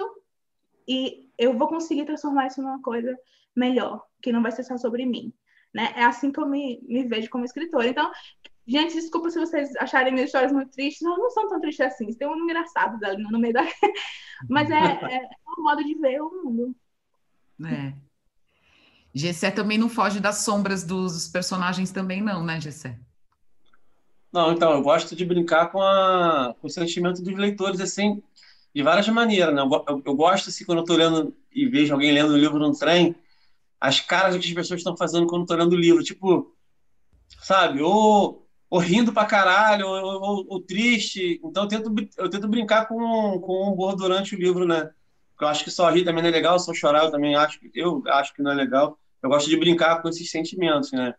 e 0.87 1.31
eu 1.39 1.57
vou 1.57 1.69
conseguir 1.69 2.05
transformar 2.05 2.49
isso 2.49 2.61
numa 2.61 2.83
coisa 2.83 3.17
melhor, 3.55 4.05
que 4.21 4.33
não 4.33 4.43
vai 4.43 4.51
ser 4.51 4.65
só 4.65 4.77
sobre 4.77 5.07
mim. 5.07 5.33
Né? 5.73 5.93
É 5.95 6.05
assim 6.05 6.33
que 6.33 6.41
eu 6.41 6.49
me, 6.49 6.81
me 6.89 7.07
vejo 7.07 7.31
como 7.31 7.45
escritora. 7.45 7.87
Então, 7.87 8.11
gente, 8.67 8.95
desculpa 8.95 9.31
se 9.31 9.39
vocês 9.39 9.75
acharem 9.77 10.13
minhas 10.13 10.29
histórias 10.29 10.53
muito 10.53 10.73
tristes, 10.73 11.03
não, 11.03 11.17
não 11.17 11.31
são 11.31 11.49
tão 11.49 11.61
tristes 11.61 11.87
assim, 11.87 12.13
tem 12.15 12.29
um 12.29 12.37
engraçado 12.37 13.03
ali 13.05 13.23
no 13.23 13.39
meio 13.39 13.55
da. 13.55 13.63
Mas 14.51 14.71
é, 14.71 14.75
é, 14.75 15.17
é 15.17 15.29
um 15.59 15.63
modo 15.63 15.85
de 15.85 15.95
ver 15.95 16.21
o 16.21 16.45
mundo. 16.45 16.77
É. 17.65 17.95
Gessé 19.15 19.51
também 19.51 19.79
não 19.79 19.89
foge 19.89 20.21
das 20.21 20.39
sombras 20.39 20.85
dos 20.85 21.29
personagens 21.29 21.91
também, 21.91 22.21
não, 22.21 22.45
né, 22.45 22.61
Gessé? 22.61 22.99
Não, 24.33 24.53
então, 24.53 24.73
eu 24.73 24.83
gosto 24.83 25.17
de 25.17 25.25
brincar 25.25 25.71
com, 25.71 25.81
a, 25.81 26.55
com 26.61 26.67
o 26.67 26.71
sentimento 26.71 27.23
dos 27.23 27.35
leitores, 27.35 27.81
assim, 27.81 28.23
de 28.77 28.83
várias 28.83 29.09
maneiras, 29.09 29.55
né? 29.55 29.63
Eu, 29.63 30.03
eu, 30.05 30.15
gosto, 30.15 30.51
assim, 30.51 30.63
quando 30.63 30.81
eu 30.81 30.83
estou 30.83 30.99
lendo 30.99 31.35
e 31.51 31.67
vejo 31.67 31.95
alguém 31.95 32.13
lendo 32.13 32.35
um 32.35 32.37
livro 32.37 32.59
no 32.59 32.77
trem, 32.77 33.17
as 33.81 34.01
caras 34.01 34.37
que 34.37 34.47
as 34.47 34.53
pessoas 34.53 34.81
estão 34.81 34.95
fazendo 34.95 35.27
quando 35.27 35.45
estou 35.45 35.57
lendo 35.57 35.73
o 35.73 35.81
livro, 35.81 36.05
tipo, 36.05 36.55
sabe, 37.41 37.81
ou, 37.81 38.47
ou 38.69 38.79
rindo 38.79 39.15
pra 39.15 39.25
caralho, 39.25 39.87
ou, 39.87 40.23
ou, 40.23 40.47
ou, 40.51 40.61
triste. 40.61 41.41
Então 41.43 41.63
eu 41.63 41.69
tento, 41.71 41.95
eu 42.19 42.29
tento 42.29 42.47
brincar 42.49 42.87
com, 42.87 42.99
com 43.41 43.53
o 43.53 43.73
humor 43.73 43.97
durante 43.97 44.37
o 44.37 44.39
livro, 44.39 44.67
né? 44.67 44.91
Porque 45.31 45.45
eu 45.45 45.49
acho 45.49 45.65
que 45.65 45.71
só 45.71 45.89
rir 45.89 46.05
também 46.05 46.23
não 46.23 46.29
é 46.29 46.33
legal, 46.33 46.59
só 46.59 46.75
chorar 46.75 47.05
eu 47.05 47.11
também 47.11 47.35
acho, 47.35 47.59
eu 47.75 48.03
acho 48.09 48.35
que 48.35 48.43
não 48.43 48.51
é 48.51 48.55
legal. 48.55 48.99
Eu 49.23 49.31
gosto 49.31 49.49
de 49.49 49.57
brincar 49.57 50.03
com 50.03 50.11
esses 50.11 50.31
sentimentos, 50.31 50.93
né? 50.93 51.15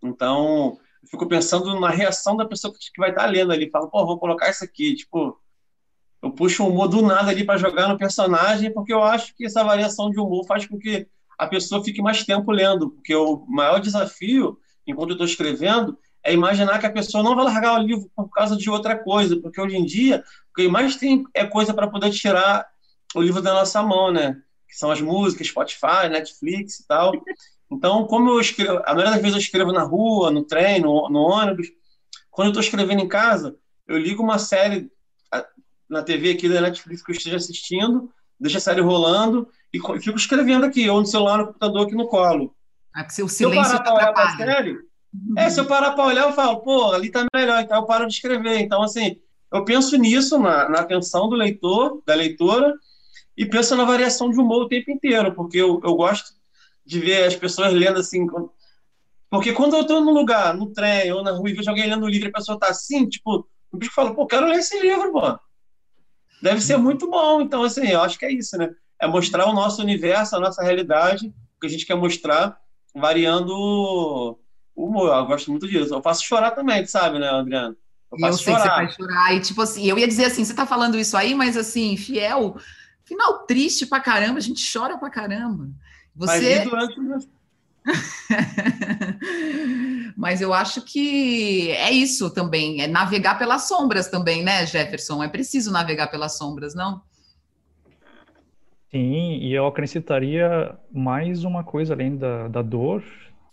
Então, 0.00 0.78
eu 1.02 1.08
fico 1.08 1.26
pensando 1.26 1.80
na 1.80 1.90
reação 1.90 2.36
da 2.36 2.46
pessoa 2.46 2.72
que 2.72 3.00
vai 3.00 3.10
estar 3.10 3.26
lendo 3.26 3.50
ali. 3.50 3.68
Fala, 3.68 3.90
pô, 3.90 4.06
vou 4.06 4.16
colocar 4.16 4.48
isso 4.48 4.62
aqui. 4.62 4.94
Tipo, 4.94 5.36
eu 6.24 6.30
puxo 6.30 6.64
o 6.64 6.68
humor 6.68 6.88
do 6.88 7.02
nada 7.02 7.30
ali 7.30 7.44
para 7.44 7.58
jogar 7.58 7.86
no 7.86 7.98
personagem, 7.98 8.72
porque 8.72 8.94
eu 8.94 9.02
acho 9.02 9.34
que 9.36 9.44
essa 9.44 9.62
variação 9.62 10.10
de 10.10 10.18
humor 10.18 10.46
faz 10.46 10.66
com 10.66 10.78
que 10.78 11.06
a 11.38 11.46
pessoa 11.46 11.84
fique 11.84 12.00
mais 12.00 12.24
tempo 12.24 12.50
lendo. 12.50 12.92
Porque 12.92 13.14
o 13.14 13.44
maior 13.46 13.78
desafio, 13.78 14.58
enquanto 14.86 15.10
eu 15.10 15.14
estou 15.14 15.26
escrevendo, 15.26 15.98
é 16.24 16.32
imaginar 16.32 16.78
que 16.78 16.86
a 16.86 16.92
pessoa 16.92 17.22
não 17.22 17.36
vai 17.36 17.44
largar 17.44 17.78
o 17.78 17.82
livro 17.82 18.10
por 18.16 18.30
causa 18.30 18.56
de 18.56 18.70
outra 18.70 18.96
coisa. 18.96 19.38
Porque 19.38 19.60
hoje 19.60 19.76
em 19.76 19.84
dia, 19.84 20.24
o 20.50 20.54
que 20.54 20.66
mais 20.66 20.96
tem 20.96 21.24
é 21.34 21.44
coisa 21.44 21.74
para 21.74 21.88
poder 21.88 22.10
tirar 22.10 22.66
o 23.14 23.20
livro 23.20 23.42
da 23.42 23.52
nossa 23.52 23.82
mão, 23.82 24.10
né? 24.10 24.34
Que 24.66 24.78
são 24.78 24.90
as 24.90 25.02
músicas, 25.02 25.48
Spotify, 25.48 26.08
Netflix 26.10 26.80
e 26.80 26.86
tal. 26.86 27.12
Então, 27.70 28.06
como 28.06 28.30
eu 28.30 28.40
escrevo, 28.40 28.80
a 28.86 28.94
maioria 28.94 29.10
das 29.10 29.20
vezes 29.20 29.34
eu 29.34 29.42
escrevo 29.42 29.72
na 29.72 29.82
rua, 29.82 30.30
no 30.30 30.42
trem, 30.42 30.80
no, 30.80 31.06
no 31.10 31.20
ônibus, 31.20 31.68
quando 32.30 32.46
eu 32.46 32.52
estou 32.52 32.62
escrevendo 32.62 33.02
em 33.02 33.08
casa, 33.08 33.58
eu 33.86 33.98
ligo 33.98 34.22
uma 34.22 34.38
série 34.38 34.90
na 35.94 36.02
TV 36.02 36.32
aqui 36.32 36.48
da 36.48 36.60
Netflix 36.60 37.02
que 37.02 37.12
eu 37.12 37.16
esteja 37.16 37.36
assistindo, 37.36 38.10
deixo 38.38 38.58
a 38.58 38.60
série 38.60 38.80
rolando 38.80 39.48
e 39.72 39.78
fico 40.00 40.18
escrevendo 40.18 40.66
aqui, 40.66 40.90
ou 40.90 41.00
no 41.00 41.06
celular, 41.06 41.38
no 41.38 41.46
computador, 41.46 41.86
aqui 41.86 41.94
no 41.94 42.08
colo. 42.08 42.54
Ah, 42.92 43.08
se 43.08 43.26
se 43.28 43.44
eu 43.44 43.54
parar 43.54 43.80
para 43.80 43.94
olhar 43.94 44.12
para 44.12 44.24
a 44.24 44.36
série, 44.36 44.72
uhum. 44.72 45.34
é, 45.38 45.50
se 45.50 45.60
eu 45.60 45.66
parar 45.66 45.92
para 45.92 46.04
olhar, 46.04 46.24
eu 46.24 46.32
falo, 46.32 46.60
pô, 46.60 46.92
ali 46.92 47.10
tá 47.10 47.24
melhor, 47.34 47.60
então 47.62 47.76
eu 47.78 47.86
paro 47.86 48.06
de 48.06 48.14
escrever. 48.14 48.58
Então, 48.58 48.82
assim, 48.82 49.20
eu 49.52 49.64
penso 49.64 49.96
nisso, 49.96 50.38
na, 50.38 50.68
na 50.68 50.80
atenção 50.80 51.28
do 51.28 51.36
leitor, 51.36 52.02
da 52.04 52.14
leitora, 52.14 52.74
e 53.36 53.46
penso 53.46 53.76
na 53.76 53.84
variação 53.84 54.30
de 54.30 54.38
humor 54.38 54.62
o 54.62 54.68
tempo 54.68 54.90
inteiro, 54.90 55.32
porque 55.32 55.58
eu, 55.58 55.80
eu 55.82 55.94
gosto 55.94 56.34
de 56.84 56.98
ver 56.98 57.24
as 57.24 57.36
pessoas 57.36 57.72
lendo 57.72 57.98
assim. 57.98 58.26
Porque 59.30 59.52
quando 59.52 59.74
eu 59.74 59.82
estou 59.82 60.00
num 60.00 60.12
lugar, 60.12 60.54
no 60.54 60.72
trem 60.72 61.12
ou 61.12 61.22
na 61.22 61.32
rua 61.32 61.50
e 61.50 61.52
vejo 61.52 61.70
alguém 61.70 61.88
lendo 61.88 62.04
um 62.04 62.08
livro 62.08 62.28
e 62.28 62.30
a 62.30 62.34
pessoa 62.34 62.56
está 62.56 62.68
assim, 62.68 63.08
tipo, 63.08 63.48
o 63.72 63.76
bicho 63.76 63.92
fala, 63.92 64.14
pô, 64.14 64.26
quero 64.26 64.46
ler 64.46 64.58
esse 64.58 64.78
livro, 64.80 65.10
pô. 65.12 65.38
Deve 66.44 66.60
ser 66.60 66.76
muito 66.76 67.10
bom. 67.10 67.40
Então, 67.40 67.62
assim, 67.62 67.86
eu 67.86 68.02
acho 68.02 68.18
que 68.18 68.26
é 68.26 68.30
isso, 68.30 68.58
né? 68.58 68.70
É 69.00 69.06
mostrar 69.06 69.46
o 69.46 69.54
nosso 69.54 69.80
universo, 69.80 70.36
a 70.36 70.40
nossa 70.40 70.62
realidade, 70.62 71.28
o 71.28 71.60
que 71.60 71.66
a 71.66 71.70
gente 71.70 71.86
quer 71.86 71.94
mostrar, 71.94 72.58
variando 72.94 73.50
o 74.76 74.86
humor. 74.86 75.08
Eu 75.08 75.24
gosto 75.24 75.50
muito 75.50 75.66
disso. 75.66 75.94
Eu 75.94 76.02
faço 76.02 76.22
chorar 76.22 76.50
também, 76.50 76.84
sabe, 76.84 77.18
né, 77.18 77.30
Adriano? 77.30 77.74
Eu, 78.12 78.18
faço 78.18 78.40
eu 78.40 78.44
sei 78.44 78.52
chorar. 78.52 78.62
que 78.62 78.68
você 78.68 78.74
faz 78.74 78.94
chorar. 78.94 79.34
E, 79.34 79.40
tipo 79.40 79.62
assim, 79.62 79.86
eu 79.86 79.98
ia 79.98 80.06
dizer 80.06 80.26
assim, 80.26 80.44
você 80.44 80.52
tá 80.52 80.66
falando 80.66 80.98
isso 80.98 81.16
aí, 81.16 81.34
mas 81.34 81.56
assim, 81.56 81.96
fiel, 81.96 82.58
final 83.06 83.46
triste 83.46 83.86
pra 83.86 83.98
caramba, 83.98 84.36
a 84.36 84.42
gente 84.42 84.70
chora 84.70 84.98
pra 84.98 85.08
caramba. 85.08 85.70
Você... 86.14 86.56
Mas 86.56 86.68
durante 86.68 87.28
Mas 90.16 90.40
eu 90.40 90.54
acho 90.54 90.82
que 90.82 91.70
é 91.72 91.90
isso 91.90 92.30
também, 92.30 92.80
é 92.80 92.86
navegar 92.86 93.36
pelas 93.38 93.68
sombras 93.68 94.08
também, 94.08 94.42
né, 94.42 94.64
Jefferson? 94.66 95.22
É 95.22 95.28
preciso 95.28 95.70
navegar 95.72 96.06
pelas 96.08 96.38
sombras, 96.38 96.74
não? 96.74 97.02
Sim, 98.90 99.36
e 99.38 99.52
eu 99.52 99.66
acrescentaria 99.66 100.74
mais 100.92 101.44
uma 101.44 101.62
coisa 101.64 101.92
além 101.94 102.16
da, 102.16 102.48
da 102.48 102.62
dor, 102.62 103.04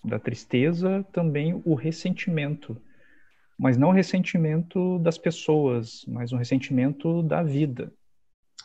da 0.03 0.19
tristeza, 0.19 1.05
também 1.11 1.59
o 1.65 1.73
ressentimento. 1.73 2.79
Mas 3.57 3.75
não 3.75 3.89
o 3.89 3.93
ressentimento 3.93 4.99
das 4.99 5.17
pessoas, 5.17 6.05
mas 6.07 6.31
um 6.31 6.37
ressentimento 6.37 7.23
da 7.23 7.43
vida. 7.43 7.91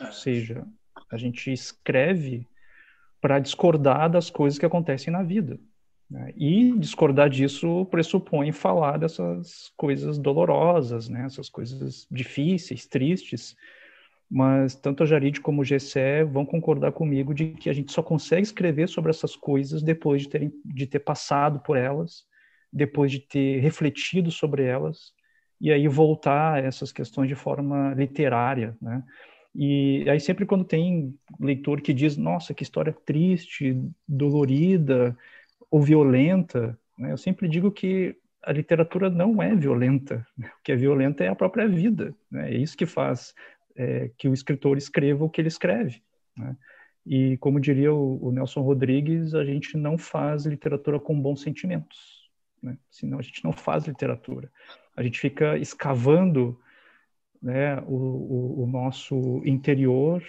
Ou 0.01 0.13
seja, 0.13 0.67
a 1.11 1.17
gente 1.17 1.51
escreve 1.51 2.47
para 3.21 3.39
discordar 3.39 4.11
das 4.11 4.31
coisas 4.31 4.59
que 4.59 4.67
acontecem 4.67 5.13
na 5.13 5.23
vida. 5.23 5.59
Né? 6.11 6.33
E 6.37 6.79
discordar 6.79 7.29
disso 7.29 7.87
pressupõe 7.87 8.53
falar 8.53 8.99
dessas 8.99 9.73
coisas 9.77 10.19
dolorosas, 10.19 11.09
né? 11.09 11.25
essas 11.27 11.49
coisas 11.49 12.07
difíceis, 12.11 12.87
tristes. 12.87 13.57
Mas 14.31 14.75
tanto 14.75 15.03
a 15.03 15.07
Jarid 15.07 15.41
como 15.41 15.63
o 15.63 15.65
Gessé 15.65 16.25
vão 16.25 16.45
concordar 16.45 16.93
comigo 16.93 17.33
de 17.33 17.51
que 17.51 17.71
a 17.71 17.73
gente 17.73 17.93
só 17.93 18.03
consegue 18.03 18.43
escrever 18.43 18.89
sobre 18.89 19.11
essas 19.11 19.37
coisas 19.37 19.83
depois 19.83 20.23
de, 20.23 20.29
terem, 20.29 20.53
de 20.65 20.87
ter 20.87 21.01
passado 21.01 21.61
por 21.61 21.77
elas, 21.77 22.25
depois 22.73 23.11
de 23.13 23.21
ter 23.21 23.61
refletido 23.61 24.31
sobre 24.31 24.65
elas, 24.65 25.13
e 25.61 25.73
aí 25.73 25.87
voltar 25.87 26.55
a 26.55 26.59
essas 26.59 26.93
questões 26.93 27.29
de 27.29 27.35
forma 27.35 27.95
literária, 27.95 28.77
né? 28.83 29.03
E 29.59 30.05
aí 30.11 30.21
sempre 30.21 30.45
quando 30.45 30.65
tem 30.65 31.19
leitor 31.41 31.81
que 31.81 31.95
diz, 31.95 32.19
nossa, 32.19 32.53
que 32.53 32.63
história 32.63 32.93
triste, 32.93 33.81
dolorida 34.07 35.17
ou 35.71 35.81
violenta, 35.81 36.79
né? 36.99 37.11
eu 37.13 37.17
sempre 37.17 37.49
digo 37.49 37.71
que 37.71 38.15
a 38.43 38.53
literatura 38.53 39.09
não 39.09 39.43
é 39.43 39.55
violenta. 39.55 40.27
O 40.39 40.63
que 40.63 40.73
é 40.73 40.77
violenta 40.77 41.25
é 41.25 41.29
a 41.29 41.35
própria 41.35 41.67
vida. 41.67 42.15
Né? 42.31 42.53
É 42.53 42.57
isso 42.57 42.77
que 42.77 42.85
faz 42.85 43.35
é, 43.75 44.11
que 44.19 44.29
o 44.29 44.35
escritor 44.35 44.77
escreva 44.77 45.25
o 45.25 45.31
que 45.31 45.41
ele 45.41 45.49
escreve. 45.49 46.03
Né? 46.37 46.55
E 47.07 47.39
como 47.39 47.59
diria 47.59 47.95
o, 47.95 48.27
o, 48.27 48.33
Nelson 48.33 48.61
Rodrigues, 48.61 49.35
a 49.35 49.45
gente 49.45 49.77
não 49.79 49.97
faz 49.97 50.45
literatura 50.45 51.01
com 51.01 51.19
bons 51.19 51.41
sentimentos. 51.41 52.29
Né? 52.63 52.77
Senão 52.91 53.19
a 53.19 53.23
gente 53.23 53.43
não 53.43 53.53
faz 53.53 53.87
literatura. 53.87 54.53
A 54.95 55.03
gente 55.03 55.19
fica 55.19 55.57
escavando 55.57 56.61
né, 57.47 57.81
o, 57.87 57.95
o, 57.95 58.65
o 58.65 58.67
nosso 58.67 59.41
interior 59.45 60.21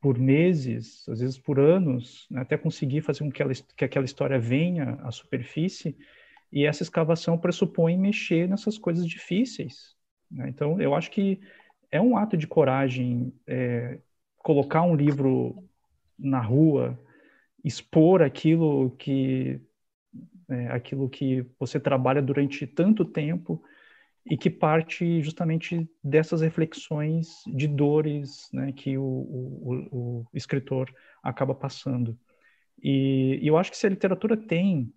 por 0.00 0.16
meses, 0.16 1.08
às 1.08 1.18
vezes 1.18 1.36
por 1.36 1.58
anos, 1.58 2.28
né, 2.30 2.40
até 2.40 2.56
conseguir 2.56 3.00
fazer 3.00 3.24
com 3.24 3.32
que, 3.32 3.42
ela, 3.42 3.52
que 3.76 3.84
aquela 3.84 4.04
história 4.04 4.38
venha 4.38 4.92
à 5.02 5.10
superfície, 5.10 5.96
e 6.52 6.64
essa 6.64 6.84
escavação 6.84 7.36
pressupõe 7.36 7.98
mexer 7.98 8.48
nessas 8.48 8.78
coisas 8.78 9.04
difíceis. 9.04 9.96
Né? 10.30 10.48
Então, 10.48 10.80
eu 10.80 10.94
acho 10.94 11.10
que 11.10 11.40
é 11.90 12.00
um 12.00 12.16
ato 12.16 12.36
de 12.36 12.46
coragem 12.46 13.34
é, 13.44 13.98
colocar 14.36 14.82
um 14.82 14.94
livro 14.94 15.68
na 16.16 16.40
rua, 16.40 16.96
expor 17.64 18.22
aquilo 18.22 18.92
que 18.92 19.60
é, 20.48 20.68
aquilo 20.68 21.08
que 21.08 21.44
você 21.58 21.80
trabalha 21.80 22.22
durante 22.22 22.68
tanto 22.68 23.04
tempo 23.04 23.60
e 24.28 24.36
que 24.36 24.50
parte 24.50 25.22
justamente 25.22 25.88
dessas 26.04 26.42
reflexões 26.42 27.42
de 27.46 27.66
dores 27.66 28.50
né, 28.52 28.72
que 28.72 28.98
o, 28.98 29.02
o, 29.02 29.88
o, 29.90 30.26
escritor 30.34 30.94
acaba 31.22 31.54
passando. 31.54 32.18
E, 32.82 33.38
e, 33.42 33.46
eu 33.46 33.56
acho 33.56 33.70
que 33.70 33.76
se 33.76 33.86
a 33.86 33.90
literatura 33.90 34.36
tem 34.36 34.92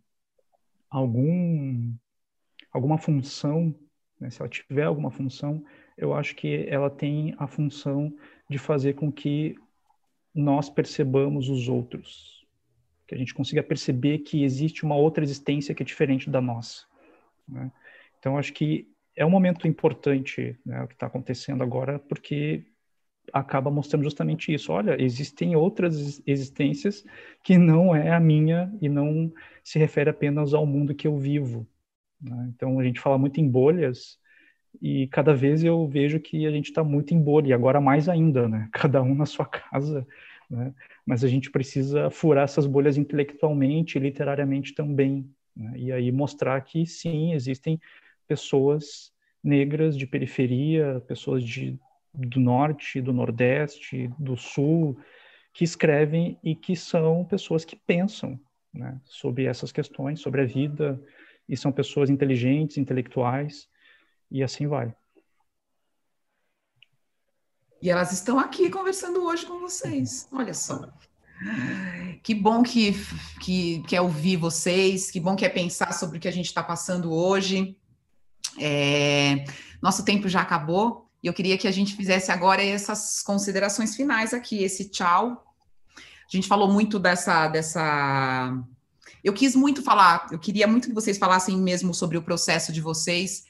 algum, 0.89 1.93
alguma 2.73 2.97
função, 2.97 3.73
né, 4.19 4.29
se 4.29 4.41
ela 4.41 4.49
tiver 4.49 4.83
alguma 4.83 5.09
função, 5.09 5.63
eu 5.97 6.13
acho 6.13 6.35
que 6.35 6.65
ela 6.67 6.89
tem 6.89 7.33
a 7.37 7.47
função 7.47 8.13
de 8.49 8.57
fazer 8.57 8.95
com 8.95 9.09
que 9.09 9.55
nós 10.35 10.69
percebamos 10.69 11.47
os 11.47 11.69
outros, 11.69 12.45
que 13.07 13.15
a 13.15 13.17
gente 13.17 13.33
consiga 13.33 13.63
perceber 13.63 14.19
que 14.19 14.43
existe 14.43 14.83
uma 14.83 14.95
outra 14.95 15.23
existência 15.23 15.73
que 15.73 15.83
é 15.83 15.85
diferente 15.85 16.29
da 16.29 16.41
nossa. 16.41 16.85
Né? 17.47 17.71
Então, 18.19 18.37
acho 18.37 18.53
que 18.53 18.90
é 19.22 19.26
um 19.26 19.30
momento 19.30 19.68
importante 19.68 20.60
né, 20.65 20.81
o 20.81 20.88
que 20.88 20.95
está 20.95 21.06
acontecendo 21.06 21.64
agora, 21.64 21.99
porque 21.99 22.65
acaba 23.31 23.69
mostrando 23.69 24.03
justamente 24.03 24.52
isso. 24.52 24.72
Olha, 24.72 24.99
existem 24.99 25.56
outras 25.56 26.23
existências 26.26 27.06
que 27.43 27.56
não 27.56 27.95
é 27.95 28.11
a 28.11 28.19
minha 28.19 28.73
e 28.81 28.89
não 28.89 29.31
se 29.64 29.77
refere 29.77 30.10
apenas 30.10 30.56
ao 30.56 30.65
mundo 30.65 30.95
que 30.95 31.07
eu 31.07 31.15
vivo. 31.18 31.68
Né? 32.19 32.52
Então, 32.56 32.80
a 32.80 32.84
gente 32.84 32.99
fala 32.99 33.15
muito 33.15 33.39
em 33.39 33.48
bolhas 33.48 34.18
e 34.81 35.06
cada 35.10 35.35
vez 35.35 35.64
eu 35.64 35.88
vejo 35.88 36.19
que 36.19 36.48
a 36.48 36.52
gente 36.52 36.65
está 36.65 36.84
muito 36.84 37.14
em 37.14 37.22
bolha, 37.22 37.49
e 37.49 37.53
agora 37.53 37.80
mais 37.80 38.10
ainda, 38.10 38.48
né? 38.48 38.69
Cada 38.73 39.03
um 39.03 39.14
na 39.14 39.27
sua 39.27 39.45
casa, 39.45 40.07
né? 40.49 40.73
Mas 41.06 41.23
a 41.23 41.27
gente 41.27 41.52
precisa 41.52 42.10
furar 42.10 42.45
essas 42.45 42.65
bolhas 42.65 42.98
intelectualmente 42.98 43.99
literariamente 43.99 44.73
também, 44.73 45.30
né? 45.56 45.73
E 45.76 45.91
aí 45.91 46.11
mostrar 46.11 46.60
que 46.61 46.88
sim, 46.88 47.34
existem 47.34 47.80
pessoas 48.31 49.11
negras 49.43 49.97
de 49.97 50.07
periferia, 50.07 51.03
pessoas 51.05 51.43
de, 51.43 51.77
do 52.13 52.39
norte, 52.39 53.01
do 53.01 53.11
nordeste, 53.11 54.09
do 54.17 54.37
sul, 54.37 54.97
que 55.51 55.65
escrevem 55.65 56.39
e 56.41 56.55
que 56.55 56.73
são 56.73 57.25
pessoas 57.25 57.65
que 57.65 57.75
pensam 57.75 58.39
né, 58.73 58.97
sobre 59.03 59.43
essas 59.43 59.69
questões, 59.69 60.21
sobre 60.21 60.43
a 60.43 60.45
vida, 60.45 60.97
e 61.49 61.57
são 61.57 61.73
pessoas 61.73 62.09
inteligentes, 62.09 62.77
intelectuais, 62.77 63.67
e 64.31 64.41
assim 64.41 64.65
vai. 64.65 64.95
E 67.81 67.89
elas 67.89 68.13
estão 68.13 68.39
aqui 68.39 68.69
conversando 68.69 69.25
hoje 69.25 69.45
com 69.45 69.59
vocês. 69.59 70.29
Olha 70.31 70.53
só. 70.53 70.89
Que 72.23 72.33
bom 72.33 72.63
que, 72.63 72.93
que 73.41 73.83
quer 73.89 73.99
ouvir 73.99 74.37
vocês, 74.37 75.11
que 75.11 75.19
bom 75.19 75.35
que 75.35 75.43
é 75.43 75.49
pensar 75.49 75.91
sobre 75.91 76.17
o 76.17 76.21
que 76.21 76.29
a 76.29 76.31
gente 76.31 76.45
está 76.45 76.63
passando 76.63 77.11
hoje. 77.11 77.75
É, 78.60 79.45
nosso 79.82 80.03
tempo 80.03 80.28
já 80.30 80.41
acabou 80.41 81.10
e 81.23 81.28
eu 81.28 81.34
queria 81.34 81.57
que 81.57 81.68
a 81.68 81.72
gente 81.72 81.95
fizesse 81.95 82.32
agora 82.32 82.64
essas 82.64 83.22
considerações 83.22 83.95
finais 83.95 84.34
aqui, 84.34 84.64
esse 84.64 84.90
tchau. 84.90 85.45
A 85.98 86.36
gente 86.36 86.48
falou 86.48 86.72
muito 86.72 86.98
dessa, 86.98 87.48
dessa. 87.48 88.57
Eu 89.23 89.34
quis 89.34 89.56
muito 89.56 89.84
falar, 89.84 90.28
eu 90.32 90.40
queria 90.40 90.68
muito 90.68 90.88
que 90.88 90.95
vocês 90.95 91.18
falassem 91.18 91.57
mesmo 91.57 91.94
sobre 91.94 92.18
o 92.18 92.23
processo 92.23 92.72
de 92.72 92.82
vocês 92.82 93.45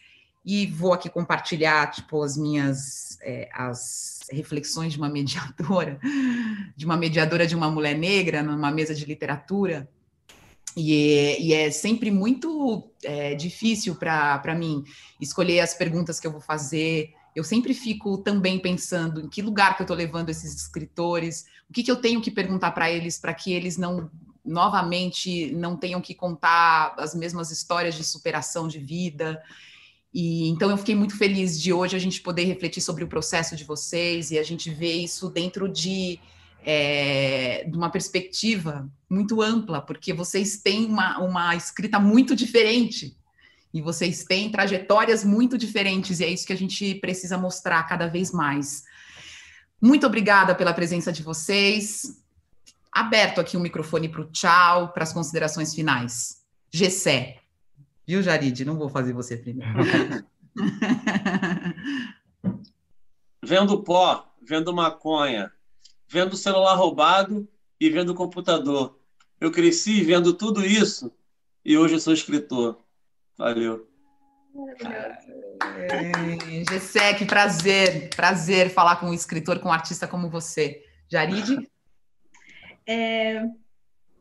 e 0.45 0.65
vou 0.67 0.91
aqui 0.91 1.09
compartilhar 1.09 1.91
tipo 1.91 2.21
as 2.21 2.35
minhas 2.35 3.17
é, 3.21 3.47
as 3.53 4.19
reflexões 4.31 4.93
de 4.93 4.97
uma 4.97 5.07
mediadora, 5.09 5.99
de 6.75 6.85
uma 6.85 6.97
mediadora 6.97 7.47
de 7.47 7.55
uma 7.55 7.69
mulher 7.71 7.97
negra 7.97 8.43
numa 8.43 8.71
mesa 8.71 8.93
de 8.93 9.05
literatura 9.05 9.87
e 10.75 10.93
é, 11.13 11.41
e 11.41 11.53
é, 11.53 11.71
sempre 11.71 12.09
muito 12.09 12.89
é, 13.03 13.35
difícil 13.35 13.95
para 13.95 14.55
mim 14.55 14.83
escolher 15.19 15.59
as 15.59 15.73
perguntas 15.73 16.19
que 16.19 16.27
eu 16.27 16.31
vou 16.31 16.41
fazer. 16.41 17.13
Eu 17.35 17.43
sempre 17.43 17.73
fico 17.73 18.17
também 18.17 18.59
pensando 18.59 19.21
em 19.21 19.29
que 19.29 19.41
lugar 19.41 19.75
que 19.75 19.81
eu 19.81 19.85
estou 19.85 19.97
levando 19.97 20.29
esses 20.29 20.55
escritores, 20.55 21.45
o 21.69 21.73
que, 21.73 21.83
que 21.83 21.91
eu 21.91 21.95
tenho 21.95 22.21
que 22.21 22.31
perguntar 22.31 22.71
para 22.71 22.91
eles 22.91 23.17
para 23.17 23.33
que 23.33 23.53
eles 23.53 23.77
não 23.77 24.09
novamente 24.43 25.51
não 25.51 25.77
tenham 25.77 26.01
que 26.01 26.15
contar 26.15 26.95
as 26.97 27.13
mesmas 27.13 27.51
histórias 27.51 27.95
de 27.95 28.03
superação 28.03 28.67
de 28.67 28.79
vida. 28.79 29.41
E 30.13 30.49
então 30.49 30.69
eu 30.69 30.77
fiquei 30.77 30.95
muito 30.95 31.17
feliz 31.17 31.61
de 31.61 31.71
hoje 31.71 31.95
a 31.95 31.99
gente 31.99 32.21
poder 32.21 32.45
refletir 32.45 32.81
sobre 32.81 33.03
o 33.03 33.07
processo 33.07 33.55
de 33.55 33.63
vocês 33.63 34.31
e 34.31 34.39
a 34.39 34.43
gente 34.43 34.69
ver 34.69 34.95
isso 34.95 35.29
dentro 35.29 35.69
de, 35.69 36.19
é, 36.63 37.65
de 37.67 37.77
uma 37.77 37.89
perspectiva 37.89 38.89
muito 39.09 39.41
ampla, 39.41 39.81
porque 39.81 40.13
vocês 40.13 40.57
têm 40.57 40.85
uma, 40.85 41.19
uma 41.19 41.55
escrita 41.55 41.99
muito 41.99 42.35
diferente 42.35 43.17
e 43.73 43.81
vocês 43.81 44.23
têm 44.23 44.51
trajetórias 44.51 45.23
muito 45.23 45.57
diferentes, 45.57 46.19
e 46.19 46.25
é 46.25 46.27
isso 46.27 46.45
que 46.45 46.53
a 46.53 46.57
gente 46.57 46.95
precisa 46.95 47.37
mostrar 47.37 47.83
cada 47.83 48.07
vez 48.07 48.31
mais. 48.31 48.83
Muito 49.81 50.05
obrigada 50.05 50.53
pela 50.53 50.73
presença 50.73 51.11
de 51.11 51.23
vocês. 51.23 52.21
Aberto 52.91 53.39
aqui 53.39 53.55
o 53.55 53.59
microfone 53.59 54.09
para 54.09 54.21
o 54.21 54.31
tchau, 54.31 54.91
para 54.91 55.03
as 55.03 55.13
considerações 55.13 55.73
finais. 55.73 56.41
Gessé. 56.69 57.37
Viu, 58.05 58.21
Jarid? 58.21 58.65
Não 58.65 58.77
vou 58.77 58.89
fazer 58.89 59.13
você 59.13 59.37
primeiro. 59.37 59.73
vendo 63.43 63.83
pó, 63.83 64.25
vendo 64.41 64.73
maconha, 64.73 65.51
vendo 66.11 66.35
celular 66.35 66.75
roubado 66.75 67.47
e 67.79 67.89
vendo 67.89 68.13
computador. 68.13 68.99
Eu 69.39 69.49
cresci 69.49 70.03
vendo 70.03 70.33
tudo 70.33 70.65
isso 70.65 71.09
e 71.63 71.77
hoje 71.77 71.93
eu 71.93 71.99
sou 72.01 72.13
escritor. 72.13 72.77
Valeu. 73.37 73.89
Gessé, 76.69 77.13
que 77.13 77.23
prazer, 77.23 78.09
prazer 78.13 78.69
falar 78.69 78.97
com 78.97 79.05
um 79.05 79.13
escritor, 79.13 79.59
com 79.59 79.69
um 79.69 79.71
artista 79.71 80.05
como 80.05 80.29
você. 80.29 80.83
Jarid? 81.09 81.65
É, 82.85 83.45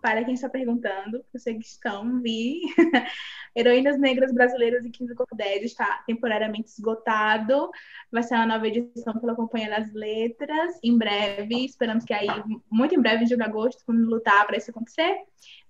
para 0.01 0.25
quem 0.25 0.35
está 0.35 0.49
perguntando, 0.49 1.25
sei 1.37 1.59
que 1.59 1.65
estão, 1.65 2.21
vi. 2.21 2.61
Heroínas 3.57 3.99
Negras 3.99 4.33
Brasileiras 4.33 4.85
e 4.85 4.91
15 4.91 5.15
Cordéis 5.15 5.65
está 5.65 6.03
temporariamente 6.07 6.71
esgotado. 6.71 7.71
Vai 8.11 8.23
ser 8.23 8.35
uma 8.35 8.47
nova 8.47 8.67
edição 8.67 9.19
pela 9.19 9.35
Companhia 9.35 9.71
das 9.71 9.93
Letras. 9.93 10.79
Em 10.83 10.97
breve, 10.97 11.65
esperamos 11.65 12.05
que 12.05 12.15
aí, 12.15 12.29
muito 12.71 12.95
em 12.95 13.01
breve, 13.01 13.25
em 13.25 13.27
julho 13.27 13.45
agosto, 13.45 13.83
vamos 13.87 14.09
lutar 14.09 14.47
para 14.47 14.57
isso 14.57 14.71
acontecer. 14.71 15.19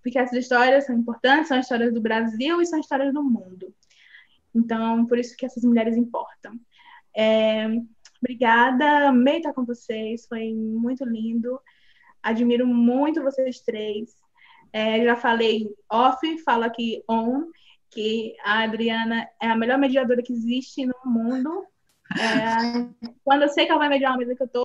Porque 0.02 0.18
essas 0.18 0.38
histórias 0.38 0.86
são 0.86 0.96
importantes, 0.96 1.48
são 1.48 1.58
histórias 1.58 1.92
do 1.92 2.00
Brasil 2.00 2.60
e 2.60 2.66
são 2.66 2.78
histórias 2.78 3.12
do 3.12 3.22
mundo. 3.22 3.74
Então, 4.54 5.06
por 5.06 5.18
isso 5.18 5.36
que 5.36 5.46
essas 5.46 5.64
mulheres 5.64 5.96
importam. 5.96 6.58
É, 7.16 7.66
obrigada, 8.22 9.08
amei 9.08 9.38
estar 9.38 9.52
com 9.52 9.64
vocês, 9.64 10.26
foi 10.26 10.54
muito 10.54 11.04
lindo. 11.04 11.60
Admiro 12.22 12.66
muito 12.66 13.22
vocês 13.22 13.60
três. 13.60 14.10
É, 14.72 15.04
já 15.04 15.16
falei 15.16 15.68
off, 15.90 16.38
falo 16.44 16.64
aqui 16.64 17.02
on, 17.08 17.44
que 17.90 18.36
a 18.44 18.62
Adriana 18.62 19.28
é 19.40 19.48
a 19.48 19.56
melhor 19.56 19.78
mediadora 19.78 20.22
que 20.22 20.32
existe 20.32 20.86
no 20.86 20.94
mundo. 21.04 21.66
É, 22.18 23.10
quando 23.24 23.42
eu 23.42 23.48
sei 23.48 23.66
que 23.66 23.72
ela 23.72 23.80
vai 23.80 23.88
mediar 23.88 24.12
uma 24.12 24.18
mesa 24.18 24.34
que 24.34 24.42
eu 24.42 24.48
tô, 24.48 24.64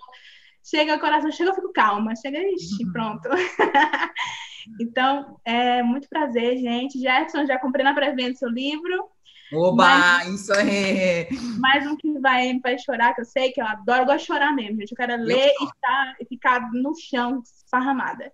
chega 0.64 0.96
o 0.96 1.00
coração, 1.00 1.32
chega, 1.32 1.52
eu 1.52 1.56
fico 1.56 1.72
calma, 1.72 2.16
chega, 2.16 2.40
ixi, 2.40 2.92
pronto. 2.92 3.30
então, 4.80 5.40
é 5.46 5.84
muito 5.84 6.10
prazer, 6.10 6.58
gente. 6.58 7.00
Jefferson, 7.00 7.46
já 7.46 7.60
comprei 7.60 7.84
na 7.84 7.94
pré-venda 7.94 8.36
seu 8.36 8.50
livro. 8.50 9.10
Oba, 9.54 10.26
isso 10.26 10.52
aí! 10.54 11.28
Mais 11.60 11.86
um 11.86 11.96
que 11.96 12.20
vai, 12.20 12.60
vai 12.60 12.78
chorar, 12.80 13.14
que 13.14 13.22
eu 13.22 13.26
sei 13.26 13.52
que 13.52 13.62
eu 13.62 13.66
adoro, 13.66 14.02
eu 14.02 14.06
gosto 14.06 14.22
de 14.22 14.26
chorar 14.26 14.54
mesmo, 14.56 14.80
gente. 14.80 14.92
Eu 14.92 14.98
quero 14.98 15.22
ler 15.22 15.54
eu... 15.60 15.68
e, 15.68 15.70
tá, 15.80 16.16
e 16.20 16.26
ficar 16.26 16.72
no 16.74 16.96
chão, 16.96 17.44
esparramada. 17.44 18.32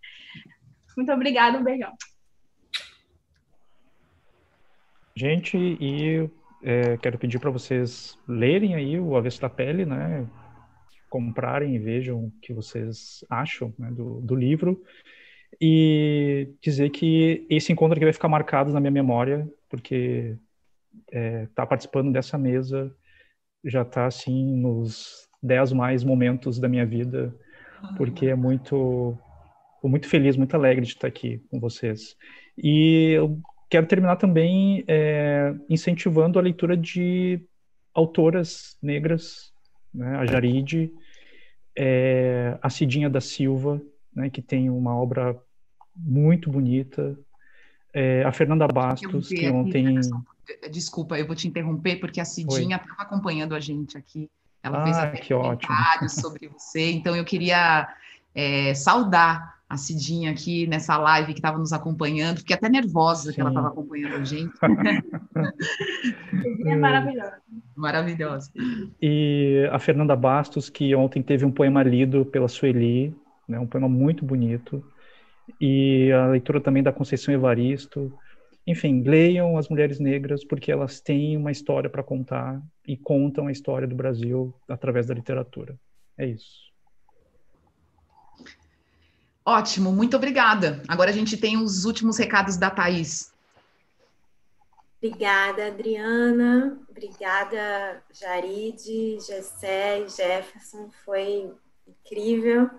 Muito 0.96 1.12
obrigada, 1.12 1.58
um 1.58 1.64
beijão. 1.64 1.94
Gente, 5.16 5.58
e 5.58 6.30
é, 6.64 6.98
quero 6.98 7.18
pedir 7.18 7.40
para 7.40 7.52
vocês 7.52 8.18
lerem 8.26 8.74
aí 8.76 8.98
o 8.98 9.16
Avesso 9.18 9.42
da 9.42 9.50
Pele, 9.50 9.86
né? 9.86 10.26
Comprarem 11.10 11.76
e 11.76 11.80
vejam 11.80 12.26
o 12.26 12.32
que 12.42 12.54
vocês 12.54 13.24
acham 13.30 13.74
né, 13.78 13.92
do, 13.92 14.22
do 14.22 14.34
livro. 14.34 14.82
E 15.60 16.54
dizer 16.62 16.90
que 16.90 17.46
esse 17.50 17.74
encontro 17.74 17.96
aqui 17.96 18.06
vai 18.06 18.14
ficar 18.14 18.30
marcado 18.30 18.72
na 18.72 18.80
minha 18.80 18.92
memória, 18.92 19.46
porque 19.70 20.38
é, 21.12 21.48
tá 21.56 21.66
participando 21.66 22.12
dessa 22.12 22.38
mesa 22.38 22.96
já 23.64 23.84
está 23.84 24.06
assim 24.06 24.58
nos 24.58 25.30
dez 25.42 25.72
mais 25.72 26.04
momentos 26.04 26.60
da 26.60 26.68
minha 26.68 26.86
vida, 26.86 27.36
porque 27.98 28.28
é 28.28 28.36
muito, 28.36 29.18
muito 29.84 30.08
feliz, 30.08 30.36
muito 30.36 30.56
alegre 30.56 30.86
de 30.86 30.94
estar 30.94 31.08
aqui 31.08 31.40
com 31.50 31.60
vocês. 31.60 32.16
E 32.58 33.12
eu 33.12 33.40
quero 33.70 33.88
terminar 33.88 34.18
também 34.18 34.84
é, 34.88 35.54
incentivando 35.70 36.38
a 36.38 36.42
leitura 36.42 36.76
de 36.76 37.42
autoras 37.94 38.78
negras, 38.82 39.52
né, 39.94 40.16
a 40.18 40.26
Jaride, 40.26 40.92
é, 41.78 42.58
a 42.62 42.70
Cidinha 42.70 43.10
da 43.10 43.22
Silva, 43.22 43.82
né, 44.16 44.30
que 44.30 44.42
tem 44.42 44.70
uma 44.70 44.96
obra 44.96 45.38
muito 45.96 46.50
bonita, 46.50 47.18
é, 47.94 48.24
a 48.24 48.32
Fernanda 48.32 48.68
Bastos, 48.68 49.28
que 49.28 49.50
ontem 49.50 50.00
desculpa, 50.72 51.18
eu 51.18 51.26
vou 51.26 51.36
te 51.36 51.48
interromper, 51.48 52.00
porque 52.00 52.20
a 52.20 52.26
Cidinha 52.26 52.78
estava 52.78 53.04
acompanhando 53.04 53.56
a 53.56 53.60
gente 53.60 53.98
aqui. 53.98 54.30
Ela 54.64 54.80
ah, 54.80 54.84
fez 54.84 54.98
até 54.98 55.34
comentários 55.34 56.14
sobre 56.14 56.48
você, 56.48 56.92
então 56.92 57.16
eu 57.16 57.26
queria 57.26 57.88
é, 58.36 58.74
saudar 58.74 59.60
a 59.68 59.78
Cidinha 59.78 60.32
aqui 60.32 60.68
nessa 60.68 60.98
live 60.98 61.34
que 61.34 61.40
estava 61.40 61.58
nos 61.58 61.72
acompanhando, 61.72 62.40
fiquei 62.40 62.56
até 62.56 62.68
nervosa 62.68 63.30
Sim. 63.30 63.36
que 63.36 63.42
ela 63.42 63.50
estava 63.50 63.70
acompanhando 63.70 64.16
a 64.16 64.24
gente. 64.24 64.54
é 66.66 66.76
maravilhosa. 66.76 67.38
Maravilhosa. 67.76 68.52
E 69.02 69.68
a 69.72 69.80
Fernanda 69.80 70.16
Bastos, 70.16 70.70
que 70.70 70.94
ontem 70.94 71.24
teve 71.24 71.46
um 71.46 71.52
poema 71.52 71.82
lido 71.82 72.26
pela 72.26 72.50
Sueli, 72.50 73.16
né, 73.48 73.60
um 73.60 73.66
poema 73.66 73.88
muito 73.88 74.26
bonito, 74.26 74.84
e 75.60 76.12
a 76.12 76.28
leitura 76.28 76.62
também 76.62 76.84
da 76.84 76.94
Conceição 76.94 77.34
Evaristo, 77.34 78.14
enfim, 78.66 79.02
leiam 79.04 79.58
as 79.58 79.68
mulheres 79.70 80.00
negras 80.00 80.44
porque 80.46 80.72
elas 80.72 81.02
têm 81.02 81.36
uma 81.36 81.52
história 81.52 81.90
para 81.90 82.04
contar 82.04 82.62
e 82.88 82.96
contam 82.96 83.48
a 83.48 83.52
história 83.52 83.88
do 83.88 83.96
Brasil 83.96 84.54
através 84.68 85.08
da 85.08 85.14
literatura. 85.14 85.76
É 86.18 86.26
isso. 86.26 86.72
Ótimo, 89.44 89.92
muito 89.92 90.16
obrigada. 90.16 90.84
Agora 90.88 91.10
a 91.10 91.14
gente 91.14 91.36
tem 91.36 91.58
os 91.58 91.84
últimos 91.86 92.18
recados 92.18 92.58
da 92.58 92.70
Thaís. 92.70 93.34
Obrigada, 95.04 95.68
Adriana. 95.68 96.80
Obrigada, 96.88 98.04
Jaride, 98.14 99.18
Gessé 99.20 100.02
e 100.02 100.10
Jefferson. 100.10 100.92
Foi 101.04 101.52
incrível. 101.88 102.70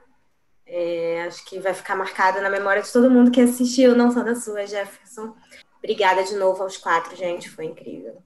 É, 0.75 1.25
acho 1.27 1.45
que 1.45 1.61
vai 1.61 1.75
ficar 1.75 1.95
marcada 1.95 2.41
na 2.41 2.49
memória 2.49 2.81
de 2.81 2.91
todo 2.91 3.11
mundo 3.11 3.31
que 3.31 3.43
assistiu, 3.43 3.95
não 3.95 4.11
só 4.11 4.23
da 4.23 4.35
sua, 4.35 4.67
Jefferson. 4.67 5.37
Obrigada 5.77 6.25
de 6.25 6.35
novo 6.35 6.63
aos 6.63 6.79
quatro, 6.79 7.15
gente. 7.15 7.51
Foi 7.51 7.67
incrível. 7.67 8.23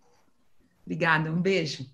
Obrigada, 0.85 1.29
um 1.29 1.43
beijo. 1.43 1.85